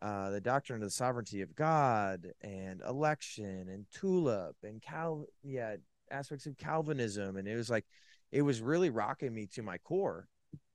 uh, 0.02 0.30
the 0.30 0.42
doctrine 0.42 0.82
of 0.82 0.88
the 0.88 0.92
sovereignty 0.92 1.42
of 1.42 1.56
God 1.56 2.28
and 2.42 2.82
election 2.88 3.68
and 3.70 3.86
tulip 3.92 4.56
and 4.64 4.82
Cal 4.82 5.26
yeah 5.44 5.78
aspects 6.12 6.46
of 6.46 6.58
Calvinism, 6.58 7.38
and 7.38 7.48
it 7.48 7.56
was 7.56 7.70
like 7.70 7.86
it 8.32 8.42
was 8.42 8.62
really 8.62 8.90
rocking 8.90 9.34
me 9.34 9.48
to 9.48 9.64
my 9.64 9.78
core 9.78 10.28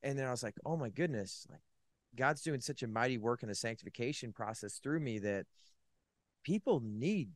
and 0.02 0.18
then 0.18 0.26
I 0.26 0.30
was 0.30 0.42
like, 0.42 0.56
oh 0.66 0.76
my 0.76 0.90
goodness, 0.90 1.46
like 1.50 1.60
God's 2.16 2.42
doing 2.42 2.60
such 2.60 2.82
a 2.82 2.88
mighty 2.88 3.18
work 3.18 3.42
in 3.42 3.48
the 3.48 3.54
sanctification 3.54 4.32
process 4.32 4.78
through 4.78 5.00
me 5.00 5.18
that 5.20 5.46
people 6.44 6.82
need 6.84 7.30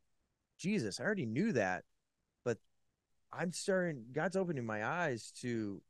Jesus. 0.59 1.01
I 1.01 1.05
already 1.05 1.26
knew 1.26 1.53
that, 1.53 1.84
but 2.45 2.59
I'm 3.32 3.53
starting. 3.53 4.07
God's 4.12 4.37
opening 4.37 4.66
my 4.66 4.84
eyes 4.84 5.32
to 5.43 5.80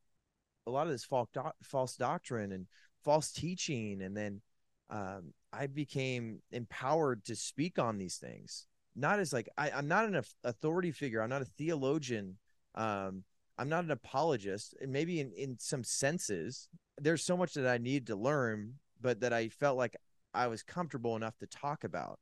a 0.66 0.70
lot 0.70 0.86
of 0.86 0.92
this 0.92 1.04
false 1.04 1.28
false 1.62 1.96
doctrine 1.96 2.52
and 2.52 2.66
false 3.02 3.32
teaching, 3.32 4.02
and 4.02 4.16
then 4.16 4.42
um, 4.90 5.32
I 5.52 5.66
became 5.66 6.40
empowered 6.52 7.24
to 7.24 7.36
speak 7.36 7.78
on 7.78 7.98
these 7.98 8.16
things. 8.16 8.66
Not 8.94 9.18
as 9.18 9.32
like 9.32 9.48
I, 9.58 9.70
I'm 9.70 9.88
not 9.88 10.06
an 10.06 10.22
authority 10.44 10.92
figure. 10.92 11.22
I'm 11.22 11.30
not 11.30 11.42
a 11.42 11.46
theologian. 11.46 12.38
Um, 12.74 13.24
I'm 13.58 13.68
not 13.68 13.84
an 13.84 13.90
apologist. 13.90 14.74
And 14.80 14.92
maybe 14.92 15.20
in, 15.20 15.32
in 15.32 15.56
some 15.58 15.84
senses, 15.84 16.68
there's 16.98 17.22
so 17.22 17.36
much 17.36 17.54
that 17.54 17.66
I 17.66 17.78
need 17.78 18.06
to 18.06 18.16
learn, 18.16 18.74
but 19.00 19.20
that 19.20 19.32
I 19.32 19.48
felt 19.48 19.76
like 19.76 19.96
I 20.34 20.46
was 20.46 20.62
comfortable 20.62 21.16
enough 21.16 21.36
to 21.38 21.46
talk 21.46 21.84
about 21.84 22.18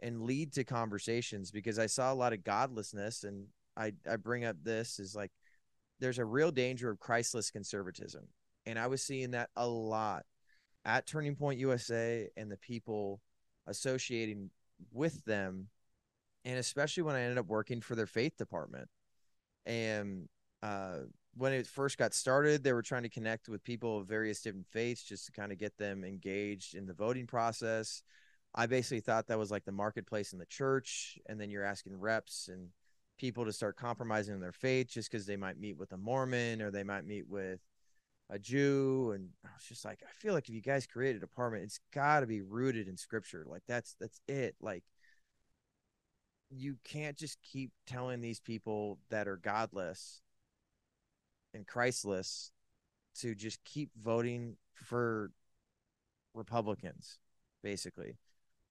and 0.00 0.22
lead 0.22 0.52
to 0.52 0.64
conversations 0.64 1.50
because 1.50 1.78
I 1.78 1.86
saw 1.86 2.12
a 2.12 2.14
lot 2.14 2.32
of 2.32 2.44
godlessness. 2.44 3.24
And 3.24 3.46
I, 3.76 3.92
I 4.08 4.16
bring 4.16 4.44
up 4.44 4.56
this 4.62 4.98
is 4.98 5.14
like 5.14 5.32
there's 6.00 6.18
a 6.18 6.24
real 6.24 6.52
danger 6.52 6.90
of 6.90 7.00
Christless 7.00 7.50
conservatism. 7.50 8.28
And 8.66 8.78
I 8.78 8.86
was 8.86 9.02
seeing 9.02 9.32
that 9.32 9.50
a 9.56 9.66
lot 9.66 10.24
at 10.84 11.06
Turning 11.06 11.34
Point 11.34 11.58
USA 11.60 12.28
and 12.36 12.50
the 12.50 12.56
people 12.56 13.20
associating 13.66 14.50
with 14.92 15.24
them. 15.24 15.68
And 16.44 16.58
especially 16.58 17.02
when 17.02 17.16
I 17.16 17.22
ended 17.22 17.38
up 17.38 17.46
working 17.46 17.80
for 17.80 17.94
their 17.94 18.06
faith 18.06 18.36
department. 18.36 18.88
And 19.66 20.28
uh, 20.62 21.00
when 21.36 21.52
it 21.52 21.66
first 21.66 21.98
got 21.98 22.14
started, 22.14 22.62
they 22.62 22.72
were 22.72 22.82
trying 22.82 23.02
to 23.02 23.08
connect 23.08 23.48
with 23.48 23.62
people 23.62 23.98
of 23.98 24.06
various 24.06 24.40
different 24.40 24.66
faiths 24.66 25.02
just 25.02 25.26
to 25.26 25.32
kind 25.32 25.52
of 25.52 25.58
get 25.58 25.76
them 25.76 26.04
engaged 26.04 26.74
in 26.74 26.86
the 26.86 26.94
voting 26.94 27.26
process. 27.26 28.02
I 28.54 28.66
basically 28.66 29.00
thought 29.00 29.26
that 29.28 29.38
was 29.38 29.50
like 29.50 29.64
the 29.64 29.72
marketplace 29.72 30.32
in 30.32 30.38
the 30.38 30.46
church, 30.46 31.18
and 31.26 31.40
then 31.40 31.50
you're 31.50 31.64
asking 31.64 32.00
reps 32.00 32.48
and 32.48 32.68
people 33.18 33.44
to 33.44 33.52
start 33.52 33.76
compromising 33.76 34.40
their 34.40 34.52
faith 34.52 34.88
just 34.88 35.10
because 35.10 35.26
they 35.26 35.36
might 35.36 35.60
meet 35.60 35.76
with 35.76 35.92
a 35.92 35.96
Mormon 35.96 36.62
or 36.62 36.70
they 36.70 36.84
might 36.84 37.04
meet 37.04 37.28
with 37.28 37.60
a 38.30 38.38
Jew. 38.38 39.12
And 39.14 39.30
I 39.44 39.48
was 39.54 39.64
just 39.64 39.84
like, 39.84 40.00
I 40.02 40.12
feel 40.12 40.34
like 40.34 40.48
if 40.48 40.54
you 40.54 40.62
guys 40.62 40.86
create 40.86 41.16
a 41.16 41.20
department, 41.20 41.64
it's 41.64 41.80
got 41.92 42.20
to 42.20 42.26
be 42.26 42.42
rooted 42.42 42.88
in 42.88 42.96
Scripture. 42.96 43.44
Like 43.48 43.62
that's 43.66 43.96
that's 44.00 44.20
it. 44.28 44.56
Like 44.60 44.84
you 46.50 46.76
can't 46.84 47.16
just 47.16 47.38
keep 47.42 47.72
telling 47.86 48.20
these 48.20 48.40
people 48.40 48.98
that 49.10 49.28
are 49.28 49.36
godless 49.36 50.22
and 51.54 51.66
Christless 51.66 52.50
to 53.20 53.34
just 53.34 53.62
keep 53.64 53.90
voting 54.00 54.56
for 54.74 55.30
Republicans, 56.34 57.18
basically. 57.62 58.16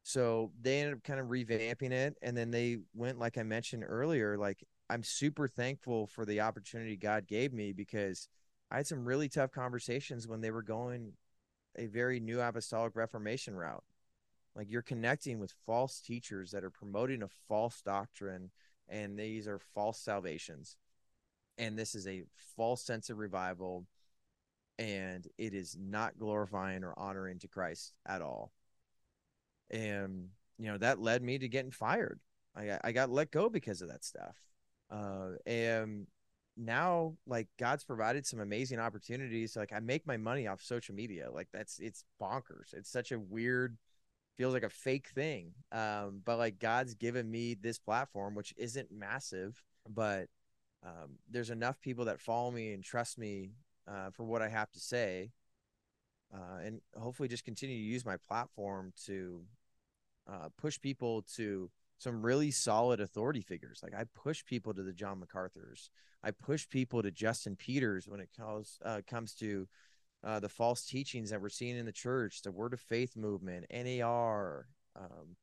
So 0.04 0.52
they 0.62 0.80
ended 0.80 0.96
up 0.96 1.04
kind 1.04 1.20
of 1.20 1.28
revamping 1.28 1.92
it. 1.92 2.16
And 2.22 2.36
then 2.36 2.50
they 2.50 2.78
went, 2.96 3.20
like 3.20 3.38
I 3.38 3.44
mentioned 3.44 3.84
earlier, 3.86 4.38
like 4.38 4.64
I'm 4.90 5.04
super 5.04 5.48
thankful 5.48 6.08
for 6.08 6.26
the 6.26 6.42
opportunity 6.42 6.96
God 6.96 7.28
gave 7.28 7.54
me 7.54 7.74
because 7.74 8.30
I 8.70 8.78
had 8.78 8.88
some 8.88 9.06
really 9.06 9.30
tough 9.30 9.52
conversations 9.52 10.28
when 10.28 10.42
they 10.42 10.52
were 10.52 10.64
going 10.64 11.14
a 11.78 11.86
very 11.86 12.20
new 12.20 12.42
apostolic 12.42 12.96
reformation 12.96 13.56
route. 13.56 13.84
Like 14.56 14.70
you're 14.70 14.82
connecting 14.82 15.40
with 15.40 15.54
false 15.66 16.02
teachers 16.02 16.52
that 16.52 16.64
are 16.64 16.72
promoting 16.72 17.22
a 17.22 17.30
false 17.48 17.82
doctrine, 17.82 18.50
and 18.90 19.18
these 19.18 19.48
are 19.48 19.60
false 19.60 20.00
salvations 20.00 20.78
and 21.58 21.78
this 21.78 21.96
is 21.96 22.08
a 22.08 22.24
false 22.56 22.84
sense 22.84 23.10
of 23.10 23.18
revival 23.18 23.86
and 24.80 25.28
it 25.38 25.54
is 25.54 25.76
not 25.80 26.20
glorifying 26.20 26.84
or 26.84 26.98
honoring 26.98 27.40
to 27.40 27.48
Christ 27.48 27.94
at 28.06 28.22
all. 28.22 28.52
And 29.72 30.30
you 30.60 30.68
know 30.68 30.78
that 30.78 31.00
led 31.00 31.24
me 31.24 31.40
to 31.40 31.48
getting 31.48 31.72
fired. 31.72 32.20
I 32.56 32.78
I 32.84 32.92
got 32.92 33.10
let 33.10 33.32
go 33.32 33.50
because 33.50 33.82
of 33.82 33.90
that 33.90 34.04
stuff. 34.04 34.36
Uh, 34.90 35.32
and 35.46 36.08
now 36.58 37.14
like 37.26 37.48
God's 37.60 37.84
provided 37.84 38.26
some 38.26 38.40
amazing 38.40 38.80
opportunities. 38.80 39.56
Like 39.56 39.72
I 39.74 39.80
make 39.80 40.08
my 40.08 40.18
money 40.18 40.48
off 40.48 40.62
social 40.62 40.96
media. 40.96 41.30
Like 41.32 41.48
that's 41.54 41.80
it's 41.80 42.04
bonkers. 42.22 42.74
It's 42.74 42.90
such 42.90 43.12
a 43.12 43.20
weird 43.20 43.78
feels 44.38 44.54
like 44.54 44.64
a 44.64 44.70
fake 44.70 45.08
thing. 45.08 45.52
Um, 45.72 46.22
but 46.24 46.38
like 46.38 46.60
God's 46.60 46.94
given 46.94 47.30
me 47.30 47.56
this 47.56 47.80
platform, 47.80 48.36
which 48.36 48.54
isn't 48.58 48.92
massive, 48.92 49.64
but 49.90 50.28
um, 50.86 51.18
there's 51.30 51.50
enough 51.50 51.82
people 51.82 52.06
that 52.06 52.20
follow 52.20 52.52
me 52.52 52.74
and 52.74 52.84
trust 52.84 53.18
me 53.18 53.52
uh, 53.88 54.12
for 54.12 54.24
what 54.24 54.42
I 54.42 54.50
have 54.50 54.72
to 54.72 54.80
say, 54.80 55.32
uh, 56.34 56.60
and 56.64 56.82
hopefully 56.96 57.30
just 57.30 57.46
continue 57.46 57.76
to 57.76 57.82
use 57.82 58.06
my 58.06 58.18
platform 58.18 58.94
to 59.06 59.42
uh, 60.32 60.50
push 60.58 60.80
people 60.80 61.24
to 61.36 61.70
some 61.98 62.26
really 62.26 62.52
solid 62.52 63.00
authority 63.00 63.42
figures. 63.42 63.80
Like 63.82 63.94
I 63.96 64.06
push 64.14 64.46
people 64.46 64.74
to 64.74 64.84
the 64.84 64.94
John 64.94 65.20
MacArthur's, 65.20 65.90
I 66.24 66.32
push 66.32 66.68
people 66.68 67.02
to 67.02 67.12
Justin 67.12 67.56
Peters 67.56 68.08
when 68.08 68.20
it 68.20 68.30
comes 68.38 68.80
uh, 68.84 69.02
comes 69.08 69.34
to 69.36 69.68
uh, 70.24 70.40
the 70.40 70.50
false 70.50 70.86
teachings 70.86 71.30
that 71.30 71.42
we're 71.42 71.50
seeing 71.50 71.78
in 71.78 71.86
the 71.86 71.92
church, 71.92 72.42
the 72.42 72.52
Word 72.52 72.74
of 72.74 72.80
Faith 72.80 73.16
movement, 73.16 73.66
NAR, 73.72 74.68
um, 74.96 75.36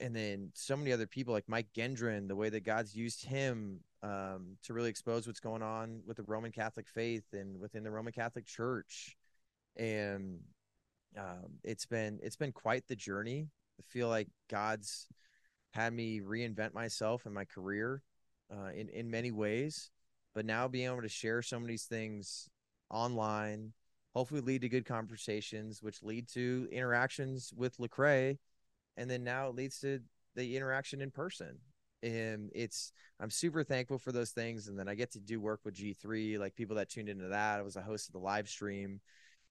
and 0.00 0.14
then 0.14 0.50
so 0.54 0.76
many 0.76 0.92
other 0.92 1.06
people 1.06 1.32
like 1.32 1.48
Mike 1.48 1.68
Gendron, 1.74 2.28
the 2.28 2.36
way 2.36 2.48
that 2.50 2.64
God's 2.64 2.94
used 2.96 3.24
him 3.24 3.80
um, 4.02 4.56
to 4.64 4.74
really 4.74 4.90
expose 4.90 5.26
what's 5.26 5.40
going 5.40 5.62
on 5.62 6.02
with 6.06 6.16
the 6.16 6.24
Roman 6.24 6.52
Catholic 6.52 6.88
faith 6.88 7.24
and 7.32 7.58
within 7.58 7.84
the 7.84 7.90
Roman 7.90 8.12
Catholic 8.12 8.44
Church, 8.44 9.16
and 9.76 10.40
um, 11.16 11.58
it's 11.62 11.86
been 11.86 12.18
it's 12.22 12.36
been 12.36 12.52
quite 12.52 12.86
the 12.88 12.96
journey. 12.96 13.48
I 13.78 13.82
feel 13.88 14.08
like 14.08 14.28
God's 14.50 15.08
had 15.74 15.92
me 15.92 16.20
reinvent 16.20 16.72
myself 16.72 17.26
and 17.26 17.34
my 17.34 17.44
career 17.44 18.02
uh, 18.52 18.70
in 18.74 18.88
in 18.90 19.10
many 19.10 19.30
ways, 19.30 19.90
but 20.34 20.46
now 20.46 20.68
being 20.68 20.86
able 20.86 21.02
to 21.02 21.08
share 21.08 21.42
some 21.42 21.62
of 21.62 21.68
these 21.68 21.84
things 21.84 22.48
online, 22.90 23.72
hopefully 24.14 24.40
lead 24.40 24.62
to 24.62 24.68
good 24.68 24.86
conversations, 24.86 25.82
which 25.82 26.02
lead 26.02 26.28
to 26.28 26.68
interactions 26.70 27.52
with 27.56 27.76
Lecrae, 27.78 28.38
and 28.96 29.10
then 29.10 29.24
now 29.24 29.48
it 29.48 29.56
leads 29.56 29.80
to 29.80 30.00
the 30.36 30.56
interaction 30.56 31.00
in 31.00 31.10
person. 31.10 31.58
And 32.02 32.50
it's 32.54 32.92
I'm 33.18 33.30
super 33.30 33.64
thankful 33.64 33.98
for 33.98 34.12
those 34.12 34.30
things, 34.30 34.68
and 34.68 34.78
then 34.78 34.88
I 34.88 34.94
get 34.94 35.12
to 35.12 35.20
do 35.20 35.40
work 35.40 35.60
with 35.64 35.74
G3, 35.74 36.38
like 36.38 36.54
people 36.54 36.76
that 36.76 36.90
tuned 36.90 37.08
into 37.08 37.28
that. 37.28 37.58
I 37.58 37.62
was 37.62 37.76
a 37.76 37.82
host 37.82 38.08
of 38.08 38.12
the 38.12 38.18
live 38.18 38.48
stream, 38.48 39.00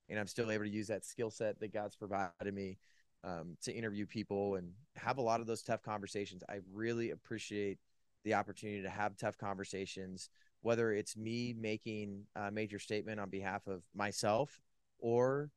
and 0.08 0.20
I'm 0.20 0.28
still 0.28 0.52
able 0.52 0.64
to 0.64 0.70
use 0.70 0.88
that 0.88 1.06
skill 1.06 1.32
set 1.32 1.60
that 1.60 1.74
God's 1.74 1.96
provided 1.96 2.54
me 2.54 2.78
um, 3.24 3.58
to 3.64 3.74
interview 3.74 4.06
people 4.06 4.56
and 4.56 4.72
have 4.96 5.18
a 5.18 5.22
lot 5.22 5.42
of 5.42 5.48
those 5.48 5.64
tough 5.64 5.82
conversations. 5.82 6.44
I 6.50 6.60
really 6.74 7.12
appreciate 7.12 7.80
the 8.24 8.34
opportunity 8.34 8.82
to 8.84 8.90
have 8.90 9.18
tough 9.18 9.38
conversations, 9.38 10.30
whether 10.62 10.92
it's 10.94 11.18
me 11.18 11.54
making 11.58 12.26
a 12.36 12.52
major 12.52 12.80
statement 12.80 13.20
on 13.20 13.30
behalf 13.30 13.68
of 13.68 13.84
myself 13.96 14.62
or 15.00 15.50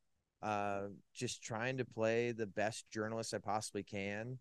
uh, 0.42 0.82
just 1.14 1.42
trying 1.42 1.78
to 1.78 1.84
play 1.84 2.32
the 2.32 2.46
best 2.46 2.90
journalist 2.90 3.34
I 3.34 3.38
possibly 3.38 3.82
can 3.82 4.38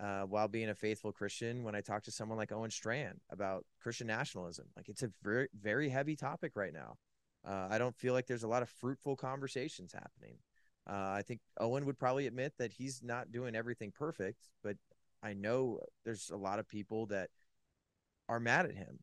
uh, 0.00 0.22
while 0.22 0.48
being 0.48 0.70
a 0.70 0.74
faithful 0.74 1.12
Christian. 1.12 1.64
When 1.64 1.74
I 1.74 1.80
talk 1.80 2.02
to 2.04 2.10
someone 2.10 2.38
like 2.38 2.52
Owen 2.52 2.70
Strachan 2.70 3.20
about 3.30 3.64
Christian 3.80 4.06
nationalism, 4.06 4.66
like 4.76 4.88
it's 4.88 5.02
a 5.02 5.10
very, 5.22 5.48
very 5.60 5.88
heavy 5.88 6.16
topic 6.16 6.52
right 6.56 6.72
now. 6.72 6.96
Uh, 7.46 7.68
I 7.70 7.78
don't 7.78 7.94
feel 7.94 8.14
like 8.14 8.26
there's 8.26 8.42
a 8.42 8.48
lot 8.48 8.62
of 8.62 8.70
fruitful 8.70 9.16
conversations 9.16 9.92
happening. 9.92 10.38
Uh, 10.88 11.14
I 11.16 11.22
think 11.22 11.40
Owen 11.58 11.86
would 11.86 11.98
probably 11.98 12.26
admit 12.26 12.54
that 12.58 12.72
he's 12.72 13.02
not 13.02 13.32
doing 13.32 13.54
everything 13.56 13.90
perfect, 13.90 14.48
but 14.62 14.76
I 15.22 15.32
know 15.32 15.80
there's 16.04 16.30
a 16.30 16.36
lot 16.36 16.58
of 16.58 16.68
people 16.68 17.06
that 17.06 17.30
are 18.28 18.40
mad 18.40 18.66
at 18.66 18.74
him. 18.74 18.98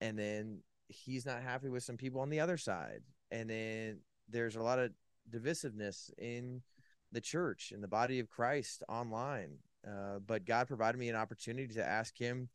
And 0.00 0.18
then 0.18 0.60
he's 0.88 1.26
not 1.26 1.42
happy 1.42 1.68
with 1.68 1.82
some 1.82 1.96
people 1.96 2.20
on 2.20 2.30
the 2.30 2.40
other 2.40 2.56
side. 2.56 3.02
And 3.30 3.50
then 3.50 4.00
there's 4.28 4.56
a 4.56 4.62
lot 4.62 4.78
of 4.78 4.92
divisiveness 5.30 6.10
in 6.18 6.62
the 7.10 7.20
church 7.20 7.72
and 7.72 7.82
the 7.82 7.88
body 7.88 8.20
of 8.20 8.28
Christ 8.28 8.82
online. 8.88 9.58
Uh, 9.86 10.18
but 10.24 10.44
God 10.44 10.68
provided 10.68 10.98
me 10.98 11.08
an 11.08 11.16
opportunity 11.16 11.74
to 11.74 11.84
ask 11.84 12.16
him 12.16 12.48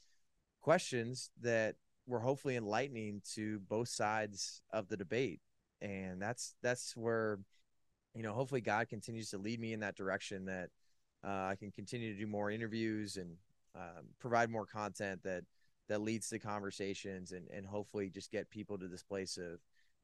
questions 0.61 1.32
that 1.41 1.75
were 2.07 2.19
hopefully 2.19 2.55
enlightening 2.55 3.21
to 3.34 3.59
both 3.67 3.88
sides 3.88 4.61
of 4.71 4.88
the 4.88 4.97
debate. 4.97 5.41
And 5.82 6.21
that's 6.21 6.55
that's 6.61 6.95
where 6.95 7.39
you 8.16 8.24
know, 8.24 8.34
hopefully 8.34 8.62
God 8.62 8.89
continues 8.89 9.30
to 9.32 9.38
lead 9.38 9.60
me 9.60 9.74
in 9.74 9.80
that 9.82 9.95
direction 9.95 10.45
that 10.45 10.70
uh, 11.24 11.47
I 11.47 11.55
can 11.57 11.72
continue 11.72 12.14
to 12.14 12.20
do 12.20 12.28
more 12.28 12.49
interviews 12.49 13.18
and 13.18 13.36
um, 13.76 14.05
provide 14.20 14.49
more 14.49 14.66
content 14.66 15.22
that 15.24 15.43
that 15.89 16.01
leads 16.01 16.30
to 16.30 16.39
conversations 16.39 17.32
and 17.32 17.47
and 17.49 17.66
hopefully 17.66 18.10
just 18.10 18.32
get 18.32 18.49
people 18.49 18.78
to 18.78 18.88
this 18.88 19.03
place 19.03 19.38
of 19.38 19.60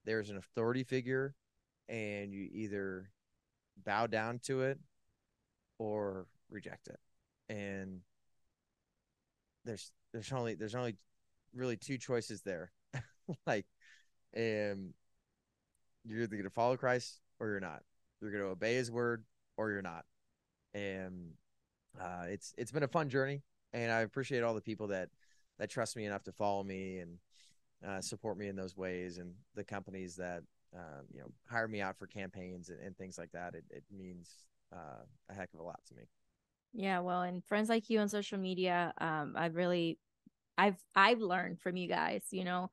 there's 0.06 0.30
an 0.30 0.38
authority 0.38 0.84
figure 0.84 1.36
and 1.90 2.34
you 2.34 2.48
either 2.52 3.10
bow 3.86 4.08
down 4.08 4.40
to 4.40 4.62
it 4.62 4.80
or 5.78 6.28
reject 6.50 6.88
it. 6.88 7.00
And 7.50 8.02
there's 9.64 9.92
there's 10.14 10.32
only 10.32 10.56
there's 10.56 10.76
only 10.76 10.96
really 11.54 11.78
two 11.78 11.98
choices 11.98 12.42
there. 12.42 12.72
Like 13.48 13.66
um 14.38 14.94
you're 16.04 16.22
either 16.22 16.36
going 16.36 16.44
to 16.44 16.52
follow 16.52 16.78
Christ 16.78 17.22
or 17.40 17.48
you're 17.48 17.60
not 17.60 17.82
you're 18.26 18.40
going 18.40 18.44
to 18.44 18.52
obey 18.52 18.76
his 18.76 18.92
word 18.92 19.24
or 19.58 19.72
you're 19.72 19.82
not. 19.82 20.06
And 20.74 21.32
uh, 22.02 22.26
it's 22.28 22.54
it's 22.58 22.72
been 22.72 22.84
a 22.84 22.88
fun 22.88 23.10
journey, 23.10 23.42
and 23.72 23.92
I 23.92 24.02
appreciate 24.02 24.44
all 24.44 24.54
the 24.54 24.62
people 24.62 24.88
that 24.88 25.10
that 25.58 25.70
trust 25.70 25.96
me 25.96 26.06
enough 26.06 26.24
to 26.24 26.34
follow 26.34 26.64
me 26.64 27.00
and 27.00 27.18
uh, 27.88 28.02
support 28.02 28.38
me 28.38 28.48
in 28.48 28.56
those 28.56 28.76
ways, 28.76 29.18
and 29.18 29.34
the 29.56 29.64
companies 29.64 30.16
that 30.18 30.44
um, 30.76 31.06
you 31.14 31.22
know 31.22 31.28
hire 31.50 31.68
me 31.68 31.82
out 31.82 31.98
for 31.98 32.08
campaigns 32.08 32.70
and, 32.70 32.80
and 32.82 32.98
things 32.98 33.18
like 33.18 33.32
that. 33.32 33.56
It 33.56 33.64
it 33.70 33.84
means 33.90 34.30
uh, 34.74 35.04
a 35.30 35.34
heck 35.34 35.54
of 35.54 35.62
a 35.62 35.64
lot 35.64 35.80
to 35.88 35.96
me. 35.96 36.04
Yeah, 36.74 37.00
well, 37.00 37.22
and 37.22 37.42
friends 37.46 37.70
like 37.70 37.90
you 37.90 38.00
on 38.00 38.10
social 38.10 38.38
media, 38.38 38.94
um, 38.98 39.36
I've 39.38 39.56
really, 39.56 39.98
I've 40.58 40.76
I've 40.94 41.22
learned 41.22 41.62
from 41.62 41.78
you 41.78 41.88
guys. 41.88 42.24
You 42.32 42.44
know, 42.44 42.70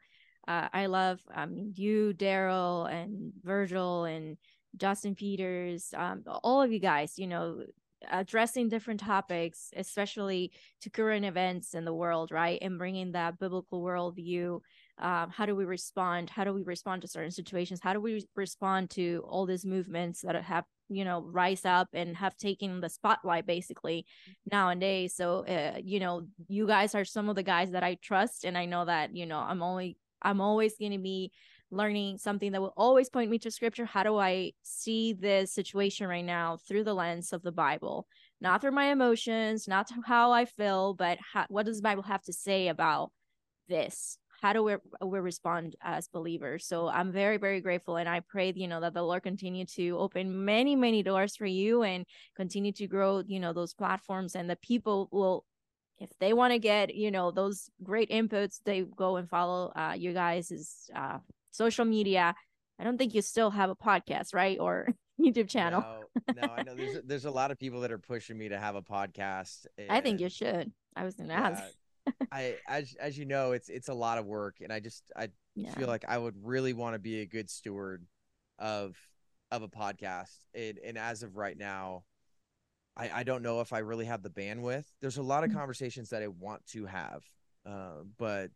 uh, 0.48 0.68
I 0.72 0.86
love 0.86 1.20
um, 1.32 1.72
you, 1.76 2.12
Darrell, 2.12 2.86
and 2.86 3.32
Virgil, 3.44 4.04
and 4.04 4.36
Justin 4.76 5.14
Peters, 5.14 5.92
um, 5.96 6.22
all 6.26 6.62
of 6.62 6.72
you 6.72 6.78
guys, 6.78 7.18
you 7.18 7.26
know, 7.26 7.62
addressing 8.10 8.68
different 8.68 9.00
topics, 9.00 9.70
especially 9.76 10.52
to 10.80 10.90
current 10.90 11.24
events 11.24 11.74
in 11.74 11.84
the 11.84 11.94
world, 11.94 12.30
right? 12.30 12.58
And 12.62 12.78
bringing 12.78 13.12
that 13.12 13.38
biblical 13.38 13.82
worldview. 13.82 14.60
Um, 14.98 15.30
how 15.30 15.46
do 15.46 15.56
we 15.56 15.64
respond? 15.64 16.30
How 16.30 16.44
do 16.44 16.52
we 16.52 16.62
respond 16.62 17.02
to 17.02 17.08
certain 17.08 17.30
situations? 17.30 17.80
How 17.82 17.92
do 17.92 18.00
we 18.00 18.26
respond 18.36 18.90
to 18.90 19.24
all 19.28 19.46
these 19.46 19.64
movements 19.64 20.20
that 20.22 20.40
have, 20.42 20.64
you 20.88 21.04
know, 21.04 21.22
rise 21.22 21.64
up 21.64 21.88
and 21.92 22.16
have 22.16 22.36
taken 22.36 22.80
the 22.80 22.88
spotlight 22.88 23.46
basically 23.46 24.06
nowadays? 24.50 25.14
So, 25.14 25.46
uh, 25.46 25.78
you 25.82 26.00
know, 26.00 26.26
you 26.48 26.66
guys 26.66 26.94
are 26.94 27.04
some 27.04 27.28
of 27.28 27.36
the 27.36 27.42
guys 27.42 27.70
that 27.72 27.82
I 27.82 27.96
trust, 28.02 28.44
and 28.44 28.56
I 28.56 28.66
know 28.66 28.84
that, 28.84 29.16
you 29.16 29.26
know, 29.26 29.38
I'm 29.38 29.62
only, 29.62 29.96
I'm 30.20 30.40
always 30.40 30.76
going 30.76 30.92
to 30.92 30.98
be 30.98 31.32
learning 31.72 32.18
something 32.18 32.52
that 32.52 32.60
will 32.60 32.74
always 32.76 33.08
point 33.08 33.30
me 33.30 33.38
to 33.38 33.50
scripture. 33.50 33.86
How 33.86 34.02
do 34.02 34.18
I 34.18 34.52
see 34.62 35.14
this 35.14 35.52
situation 35.52 36.06
right 36.06 36.24
now 36.24 36.58
through 36.68 36.84
the 36.84 36.94
lens 36.94 37.32
of 37.32 37.42
the 37.42 37.50
Bible? 37.50 38.06
Not 38.40 38.60
through 38.60 38.72
my 38.72 38.92
emotions, 38.92 39.66
not 39.66 39.88
how 40.04 40.32
I 40.32 40.44
feel, 40.44 40.94
but 40.94 41.18
how, 41.32 41.46
what 41.48 41.66
does 41.66 41.78
the 41.78 41.82
Bible 41.82 42.02
have 42.02 42.22
to 42.24 42.32
say 42.32 42.68
about 42.68 43.10
this? 43.68 44.18
How 44.42 44.52
do 44.52 44.62
we, 44.62 44.74
we 45.04 45.20
respond 45.20 45.76
as 45.80 46.08
believers? 46.08 46.66
So 46.66 46.88
I'm 46.88 47.10
very, 47.10 47.38
very 47.38 47.60
grateful. 47.60 47.96
And 47.96 48.08
I 48.08 48.20
pray, 48.20 48.52
you 48.54 48.68
know, 48.68 48.80
that 48.80 48.92
the 48.92 49.02
Lord 49.02 49.22
continue 49.22 49.64
to 49.76 49.96
open 49.98 50.44
many, 50.44 50.76
many 50.76 51.02
doors 51.02 51.36
for 51.36 51.46
you 51.46 51.84
and 51.84 52.04
continue 52.36 52.72
to 52.72 52.86
grow, 52.86 53.22
you 53.26 53.40
know, 53.40 53.52
those 53.52 53.72
platforms 53.72 54.34
and 54.34 54.50
the 54.50 54.56
people 54.56 55.08
will 55.10 55.44
if 55.98 56.10
they 56.18 56.32
want 56.32 56.52
to 56.52 56.58
get 56.58 56.94
you 56.94 57.12
know 57.12 57.30
those 57.30 57.70
great 57.82 58.10
inputs 58.10 58.58
they 58.64 58.80
go 58.80 59.16
and 59.16 59.28
follow 59.28 59.70
uh 59.76 59.94
you 59.96 60.12
guys' 60.12 60.50
is 60.50 60.90
uh 60.96 61.18
social 61.52 61.84
media. 61.84 62.34
I 62.78 62.84
don't 62.84 62.98
think 62.98 63.14
you 63.14 63.22
still 63.22 63.50
have 63.50 63.70
a 63.70 63.76
podcast, 63.76 64.34
right? 64.34 64.58
Or 64.58 64.88
YouTube 65.20 65.48
channel. 65.48 65.84
no, 66.28 66.42
no, 66.42 66.52
I 66.52 66.62
know 66.62 66.74
there's 66.74 66.98
there's 67.04 67.24
a 67.24 67.30
lot 67.30 67.50
of 67.50 67.58
people 67.58 67.80
that 67.82 67.92
are 67.92 67.98
pushing 67.98 68.36
me 68.36 68.48
to 68.48 68.58
have 68.58 68.74
a 68.74 68.82
podcast. 68.82 69.66
I 69.88 70.00
think 70.00 70.20
you 70.20 70.28
should. 70.28 70.72
I 70.96 71.04
was 71.04 71.14
gonna 71.14 71.32
yeah, 71.32 71.48
ask. 71.48 71.64
I 72.32 72.56
as 72.68 72.94
as 73.00 73.16
you 73.16 73.24
know, 73.24 73.52
it's 73.52 73.68
it's 73.68 73.88
a 73.88 73.94
lot 73.94 74.18
of 74.18 74.26
work, 74.26 74.56
and 74.60 74.72
I 74.72 74.80
just 74.80 75.12
I 75.16 75.28
yeah. 75.54 75.72
feel 75.74 75.86
like 75.86 76.04
I 76.08 76.18
would 76.18 76.34
really 76.42 76.72
want 76.72 76.94
to 76.94 76.98
be 76.98 77.20
a 77.20 77.26
good 77.26 77.48
steward 77.48 78.04
of 78.58 78.96
of 79.50 79.62
a 79.62 79.68
podcast. 79.68 80.36
And 80.54 80.78
and 80.84 80.98
as 80.98 81.22
of 81.22 81.36
right 81.36 81.56
now, 81.56 82.04
I 82.96 83.10
I 83.10 83.22
don't 83.22 83.42
know 83.42 83.60
if 83.60 83.72
I 83.72 83.78
really 83.78 84.06
have 84.06 84.22
the 84.22 84.30
bandwidth. 84.30 84.86
There's 85.00 85.18
a 85.18 85.22
lot 85.22 85.44
of 85.44 85.50
mm. 85.50 85.54
conversations 85.54 86.10
that 86.10 86.22
I 86.22 86.28
want 86.28 86.66
to 86.68 86.86
have, 86.86 87.22
uh, 87.66 88.02
but 88.18 88.50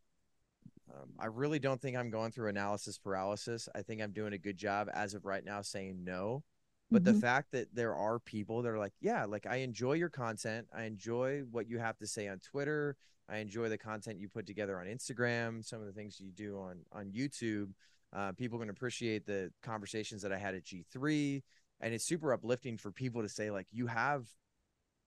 um, 0.92 1.10
I 1.18 1.26
really 1.26 1.58
don't 1.58 1.80
think 1.80 1.96
I'm 1.96 2.10
going 2.10 2.32
through 2.32 2.48
analysis 2.48 2.98
paralysis. 2.98 3.68
I 3.74 3.82
think 3.82 4.00
I'm 4.00 4.12
doing 4.12 4.32
a 4.32 4.38
good 4.38 4.56
job 4.56 4.88
as 4.92 5.14
of 5.14 5.24
right 5.24 5.44
now 5.44 5.62
saying 5.62 6.04
no. 6.04 6.44
But 6.90 7.02
mm-hmm. 7.02 7.14
the 7.14 7.20
fact 7.20 7.50
that 7.52 7.74
there 7.74 7.94
are 7.94 8.20
people 8.20 8.62
that 8.62 8.68
are 8.68 8.78
like, 8.78 8.92
yeah, 9.00 9.24
like 9.24 9.46
I 9.46 9.56
enjoy 9.56 9.94
your 9.94 10.08
content. 10.08 10.68
I 10.72 10.84
enjoy 10.84 11.40
what 11.50 11.68
you 11.68 11.78
have 11.78 11.98
to 11.98 12.06
say 12.06 12.28
on 12.28 12.38
Twitter. 12.38 12.96
I 13.28 13.38
enjoy 13.38 13.68
the 13.68 13.78
content 13.78 14.20
you 14.20 14.28
put 14.28 14.46
together 14.46 14.78
on 14.78 14.86
Instagram, 14.86 15.64
some 15.64 15.80
of 15.80 15.86
the 15.86 15.92
things 15.92 16.20
you 16.20 16.30
do 16.30 16.58
on 16.58 16.78
on 16.92 17.10
YouTube. 17.10 17.72
Uh, 18.12 18.32
people 18.32 18.58
can 18.60 18.70
appreciate 18.70 19.26
the 19.26 19.50
conversations 19.62 20.22
that 20.22 20.32
I 20.32 20.38
had 20.38 20.54
at 20.54 20.64
G3, 20.64 21.42
and 21.80 21.92
it's 21.92 22.04
super 22.04 22.32
uplifting 22.32 22.78
for 22.78 22.92
people 22.92 23.22
to 23.22 23.28
say 23.28 23.50
like, 23.50 23.66
you 23.72 23.88
have 23.88 24.28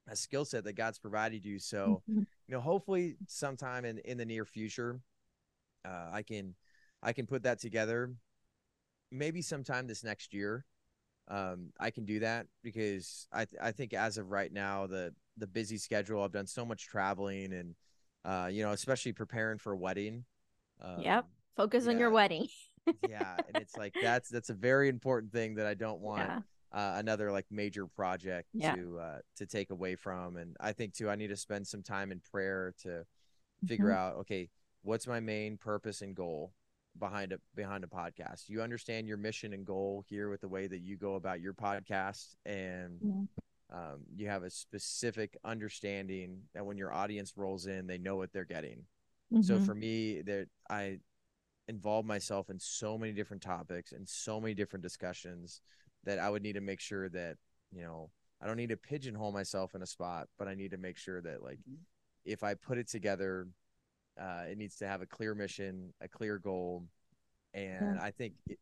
a 0.09 0.17
skill 0.17 0.43
set 0.43 0.65
that 0.65 0.73
God's 0.73 0.99
provided 0.99 1.45
you. 1.45 1.59
So, 1.59 2.01
mm-hmm. 2.09 2.19
you 2.19 2.53
know, 2.53 2.59
hopefully, 2.59 3.15
sometime 3.27 3.85
in 3.85 3.99
in 3.99 4.17
the 4.17 4.25
near 4.25 4.43
future, 4.43 4.99
uh, 5.85 6.09
I 6.11 6.23
can 6.23 6.55
I 7.01 7.13
can 7.13 7.25
put 7.25 7.43
that 7.43 7.59
together. 7.59 8.13
Maybe 9.11 9.41
sometime 9.41 9.87
this 9.87 10.03
next 10.03 10.33
year, 10.33 10.65
um, 11.27 11.71
I 11.79 11.89
can 11.89 12.05
do 12.05 12.19
that 12.19 12.47
because 12.63 13.27
I 13.31 13.45
th- 13.45 13.61
I 13.61 13.71
think 13.71 13.93
as 13.93 14.17
of 14.17 14.29
right 14.29 14.51
now 14.51 14.87
the 14.87 15.13
the 15.37 15.47
busy 15.47 15.77
schedule 15.77 16.21
I've 16.23 16.31
done 16.31 16.47
so 16.47 16.65
much 16.65 16.87
traveling 16.87 17.53
and 17.53 17.75
uh, 18.25 18.49
you 18.51 18.63
know 18.63 18.71
especially 18.71 19.13
preparing 19.13 19.57
for 19.57 19.73
a 19.73 19.77
wedding. 19.77 20.25
Um, 20.81 20.99
yep, 20.99 21.25
focus 21.55 21.85
yeah. 21.85 21.91
on 21.91 21.99
your 21.99 22.09
wedding. 22.11 22.47
yeah, 23.09 23.37
and 23.47 23.57
it's 23.57 23.77
like 23.77 23.93
that's 24.01 24.29
that's 24.29 24.49
a 24.49 24.53
very 24.53 24.89
important 24.89 25.31
thing 25.31 25.55
that 25.55 25.65
I 25.65 25.73
don't 25.73 26.01
want 26.01 26.19
yeah. 26.27 26.39
uh, 26.71 26.95
another 26.97 27.31
like 27.31 27.45
major 27.49 27.87
project 27.87 28.47
Yeah. 28.53 28.75
to 28.75 28.99
uh, 28.99 29.19
to 29.37 29.45
take 29.45 29.71
away 29.71 29.95
from. 29.95 30.37
And 30.37 30.55
I 30.59 30.73
think 30.73 30.93
too, 30.93 31.09
I 31.09 31.15
need 31.15 31.27
to 31.29 31.37
spend 31.37 31.67
some 31.67 31.81
time 31.83 32.11
in 32.11 32.19
prayer 32.31 32.73
to 32.83 33.05
figure 33.67 33.87
Mhm. 33.87 33.95
out 33.95 34.15
okay, 34.17 34.49
what's 34.89 35.07
my 35.07 35.19
main 35.19 35.55
purpose 35.57 36.01
and 36.01 36.15
goal 36.15 36.51
behind 36.97 37.31
a 37.31 37.39
behind 37.55 37.83
a 37.83 37.87
podcast. 37.87 38.49
You 38.49 38.61
understand 38.63 39.07
your 39.07 39.17
mission 39.17 39.53
and 39.53 39.65
goal 39.65 40.03
here 40.09 40.29
with 40.29 40.41
the 40.41 40.47
way 40.47 40.67
that 40.67 40.79
you 40.79 40.97
go 40.97 41.13
about 41.15 41.39
your 41.41 41.53
podcast, 41.53 42.35
and 42.45 42.99
Yeah. 43.01 43.21
um, 43.71 43.99
you 44.15 44.27
have 44.27 44.43
a 44.43 44.49
specific 44.49 45.37
understanding 45.45 46.41
that 46.55 46.65
when 46.65 46.77
your 46.77 46.91
audience 46.91 47.37
rolls 47.37 47.67
in, 47.67 47.85
they 47.85 47.99
know 47.99 48.15
what 48.15 48.33
they're 48.33 48.45
getting. 48.45 48.85
So 49.41 49.59
Mhm. 49.59 49.65
for 49.65 49.75
me, 49.75 50.21
that 50.23 50.47
I 50.69 50.99
involve 51.67 52.05
myself 52.05 52.49
in 52.49 52.59
so 52.59 52.97
many 52.97 53.13
different 53.13 53.43
topics 53.43 53.91
and 53.91 54.09
so 54.09 54.41
many 54.41 54.55
different 54.55 54.83
discussions 54.83 55.61
that 56.03 56.17
I 56.19 56.29
would 56.29 56.41
need 56.41 56.53
to 56.53 56.61
make 56.61 56.79
sure 56.79 57.09
that 57.09 57.37
you 57.71 57.83
know 57.83 58.09
I 58.41 58.47
don't 58.47 58.57
need 58.57 58.69
to 58.69 58.77
pigeonhole 58.77 59.31
myself 59.31 59.75
in 59.75 59.83
a 59.83 59.85
spot, 59.85 60.27
but 60.39 60.47
I 60.47 60.55
need 60.55 60.71
to 60.71 60.77
make 60.77 60.97
sure 60.97 61.21
that 61.21 61.43
like 61.43 61.59
if 62.25 62.43
I 62.43 62.55
put 62.55 62.77
it 62.79 62.87
together, 62.87 63.47
uh, 64.19 64.43
it 64.49 64.57
needs 64.57 64.75
to 64.77 64.87
have 64.87 65.01
a 65.01 65.05
clear 65.05 65.33
mission, 65.35 65.93
a 66.01 66.07
clear 66.07 66.37
goal, 66.39 66.85
and 67.53 67.97
Yeah. 67.97 68.03
I 68.03 68.11
think 68.11 68.33
it, 68.47 68.59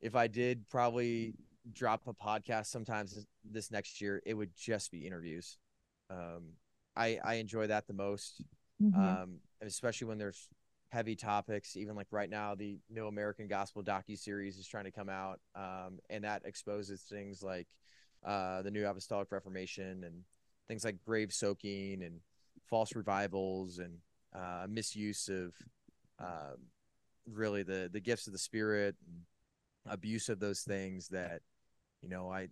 if 0.00 0.14
I 0.14 0.26
did 0.26 0.68
probably 0.68 1.34
drop 1.72 2.06
a 2.06 2.12
podcast 2.14 2.66
sometimes 2.66 3.26
this- 3.44 3.70
next 3.70 4.00
year, 4.00 4.20
it 4.26 4.34
would 4.34 4.54
just 4.56 4.90
be 4.90 5.06
interviews. 5.06 5.58
Um, 6.10 6.56
I 6.96 7.18
I 7.24 7.34
enjoy 7.34 7.68
that 7.68 7.86
the 7.86 7.94
most 7.94 8.42
Mhm. 8.80 8.94
um, 9.22 9.40
especially 9.60 10.08
when 10.08 10.18
there's 10.18 10.48
heavy 10.90 11.16
topics. 11.16 11.76
Even 11.76 11.94
like 11.96 12.08
right 12.10 12.28
now, 12.28 12.54
the 12.54 12.78
New 12.90 13.06
American 13.06 13.46
Gospel 13.48 13.82
docu 13.82 14.18
series 14.18 14.58
is 14.58 14.66
trying 14.66 14.84
to 14.84 14.90
come 14.90 15.08
out, 15.08 15.40
um, 15.54 16.00
and 16.10 16.24
that 16.24 16.44
exposes 16.44 17.02
things 17.02 17.42
like 17.42 17.68
uh, 18.24 18.60
the 18.62 18.70
New 18.70 18.86
Apostolic 18.86 19.32
Reformation 19.32 20.04
and 20.04 20.24
things 20.68 20.84
like 20.84 21.02
grave 21.04 21.32
soaking 21.32 22.02
and 22.02 22.20
false 22.68 22.94
revivals 22.94 23.78
and 23.78 23.98
uh, 24.34 24.66
misuse 24.68 25.28
of 25.28 25.54
um, 26.18 26.58
really 27.26 27.62
the 27.62 27.88
the 27.92 28.00
gifts 28.00 28.26
of 28.26 28.32
the 28.32 28.38
Spirit, 28.38 28.96
abuse 29.86 30.28
of 30.28 30.40
those 30.40 30.60
things. 30.60 31.08
That 31.08 31.40
you 32.02 32.08
know, 32.08 32.30
I 32.30 32.48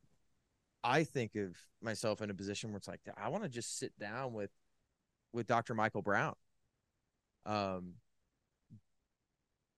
I 0.83 1.05
think 1.05 1.37
of 1.37 1.57
myself 1.83 2.22
in 2.22 2.31
a 2.31 2.35
position 2.35 2.70
where 2.70 2.78
it's 2.78 2.89
like 2.89 3.01
I 3.16 3.28
want 3.28 3.45
to 3.45 3.49
just 3.49 3.78
sit 3.78 3.99
down 3.99 4.33
with 4.33 4.51
with 5.33 5.47
Dr. 5.47 5.74
Michael 5.74 6.03
Brown. 6.03 6.35
Um, 7.47 7.95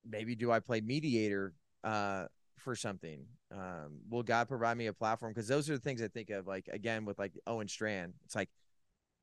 maybe 0.09 0.35
do 0.35 0.51
I 0.51 0.61
play 0.61 0.81
mediator 0.81 1.55
uh, 1.85 2.27
for 2.59 2.75
something? 2.75 3.25
Um, 3.53 4.01
will 4.09 4.23
God 4.23 4.49
provide 4.49 4.77
me 4.77 4.87
a 4.87 4.93
platform? 4.93 5.33
Because 5.33 5.49
those 5.49 5.69
are 5.69 5.75
the 5.75 5.81
things 5.81 6.03
I 6.03 6.09
think 6.09 6.31
of. 6.31 6.47
Like 6.47 6.69
again, 6.73 7.05
with 7.05 7.19
like 7.19 7.33
Owen 7.47 7.69
Strachan, 7.69 8.15
it's 8.25 8.35
like 8.35 8.49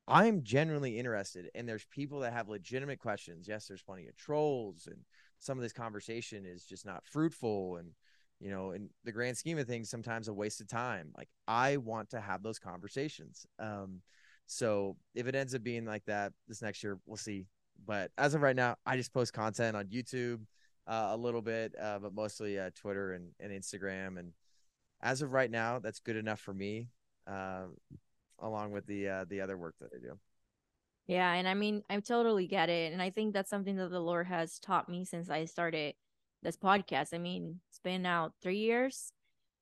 I'm 0.10 0.43
genuinely 0.43 0.97
interested, 0.97 1.49
and 1.55 1.68
there's 1.68 1.86
people 1.86 2.20
that 2.22 2.34
have 2.34 2.49
legitimate 2.49 2.99
questions. 2.99 3.47
Yes, 3.47 3.68
there's 3.68 3.82
plenty 3.82 4.07
of 4.07 4.16
trolls, 4.16 4.88
and 4.88 4.99
some 5.39 5.57
of 5.57 5.62
this 5.62 5.74
conversation 5.74 6.45
is 6.45 6.66
just 6.66 6.86
not 6.86 7.05
fruitful, 7.05 7.78
and 7.78 7.91
you 8.39 8.49
know, 8.49 8.72
in 8.72 8.89
the 9.03 9.12
grand 9.12 9.38
scheme 9.38 9.57
of 9.57 9.68
things, 9.68 9.89
sometimes 9.89 10.28
a 10.28 10.34
waste 10.34 10.62
of 10.62 10.68
time. 10.68 11.12
Like 11.18 11.28
I 11.47 11.78
want 11.78 12.10
to 12.12 12.22
have 12.22 12.41
those 12.41 12.57
conversations. 12.57 13.45
Um, 13.60 14.01
so 14.47 14.95
if 15.14 15.28
it 15.28 15.36
ends 15.36 15.53
up 15.53 15.62
being 15.62 15.86
like 15.86 16.05
that 16.05 16.34
this 16.47 16.62
next 16.62 16.84
year, 16.84 16.97
we'll 17.05 17.18
see. 17.18 17.45
But 17.86 18.12
as 18.18 18.34
of 18.34 18.41
right 18.41 18.55
now, 18.55 18.78
I 18.86 18.97
just 18.97 19.14
post 19.14 19.34
content 19.34 19.76
on 19.76 19.86
YouTube 19.86 20.39
uh, 20.88 21.10
a 21.12 21.18
little 21.18 21.41
bit, 21.41 21.76
uh, 21.80 21.99
but 21.99 22.14
mostly 22.14 22.57
uh, 22.57 22.72
Twitter 22.76 23.14
and, 23.14 23.30
and 23.39 23.51
Instagram. 23.51 24.18
And 24.18 24.32
as 25.01 25.22
of 25.22 25.34
right 25.34 25.51
now, 25.51 25.80
that's 25.80 25.99
good 25.99 26.16
enough 26.16 26.39
for 26.39 26.53
me, 26.53 26.88
uh, 27.28 27.66
along 28.42 28.72
with 28.72 28.86
the 28.86 29.08
uh, 29.08 29.26
the 29.30 29.42
other 29.42 29.58
work 29.58 29.76
that 29.80 29.90
I 29.96 30.00
do. 30.00 30.18
Yeah, 31.08 31.34
and 31.34 31.48
I 31.48 31.56
mean, 31.56 31.82
I 31.90 32.00
totally 32.02 32.46
get 32.46 32.70
it. 32.70 32.94
And 32.94 33.02
I 33.02 33.10
think 33.10 33.34
that's 33.34 33.50
something 33.50 33.78
that 33.78 33.90
the 33.90 34.00
Lord 34.00 34.28
has 34.28 34.60
taught 34.60 34.88
me 34.88 35.06
since 35.06 35.28
I 35.28 35.46
started 35.46 35.96
this 36.44 36.56
podcast. 36.56 37.16
I 37.16 37.18
mean, 37.18 37.62
it's 37.70 37.80
been 37.80 38.04
now 38.04 38.32
three 38.44 38.60
years. 38.60 39.12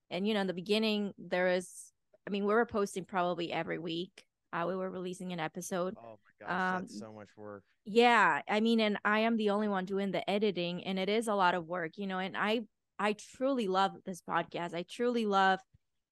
And, 0.09 0.27
you 0.27 0.33
know, 0.33 0.41
in 0.41 0.47
the 0.47 0.53
beginning, 0.53 1.13
there 1.17 1.45
was, 1.45 1.93
I 2.27 2.31
mean, 2.31 2.45
we 2.45 2.53
were 2.53 2.65
posting 2.65 3.05
probably 3.05 3.53
every 3.53 3.79
week. 3.79 4.25
Uh, 4.51 4.65
we 4.67 4.75
were 4.75 4.89
releasing 4.89 5.31
an 5.31 5.39
episode. 5.39 5.95
Oh 5.97 6.17
my 6.41 6.47
gosh, 6.47 6.81
that's 6.81 6.93
Um, 6.93 6.99
so 6.99 7.13
much 7.13 7.29
work. 7.37 7.63
Yeah, 7.85 8.41
I 8.49 8.59
mean, 8.59 8.81
and 8.81 8.99
I 9.05 9.19
am 9.19 9.37
the 9.37 9.51
only 9.51 9.69
one 9.69 9.85
doing 9.85 10.11
the 10.11 10.29
editing, 10.29 10.83
and 10.83 10.99
it 10.99 11.07
is 11.07 11.29
a 11.29 11.33
lot 11.33 11.55
of 11.55 11.65
work, 11.65 11.97
you 11.97 12.07
know. 12.07 12.19
And 12.19 12.35
I, 12.35 12.61
I 12.99 13.13
truly 13.13 13.69
love 13.69 13.93
this 14.05 14.21
podcast. 14.21 14.73
I 14.73 14.83
truly 14.89 15.25
love, 15.25 15.61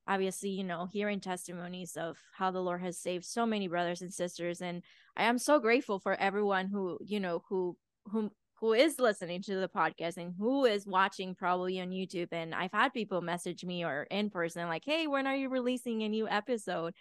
obviously, 0.08 0.50
you 0.50 0.64
know, 0.64 0.88
hearing 0.92 1.20
testimonies 1.20 1.98
of 1.98 2.18
how 2.38 2.52
the 2.52 2.62
Lord 2.62 2.82
has 2.82 3.00
saved 3.00 3.26
so 3.26 3.46
many 3.46 3.68
brothers 3.68 4.02
and 4.02 4.14
sisters, 4.14 4.62
and 4.62 4.84
I 5.16 5.26
am 5.26 5.38
so 5.38 5.60
grateful 5.60 6.00
for 6.00 6.14
everyone 6.16 6.68
who, 6.68 6.98
you 7.04 7.20
know, 7.20 7.44
who, 7.50 7.78
who, 8.12 8.32
who 8.60 8.74
is 8.74 9.00
listening 9.00 9.42
to 9.44 9.56
the 9.56 9.70
podcast 9.70 10.18
and 10.18 10.34
who 10.38 10.66
is 10.66 10.88
watching 10.88 11.36
probably 11.36 11.80
on 11.80 11.90
YouTube. 11.90 12.30
And 12.32 12.56
I've 12.56 12.72
had 12.72 12.94
people 12.94 13.22
message 13.22 13.66
me 13.66 13.84
or 13.84 14.04
in 14.10 14.30
person, 14.30 14.68
like, 14.68 14.84
"Hey, 14.86 15.08
when 15.08 15.28
are 15.28 15.36
you 15.36 15.50
releasing 15.50 16.04
a 16.04 16.10
new 16.10 16.28
episode?" 16.28 16.94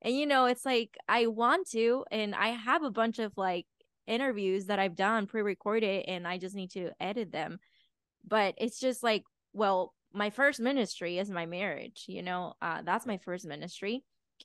And 0.00 0.16
you 0.16 0.26
know, 0.26 0.46
it's 0.46 0.64
like 0.64 0.96
I 1.08 1.26
want 1.26 1.68
to, 1.70 2.04
and 2.10 2.34
I 2.34 2.48
have 2.48 2.82
a 2.82 2.90
bunch 2.90 3.18
of 3.18 3.32
like 3.36 3.66
interviews 4.06 4.66
that 4.66 4.78
I've 4.78 4.96
done 4.96 5.26
pre-recorded 5.26 6.04
and 6.08 6.26
I 6.26 6.38
just 6.38 6.54
need 6.54 6.70
to 6.72 6.90
edit 7.00 7.32
them. 7.32 7.58
But 8.26 8.54
it's 8.58 8.78
just 8.78 9.02
like, 9.02 9.24
well, 9.52 9.94
my 10.14 10.30
first 10.30 10.60
ministry 10.60 11.18
is 11.18 11.30
my 11.30 11.46
marriage, 11.46 12.04
you 12.08 12.22
know. 12.22 12.54
Uh 12.60 12.82
that's 12.82 13.06
my 13.06 13.18
first 13.18 13.46
ministry. 13.46 14.04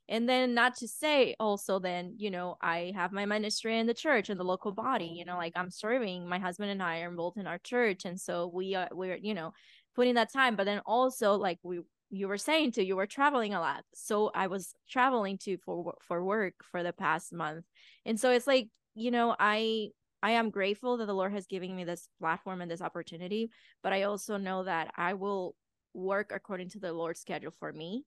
And 0.09 0.29
then 0.29 0.53
not 0.53 0.75
to 0.77 0.87
say 0.87 1.35
also 1.39 1.79
then, 1.79 2.13
you 2.17 2.29
know, 2.29 2.57
I 2.61 2.93
have 2.95 3.11
my 3.11 3.25
ministry 3.25 3.79
in 3.79 3.87
the 3.87 3.93
church 3.93 4.29
in 4.29 4.37
the 4.37 4.43
local 4.43 4.71
body, 4.71 5.07
you 5.17 5.25
know, 5.25 5.37
like 5.37 5.53
I'm 5.55 5.71
serving, 5.71 6.27
my 6.29 6.39
husband 6.39 6.71
and 6.71 6.83
I 6.83 7.01
are 7.01 7.09
involved 7.09 7.37
in 7.37 7.47
our 7.47 7.57
church 7.57 8.05
and 8.05 8.19
so 8.19 8.47
we 8.53 8.75
are 8.75 8.89
we're, 8.91 9.17
you 9.17 9.33
know, 9.33 9.53
putting 9.95 10.15
that 10.15 10.31
time, 10.31 10.55
but 10.55 10.65
then 10.65 10.81
also 10.85 11.35
like 11.35 11.59
we 11.63 11.79
you 12.09 12.27
were 12.27 12.37
saying 12.37 12.71
to 12.73 12.85
you 12.85 12.95
were 12.95 13.07
traveling 13.07 13.53
a 13.53 13.59
lot. 13.59 13.83
So 13.93 14.31
I 14.33 14.47
was 14.47 14.73
traveling 14.89 15.37
to 15.39 15.57
for 15.57 15.95
for 16.01 16.23
work 16.23 16.55
for 16.71 16.83
the 16.83 16.93
past 16.93 17.33
month. 17.33 17.65
And 18.05 18.19
so 18.19 18.31
it's 18.31 18.47
like 18.47 18.69
you 18.97 19.11
know 19.11 19.35
i 19.39 19.89
i 20.23 20.31
am 20.31 20.49
grateful 20.49 20.97
that 20.97 21.05
the 21.05 21.13
lord 21.13 21.31
has 21.31 21.47
given 21.47 21.75
me 21.75 21.83
this 21.83 22.09
platform 22.19 22.61
and 22.61 22.69
this 22.69 22.81
opportunity 22.81 23.49
but 23.83 23.93
i 23.93 24.03
also 24.03 24.37
know 24.37 24.63
that 24.63 24.91
i 24.97 25.13
will 25.13 25.55
work 25.93 26.31
according 26.33 26.69
to 26.69 26.79
the 26.79 26.93
lord's 26.93 27.19
schedule 27.19 27.53
for 27.59 27.73
me. 27.73 28.05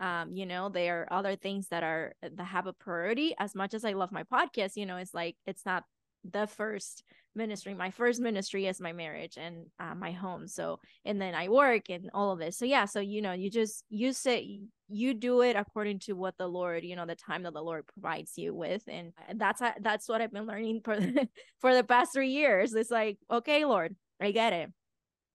Um 0.00 0.32
you 0.32 0.46
know 0.46 0.68
there 0.68 1.02
are 1.02 1.12
other 1.12 1.36
things 1.36 1.68
that 1.68 1.82
are 1.82 2.14
that 2.22 2.44
have 2.44 2.66
a 2.66 2.72
priority. 2.72 3.34
As 3.38 3.54
much 3.54 3.74
as 3.74 3.84
i 3.84 3.92
love 3.92 4.12
my 4.12 4.24
podcast 4.24 4.76
you 4.76 4.86
know 4.86 4.96
it's 4.96 5.14
like 5.14 5.36
it's 5.46 5.64
not 5.64 5.84
the 6.32 6.46
first 6.46 7.04
ministry 7.36 7.74
my 7.74 7.90
first 7.90 8.20
ministry 8.20 8.66
is 8.66 8.80
my 8.80 8.92
marriage 8.92 9.36
and 9.36 9.66
uh, 9.78 9.94
my 9.94 10.10
home. 10.10 10.48
So 10.48 10.80
and 11.04 11.20
then 11.20 11.34
i 11.34 11.48
work 11.48 11.90
and 11.90 12.10
all 12.14 12.32
of 12.32 12.38
this. 12.38 12.56
So 12.56 12.64
yeah 12.64 12.86
so 12.86 13.00
you 13.00 13.22
know 13.22 13.32
you 13.32 13.50
just 13.50 13.84
you 13.88 14.12
say 14.12 14.60
you 14.88 15.14
do 15.14 15.42
it 15.42 15.56
according 15.56 15.98
to 15.98 16.14
what 16.14 16.36
the 16.38 16.46
lord 16.46 16.84
you 16.84 16.96
know 16.96 17.06
the 17.06 17.16
time 17.16 17.42
that 17.42 17.52
the 17.52 17.62
lord 17.62 17.86
provides 17.86 18.32
you 18.36 18.54
with. 18.54 18.82
And 18.88 19.12
that's 19.34 19.60
that's 19.80 20.08
what 20.08 20.20
i've 20.20 20.32
been 20.32 20.46
learning 20.46 20.80
for 20.82 20.98
the, 20.98 21.28
for 21.60 21.74
the 21.74 21.84
past 21.84 22.12
three 22.12 22.30
years. 22.30 22.74
It's 22.74 22.90
like 22.90 23.18
okay 23.30 23.64
lord 23.64 23.94
i 24.20 24.30
get 24.32 24.52
it. 24.52 24.72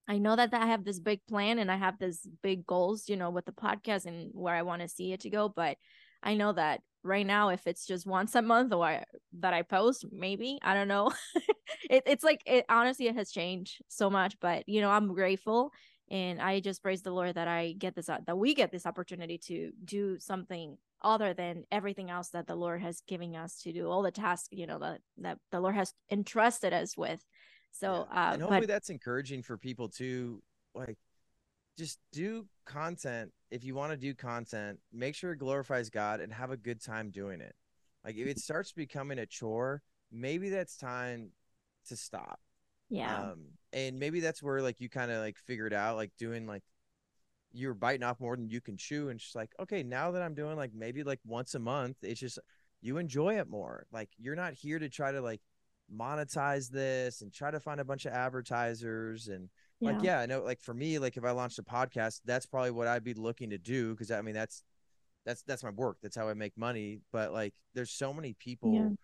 I 0.07 0.17
know 0.17 0.35
that 0.35 0.53
i 0.53 0.65
have 0.65 0.83
this 0.83 0.99
big 0.99 1.21
plan 1.29 1.59
and 1.59 1.71
i 1.71 1.77
have 1.77 1.99
this 1.99 2.27
big 2.41 2.65
goals 2.65 3.07
you 3.07 3.15
know 3.15 3.29
with 3.29 3.45
the 3.45 3.51
podcast 3.51 4.05
and 4.05 4.31
where 4.33 4.55
i 4.55 4.63
want 4.63 4.81
to 4.81 4.87
see 4.87 5.13
it 5.13 5.21
to 5.21 5.29
go 5.29 5.47
but 5.47 5.77
i 6.23 6.33
know 6.33 6.51
that 6.51 6.81
right 7.03 7.25
now 7.25 7.49
if 7.49 7.65
it's 7.67 7.85
just 7.85 8.05
once 8.05 8.35
a 8.35 8.41
month 8.41 8.73
or 8.73 8.85
I, 8.85 9.03
that 9.39 9.53
i 9.53 9.61
post 9.61 10.05
maybe 10.11 10.59
i 10.61 10.73
don't 10.73 10.87
know 10.87 11.11
it, 11.89 12.03
it's 12.05 12.23
like 12.23 12.41
it 12.45 12.65
honestly 12.69 13.07
it 13.07 13.15
has 13.15 13.31
changed 13.31 13.81
so 13.87 14.09
much 14.09 14.39
but 14.39 14.67
you 14.67 14.81
know 14.81 14.91
i'm 14.91 15.13
grateful 15.13 15.71
and 16.09 16.41
i 16.41 16.59
just 16.59 16.83
praise 16.83 17.01
the 17.01 17.11
lord 17.11 17.35
that 17.35 17.47
i 17.47 17.73
get 17.77 17.95
this 17.95 18.05
that 18.05 18.37
we 18.37 18.53
get 18.53 18.71
this 18.71 18.85
opportunity 18.85 19.37
to 19.37 19.71
do 19.83 20.19
something 20.19 20.77
other 21.01 21.33
than 21.33 21.63
everything 21.71 22.11
else 22.11 22.29
that 22.29 22.45
the 22.45 22.55
lord 22.55 22.81
has 22.81 23.01
given 23.07 23.35
us 23.35 23.61
to 23.61 23.73
do 23.73 23.89
all 23.89 24.03
the 24.03 24.11
tasks 24.11 24.49
you 24.51 24.67
know 24.67 24.77
that 24.77 24.99
that 25.17 25.37
the 25.51 25.59
lord 25.59 25.73
has 25.73 25.93
entrusted 26.11 26.73
us 26.73 26.95
with 26.95 27.23
so 27.71 28.07
Yeah. 28.11 28.29
uh 28.29 28.33
and 28.33 28.41
hopefully 28.41 28.59
but 28.61 28.67
that's 28.69 28.89
encouraging 28.89 29.41
for 29.41 29.57
people 29.57 29.89
to 29.89 30.41
like 30.75 30.97
just 31.77 31.99
do 32.11 32.45
content. 32.65 33.31
If 33.49 33.63
you 33.63 33.75
want 33.75 33.91
to 33.91 33.97
do 33.97 34.13
content 34.13 34.79
make 34.93 35.15
sure 35.15 35.31
it 35.33 35.39
glorifies 35.39 35.89
god 35.89 36.21
and 36.21 36.31
have 36.33 36.51
a 36.51 36.57
good 36.57 36.81
time 36.81 37.11
doing 37.11 37.41
it. 37.41 37.55
Like 38.05 38.17
if 38.17 38.27
it 38.27 38.39
starts 38.47 38.71
becoming 38.71 39.19
a 39.19 39.25
chore 39.25 39.81
maybe 40.11 40.49
that's 40.49 40.77
time 40.77 41.31
to 41.87 41.95
stop. 41.95 42.39
Yeah. 42.89 43.31
Um 43.31 43.45
and 43.73 43.99
maybe 43.99 44.19
that's 44.19 44.43
where 44.43 44.61
like 44.61 44.79
you 44.79 44.89
kind 44.89 45.11
of 45.11 45.19
like 45.19 45.37
figured 45.37 45.73
out 45.73 45.95
like 45.95 46.11
doing 46.17 46.45
like 46.45 46.63
you're 47.53 47.73
biting 47.73 48.03
off 48.03 48.19
more 48.19 48.35
than 48.35 48.49
you 48.49 48.61
can 48.61 48.77
chew 48.77 49.09
and 49.09 49.19
just 49.19 49.35
like 49.35 49.51
okay 49.59 49.83
now 49.83 50.11
that 50.11 50.21
i'm 50.21 50.33
doing 50.33 50.55
like 50.55 50.71
maybe 50.73 51.03
like 51.03 51.19
once 51.25 51.53
a 51.53 51.59
month 51.59 51.97
it's 52.01 52.21
just 52.21 52.39
you 52.81 52.97
enjoy 52.97 53.37
it 53.39 53.49
more. 53.49 53.85
Like 53.91 54.09
you're 54.17 54.35
not 54.35 54.53
here 54.53 54.79
to 54.79 54.89
try 54.89 55.11
to 55.11 55.21
like 55.21 55.41
monetize 55.93 56.69
this 56.69 57.21
and 57.21 57.31
try 57.31 57.51
to 57.51 57.59
find 57.59 57.79
a 57.79 57.85
bunch 57.85 58.05
of 58.05 58.13
advertisers 58.13 59.27
and 59.27 59.49
yeah. 59.81 59.91
like 59.91 60.03
yeah 60.03 60.19
i 60.19 60.25
know 60.25 60.41
like 60.41 60.61
for 60.61 60.73
me 60.73 60.99
like 60.99 61.17
if 61.17 61.25
i 61.25 61.31
launched 61.31 61.59
a 61.59 61.63
podcast 61.63 62.21
that's 62.25 62.45
probably 62.45 62.71
what 62.71 62.87
i'd 62.87 63.03
be 63.03 63.13
looking 63.13 63.49
to 63.49 63.57
do 63.57 63.91
because 63.91 64.11
i 64.11 64.21
mean 64.21 64.35
that's 64.35 64.63
that's 65.25 65.41
that's 65.43 65.63
my 65.63 65.69
work 65.71 65.97
that's 66.01 66.15
how 66.15 66.29
i 66.29 66.33
make 66.33 66.57
money 66.57 66.99
but 67.11 67.33
like 67.33 67.53
there's 67.73 67.91
so 67.91 68.13
many 68.13 68.33
people 68.33 68.95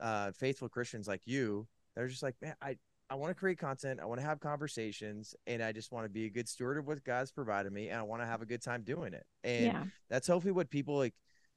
yeah. 0.00 0.06
uh 0.06 0.32
faithful 0.32 0.68
christians 0.68 1.08
like 1.08 1.22
you 1.24 1.66
that 1.94 2.02
are 2.02 2.08
just 2.08 2.22
like 2.22 2.34
man 2.40 2.54
i 2.62 2.76
i 3.10 3.14
want 3.14 3.30
to 3.30 3.34
create 3.34 3.58
content 3.58 4.00
i 4.00 4.04
want 4.04 4.20
to 4.20 4.26
have 4.26 4.40
conversations 4.40 5.34
and 5.46 5.62
i 5.62 5.72
just 5.72 5.92
want 5.92 6.04
to 6.04 6.10
be 6.10 6.26
a 6.26 6.30
good 6.30 6.48
steward 6.48 6.78
of 6.78 6.86
what 6.86 7.02
god's 7.04 7.30
provided 7.30 7.72
me 7.72 7.88
and 7.88 7.98
i 7.98 8.02
want 8.02 8.22
to 8.22 8.26
have 8.26 8.42
a 8.42 8.46
good 8.46 8.62
time 8.62 8.82
doing 8.82 9.14
it 9.14 9.24
and 9.44 9.66
yeah. 9.66 9.84
that's 10.08 10.26
hopefully 10.26 10.52
what 10.52 10.70
people 10.70 10.96
like 10.96 11.14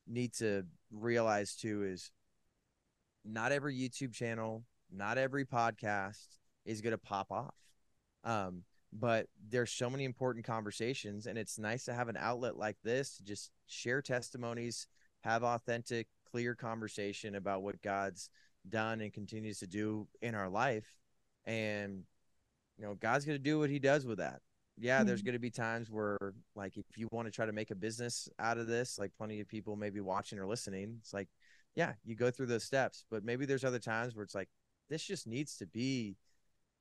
need 0.07 0.33
to 0.33 0.65
realize 0.91 1.55
too 1.55 1.83
is 1.83 2.11
not 3.25 3.51
every 3.51 3.75
youtube 3.75 4.13
channel 4.13 4.63
not 4.91 5.17
every 5.17 5.45
podcast 5.45 6.25
is 6.65 6.81
going 6.81 6.91
to 6.91 6.97
pop 6.97 7.31
off 7.31 7.53
um 8.23 8.63
but 8.91 9.27
there's 9.49 9.71
so 9.71 9.89
many 9.89 10.03
important 10.03 10.43
conversations 10.45 11.27
and 11.27 11.37
it's 11.37 11.59
nice 11.59 11.85
to 11.85 11.93
have 11.93 12.09
an 12.09 12.17
outlet 12.17 12.57
like 12.57 12.77
this 12.83 13.17
to 13.17 13.23
just 13.23 13.51
share 13.67 14.01
testimonies 14.01 14.87
have 15.21 15.43
authentic 15.43 16.07
clear 16.31 16.55
conversation 16.55 17.35
about 17.35 17.61
what 17.61 17.81
god's 17.81 18.29
done 18.67 19.01
and 19.01 19.13
continues 19.13 19.59
to 19.59 19.67
do 19.67 20.07
in 20.21 20.35
our 20.35 20.49
life. 20.49 20.87
And 21.45 22.03
you 22.77 22.85
know 22.85 22.95
god's 22.95 23.25
going 23.25 23.37
to 23.37 23.43
do 23.43 23.59
what 23.59 23.69
he 23.69 23.79
does 23.79 24.05
with 24.05 24.17
that. 24.19 24.41
Yeah 24.77 24.99
mm-hmm. 24.99 25.07
there's 25.07 25.21
going 25.21 25.33
to 25.33 25.39
be 25.39 25.49
times 25.49 25.89
where 25.89 26.33
like 26.55 26.77
if 26.77 26.85
you 26.97 27.07
want 27.11 27.27
to 27.27 27.31
try 27.31 27.45
to 27.45 27.51
make 27.51 27.71
a 27.71 27.75
business 27.75 28.29
out 28.39 28.57
of 28.57 28.67
this 28.67 28.97
like 28.97 29.11
plenty 29.17 29.39
of 29.39 29.47
people 29.47 29.75
may 29.75 29.89
be 29.89 30.01
watching 30.01 30.39
or 30.39 30.47
listening. 30.47 30.97
It's 30.99 31.13
like 31.13 31.29
yeah 31.75 31.93
you 32.03 32.15
go 32.15 32.31
through 32.31 32.47
those 32.47 32.63
steps 32.63 33.05
but 33.09 33.23
maybe 33.23 33.45
there's 33.45 33.63
other 33.63 33.79
times 33.79 34.15
where 34.15 34.23
it's 34.23 34.35
like 34.35 34.49
this 34.89 35.03
just 35.03 35.27
needs 35.27 35.57
to 35.57 35.67
be 35.67 36.17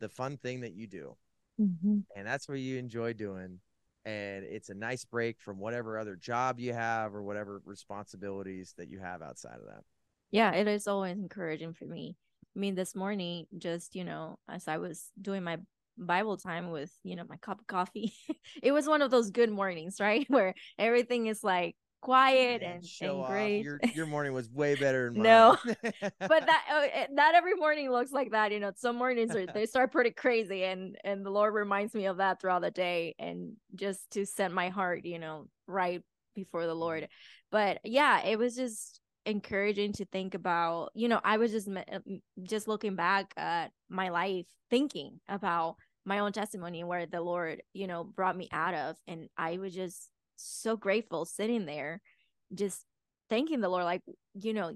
the 0.01 0.09
fun 0.09 0.37
thing 0.37 0.61
that 0.61 0.73
you 0.73 0.87
do 0.87 1.17
mm-hmm. 1.61 1.99
and 2.17 2.27
that's 2.27 2.49
what 2.49 2.59
you 2.59 2.79
enjoy 2.79 3.13
doing 3.13 3.61
and 4.05 4.45
it's 4.45 4.71
a 4.71 4.75
nice 4.75 5.05
break 5.05 5.41
from 5.41 5.59
whatever 5.59 5.99
other 5.99 6.17
job 6.17 6.59
you 6.59 6.73
have 6.73 7.15
or 7.15 7.23
whatever 7.23 7.61
responsibilities 7.65 8.75
that 8.79 8.89
you 8.89 8.99
have 8.99 9.21
outside 9.23 9.57
of 9.57 9.67
that. 9.67 9.83
Yeah 10.31 10.53
it 10.53 10.67
is 10.69 10.87
always 10.87 11.17
encouraging 11.17 11.75
for 11.75 11.85
me. 11.85 12.17
I 12.57 12.59
mean 12.59 12.75
this 12.75 12.95
morning 12.95 13.47
just 13.57 13.95
you 13.95 14.05
know 14.05 14.39
as 14.49 14.67
i 14.67 14.79
was 14.79 15.11
doing 15.21 15.45
my 15.45 15.59
bible 15.97 16.37
time 16.37 16.71
with 16.71 16.93
you 17.03 17.17
know 17.17 17.25
my 17.29 17.37
cup 17.37 17.61
of 17.61 17.67
coffee 17.67 18.15
it 18.63 18.73
was 18.73 18.87
one 18.87 19.03
of 19.03 19.11
those 19.11 19.31
good 19.31 19.51
mornings 19.51 19.97
right? 20.01 20.27
Where 20.29 20.55
everything 20.79 21.27
is 21.27 21.43
like 21.43 21.77
quiet 22.01 22.63
and, 22.63 22.85
and 23.01 23.27
great. 23.27 23.63
Your 23.63 23.81
your 23.95 24.07
morning 24.07 24.33
was 24.35 24.51
way 24.51 24.75
better 24.75 25.07
than 25.07 25.15
mine. 25.15 25.25
no, 25.25 25.57
but 26.03 26.47
that 26.47 26.65
uh, 26.71 27.07
not 27.11 27.35
every 27.35 27.55
morning 27.55 27.91
looks 27.91 28.13
like 28.13 28.31
that. 28.33 28.53
You 28.53 28.61
know, 28.61 28.73
some 28.77 28.97
mornings 28.97 29.35
are 29.35 29.47
they 29.47 29.67
start 29.67 29.93
pretty 29.93 30.11
crazy, 30.11 30.65
and 30.65 30.97
and 31.05 31.25
the 31.25 31.31
Lord 31.31 31.55
reminds 31.55 31.95
me 31.95 32.07
of 32.07 32.19
that 32.19 32.41
throughout 32.41 32.63
the 32.63 32.71
day, 32.71 33.15
and 33.19 33.53
just 33.75 34.11
to 34.13 34.27
set 34.27 34.53
my 34.53 34.69
heart, 34.69 35.05
you 35.05 35.19
know, 35.19 35.47
right 35.67 36.03
before 36.35 36.67
the 36.67 36.75
Lord. 36.75 37.05
Mm-hmm. 37.05 37.13
But 37.51 37.81
yeah, 37.85 38.25
it 38.25 38.39
was 38.39 38.55
just 38.55 39.01
encouraging 39.27 39.93
to 39.95 40.05
think 40.07 40.35
about. 40.35 40.91
You 40.95 41.09
know, 41.09 41.21
I 41.25 41.37
was 41.39 41.51
just 41.51 41.69
uh, 41.69 41.99
just 42.43 42.69
looking 42.69 42.97
back 42.97 43.33
at 43.37 43.73
my 43.89 44.11
life, 44.11 44.47
thinking 44.71 45.21
about 45.29 45.77
my 46.05 46.21
own 46.21 46.33
testimony 46.33 46.85
where 46.85 47.07
the 47.07 47.21
Lord, 47.21 47.63
you 47.75 47.87
know, 47.87 48.05
brought 48.05 48.37
me 48.37 48.49
out 48.53 48.75
of, 48.75 48.97
and 49.07 49.29
I 49.37 49.59
was 49.59 49.75
just 49.75 50.09
so 50.39 50.77
grateful 50.77 51.25
sitting 51.25 51.67
there 51.67 52.01
just 52.55 52.85
thanking 53.29 53.61
the 53.61 53.69
lord 53.69 53.85
like 53.85 54.03
you 54.35 54.55
know 54.55 54.73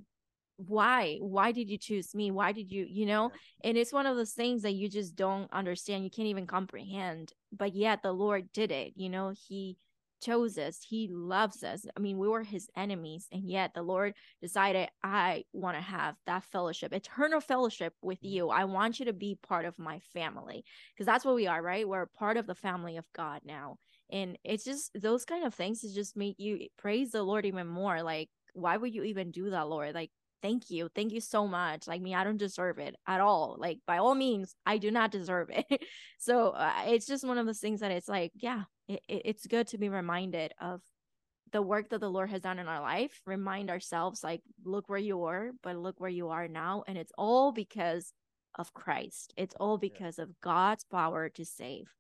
why? 0.56 1.18
Why 1.20 1.52
did 1.52 1.70
you 1.70 1.78
choose 1.78 2.14
me? 2.14 2.30
Why 2.30 2.52
did 2.52 2.70
you 2.70 2.86
you 2.88 3.06
know? 3.06 3.30
And 3.64 3.76
it's 3.76 3.92
one 3.92 4.06
of 4.06 4.16
those 4.16 4.32
things 4.32 4.62
that 4.62 4.74
you 4.74 4.88
just 4.88 5.16
don't 5.16 5.52
understand 5.52 6.04
you 6.04 6.10
can't 6.10 6.28
even 6.28 6.46
comprehend 6.46 7.32
but 7.52 7.74
yet 7.74 8.02
the 8.02 8.12
lord 8.12 8.52
did 8.52 8.70
it 8.70 8.92
you 8.96 9.08
know? 9.08 9.32
He 9.48 9.76
chose 10.20 10.56
us 10.56 10.78
he 10.88 11.08
loves 11.10 11.64
us. 11.64 11.84
I 11.96 12.00
mean 12.00 12.18
we 12.18 12.28
were 12.28 12.44
his 12.44 12.68
enemies 12.76 13.26
and 13.32 13.50
yet 13.50 13.74
the 13.74 13.82
lord 13.82 14.14
decided 14.40 14.88
i 15.02 15.42
want 15.52 15.76
to 15.76 15.82
have 15.82 16.14
that 16.26 16.44
fellowship 16.44 16.92
eternal 16.92 17.40
fellowship 17.40 17.94
with 18.02 18.18
mm-hmm. 18.18 18.34
you. 18.34 18.48
I 18.48 18.64
want 18.64 19.00
you 19.00 19.06
to 19.06 19.12
be 19.12 19.38
part 19.42 19.64
of 19.64 19.78
my 19.78 19.98
family. 20.12 20.64
Because 20.94 21.06
that's 21.06 21.24
what 21.24 21.34
we 21.34 21.46
are 21.46 21.62
right? 21.62 21.88
We're 21.88 22.06
part 22.06 22.36
of 22.36 22.46
the 22.46 22.54
family 22.54 22.98
of 22.98 23.12
god 23.14 23.40
now 23.44 23.78
and 24.12 24.38
it's 24.44 24.64
just 24.64 24.90
those 24.94 25.24
kind 25.24 25.44
of 25.44 25.54
things 25.54 25.80
to 25.80 25.92
just 25.92 26.16
make 26.16 26.36
you 26.38 26.68
praise 26.78 27.10
the 27.10 27.22
lord 27.22 27.44
even 27.44 27.66
more 27.66 28.02
like 28.02 28.28
why 28.54 28.76
would 28.76 28.94
you 28.94 29.02
even 29.04 29.30
do 29.30 29.50
that 29.50 29.68
lord? 29.68 29.94
Like 29.94 30.10
thank 30.40 30.70
you 30.70 30.88
thank 30.94 31.12
you 31.12 31.20
so 31.20 31.46
much. 31.46 31.86
Like 31.86 32.02
me 32.02 32.14
i 32.14 32.24
don't 32.24 32.36
deserve 32.36 32.78
it 32.78 32.96
at 33.06 33.20
all. 33.20 33.56
Like 33.58 33.78
by 33.86 33.98
all 33.98 34.14
means 34.14 34.54
i 34.66 34.78
do 34.78 34.90
not 34.90 35.10
deserve 35.10 35.50
it. 35.50 35.66
So 36.18 36.50
uh, 36.50 36.84
it's 36.86 37.06
just 37.06 37.26
one 37.26 37.38
of 37.38 37.46
those 37.46 37.58
things 37.58 37.80
that 37.80 37.90
it's 37.90 38.08
like 38.08 38.30
yeah 38.34 38.62
it, 38.86 39.00
it's 39.08 39.46
good 39.46 39.66
to 39.68 39.78
be 39.78 39.88
reminded 39.88 40.52
of 40.60 40.80
the 41.50 41.62
work 41.62 41.90
that 41.90 42.00
the 42.00 42.08
lord 42.08 42.30
has 42.30 42.42
done 42.42 42.58
in 42.58 42.68
our 42.68 42.80
life. 42.80 43.20
Remind 43.26 43.70
ourselves 43.70 44.22
like 44.22 44.40
look 44.64 44.88
where 44.88 44.98
you 44.98 45.16
were 45.16 45.52
but 45.62 45.76
look 45.76 46.00
where 46.00 46.10
you 46.10 46.28
are 46.28 46.48
now. 46.48 46.84
And 46.86 46.96
it's 46.96 47.12
all 47.18 47.52
because 47.52 48.12
of 48.56 48.74
christ. 48.74 49.32
It's 49.36 49.54
all 49.58 49.78
because 49.78 50.18
yeah. 50.18 50.24
of 50.24 50.40
god's 50.40 50.84
power 50.84 51.28
to 51.30 51.44
save 51.44 51.90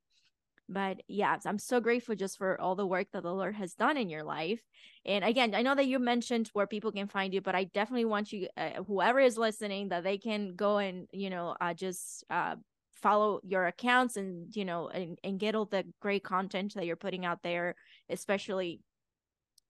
but 0.68 1.00
yeah 1.08 1.36
i'm 1.44 1.58
so 1.58 1.80
grateful 1.80 2.14
just 2.14 2.38
for 2.38 2.60
all 2.60 2.74
the 2.74 2.86
work 2.86 3.06
that 3.12 3.22
the 3.22 3.32
lord 3.32 3.54
has 3.54 3.74
done 3.74 3.96
in 3.96 4.08
your 4.08 4.22
life. 4.22 4.60
And 5.04 5.24
again 5.24 5.54
i 5.54 5.62
know 5.62 5.74
that 5.74 5.86
you 5.86 5.98
mentioned 5.98 6.50
where 6.52 6.66
people 6.66 6.92
can 6.92 7.08
find 7.08 7.34
you 7.34 7.40
but 7.40 7.54
i 7.54 7.64
definitely 7.64 8.04
want 8.04 8.32
you 8.32 8.48
uh, 8.56 8.82
whoever 8.86 9.20
is 9.20 9.36
listening 9.36 9.88
that 9.88 10.04
they 10.04 10.18
can 10.18 10.54
go 10.54 10.78
and 10.78 11.08
you 11.12 11.30
know 11.30 11.56
uh, 11.60 11.74
just 11.74 12.24
uh, 12.30 12.56
follow 13.02 13.40
your 13.42 13.66
accounts 13.66 14.16
and 14.16 14.54
you 14.54 14.64
know 14.64 14.88
and, 14.88 15.18
and 15.24 15.40
get 15.40 15.54
all 15.54 15.66
the 15.66 15.84
great 16.00 16.22
content 16.22 16.74
that 16.74 16.86
you're 16.86 16.96
putting 16.96 17.24
out 17.24 17.42
there 17.42 17.74
especially 18.08 18.80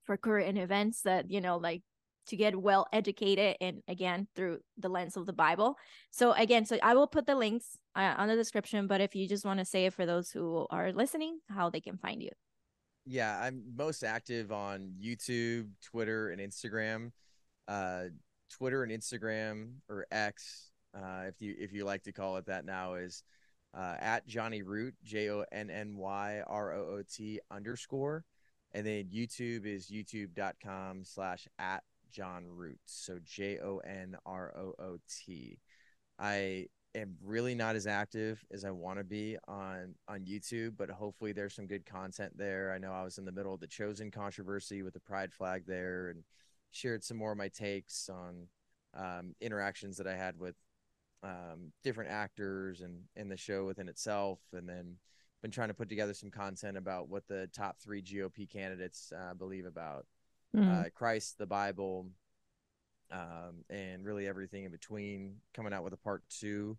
for 0.05 0.16
current 0.16 0.59
events 0.59 1.02
that 1.02 1.31
you 1.31 1.40
know 1.40 1.56
like 1.56 1.82
to 2.27 2.36
get 2.36 2.57
well 2.61 2.86
educated 2.93 3.57
and 3.61 3.82
again 3.89 4.28
through 4.35 4.61
the 4.78 4.89
lens 4.89 5.16
of 5.16 5.27
the 5.27 5.32
bible. 5.32 5.77
So 6.11 6.32
again 6.32 6.65
so 6.65 6.78
i 6.82 6.94
will 6.94 7.07
put 7.07 7.27
the 7.27 7.35
links 7.35 7.78
uh, 7.97 8.15
on 8.16 8.28
the 8.28 8.36
description 8.36 8.86
but 8.86 9.01
if 9.01 9.15
you 9.15 9.28
just 9.28 9.44
want 9.44 9.59
to 9.59 9.65
say 9.65 9.86
it 9.86 9.93
for 9.94 10.07
those 10.07 10.31
who 10.31 10.66
are 10.70 10.93
listening 10.93 11.40
how 11.49 11.70
they 11.70 11.81
can 11.81 11.97
find 11.99 12.23
you. 12.23 12.31
Yeah 13.07 13.40
i'm 13.40 13.62
most 13.77 14.05
active 14.05 14.53
on 14.53 14.93
youtube 15.03 15.69
twitter 15.85 16.31
and 16.31 16.40
instagram. 16.40 17.11
Uh 17.69 18.05
twitter 18.51 18.82
and 18.82 18.93
instagram 18.93 19.74
or 19.89 20.07
x 20.12 20.70
uh 20.94 21.23
if 21.27 21.40
you 21.40 21.55
if 21.59 21.73
you 21.73 21.85
like 21.85 22.03
to 22.03 22.12
call 22.12 22.36
it 22.36 22.47
that 22.47 22.65
now 22.65 22.94
is 22.94 23.23
uh 23.74 23.97
at 23.99 24.27
johnny 24.27 24.62
root 24.62 24.94
j-o-n-n-y-r-o-o-t 25.05 25.51
underscore. 27.51 28.24
And 28.74 28.86
then 28.86 29.09
youtube 29.12 29.66
is 29.66 29.90
youtube.com 29.90 31.05
slash 31.05 31.47
at 31.59 31.82
Jon 32.13 32.45
Root. 32.47 32.79
So 32.87 33.19
J 33.25 33.59
O 33.59 33.79
N 33.79 34.17
R 34.27 34.53
O 34.57 34.75
O 34.79 34.99
T. 35.09 35.59
I 36.19 36.67
am 36.95 37.17
really 37.23 37.55
not 37.55 37.75
as 37.75 37.87
active 37.87 38.45
as 38.53 38.65
I 38.65 38.71
want 38.71 38.99
to 38.99 39.05
be 39.05 39.37
on 39.49 39.95
on 40.09 40.25
YouTube, 40.25 40.77
but 40.77 40.91
hopefully 40.91 41.33
there's 41.33 41.55
some 41.55 41.67
good 41.67 41.87
content 41.87 42.37
there. 42.37 42.73
I 42.73 42.79
know 42.79 42.93
I 42.93 43.03
was 43.05 43.19
in 43.19 43.25
the 43.25 43.33
middle 43.33 43.55
of 43.55 43.61
the 43.61 43.67
Chosen 43.67 44.11
controversy 44.11 44.83
with 44.83 44.95
the 44.95 45.01
pride 45.01 45.33
flag 45.33 45.65
there, 45.67 46.11
and 46.11 46.23
shared 46.71 47.05
some 47.05 47.17
more 47.17 47.33
of 47.33 47.39
my 47.39 47.49
takes 47.49 48.09
on 48.09 48.49
um, 48.95 49.35
interactions 49.41 49.97
that 49.97 50.07
I 50.07 50.17
had 50.17 50.39
with 50.39 50.57
um, 51.23 51.73
different 51.83 52.11
actors 52.11 52.81
and 52.81 53.05
in 53.17 53.29
the 53.29 53.37
show 53.37 53.65
within 53.65 53.89
itself, 53.89 54.41
and 54.53 54.69
then 54.69 54.97
been 55.43 55.51
trying 55.51 55.69
to 55.69 55.75
put 55.75 55.89
together 55.89 56.15
some 56.15 56.31
content 56.31 56.77
about 56.77 57.09
what 57.09 57.27
the 57.27 57.49
top 57.53 57.77
three 57.81 58.01
GOP 58.01 58.49
candidates 58.49 59.13
uh, 59.17 59.35
believe 59.35 59.67
about 59.67 60.07
mm-hmm. 60.57 60.70
uh, 60.70 60.85
Christ, 60.95 61.39
the 61.39 61.47
Bible, 61.47 62.07
um, 63.11 63.65
and 63.70 64.05
really 64.05 64.27
everything 64.27 64.65
in 64.65 64.70
between. 64.70 65.37
Coming 65.55 65.73
out 65.73 65.85
with 65.85 65.93
a 65.93 65.99
part 65.99 66.23
two 66.29 66.77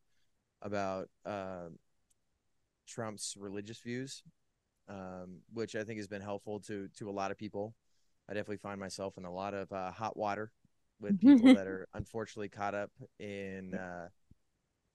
about 0.62 1.10
uh, 1.26 1.70
Trump's 2.88 3.36
religious 3.38 3.80
views, 3.80 4.24
um, 4.90 5.40
which 5.54 5.76
I 5.76 5.84
think 5.84 5.98
has 6.00 6.08
been 6.08 6.22
helpful 6.22 6.60
to 6.62 6.90
to 6.98 7.10
a 7.10 7.12
lot 7.12 7.32
of 7.32 7.38
people. 7.38 7.76
I 8.30 8.34
definitely 8.34 8.58
find 8.58 8.80
myself 8.80 9.18
in 9.18 9.26
a 9.26 9.34
lot 9.34 9.54
of 9.54 9.72
uh, 9.72 9.91
hot 9.91 10.16
water 10.16 10.52
with 11.00 11.20
people 11.22 11.54
that 11.54 11.68
are 11.68 11.88
unfortunately 11.94 12.50
caught 12.50 12.76
up 12.76 12.91
in 13.20 13.76
uh, 13.76 14.08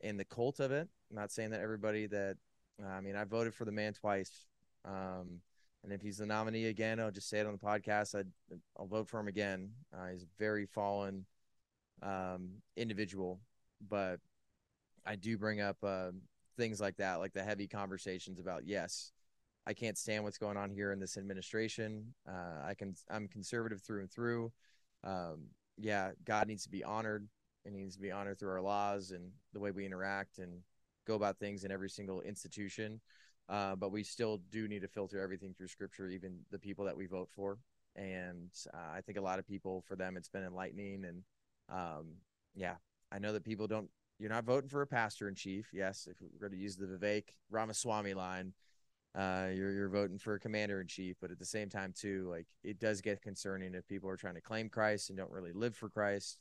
in 0.00 0.16
the 0.16 0.24
cult 0.24 0.60
of 0.60 0.72
it. 0.72 0.88
I'm 1.10 1.16
not 1.16 1.30
saying 1.30 1.50
that 1.50 1.60
everybody 1.60 2.06
that 2.06 2.36
I 2.84 3.00
mean 3.00 3.16
I 3.16 3.24
voted 3.24 3.54
for 3.54 3.64
the 3.64 3.72
man 3.72 3.92
twice. 3.92 4.46
Um, 4.84 5.40
and 5.84 5.92
if 5.92 6.00
he's 6.00 6.18
the 6.18 6.26
nominee 6.26 6.66
again, 6.66 7.00
I'll 7.00 7.10
just 7.10 7.28
say 7.28 7.38
it 7.38 7.46
on 7.46 7.52
the 7.52 7.58
podcast. 7.58 8.14
i 8.14 8.24
will 8.78 8.86
vote 8.86 9.08
for 9.08 9.20
him 9.20 9.28
again. 9.28 9.70
Uh, 9.94 10.08
he's 10.12 10.24
a 10.24 10.38
very 10.38 10.66
fallen 10.66 11.24
um, 12.02 12.50
individual, 12.76 13.40
but 13.88 14.20
I 15.06 15.16
do 15.16 15.38
bring 15.38 15.60
up 15.60 15.76
uh, 15.82 16.10
things 16.56 16.80
like 16.80 16.96
that, 16.96 17.16
like 17.16 17.32
the 17.32 17.42
heavy 17.42 17.66
conversations 17.66 18.40
about 18.40 18.66
yes, 18.66 19.12
I 19.66 19.72
can't 19.72 19.98
stand 19.98 20.24
what's 20.24 20.38
going 20.38 20.56
on 20.56 20.70
here 20.70 20.92
in 20.92 21.00
this 21.00 21.16
administration. 21.16 22.14
Uh, 22.28 22.66
I 22.66 22.74
can 22.74 22.94
I'm 23.10 23.28
conservative 23.28 23.80
through 23.80 24.00
and 24.00 24.10
through. 24.10 24.52
Um, 25.04 25.48
yeah, 25.78 26.10
God 26.24 26.48
needs 26.48 26.64
to 26.64 26.70
be 26.70 26.82
honored, 26.82 27.28
and 27.64 27.74
needs 27.76 27.94
to 27.94 28.02
be 28.02 28.10
honored 28.10 28.38
through 28.38 28.50
our 28.50 28.60
laws 28.60 29.12
and 29.12 29.30
the 29.52 29.60
way 29.60 29.70
we 29.70 29.86
interact 29.86 30.38
and 30.38 30.60
go 31.06 31.14
about 31.14 31.38
things 31.38 31.64
in 31.64 31.70
every 31.70 31.88
single 31.88 32.20
institution 32.22 33.00
uh, 33.48 33.74
but 33.76 33.92
we 33.92 34.02
still 34.02 34.40
do 34.50 34.68
need 34.68 34.82
to 34.82 34.88
filter 34.88 35.20
everything 35.20 35.54
through 35.54 35.68
scripture, 35.68 36.08
even 36.08 36.40
the 36.50 36.58
people 36.58 36.84
that 36.84 36.96
we 36.96 37.06
vote 37.06 37.30
for. 37.34 37.58
And 37.96 38.50
uh, 38.74 38.96
I 38.96 39.00
think 39.00 39.18
a 39.18 39.22
lot 39.22 39.38
of 39.38 39.46
people, 39.46 39.82
for 39.86 39.96
them, 39.96 40.16
it's 40.16 40.28
been 40.28 40.44
enlightening. 40.44 41.04
And 41.04 41.22
um, 41.68 42.06
yeah, 42.54 42.74
I 43.10 43.18
know 43.18 43.32
that 43.32 43.44
people 43.44 43.66
don't. 43.66 43.88
You're 44.18 44.30
not 44.30 44.44
voting 44.44 44.68
for 44.68 44.82
a 44.82 44.86
pastor 44.86 45.28
in 45.28 45.34
chief. 45.34 45.70
Yes, 45.72 46.08
if 46.10 46.16
we're 46.20 46.48
going 46.48 46.58
to 46.58 46.62
use 46.62 46.76
the 46.76 46.86
Vivek 46.86 47.24
Ramaswamy 47.50 48.14
line, 48.14 48.52
uh, 49.16 49.46
you're 49.54 49.72
you're 49.72 49.88
voting 49.88 50.18
for 50.18 50.34
a 50.34 50.40
commander 50.40 50.80
in 50.80 50.86
chief. 50.86 51.16
But 51.20 51.30
at 51.30 51.38
the 51.38 51.44
same 51.46 51.68
time, 51.68 51.94
too, 51.96 52.28
like 52.30 52.46
it 52.62 52.78
does 52.78 53.00
get 53.00 53.22
concerning 53.22 53.74
if 53.74 53.86
people 53.86 54.10
are 54.10 54.16
trying 54.16 54.34
to 54.34 54.40
claim 54.40 54.68
Christ 54.68 55.08
and 55.08 55.18
don't 55.18 55.30
really 55.30 55.52
live 55.52 55.74
for 55.74 55.88
Christ, 55.88 56.38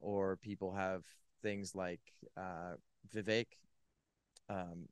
or 0.00 0.36
people 0.36 0.72
have 0.72 1.02
things 1.42 1.74
like 1.74 2.00
uh, 2.36 2.74
Vivek. 3.14 3.46
Um, 4.48 4.88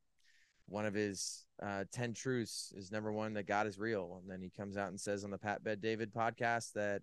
one 0.67 0.87
of 0.87 0.95
his 0.95 1.45
uh, 1.63 1.85
10 1.93 2.15
truths 2.15 2.73
is 2.77 2.91
number 2.91 3.13
one 3.13 3.35
that 3.35 3.47
God 3.47 3.67
is 3.67 3.79
real. 3.79 4.21
And 4.21 4.31
then 4.31 4.41
he 4.41 4.51
comes 4.51 4.77
out 4.77 4.89
and 4.89 5.01
says 5.01 5.25
on 5.25 5.31
the 5.31 5.39
Pat 5.39 5.63
Bet-David 5.63 6.13
podcast 6.13 6.73
that 6.73 7.03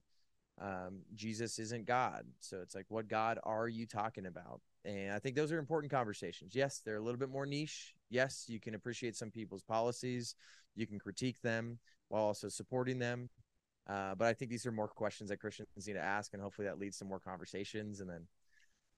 um, 0.62 1.00
Jesus 1.16 1.60
isn't 1.60 1.86
God. 1.86 2.26
So 2.40 2.60
it's 2.62 2.76
like, 2.76 2.86
what 2.90 3.08
God 3.08 3.40
are 3.44 3.68
you 3.68 3.86
talking 3.86 4.26
about? 4.26 4.62
And 4.86 5.12
I 5.12 5.20
think 5.20 5.36
those 5.36 5.52
are 5.52 5.60
important 5.60 5.92
conversations. 5.92 6.56
Yes, 6.56 6.82
they're 6.84 6.98
a 6.98 7.02
little 7.02 7.20
bit 7.20 7.30
more 7.30 7.46
niche. 7.46 7.94
Yes, 8.10 8.46
you 8.48 8.60
can 8.60 8.76
appreciate 8.76 9.16
some 9.16 9.32
people's 9.32 9.64
policies, 9.64 10.36
you 10.76 10.88
can 10.88 11.00
critique 11.00 11.42
them 11.42 11.80
while 12.08 12.24
also 12.24 12.50
supporting 12.50 13.00
them. 13.00 13.30
Uh, 13.88 14.14
but 14.16 14.28
I 14.28 14.34
think 14.34 14.52
these 14.52 14.66
are 14.66 14.72
more 14.72 14.88
questions 14.88 15.30
that 15.30 15.40
Christians 15.40 15.68
need 15.88 15.94
to 15.94 16.04
ask, 16.04 16.34
and 16.34 16.42
hopefully 16.42 16.68
that 16.68 16.80
leads 16.80 16.98
to 17.00 17.06
more 17.06 17.20
conversations. 17.20 18.02
And 18.02 18.10
then, 18.10 18.28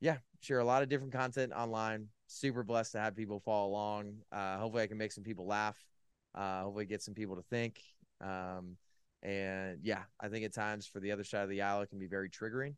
yeah, 0.01 0.17
share 0.41 0.59
a 0.59 0.65
lot 0.65 0.83
of 0.83 0.89
different 0.89 1.13
content 1.13 1.53
online 1.53 2.09
super 2.27 2.63
blessed 2.63 2.93
to 2.93 2.99
have 2.99 3.15
people 3.15 3.39
follow 3.39 3.69
along. 3.69 4.15
Uh, 4.31 4.57
hopefully, 4.57 4.83
I 4.83 4.87
can 4.87 4.97
make 4.97 5.11
some 5.11 5.23
people 5.23 5.45
laugh. 5.45 5.77
Uh, 6.33 6.63
hopefully, 6.63 6.85
get 6.85 7.01
some 7.01 7.13
people 7.13 7.35
to 7.35 7.43
think. 7.43 7.79
Um, 8.19 8.77
and 9.21 9.79
yeah, 9.83 10.03
I 10.19 10.29
think 10.29 10.45
at 10.45 10.53
times 10.53 10.87
for 10.87 10.99
the 10.99 11.11
other 11.11 11.23
side 11.23 11.43
of 11.43 11.49
the 11.49 11.61
aisle, 11.61 11.81
it 11.81 11.89
can 11.89 11.99
be 11.99 12.07
very 12.07 12.29
triggering, 12.29 12.75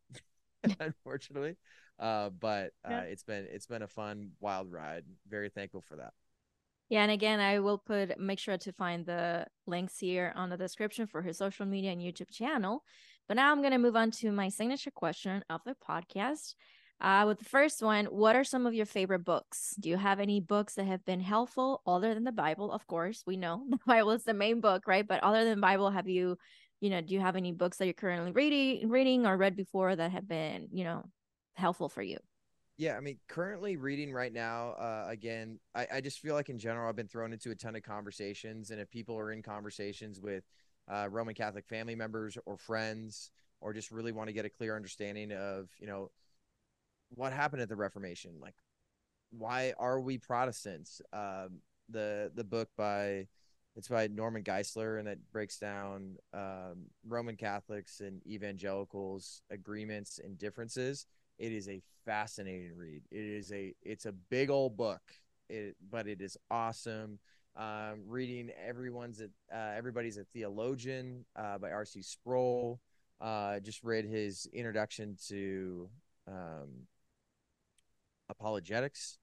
unfortunately. 0.80 1.56
Uh, 1.98 2.30
but 2.30 2.72
uh, 2.86 2.90
yeah. 2.90 3.00
it's 3.02 3.22
been 3.22 3.46
it's 3.50 3.66
been 3.66 3.82
a 3.82 3.88
fun, 3.88 4.32
wild 4.40 4.70
ride. 4.70 5.04
Very 5.28 5.48
thankful 5.48 5.80
for 5.80 5.96
that. 5.96 6.12
Yeah, 6.90 7.02
and 7.02 7.10
again, 7.10 7.40
I 7.40 7.60
will 7.60 7.78
put 7.78 8.18
make 8.20 8.38
sure 8.38 8.58
to 8.58 8.72
find 8.72 9.06
the 9.06 9.46
links 9.66 9.98
here 9.98 10.32
on 10.36 10.50
the 10.50 10.56
description 10.56 11.06
for 11.06 11.22
his 11.22 11.38
social 11.38 11.64
media 11.64 11.92
and 11.92 12.00
YouTube 12.00 12.30
channel. 12.30 12.82
But 13.26 13.36
now 13.36 13.50
I'm 13.50 13.62
going 13.62 13.72
to 13.72 13.78
move 13.78 13.96
on 13.96 14.10
to 14.12 14.32
my 14.32 14.50
signature 14.50 14.90
question 14.90 15.42
of 15.48 15.62
the 15.64 15.74
podcast. 15.88 16.54
Uh, 17.04 17.26
with 17.26 17.38
the 17.38 17.44
first 17.44 17.82
one, 17.82 18.06
what 18.06 18.34
are 18.34 18.44
some 18.44 18.64
of 18.64 18.72
your 18.72 18.86
favorite 18.86 19.26
books? 19.26 19.74
Do 19.78 19.90
you 19.90 19.98
have 19.98 20.20
any 20.20 20.40
books 20.40 20.76
that 20.76 20.86
have 20.86 21.04
been 21.04 21.20
helpful 21.20 21.82
other 21.86 22.14
than 22.14 22.24
the 22.24 22.32
Bible? 22.32 22.72
Of 22.72 22.86
course, 22.86 23.22
we 23.26 23.36
know 23.36 23.62
the 23.68 23.78
Bible 23.86 24.12
is 24.12 24.24
the 24.24 24.32
main 24.32 24.62
book, 24.62 24.84
right? 24.86 25.06
But 25.06 25.22
other 25.22 25.44
than 25.44 25.60
Bible, 25.60 25.90
have 25.90 26.08
you, 26.08 26.38
you 26.80 26.88
know, 26.88 27.02
do 27.02 27.12
you 27.12 27.20
have 27.20 27.36
any 27.36 27.52
books 27.52 27.76
that 27.76 27.84
you're 27.84 27.92
currently 27.92 28.32
reading, 28.32 28.88
reading 28.88 29.26
or 29.26 29.36
read 29.36 29.54
before 29.54 29.94
that 29.94 30.12
have 30.12 30.26
been, 30.26 30.68
you 30.72 30.84
know, 30.84 31.04
helpful 31.56 31.90
for 31.90 32.00
you? 32.00 32.16
Yeah, 32.78 32.96
I 32.96 33.00
mean, 33.00 33.18
currently 33.28 33.76
reading 33.76 34.10
right 34.10 34.32
now, 34.32 34.70
uh, 34.70 35.04
again, 35.06 35.58
I, 35.74 35.86
I 35.96 36.00
just 36.00 36.20
feel 36.20 36.34
like 36.34 36.48
in 36.48 36.58
general, 36.58 36.88
I've 36.88 36.96
been 36.96 37.06
thrown 37.06 37.34
into 37.34 37.50
a 37.50 37.54
ton 37.54 37.76
of 37.76 37.82
conversations. 37.82 38.70
And 38.70 38.80
if 38.80 38.88
people 38.88 39.18
are 39.18 39.30
in 39.30 39.42
conversations 39.42 40.20
with 40.20 40.44
uh, 40.90 41.08
Roman 41.10 41.34
Catholic 41.34 41.66
family 41.66 41.96
members 41.96 42.38
or 42.46 42.56
friends, 42.56 43.30
or 43.60 43.74
just 43.74 43.90
really 43.90 44.12
want 44.12 44.28
to 44.28 44.32
get 44.32 44.44
a 44.44 44.50
clear 44.50 44.74
understanding 44.74 45.32
of, 45.32 45.68
you 45.78 45.86
know, 45.86 46.10
what 47.14 47.32
happened 47.32 47.62
at 47.62 47.68
the 47.68 47.76
Reformation? 47.76 48.32
Like, 48.40 48.54
why 49.30 49.74
are 49.78 50.00
we 50.00 50.18
Protestants? 50.18 51.00
Um, 51.12 51.60
the 51.88 52.30
the 52.34 52.44
book 52.44 52.68
by 52.76 53.26
it's 53.76 53.88
by 53.88 54.06
Norman 54.06 54.44
Geisler, 54.44 54.98
and 54.98 55.08
that 55.08 55.18
breaks 55.32 55.58
down 55.58 56.16
um, 56.32 56.86
Roman 57.06 57.36
Catholics 57.36 58.00
and 58.00 58.24
evangelicals' 58.26 59.42
agreements 59.50 60.20
and 60.22 60.38
differences. 60.38 61.06
It 61.38 61.52
is 61.52 61.68
a 61.68 61.82
fascinating 62.04 62.76
read. 62.76 63.02
It 63.10 63.24
is 63.24 63.52
a 63.52 63.74
it's 63.82 64.06
a 64.06 64.12
big 64.12 64.50
old 64.50 64.76
book, 64.76 65.02
it, 65.48 65.76
but 65.90 66.06
it 66.06 66.20
is 66.20 66.36
awesome. 66.50 67.18
Um, 67.56 68.02
reading 68.06 68.50
everyone's 68.64 69.20
uh, 69.20 69.26
everybody's 69.52 70.18
a 70.18 70.24
theologian 70.32 71.24
uh, 71.36 71.58
by 71.58 71.70
R.C. 71.70 72.02
Sproul. 72.02 72.80
Uh, 73.20 73.58
just 73.60 73.82
read 73.82 74.04
his 74.04 74.46
introduction 74.52 75.16
to 75.28 75.88
um, 76.28 76.86
apologetics. 78.28 79.18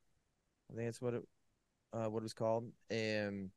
I 0.72 0.76
think 0.76 0.88
that's 0.88 1.02
what 1.02 1.14
it 1.14 1.24
uh, 1.94 2.10
what 2.10 2.20
it 2.20 2.24
was 2.24 2.34
called, 2.34 2.66
and 2.90 3.50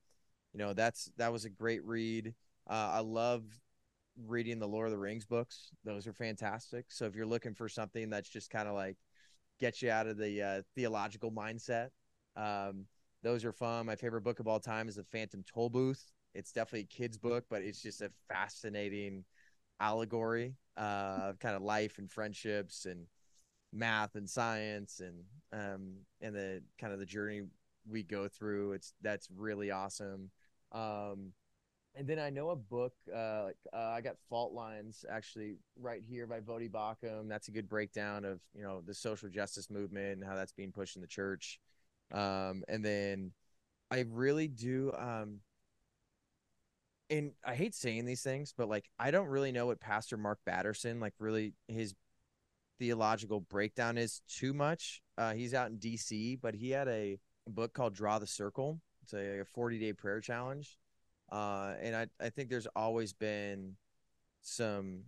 you 0.53 0.59
know 0.59 0.73
that's 0.73 1.11
that 1.16 1.33
was 1.33 1.45
a 1.45 1.51
great 1.51 1.85
read. 1.85 2.35
Uh, 2.69 2.91
I 2.95 3.01
love 3.01 3.45
reading 4.27 4.59
the 4.59 4.69
Lord 4.69 4.87
of 4.87 4.93
the 4.93 4.99
Rings 4.99 5.27
books; 5.27 5.71
those 5.85 6.07
are 6.07 6.12
fantastic. 6.12 6.87
So 6.89 7.07
if 7.07 7.15
you're 7.15 7.27
looking 7.27 7.55
for 7.55 7.69
something 7.69 8.11
that's 8.11 8.29
just 8.29 8.51
kind 8.51 8.69
of 8.69 8.75
like 8.75 8.97
gets 9.61 9.83
you 9.83 9.91
out 9.91 10.07
of 10.07 10.16
the 10.16 10.43
uh, 10.43 10.62
theological 10.75 11.31
mindset, 11.31 11.91
um, 12.37 12.87
those 13.23 13.45
are 13.45 13.53
fun. 13.53 13.87
My 13.87 13.97
favorite 13.97 14.23
book 14.23 14.41
of 14.41 14.49
all 14.49 14.61
time 14.61 14.89
is 14.89 14.97
The 14.97 15.05
Phantom 15.05 15.45
Tollbooth. 15.45 16.03
It's 16.35 16.53
definitely 16.53 16.89
a 16.91 16.97
kid's 16.97 17.16
book, 17.16 17.45
but 17.49 17.62
it's 17.62 17.81
just 17.81 18.03
a 18.03 18.11
fascinating 18.29 19.25
allegory 19.81 20.57
uh, 20.77 21.31
of 21.31 21.39
kind 21.39 21.55
of 21.55 21.62
life 21.62 21.99
and 21.99 22.11
friendships 22.11 22.87
and 22.87 23.07
math 23.74 24.14
and 24.14 24.30
science 24.30 25.01
and 25.01 25.24
um 25.52 25.94
and 26.20 26.34
the 26.34 26.62
kind 26.80 26.92
of 26.92 26.98
the 26.98 27.06
journey 27.06 27.42
we 27.90 28.02
go 28.02 28.28
through 28.28 28.72
it's 28.72 28.94
that's 29.02 29.28
really 29.36 29.70
awesome 29.70 30.30
um 30.72 31.32
and 31.96 32.09
then 32.09 32.18
I 32.18 32.30
know 32.30 32.51
a 32.51 32.56
book, 32.56 32.92
uh, 33.14 33.51
uh, 33.72 33.76
I 33.76 34.01
got 34.01 34.16
Fault 34.28 34.52
Lines 34.52 35.05
actually 35.09 35.56
right 35.80 36.02
here 36.05 36.26
by 36.26 36.40
Voddie 36.40 36.70
Baucham. 36.70 37.28
That's 37.28 37.48
a 37.48 37.52
good 37.52 37.68
breakdown 37.68 38.24
of, 38.24 38.40
you 38.52 38.62
know, 38.62 38.80
the 38.84 38.94
social 38.94 39.28
justice 39.28 39.70
movement 39.70 40.14
and 40.14 40.24
how 40.24 40.34
that's 40.34 40.52
being 40.52 40.72
pushed 40.72 40.96
in 40.96 41.02
the 41.02 41.09
church. 41.09 41.60
Um, 42.12 42.64
and 42.68 42.84
then 42.84 43.32
I 43.90 44.06
really 44.10 44.48
do, 44.48 44.92
um, 44.98 45.40
and 47.10 47.32
I 47.44 47.55
hate 47.55 47.74
saying 47.74 48.06
these 48.06 48.22
things, 48.22 48.52
but 48.56 48.68
like, 48.68 48.90
I 48.98 49.12
don't 49.12 49.28
really 49.28 49.52
know 49.52 49.66
what 49.66 49.80
Pastor 49.80 50.16
Mark 50.16 50.40
Batterson, 50.44 50.98
like 50.98 51.14
really 51.20 51.52
his 51.68 51.94
theological 52.78 53.40
breakdown 53.40 53.98
is 53.98 54.22
too 54.28 54.52
much. 54.52 55.02
Uh, 55.16 55.32
he's 55.32 55.55
out 55.55 55.70
in 55.70 55.78
DC, 55.78 56.38
but 56.40 56.55
he 56.55 56.70
had 56.70 56.88
a 56.88 57.18
book 57.46 57.72
called 57.72 57.94
Draw 57.94 58.18
the 58.18 58.26
Circle. 58.26 58.80
It's 59.02 59.12
a, 59.12 59.40
a 59.40 59.44
40 59.44 59.78
day 59.78 59.92
prayer 59.92 60.20
challenge. 60.20 60.78
Uh, 61.30 61.74
and 61.80 61.96
I, 61.96 62.06
I 62.20 62.30
think 62.30 62.48
there's 62.48 62.68
always 62.76 63.12
been 63.12 63.76
some 64.42 65.05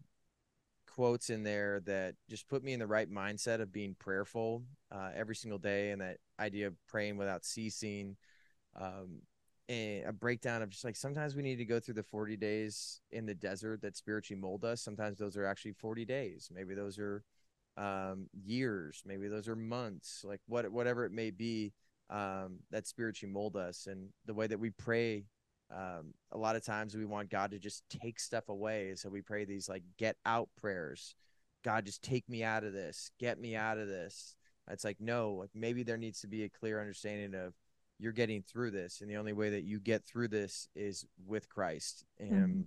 quotes 0.86 1.28
in 1.30 1.42
there 1.42 1.80
that 1.80 2.14
just 2.30 2.48
put 2.48 2.64
me 2.64 2.72
in 2.72 2.80
the 2.80 2.86
right 2.86 3.10
mindset 3.10 3.60
of 3.60 3.72
being 3.72 3.94
prayerful 3.98 4.62
uh, 4.90 5.10
every 5.14 5.36
single 5.36 5.58
day 5.58 5.90
and 5.90 6.00
that 6.00 6.16
idea 6.40 6.66
of 6.66 6.74
praying 6.86 7.16
without 7.16 7.44
ceasing. 7.44 8.16
Um, 8.74 9.22
and 9.68 10.06
a 10.06 10.12
breakdown 10.12 10.62
of 10.62 10.70
just 10.70 10.84
like 10.84 10.96
sometimes 10.96 11.34
we 11.34 11.42
need 11.42 11.56
to 11.56 11.64
go 11.64 11.80
through 11.80 11.94
the 11.94 12.02
40 12.02 12.36
days 12.36 13.00
in 13.10 13.26
the 13.26 13.34
desert 13.34 13.82
that 13.82 13.96
spiritually 13.96 14.40
mold 14.40 14.64
us. 14.64 14.80
Sometimes 14.80 15.18
those 15.18 15.36
are 15.36 15.44
actually 15.44 15.72
40 15.72 16.04
days. 16.04 16.48
Maybe 16.54 16.74
those 16.74 16.98
are 16.98 17.24
um, 17.76 18.28
years, 18.32 19.02
maybe 19.06 19.28
those 19.28 19.48
are 19.48 19.56
months, 19.56 20.22
like 20.24 20.40
what 20.46 20.70
whatever 20.70 21.04
it 21.04 21.12
may 21.12 21.30
be, 21.30 21.72
um, 22.10 22.58
that 22.70 22.86
spiritually 22.86 23.32
mold 23.32 23.56
us. 23.56 23.86
And 23.86 24.08
the 24.24 24.34
way 24.34 24.46
that 24.46 24.60
we 24.60 24.70
pray, 24.70 25.26
um, 25.70 26.14
a 26.32 26.38
lot 26.38 26.56
of 26.56 26.64
times 26.64 26.96
we 26.96 27.04
want 27.04 27.30
God 27.30 27.50
to 27.50 27.58
just 27.58 27.82
take 27.88 28.18
stuff 28.20 28.48
away. 28.48 28.94
So 28.96 29.08
we 29.08 29.20
pray 29.20 29.44
these 29.44 29.68
like 29.68 29.82
get 29.98 30.16
out 30.24 30.48
prayers. 30.56 31.14
God, 31.64 31.84
just 31.84 32.02
take 32.02 32.28
me 32.28 32.44
out 32.44 32.64
of 32.64 32.72
this, 32.72 33.10
get 33.18 33.40
me 33.40 33.56
out 33.56 33.78
of 33.78 33.88
this. 33.88 34.36
It's 34.70 34.84
like, 34.84 35.00
no, 35.00 35.32
like 35.32 35.50
maybe 35.54 35.82
there 35.82 35.96
needs 35.96 36.20
to 36.20 36.28
be 36.28 36.44
a 36.44 36.48
clear 36.48 36.80
understanding 36.80 37.38
of 37.38 37.54
you're 37.98 38.12
getting 38.12 38.42
through 38.42 38.70
this. 38.70 39.00
And 39.00 39.10
the 39.10 39.16
only 39.16 39.32
way 39.32 39.50
that 39.50 39.64
you 39.64 39.80
get 39.80 40.04
through 40.04 40.28
this 40.28 40.68
is 40.74 41.04
with 41.26 41.48
Christ. 41.48 42.04
And 42.18 42.30
mm-hmm. 42.30 42.60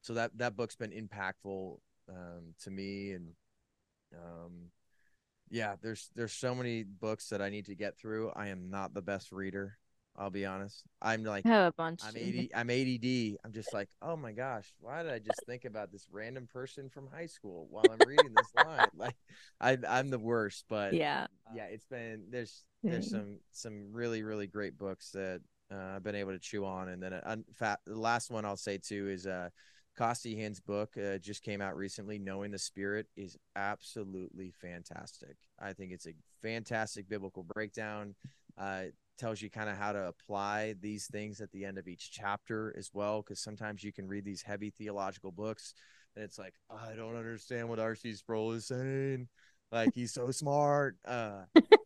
so 0.00 0.14
that, 0.14 0.36
that 0.38 0.56
book's 0.56 0.76
been 0.76 0.90
impactful 0.90 1.78
um, 2.08 2.54
to 2.62 2.70
me 2.70 3.12
and 3.12 3.32
um, 4.14 4.70
yeah, 5.50 5.76
there's 5.82 6.10
there's 6.14 6.32
so 6.32 6.54
many 6.54 6.82
books 6.82 7.28
that 7.28 7.40
I 7.40 7.48
need 7.50 7.66
to 7.66 7.74
get 7.74 7.98
through. 7.98 8.30
I 8.34 8.48
am 8.48 8.70
not 8.70 8.94
the 8.94 9.02
best 9.02 9.32
reader. 9.32 9.78
I'll 10.16 10.30
be 10.30 10.44
honest. 10.44 10.82
I'm 11.00 11.22
like 11.22 11.46
I 11.46 11.50
have 11.50 11.72
a 11.72 11.72
bunch. 11.76 12.02
I'm 12.04 12.16
80. 12.16 12.50
I'm 12.54 12.70
ADD. 12.70 13.38
I'm 13.44 13.52
just 13.52 13.72
like, 13.72 13.88
oh 14.02 14.16
my 14.16 14.32
gosh, 14.32 14.72
why 14.80 15.02
did 15.02 15.12
I 15.12 15.20
just 15.20 15.46
think 15.46 15.64
about 15.64 15.92
this 15.92 16.08
random 16.10 16.48
person 16.52 16.88
from 16.88 17.08
high 17.08 17.26
school 17.26 17.68
while 17.70 17.84
I'm 17.84 18.06
reading 18.06 18.34
this 18.34 18.52
line? 18.54 18.88
Like, 18.96 19.16
I 19.60 19.78
I'm 19.88 20.10
the 20.10 20.18
worst. 20.18 20.64
But 20.68 20.94
yeah, 20.94 21.28
yeah, 21.54 21.66
it's 21.66 21.86
been 21.86 22.24
there's 22.30 22.64
there's 22.82 23.10
some 23.10 23.38
some 23.52 23.92
really 23.92 24.22
really 24.22 24.48
great 24.48 24.76
books 24.76 25.10
that 25.12 25.40
uh, 25.72 25.96
I've 25.96 26.02
been 26.02 26.16
able 26.16 26.32
to 26.32 26.38
chew 26.38 26.64
on, 26.64 26.88
and 26.88 27.02
then 27.02 27.12
uh, 27.12 27.36
the 27.60 27.76
last 27.94 28.30
one 28.30 28.44
I'll 28.44 28.56
say 28.56 28.78
too 28.78 29.08
is 29.08 29.26
uh 29.26 29.50
Costi 29.98 30.36
Hinn's 30.36 30.60
book 30.60 30.96
uh, 30.96 31.18
just 31.18 31.42
came 31.42 31.60
out 31.60 31.76
recently. 31.76 32.18
Knowing 32.18 32.52
the 32.52 32.58
Spirit 32.58 33.08
is 33.16 33.36
absolutely 33.56 34.52
fantastic. 34.62 35.36
I 35.58 35.72
think 35.72 35.90
it's 35.90 36.06
a 36.06 36.14
fantastic 36.40 37.08
biblical 37.08 37.42
breakdown. 37.42 38.14
Uh, 38.56 38.84
tells 39.18 39.42
you 39.42 39.50
kind 39.50 39.68
of 39.68 39.76
how 39.76 39.90
to 39.90 40.06
apply 40.06 40.76
these 40.80 41.08
things 41.08 41.40
at 41.40 41.50
the 41.50 41.64
end 41.64 41.76
of 41.76 41.88
each 41.88 42.12
chapter 42.12 42.72
as 42.78 42.90
well. 42.94 43.22
Because 43.22 43.40
sometimes 43.40 43.82
you 43.82 43.92
can 43.92 44.06
read 44.06 44.24
these 44.24 44.42
heavy 44.42 44.70
theological 44.70 45.32
books 45.32 45.74
and 46.14 46.24
it's 46.24 46.38
like, 46.38 46.54
I 46.70 46.94
don't 46.94 47.16
understand 47.16 47.68
what 47.68 47.78
R.C. 47.78 48.14
Sproul 48.14 48.52
is 48.52 48.66
saying. 48.66 49.28
Like 49.70 49.94
he's 49.94 50.12
so 50.12 50.30
smart. 50.30 50.96
Uh, 51.04 51.42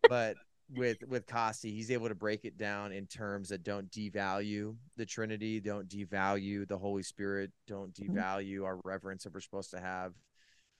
but 0.08 0.36
with 0.74 0.98
with 1.08 1.26
Costi, 1.26 1.72
he's 1.72 1.90
able 1.90 2.08
to 2.08 2.14
break 2.14 2.44
it 2.44 2.56
down 2.56 2.92
in 2.92 3.06
terms 3.06 3.48
that 3.50 3.62
don't 3.62 3.90
devalue 3.90 4.74
the 4.96 5.06
Trinity, 5.06 5.60
don't 5.60 5.88
devalue 5.88 6.66
the 6.66 6.78
Holy 6.78 7.02
Spirit, 7.02 7.50
don't 7.66 7.94
mm-hmm. 7.94 8.16
devalue 8.16 8.64
our 8.64 8.78
reverence 8.84 9.24
that 9.24 9.34
we're 9.34 9.40
supposed 9.40 9.70
to 9.70 9.80
have 9.80 10.12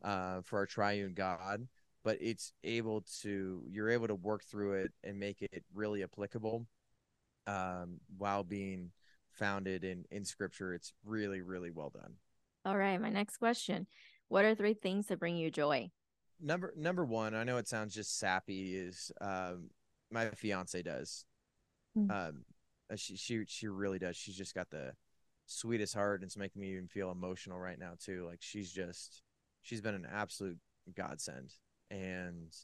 uh, 0.03 0.41
for 0.43 0.59
our 0.59 0.67
triune 0.67 1.15
God. 1.15 1.67
But 2.05 2.19
it's 2.21 2.53
able 2.65 3.05
to 3.23 3.63
you're 3.69 3.91
able 3.91 4.09
to 4.09 4.15
work 4.15 4.45
through 4.45 4.75
it 4.75 4.93
and 5.05 5.21
make 5.21 5.43
it 5.43 5.65
really 5.75 6.03
applicable 6.03 6.67
um, 7.47 8.01
while 8.19 8.43
being 8.43 8.91
founded 9.31 9.85
in 9.85 10.05
in 10.11 10.25
Scripture. 10.25 10.75
It's 10.75 10.93
really 11.05 11.41
really 11.43 11.71
well 11.71 11.91
done. 11.91 12.15
All 12.65 12.77
right, 12.77 13.01
my 13.01 13.11
next 13.11 13.37
question: 13.37 13.87
What 14.29 14.45
are 14.45 14.55
three 14.55 14.75
things 14.75 15.07
that 15.07 15.21
bring 15.21 15.37
you 15.37 15.51
joy? 15.51 15.91
Number 16.41 16.73
number 16.77 17.05
one, 17.05 17.35
I 17.35 17.45
know 17.45 17.59
it 17.59 17.69
sounds 17.69 17.95
just 17.95 18.19
sappy, 18.19 18.75
is 18.75 19.13
um, 19.21 19.71
my 20.13 20.31
fiance 20.31 20.83
does. 20.83 21.25
Mm. 21.97 22.11
Um, 22.11 22.45
uh, 22.93 22.97
she 22.97 23.17
she 23.17 23.45
she 23.47 23.69
really 23.69 23.99
does. 23.99 24.17
She's 24.17 24.37
just 24.37 24.55
got 24.55 24.71
the 24.71 24.93
sweetest 25.47 25.95
heart, 25.95 26.21
and 26.21 26.27
it's 26.27 26.37
making 26.37 26.61
me 26.61 26.73
even 26.73 26.89
feel 26.89 27.11
emotional 27.11 27.59
right 27.59 27.79
now 27.79 27.93
too. 27.99 28.27
Like 28.27 28.41
she's 28.41 28.71
just 28.73 29.23
she's 29.63 29.81
been 29.81 29.95
an 29.95 30.07
absolute 30.11 30.59
godsend, 30.97 31.53
and 31.91 32.55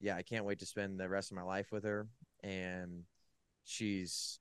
yeah, 0.00 0.16
I 0.16 0.22
can't 0.22 0.44
wait 0.44 0.58
to 0.60 0.66
spend 0.66 0.98
the 0.98 1.08
rest 1.08 1.30
of 1.30 1.36
my 1.36 1.42
life 1.42 1.72
with 1.72 1.84
her. 1.84 2.08
And 2.42 3.04
she's 3.64 4.38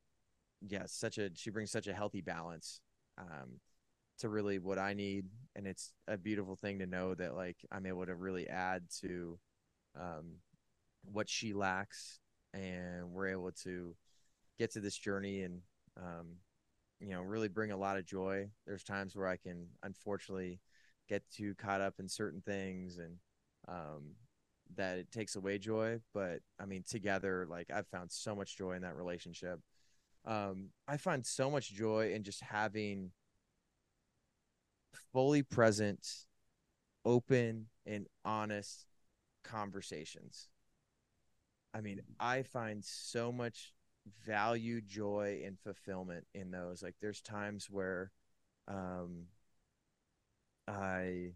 yeah, 0.68 0.84
such 0.86 1.18
a 1.18 1.30
she 1.36 1.50
brings 1.50 1.72
such 1.72 1.88
a 1.88 1.94
healthy 1.94 2.22
balance 2.22 2.82
um, 3.18 3.60
to 4.20 4.30
really 4.30 4.60
what 4.60 4.78
I 4.78 4.94
need, 4.94 5.26
and 5.56 5.68
it's 5.68 5.94
a 6.08 6.18
beautiful 6.18 6.56
thing 6.56 6.80
to 6.80 6.86
know 6.86 7.16
that 7.16 7.36
like 7.36 7.58
I'm 7.72 7.86
able 7.86 8.06
to 8.06 8.16
really 8.16 8.48
add 8.48 8.84
to 9.02 9.40
um, 10.00 10.36
what 11.12 11.30
she 11.30 11.54
lacks 11.54 12.20
and 12.54 13.12
we're 13.12 13.28
able 13.28 13.52
to 13.52 13.96
get 14.58 14.72
to 14.72 14.80
this 14.80 14.98
journey 14.98 15.42
and 15.42 15.62
um, 15.98 16.28
you 17.00 17.10
know 17.10 17.22
really 17.22 17.48
bring 17.48 17.72
a 17.72 17.78
lot 17.78 17.98
of 17.98 18.06
joy. 18.06 18.50
There's 18.66 18.84
times 18.84 19.16
where 19.16 19.28
i 19.28 19.38
can 19.38 19.68
unfortunately 19.84 20.60
get 21.10 21.24
too 21.32 21.56
caught 21.56 21.82
up 21.82 21.96
in 22.00 22.08
certain 22.08 22.42
things 22.42 22.98
and 22.98 23.18
um, 23.68 24.14
that 24.76 24.98
it 24.98 25.12
takes 25.12 25.36
away 25.36 25.58
joy. 25.58 26.00
But 26.14 26.40
i 26.60 26.66
mean 26.66 26.84
together 26.88 27.48
like 27.50 27.68
i've 27.74 27.88
found 27.88 28.12
so 28.12 28.36
much 28.36 28.58
joy 28.58 28.74
in 28.74 28.82
that 28.84 28.96
relationship. 28.96 29.60
Um, 30.26 30.70
i 30.88 30.98
find 30.98 31.26
so 31.26 31.50
much 31.52 31.74
joy 31.74 32.14
in 32.14 32.24
just 32.24 32.42
having 32.42 33.12
fully 35.12 35.44
present 35.44 36.08
open 37.06 37.68
and 37.86 38.08
honest 38.24 38.86
conversations 39.44 40.48
I 41.74 41.82
mean, 41.82 42.02
I 42.20 42.44
find 42.44 42.84
so 42.84 43.32
much 43.32 43.74
value, 44.26 44.82
joy, 44.82 45.42
and 45.46 45.60
fulfillment 45.60 46.28
in 46.34 46.52
those. 46.52 46.84
Like, 46.84 46.96
there's 47.02 47.22
times 47.22 47.68
where 47.70 48.12
um, 48.68 49.26
I 50.68 51.34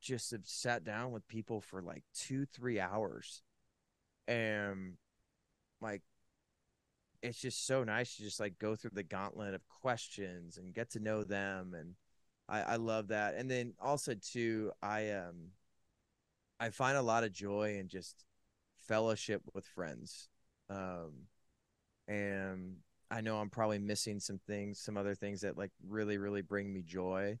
just 0.00 0.30
have 0.32 0.46
sat 0.46 0.84
down 0.84 1.12
with 1.12 1.26
people 1.28 1.60
for 1.60 1.80
like 1.82 2.02
two, 2.14 2.44
three 2.46 2.78
hours, 2.78 3.42
and 4.28 4.94
like, 5.80 6.02
it's 7.22 7.40
just 7.40 7.66
so 7.66 7.84
nice 7.84 8.16
to 8.16 8.22
just 8.22 8.40
like 8.40 8.58
go 8.58 8.76
through 8.76 8.90
the 8.92 9.02
gauntlet 9.02 9.54
of 9.54 9.66
questions 9.68 10.58
and 10.58 10.74
get 10.74 10.90
to 10.90 11.00
know 11.00 11.24
them 11.24 11.74
and 11.74 11.94
I, 12.48 12.74
I 12.74 12.76
love 12.76 13.08
that 13.08 13.34
and 13.34 13.50
then 13.50 13.72
also 13.80 14.14
too 14.14 14.72
i 14.82 15.10
um 15.10 15.52
I 16.60 16.70
find 16.70 16.96
a 16.96 17.02
lot 17.02 17.24
of 17.24 17.32
joy 17.32 17.76
in 17.78 17.88
just 17.88 18.24
fellowship 18.76 19.42
with 19.54 19.66
friends. 19.66 20.28
Um, 20.70 21.28
and 22.08 22.76
I 23.10 23.20
know 23.20 23.38
I'm 23.38 23.50
probably 23.50 23.78
missing 23.78 24.20
some 24.20 24.38
things, 24.46 24.78
some 24.78 24.96
other 24.96 25.14
things 25.14 25.40
that 25.42 25.58
like 25.58 25.72
really, 25.86 26.18
really 26.18 26.42
bring 26.42 26.72
me 26.72 26.82
joy. 26.82 27.38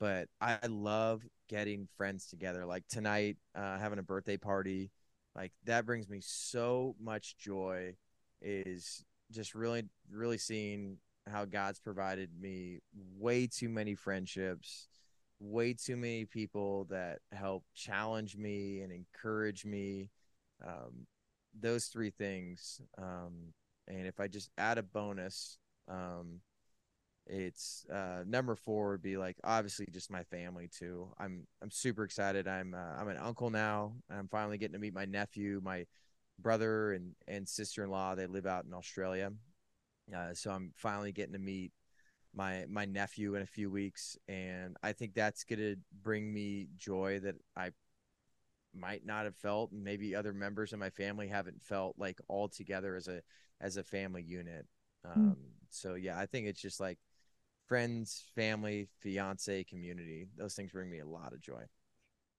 But 0.00 0.28
I 0.40 0.58
love 0.66 1.22
getting 1.48 1.88
friends 1.96 2.26
together. 2.26 2.66
Like 2.66 2.84
tonight, 2.88 3.36
uh, 3.54 3.78
having 3.78 3.98
a 3.98 4.02
birthday 4.02 4.36
party, 4.36 4.90
like 5.34 5.52
that 5.64 5.86
brings 5.86 6.08
me 6.08 6.20
so 6.20 6.96
much 7.00 7.36
joy. 7.38 7.94
Is 8.42 9.04
just 9.30 9.54
really, 9.54 9.84
really 10.10 10.36
seeing 10.36 10.98
how 11.26 11.44
God's 11.44 11.80
provided 11.80 12.28
me 12.38 12.80
way 13.16 13.46
too 13.46 13.68
many 13.68 13.94
friendships 13.94 14.88
way 15.44 15.74
too 15.74 15.96
many 15.96 16.24
people 16.24 16.86
that 16.90 17.18
help 17.32 17.64
challenge 17.74 18.36
me 18.36 18.80
and 18.80 18.90
encourage 18.92 19.64
me. 19.64 20.10
Um, 20.66 21.06
those 21.58 21.86
three 21.86 22.10
things. 22.10 22.80
Um, 22.98 23.52
and 23.86 24.06
if 24.06 24.18
I 24.18 24.28
just 24.28 24.50
add 24.56 24.78
a 24.78 24.82
bonus, 24.82 25.58
um, 25.88 26.40
it's 27.26 27.86
uh, 27.90 28.22
number 28.26 28.54
four 28.54 28.92
would 28.92 29.02
be 29.02 29.16
like 29.16 29.36
obviously 29.44 29.86
just 29.90 30.10
my 30.10 30.24
family 30.24 30.68
too. 30.68 31.08
I'm 31.18 31.46
I'm 31.62 31.70
super 31.70 32.04
excited. 32.04 32.46
I'm 32.46 32.74
uh, 32.74 33.00
I'm 33.00 33.08
an 33.08 33.16
uncle 33.16 33.50
now. 33.50 33.94
I'm 34.10 34.28
finally 34.28 34.58
getting 34.58 34.74
to 34.74 34.78
meet 34.78 34.94
my 34.94 35.06
nephew, 35.06 35.60
my 35.64 35.86
brother 36.38 36.92
and 36.92 37.12
and 37.26 37.48
sister 37.48 37.84
in 37.84 37.90
law. 37.90 38.14
They 38.14 38.26
live 38.26 38.46
out 38.46 38.66
in 38.66 38.74
Australia, 38.74 39.32
uh, 40.14 40.34
so 40.34 40.50
I'm 40.50 40.72
finally 40.76 41.12
getting 41.12 41.32
to 41.32 41.38
meet 41.38 41.72
my 42.34 42.64
my 42.68 42.84
nephew 42.84 43.34
in 43.34 43.42
a 43.42 43.46
few 43.46 43.70
weeks 43.70 44.16
and 44.28 44.76
i 44.82 44.92
think 44.92 45.14
that's 45.14 45.44
going 45.44 45.58
to 45.58 45.76
bring 46.02 46.32
me 46.32 46.68
joy 46.76 47.20
that 47.20 47.34
i 47.56 47.70
might 48.76 49.06
not 49.06 49.24
have 49.24 49.36
felt 49.36 49.70
and 49.70 49.84
maybe 49.84 50.14
other 50.14 50.32
members 50.32 50.72
of 50.72 50.78
my 50.78 50.90
family 50.90 51.28
haven't 51.28 51.62
felt 51.62 51.94
like 51.98 52.18
all 52.28 52.48
together 52.48 52.96
as 52.96 53.08
a 53.08 53.22
as 53.60 53.76
a 53.76 53.84
family 53.84 54.22
unit 54.22 54.66
hmm. 55.04 55.12
um, 55.12 55.36
mm. 55.38 55.44
so 55.70 55.94
yeah 55.94 56.18
i 56.18 56.26
think 56.26 56.46
it's 56.46 56.60
just 56.60 56.80
like 56.80 56.98
friends 57.66 58.24
family 58.34 58.88
fiance 59.00 59.64
community 59.64 60.26
those 60.36 60.54
things 60.54 60.72
bring 60.72 60.90
me 60.90 60.98
a 60.98 61.06
lot 61.06 61.32
of 61.32 61.40
joy 61.40 61.62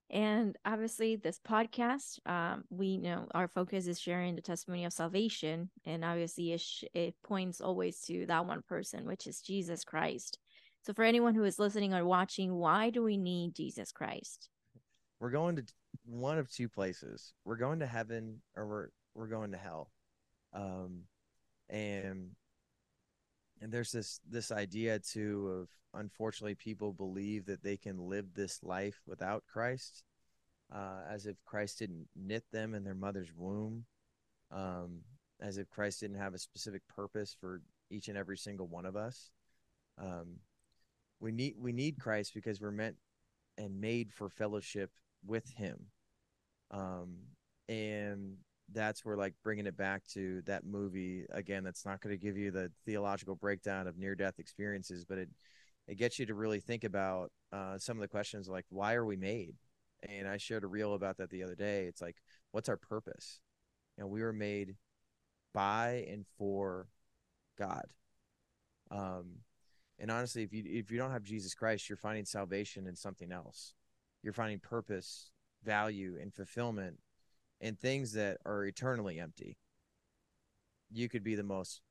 and 0.10 0.56
obviously, 0.65 1.15
this 1.15 1.40
podcast, 1.40 2.19
um, 2.27 2.64
we 2.69 2.98
know 2.98 3.27
our 3.34 3.48
focus 3.48 3.88
is 3.88 3.99
sharing 3.99 4.36
the 4.36 4.41
testimony 4.41 4.86
of 4.86 4.94
salvation, 4.94 5.69
and 5.84 6.06
obviously, 6.06 6.53
it, 6.53 6.61
sh- 6.61 6.84
it 6.94 7.15
points 7.23 7.60
always 7.60 7.99
to 8.02 8.26
that 8.27 8.45
one 8.45 8.61
person, 8.68 9.06
which 9.06 9.26
is 9.26 9.41
Jesus 9.41 9.84
Christ. 9.84 10.38
So, 10.84 10.94
for 10.94 11.03
anyone 11.03 11.34
who 11.34 11.44
is 11.44 11.57
listening 11.57 11.95
or 11.95 12.06
watching, 12.06 12.53
why 12.53 12.91
do 12.91 13.02
we 13.02 13.18
need 13.18 13.56
Jesus 13.56 13.91
Christ? 13.91 14.49
We're 15.19 15.32
going 15.32 15.56
to 15.56 15.64
one 16.06 16.38
of 16.38 16.52
two 16.52 16.69
places. 16.69 17.34
We're 17.44 17.56
going 17.56 17.80
to 17.80 17.88
heaven, 17.88 18.41
or 18.56 18.68
we're 18.68 18.90
we're 19.15 19.27
going 19.27 19.52
to 19.53 19.57
hell. 19.57 19.90
Um, 20.53 21.03
and 21.68 22.32
and 23.65 23.73
there's 23.73 23.91
this 23.91 24.19
this 24.29 24.51
idea 24.51 24.99
too 24.99 25.49
of 25.59 25.99
unfortunately 25.99 26.53
people 26.53 26.93
believe 26.93 27.47
that 27.47 27.63
they 27.63 27.77
can 27.77 27.97
live 27.97 28.27
this 28.35 28.61
life 28.61 29.01
without 29.07 29.43
Christ, 29.51 30.03
uh, 30.71 30.99
as 31.09 31.25
if 31.25 31.43
Christ 31.45 31.79
didn't 31.79 32.07
knit 32.15 32.43
them 32.51 32.75
in 32.75 32.83
their 32.83 32.93
mother's 32.93 33.33
womb, 33.35 33.85
um, 34.51 34.99
as 35.41 35.57
if 35.57 35.67
Christ 35.71 36.01
didn't 36.01 36.19
have 36.19 36.35
a 36.35 36.37
specific 36.37 36.83
purpose 36.95 37.35
for 37.41 37.63
each 37.89 38.07
and 38.07 38.15
every 38.15 38.37
single 38.37 38.67
one 38.67 38.85
of 38.85 38.95
us. 38.95 39.31
Um, 39.97 40.41
we 41.19 41.31
need 41.31 41.55
we 41.57 41.71
need 41.71 41.97
Christ 41.99 42.35
because 42.35 42.61
we're 42.61 42.69
meant 42.69 42.97
and 43.57 43.81
made 43.81 44.13
for 44.13 44.29
fellowship 44.29 44.91
with 45.25 45.49
Him, 45.53 45.87
um, 46.69 47.15
and 47.67 48.37
that's 48.71 49.05
where 49.05 49.15
like 49.15 49.33
bringing 49.43 49.67
it 49.67 49.77
back 49.77 50.03
to 50.07 50.41
that 50.45 50.65
movie 50.65 51.25
again 51.31 51.63
that's 51.63 51.85
not 51.85 52.01
going 52.01 52.17
to 52.17 52.23
give 52.23 52.37
you 52.37 52.49
the 52.51 52.71
theological 52.85 53.35
breakdown 53.35 53.87
of 53.87 53.97
near 53.97 54.15
death 54.15 54.39
experiences 54.39 55.05
but 55.05 55.17
it 55.17 55.29
it 55.87 55.97
gets 55.97 56.17
you 56.17 56.25
to 56.25 56.33
really 56.33 56.59
think 56.59 56.83
about 56.83 57.31
uh, 57.53 57.77
some 57.77 57.97
of 57.97 58.01
the 58.01 58.07
questions 58.07 58.47
like 58.49 58.65
why 58.69 58.95
are 58.95 59.05
we 59.05 59.15
made? 59.15 59.55
And 60.07 60.27
i 60.27 60.37
shared 60.37 60.63
a 60.63 60.67
reel 60.67 60.93
about 60.93 61.17
that 61.17 61.29
the 61.29 61.43
other 61.43 61.55
day. 61.55 61.85
It's 61.85 62.01
like 62.01 62.17
what's 62.51 62.69
our 62.69 62.77
purpose? 62.77 63.41
You 63.97 64.03
know 64.03 64.07
we 64.07 64.21
were 64.21 64.33
made 64.33 64.75
by 65.53 66.05
and 66.09 66.25
for 66.37 66.87
god. 67.57 67.85
Um 68.91 69.39
and 69.99 70.11
honestly 70.11 70.43
if 70.43 70.53
you 70.53 70.63
if 70.65 70.91
you 70.91 70.97
don't 70.97 71.11
have 71.11 71.23
jesus 71.23 71.55
christ 71.55 71.89
you're 71.89 71.95
finding 71.95 72.25
salvation 72.25 72.87
in 72.87 72.95
something 72.95 73.31
else. 73.31 73.73
You're 74.21 74.33
finding 74.33 74.59
purpose 74.59 75.31
value 75.63 76.17
and 76.21 76.33
fulfillment 76.33 76.99
in 77.61 77.76
things 77.76 78.14
that 78.14 78.38
are 78.45 78.65
eternally 78.65 79.19
empty 79.19 79.57
you 80.91 81.10
could 81.10 81.23
be 81.23 81.36
the 81.36 81.44
most 81.44 81.82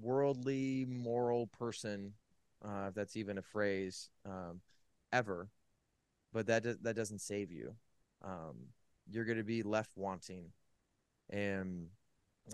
worldly 0.00 0.86
moral 0.88 1.46
person 1.46 2.12
uh, 2.64 2.86
if 2.88 2.94
that's 2.94 3.16
even 3.16 3.38
a 3.38 3.42
phrase, 3.42 4.10
um, 4.26 4.60
ever. 5.12 5.48
But 6.32 6.46
that 6.46 6.62
do- 6.62 6.78
that 6.82 6.96
doesn't 6.96 7.20
save 7.20 7.50
you. 7.52 7.74
Um, 8.22 8.68
you're 9.10 9.24
going 9.24 9.38
to 9.38 9.44
be 9.44 9.62
left 9.62 9.92
wanting, 9.96 10.52
And 11.30 11.88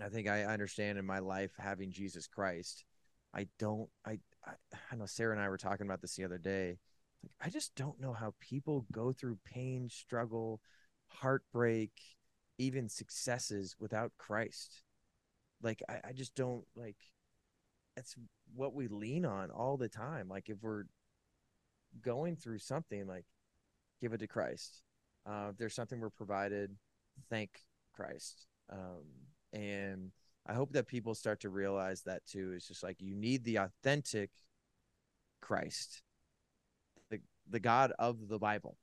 I 0.02 0.08
think 0.08 0.28
I 0.28 0.44
understand 0.44 0.98
in 0.98 1.06
my 1.06 1.20
life 1.20 1.52
having 1.58 1.92
Jesus 1.92 2.26
Christ. 2.26 2.84
I 3.34 3.48
don't. 3.58 3.88
I, 4.06 4.18
I 4.46 4.52
I 4.92 4.96
know 4.96 5.06
Sarah 5.06 5.32
and 5.34 5.42
I 5.42 5.48
were 5.48 5.58
talking 5.58 5.86
about 5.86 6.02
this 6.02 6.16
the 6.16 6.24
other 6.24 6.38
day. 6.38 6.78
Like 7.22 7.32
I 7.40 7.50
just 7.50 7.74
don't 7.74 8.00
know 8.00 8.12
how 8.12 8.34
people 8.40 8.86
go 8.92 9.12
through 9.12 9.38
pain, 9.44 9.88
struggle, 9.90 10.60
heartbreak, 11.20 11.92
even 12.58 12.88
successes 12.88 13.76
without 13.78 14.12
Christ. 14.18 14.82
Like 15.62 15.82
I, 15.88 16.08
I 16.08 16.12
just 16.12 16.34
don't 16.34 16.64
like. 16.74 16.96
That's 17.96 18.14
what 18.54 18.74
we 18.74 18.88
lean 18.88 19.24
on 19.24 19.50
all 19.50 19.76
the 19.76 19.88
time. 19.88 20.28
Like 20.28 20.48
if 20.50 20.58
we're 20.62 20.84
going 22.02 22.36
through 22.36 22.58
something, 22.58 23.06
like 23.06 23.24
give 24.00 24.12
it 24.12 24.18
to 24.18 24.26
Christ. 24.26 24.82
Uh, 25.26 25.48
if 25.50 25.56
there's 25.56 25.74
something 25.74 25.98
we're 25.98 26.10
provided, 26.10 26.76
thank 27.30 27.50
Christ. 27.94 28.46
Um, 28.70 29.04
and 29.52 30.12
I 30.46 30.54
hope 30.54 30.72
that 30.72 30.86
people 30.86 31.14
start 31.14 31.40
to 31.40 31.50
realize 31.50 32.02
that 32.02 32.24
too. 32.26 32.52
It's 32.54 32.68
just 32.68 32.82
like 32.82 33.00
you 33.00 33.16
need 33.16 33.44
the 33.44 33.56
authentic 33.56 34.30
Christ, 35.40 36.02
the 37.10 37.20
the 37.48 37.60
God 37.60 37.92
of 37.98 38.28
the 38.28 38.38
Bible. 38.38 38.76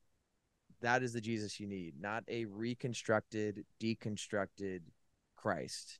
That 0.83 1.01
is 1.01 1.13
the 1.13 1.21
Jesus 1.21 1.59
you 1.59 1.65
need, 1.65 1.93
not 1.99 2.23
a 2.27 2.43
reconstructed, 2.45 3.63
deconstructed 3.81 4.81
Christ. 5.35 5.99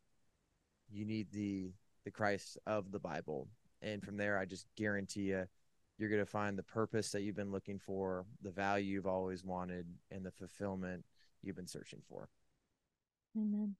You 0.91 1.05
need 1.05 1.31
the 1.31 1.71
the 2.03 2.11
Christ 2.11 2.57
of 2.67 2.91
the 2.91 2.99
Bible. 2.99 3.47
And 3.81 4.03
from 4.03 4.17
there 4.17 4.37
I 4.37 4.45
just 4.45 4.67
guarantee 4.75 5.21
you 5.21 5.45
you're 5.97 6.09
going 6.09 6.21
to 6.21 6.29
find 6.29 6.57
the 6.57 6.63
purpose 6.63 7.11
that 7.11 7.21
you've 7.21 7.35
been 7.35 7.51
looking 7.51 7.79
for, 7.79 8.25
the 8.41 8.51
value 8.51 8.95
you've 8.95 9.07
always 9.07 9.43
wanted, 9.43 9.85
and 10.11 10.25
the 10.25 10.31
fulfillment 10.31 11.05
you've 11.41 11.55
been 11.55 11.67
searching 11.67 12.01
for. 12.09 12.27
Amen. 13.37 13.75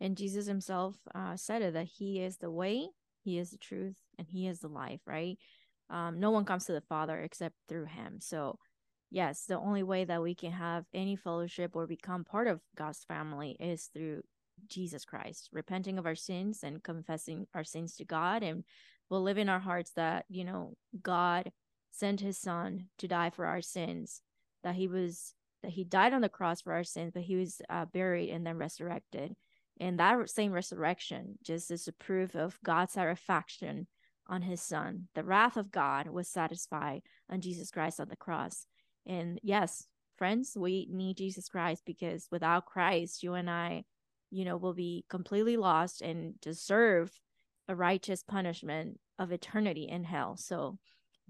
And 0.00 0.16
Jesus 0.16 0.46
himself 0.46 0.96
uh, 1.14 1.36
said 1.36 1.60
it 1.60 1.74
that 1.74 1.88
he 1.98 2.20
is 2.20 2.38
the 2.38 2.50
way, 2.50 2.88
he 3.22 3.38
is 3.38 3.50
the 3.50 3.58
truth, 3.58 3.96
and 4.18 4.28
he 4.28 4.46
is 4.46 4.60
the 4.60 4.68
life, 4.68 5.00
right? 5.06 5.36
Um, 5.90 6.20
no 6.20 6.30
one 6.30 6.44
comes 6.44 6.64
to 6.66 6.72
the 6.72 6.80
Father 6.80 7.18
except 7.18 7.56
through 7.68 7.86
him. 7.86 8.18
So, 8.20 8.58
yes, 9.10 9.44
the 9.44 9.58
only 9.58 9.82
way 9.82 10.04
that 10.04 10.22
we 10.22 10.34
can 10.34 10.52
have 10.52 10.84
any 10.92 11.16
fellowship 11.16 11.74
or 11.74 11.86
become 11.86 12.24
part 12.24 12.46
of 12.46 12.60
God's 12.76 13.04
family 13.04 13.56
is 13.60 13.90
through 13.92 14.22
Jesus 14.68 15.04
Christ, 15.04 15.48
repenting 15.52 15.98
of 15.98 16.06
our 16.06 16.14
sins 16.14 16.60
and 16.62 16.82
confessing 16.82 17.46
our 17.54 17.64
sins 17.64 17.96
to 17.96 18.04
God. 18.04 18.42
And 18.42 18.64
we'll 19.08 19.22
live 19.22 19.38
in 19.38 19.48
our 19.48 19.60
hearts 19.60 19.92
that, 19.92 20.24
you 20.28 20.44
know, 20.44 20.74
God 21.00 21.52
sent 21.90 22.20
his 22.20 22.38
son 22.38 22.86
to 22.98 23.08
die 23.08 23.30
for 23.30 23.46
our 23.46 23.62
sins, 23.62 24.20
that 24.62 24.74
he 24.74 24.88
was, 24.88 25.34
that 25.62 25.72
he 25.72 25.84
died 25.84 26.12
on 26.12 26.20
the 26.20 26.28
cross 26.28 26.62
for 26.62 26.72
our 26.72 26.84
sins, 26.84 27.12
but 27.14 27.22
he 27.22 27.36
was 27.36 27.60
uh, 27.68 27.84
buried 27.86 28.30
and 28.30 28.46
then 28.46 28.56
resurrected 28.56 29.34
and 29.80 29.98
that 29.98 30.28
same 30.28 30.52
resurrection 30.52 31.38
just 31.42 31.70
is 31.70 31.86
a 31.88 31.92
proof 31.92 32.34
of 32.34 32.58
God's 32.64 32.92
satisfaction 32.92 33.86
on 34.26 34.42
his 34.42 34.60
son. 34.60 35.08
The 35.14 35.24
wrath 35.24 35.56
of 35.56 35.70
God 35.70 36.08
was 36.08 36.28
satisfied 36.28 37.02
on 37.30 37.40
Jesus 37.40 37.70
Christ 37.70 38.00
on 38.00 38.08
the 38.08 38.16
cross. 38.16 38.66
And 39.08 39.40
yes, 39.42 39.86
friends, 40.16 40.52
we 40.56 40.86
need 40.90 41.16
Jesus 41.16 41.48
Christ 41.48 41.82
because 41.84 42.28
without 42.30 42.66
Christ, 42.66 43.22
you 43.22 43.34
and 43.34 43.50
I, 43.50 43.84
you 44.30 44.44
know, 44.44 44.56
will 44.56 44.74
be 44.74 45.04
completely 45.08 45.56
lost 45.56 46.02
and 46.02 46.40
deserve 46.40 47.10
a 47.66 47.74
righteous 47.74 48.22
punishment 48.22 49.00
of 49.18 49.32
eternity 49.32 49.88
in 49.88 50.04
hell. 50.04 50.36
So, 50.36 50.78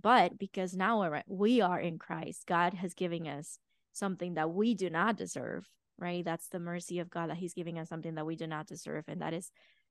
but 0.00 0.38
because 0.38 0.74
now 0.74 1.22
we 1.26 1.60
are 1.60 1.80
in 1.80 1.98
Christ, 1.98 2.46
God 2.46 2.74
has 2.74 2.94
given 2.94 3.26
us 3.26 3.58
something 3.92 4.34
that 4.34 4.50
we 4.50 4.74
do 4.74 4.90
not 4.90 5.16
deserve 5.16 5.68
right? 5.98 6.24
That's 6.24 6.48
the 6.48 6.60
mercy 6.60 7.00
of 7.00 7.10
God 7.10 7.30
that 7.30 7.36
He's 7.36 7.54
giving 7.54 7.78
us 7.78 7.88
something 7.88 8.14
that 8.14 8.26
we 8.26 8.36
do 8.36 8.46
not 8.46 8.66
deserve, 8.66 9.04
and 9.08 9.20
that 9.20 9.34
is 9.34 9.50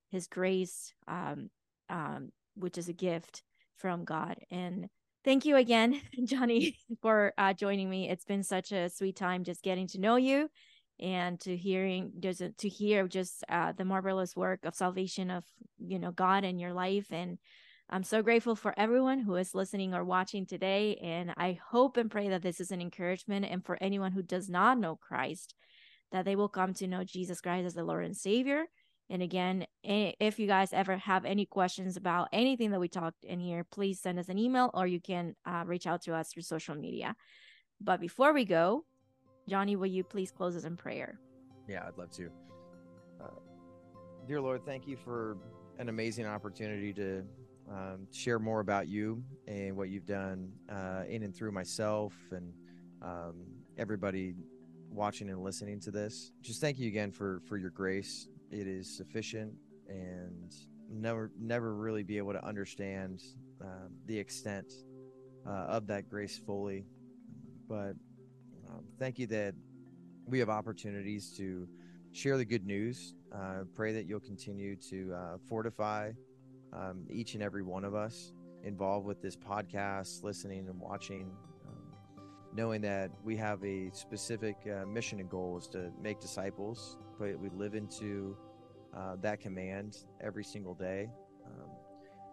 His 0.09 0.27
grace, 0.27 0.93
um, 1.07 1.49
um, 1.89 2.29
which 2.55 2.77
is 2.77 2.89
a 2.89 2.93
gift 2.93 3.43
from 3.75 4.05
God. 4.05 4.37
And 4.49 4.87
thank 5.27 5.43
you 5.43 5.57
again, 5.57 5.99
Johnny, 6.23 6.77
for 7.01 7.33
uh, 7.37 7.51
joining 7.51 7.89
me. 7.89 8.09
It's 8.09 8.23
been 8.23 8.43
such 8.43 8.71
a 8.71 8.89
sweet 8.89 9.17
time 9.17 9.43
just 9.43 9.61
getting 9.61 9.85
to 9.87 9.99
know 9.99 10.15
you 10.15 10.49
and 11.01 11.37
to 11.41 11.57
hearing 11.57 12.13
just 12.21 12.41
to 12.57 12.69
hear 12.69 13.09
just 13.09 13.43
uh, 13.49 13.73
the 13.73 13.83
marvelous 13.83 14.37
work 14.37 14.63
of 14.63 14.73
salvation 14.73 15.29
of 15.29 15.43
you 15.77 15.99
know 15.99 16.11
God 16.11 16.45
in 16.45 16.59
your 16.59 16.71
life 16.73 17.11
and 17.11 17.37
I'm 17.89 18.03
so 18.03 18.21
grateful 18.21 18.55
for 18.55 18.73
everyone 18.77 19.19
who 19.19 19.35
is 19.35 19.53
listening 19.53 19.93
or 19.93 20.03
watching 20.03 20.45
today. 20.45 20.97
And 21.01 21.33
I 21.37 21.57
hope 21.71 21.95
and 21.95 22.11
pray 22.11 22.27
that 22.27 22.41
this 22.41 22.59
is 22.59 22.71
an 22.71 22.81
encouragement. 22.81 23.45
And 23.49 23.65
for 23.65 23.77
anyone 23.79 24.11
who 24.11 24.21
does 24.21 24.49
not 24.49 24.77
know 24.77 24.97
Christ, 24.97 25.55
that 26.11 26.25
they 26.25 26.35
will 26.35 26.49
come 26.49 26.73
to 26.73 26.87
know 26.87 27.05
Jesus 27.05 27.39
Christ 27.39 27.65
as 27.65 27.75
the 27.75 27.85
Lord 27.85 28.03
and 28.03 28.17
Savior. 28.17 28.65
And 29.09 29.21
again, 29.21 29.65
if 29.83 30.37
you 30.37 30.47
guys 30.47 30.73
ever 30.73 30.97
have 30.97 31.23
any 31.23 31.45
questions 31.45 31.95
about 31.95 32.27
anything 32.33 32.71
that 32.71 32.79
we 32.79 32.89
talked 32.89 33.23
in 33.23 33.39
here, 33.39 33.63
please 33.63 34.01
send 34.01 34.19
us 34.19 34.27
an 34.27 34.37
email 34.37 34.69
or 34.73 34.85
you 34.85 34.99
can 34.99 35.35
uh, 35.45 35.63
reach 35.65 35.87
out 35.87 36.01
to 36.03 36.13
us 36.13 36.29
through 36.29 36.43
social 36.43 36.75
media. 36.75 37.15
But 37.79 38.01
before 38.01 38.33
we 38.33 38.43
go, 38.43 38.83
Johnny, 39.47 39.75
will 39.75 39.87
you 39.87 40.03
please 40.03 40.31
close 40.31 40.55
us 40.55 40.65
in 40.65 40.75
prayer? 40.75 41.19
Yeah, 41.69 41.85
I'd 41.87 41.97
love 41.97 42.11
to. 42.11 42.29
Uh, 43.21 43.27
dear 44.27 44.41
Lord, 44.41 44.65
thank 44.65 44.87
you 44.87 44.97
for 44.97 45.37
an 45.79 45.87
amazing 45.87 46.25
opportunity 46.25 46.91
to 46.93 47.23
um, 47.69 48.07
share 48.11 48.39
more 48.39 48.59
about 48.59 48.87
you 48.87 49.23
and 49.47 49.75
what 49.75 49.89
you've 49.89 50.05
done 50.05 50.51
uh, 50.69 51.03
in 51.07 51.23
and 51.23 51.35
through 51.35 51.51
myself 51.51 52.13
and 52.31 52.53
um, 53.01 53.45
everybody 53.77 54.33
watching 54.89 55.29
and 55.29 55.43
listening 55.43 55.79
to 55.81 55.91
this. 55.91 56.31
Just 56.41 56.61
thank 56.61 56.79
you 56.79 56.87
again 56.87 57.11
for 57.11 57.41
for 57.47 57.57
your 57.57 57.69
grace. 57.69 58.27
It 58.51 58.67
is 58.67 58.95
sufficient 58.95 59.53
and 59.87 60.53
never 60.89 61.31
never 61.39 61.75
really 61.75 62.03
be 62.03 62.17
able 62.17 62.33
to 62.33 62.45
understand 62.45 63.21
um, 63.61 63.89
the 64.05 64.17
extent 64.17 64.71
uh, 65.45 65.65
of 65.67 65.87
that 65.87 66.09
grace 66.09 66.37
fully. 66.37 66.85
But 67.67 67.93
um, 68.69 68.83
thank 68.99 69.19
you 69.19 69.27
that 69.27 69.53
we 70.25 70.39
have 70.39 70.49
opportunities 70.49 71.33
to 71.37 71.67
share 72.11 72.37
the 72.37 72.45
good 72.45 72.65
news. 72.65 73.13
Uh, 73.33 73.63
pray 73.75 73.93
that 73.93 74.05
you'll 74.05 74.19
continue 74.19 74.75
to 74.89 75.13
uh, 75.13 75.37
fortify 75.49 76.11
um, 76.73 77.05
each 77.09 77.33
and 77.33 77.43
every 77.43 77.63
one 77.63 77.83
of 77.83 77.95
us 77.95 78.31
involved 78.63 79.05
with 79.05 79.21
this 79.21 79.35
podcast, 79.35 80.23
listening 80.23 80.67
and 80.67 80.79
watching 80.79 81.31
knowing 82.57 82.81
that 82.81 83.11
we 83.23 83.37
have 83.37 83.63
a 83.63 83.89
specific 83.93 84.55
uh, 84.65 84.85
mission 84.87 85.19
and 85.19 85.29
goal 85.29 85.57
is 85.57 85.67
to 85.67 85.91
make 86.01 86.19
disciples, 86.19 86.97
but 87.19 87.39
we 87.39 87.49
live 87.49 87.75
into 87.75 88.37
uh, 88.95 89.15
that 89.21 89.39
command 89.39 89.97
every 90.21 90.43
single 90.43 90.73
day. 90.73 91.09
Um, 91.45 91.69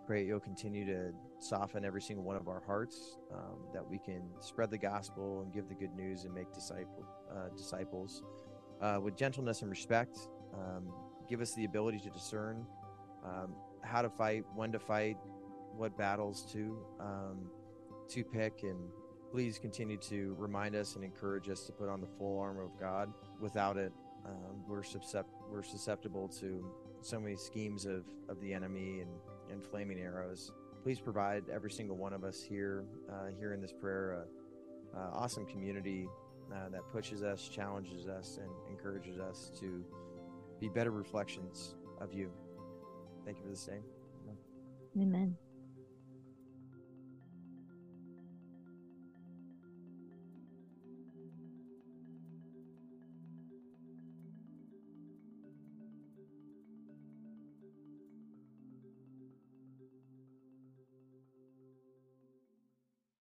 pray 0.06 0.24
you'll 0.24 0.40
continue 0.40 0.84
to 0.86 1.12
soften 1.38 1.84
every 1.84 2.02
single 2.02 2.24
one 2.24 2.36
of 2.36 2.48
our 2.48 2.62
hearts, 2.66 3.18
um, 3.32 3.58
that 3.72 3.88
we 3.88 3.98
can 3.98 4.22
spread 4.40 4.70
the 4.70 4.78
gospel 4.78 5.42
and 5.42 5.52
give 5.52 5.68
the 5.68 5.74
good 5.74 5.94
news 5.94 6.24
and 6.24 6.34
make 6.34 6.52
disciple 6.52 7.06
uh, 7.30 7.48
disciples 7.56 8.22
uh, 8.80 8.98
with 9.02 9.16
gentleness 9.16 9.62
and 9.62 9.70
respect. 9.70 10.18
Um, 10.54 10.92
give 11.28 11.40
us 11.40 11.54
the 11.54 11.64
ability 11.64 11.98
to 12.00 12.10
discern 12.10 12.66
um, 13.24 13.54
how 13.82 14.02
to 14.02 14.10
fight, 14.10 14.44
when 14.54 14.72
to 14.72 14.78
fight, 14.78 15.16
what 15.76 15.96
battles 15.96 16.46
to 16.52 16.78
um, 17.00 17.50
to 18.08 18.22
pick, 18.22 18.62
and 18.62 18.78
please 19.32 19.58
continue 19.58 19.96
to 19.96 20.36
remind 20.38 20.76
us 20.76 20.94
and 20.94 21.04
encourage 21.04 21.48
us 21.48 21.64
to 21.64 21.72
put 21.72 21.88
on 21.88 22.00
the 22.00 22.06
full 22.18 22.38
armor 22.38 22.62
of 22.62 22.78
God. 22.78 23.12
Without 23.40 23.76
it, 23.76 23.92
um, 24.26 24.62
we're, 24.68 24.82
suscept- 24.82 25.24
we're 25.50 25.62
susceptible 25.62 26.28
to 26.40 26.64
so 27.00 27.20
many 27.20 27.36
schemes 27.36 27.84
of, 27.84 28.04
of 28.28 28.40
the 28.40 28.52
enemy 28.52 29.00
and, 29.00 29.10
and 29.50 29.62
flaming 29.62 29.98
arrows. 29.98 30.52
Please 30.82 31.00
provide 31.00 31.44
every 31.52 31.70
single 31.70 31.96
one 31.96 32.12
of 32.12 32.24
us 32.24 32.42
here, 32.42 32.84
uh, 33.10 33.26
here 33.38 33.52
in 33.52 33.60
this 33.60 33.72
prayer, 33.72 34.26
uh, 34.94 34.98
uh, 34.98 35.10
awesome 35.12 35.46
community 35.46 36.08
uh, 36.52 36.68
that 36.70 36.82
pushes 36.92 37.22
us, 37.22 37.48
challenges 37.48 38.06
us, 38.06 38.38
and 38.40 38.50
encourages 38.70 39.18
us 39.18 39.50
to 39.60 39.84
be 40.60 40.68
better 40.68 40.90
reflections 40.90 41.74
of 42.00 42.12
you. 42.12 42.30
Thank 43.24 43.38
you 43.38 43.44
for 43.44 43.50
this 43.50 43.64
day. 43.64 43.80
Amen. 44.22 44.36
Amen. 45.00 45.36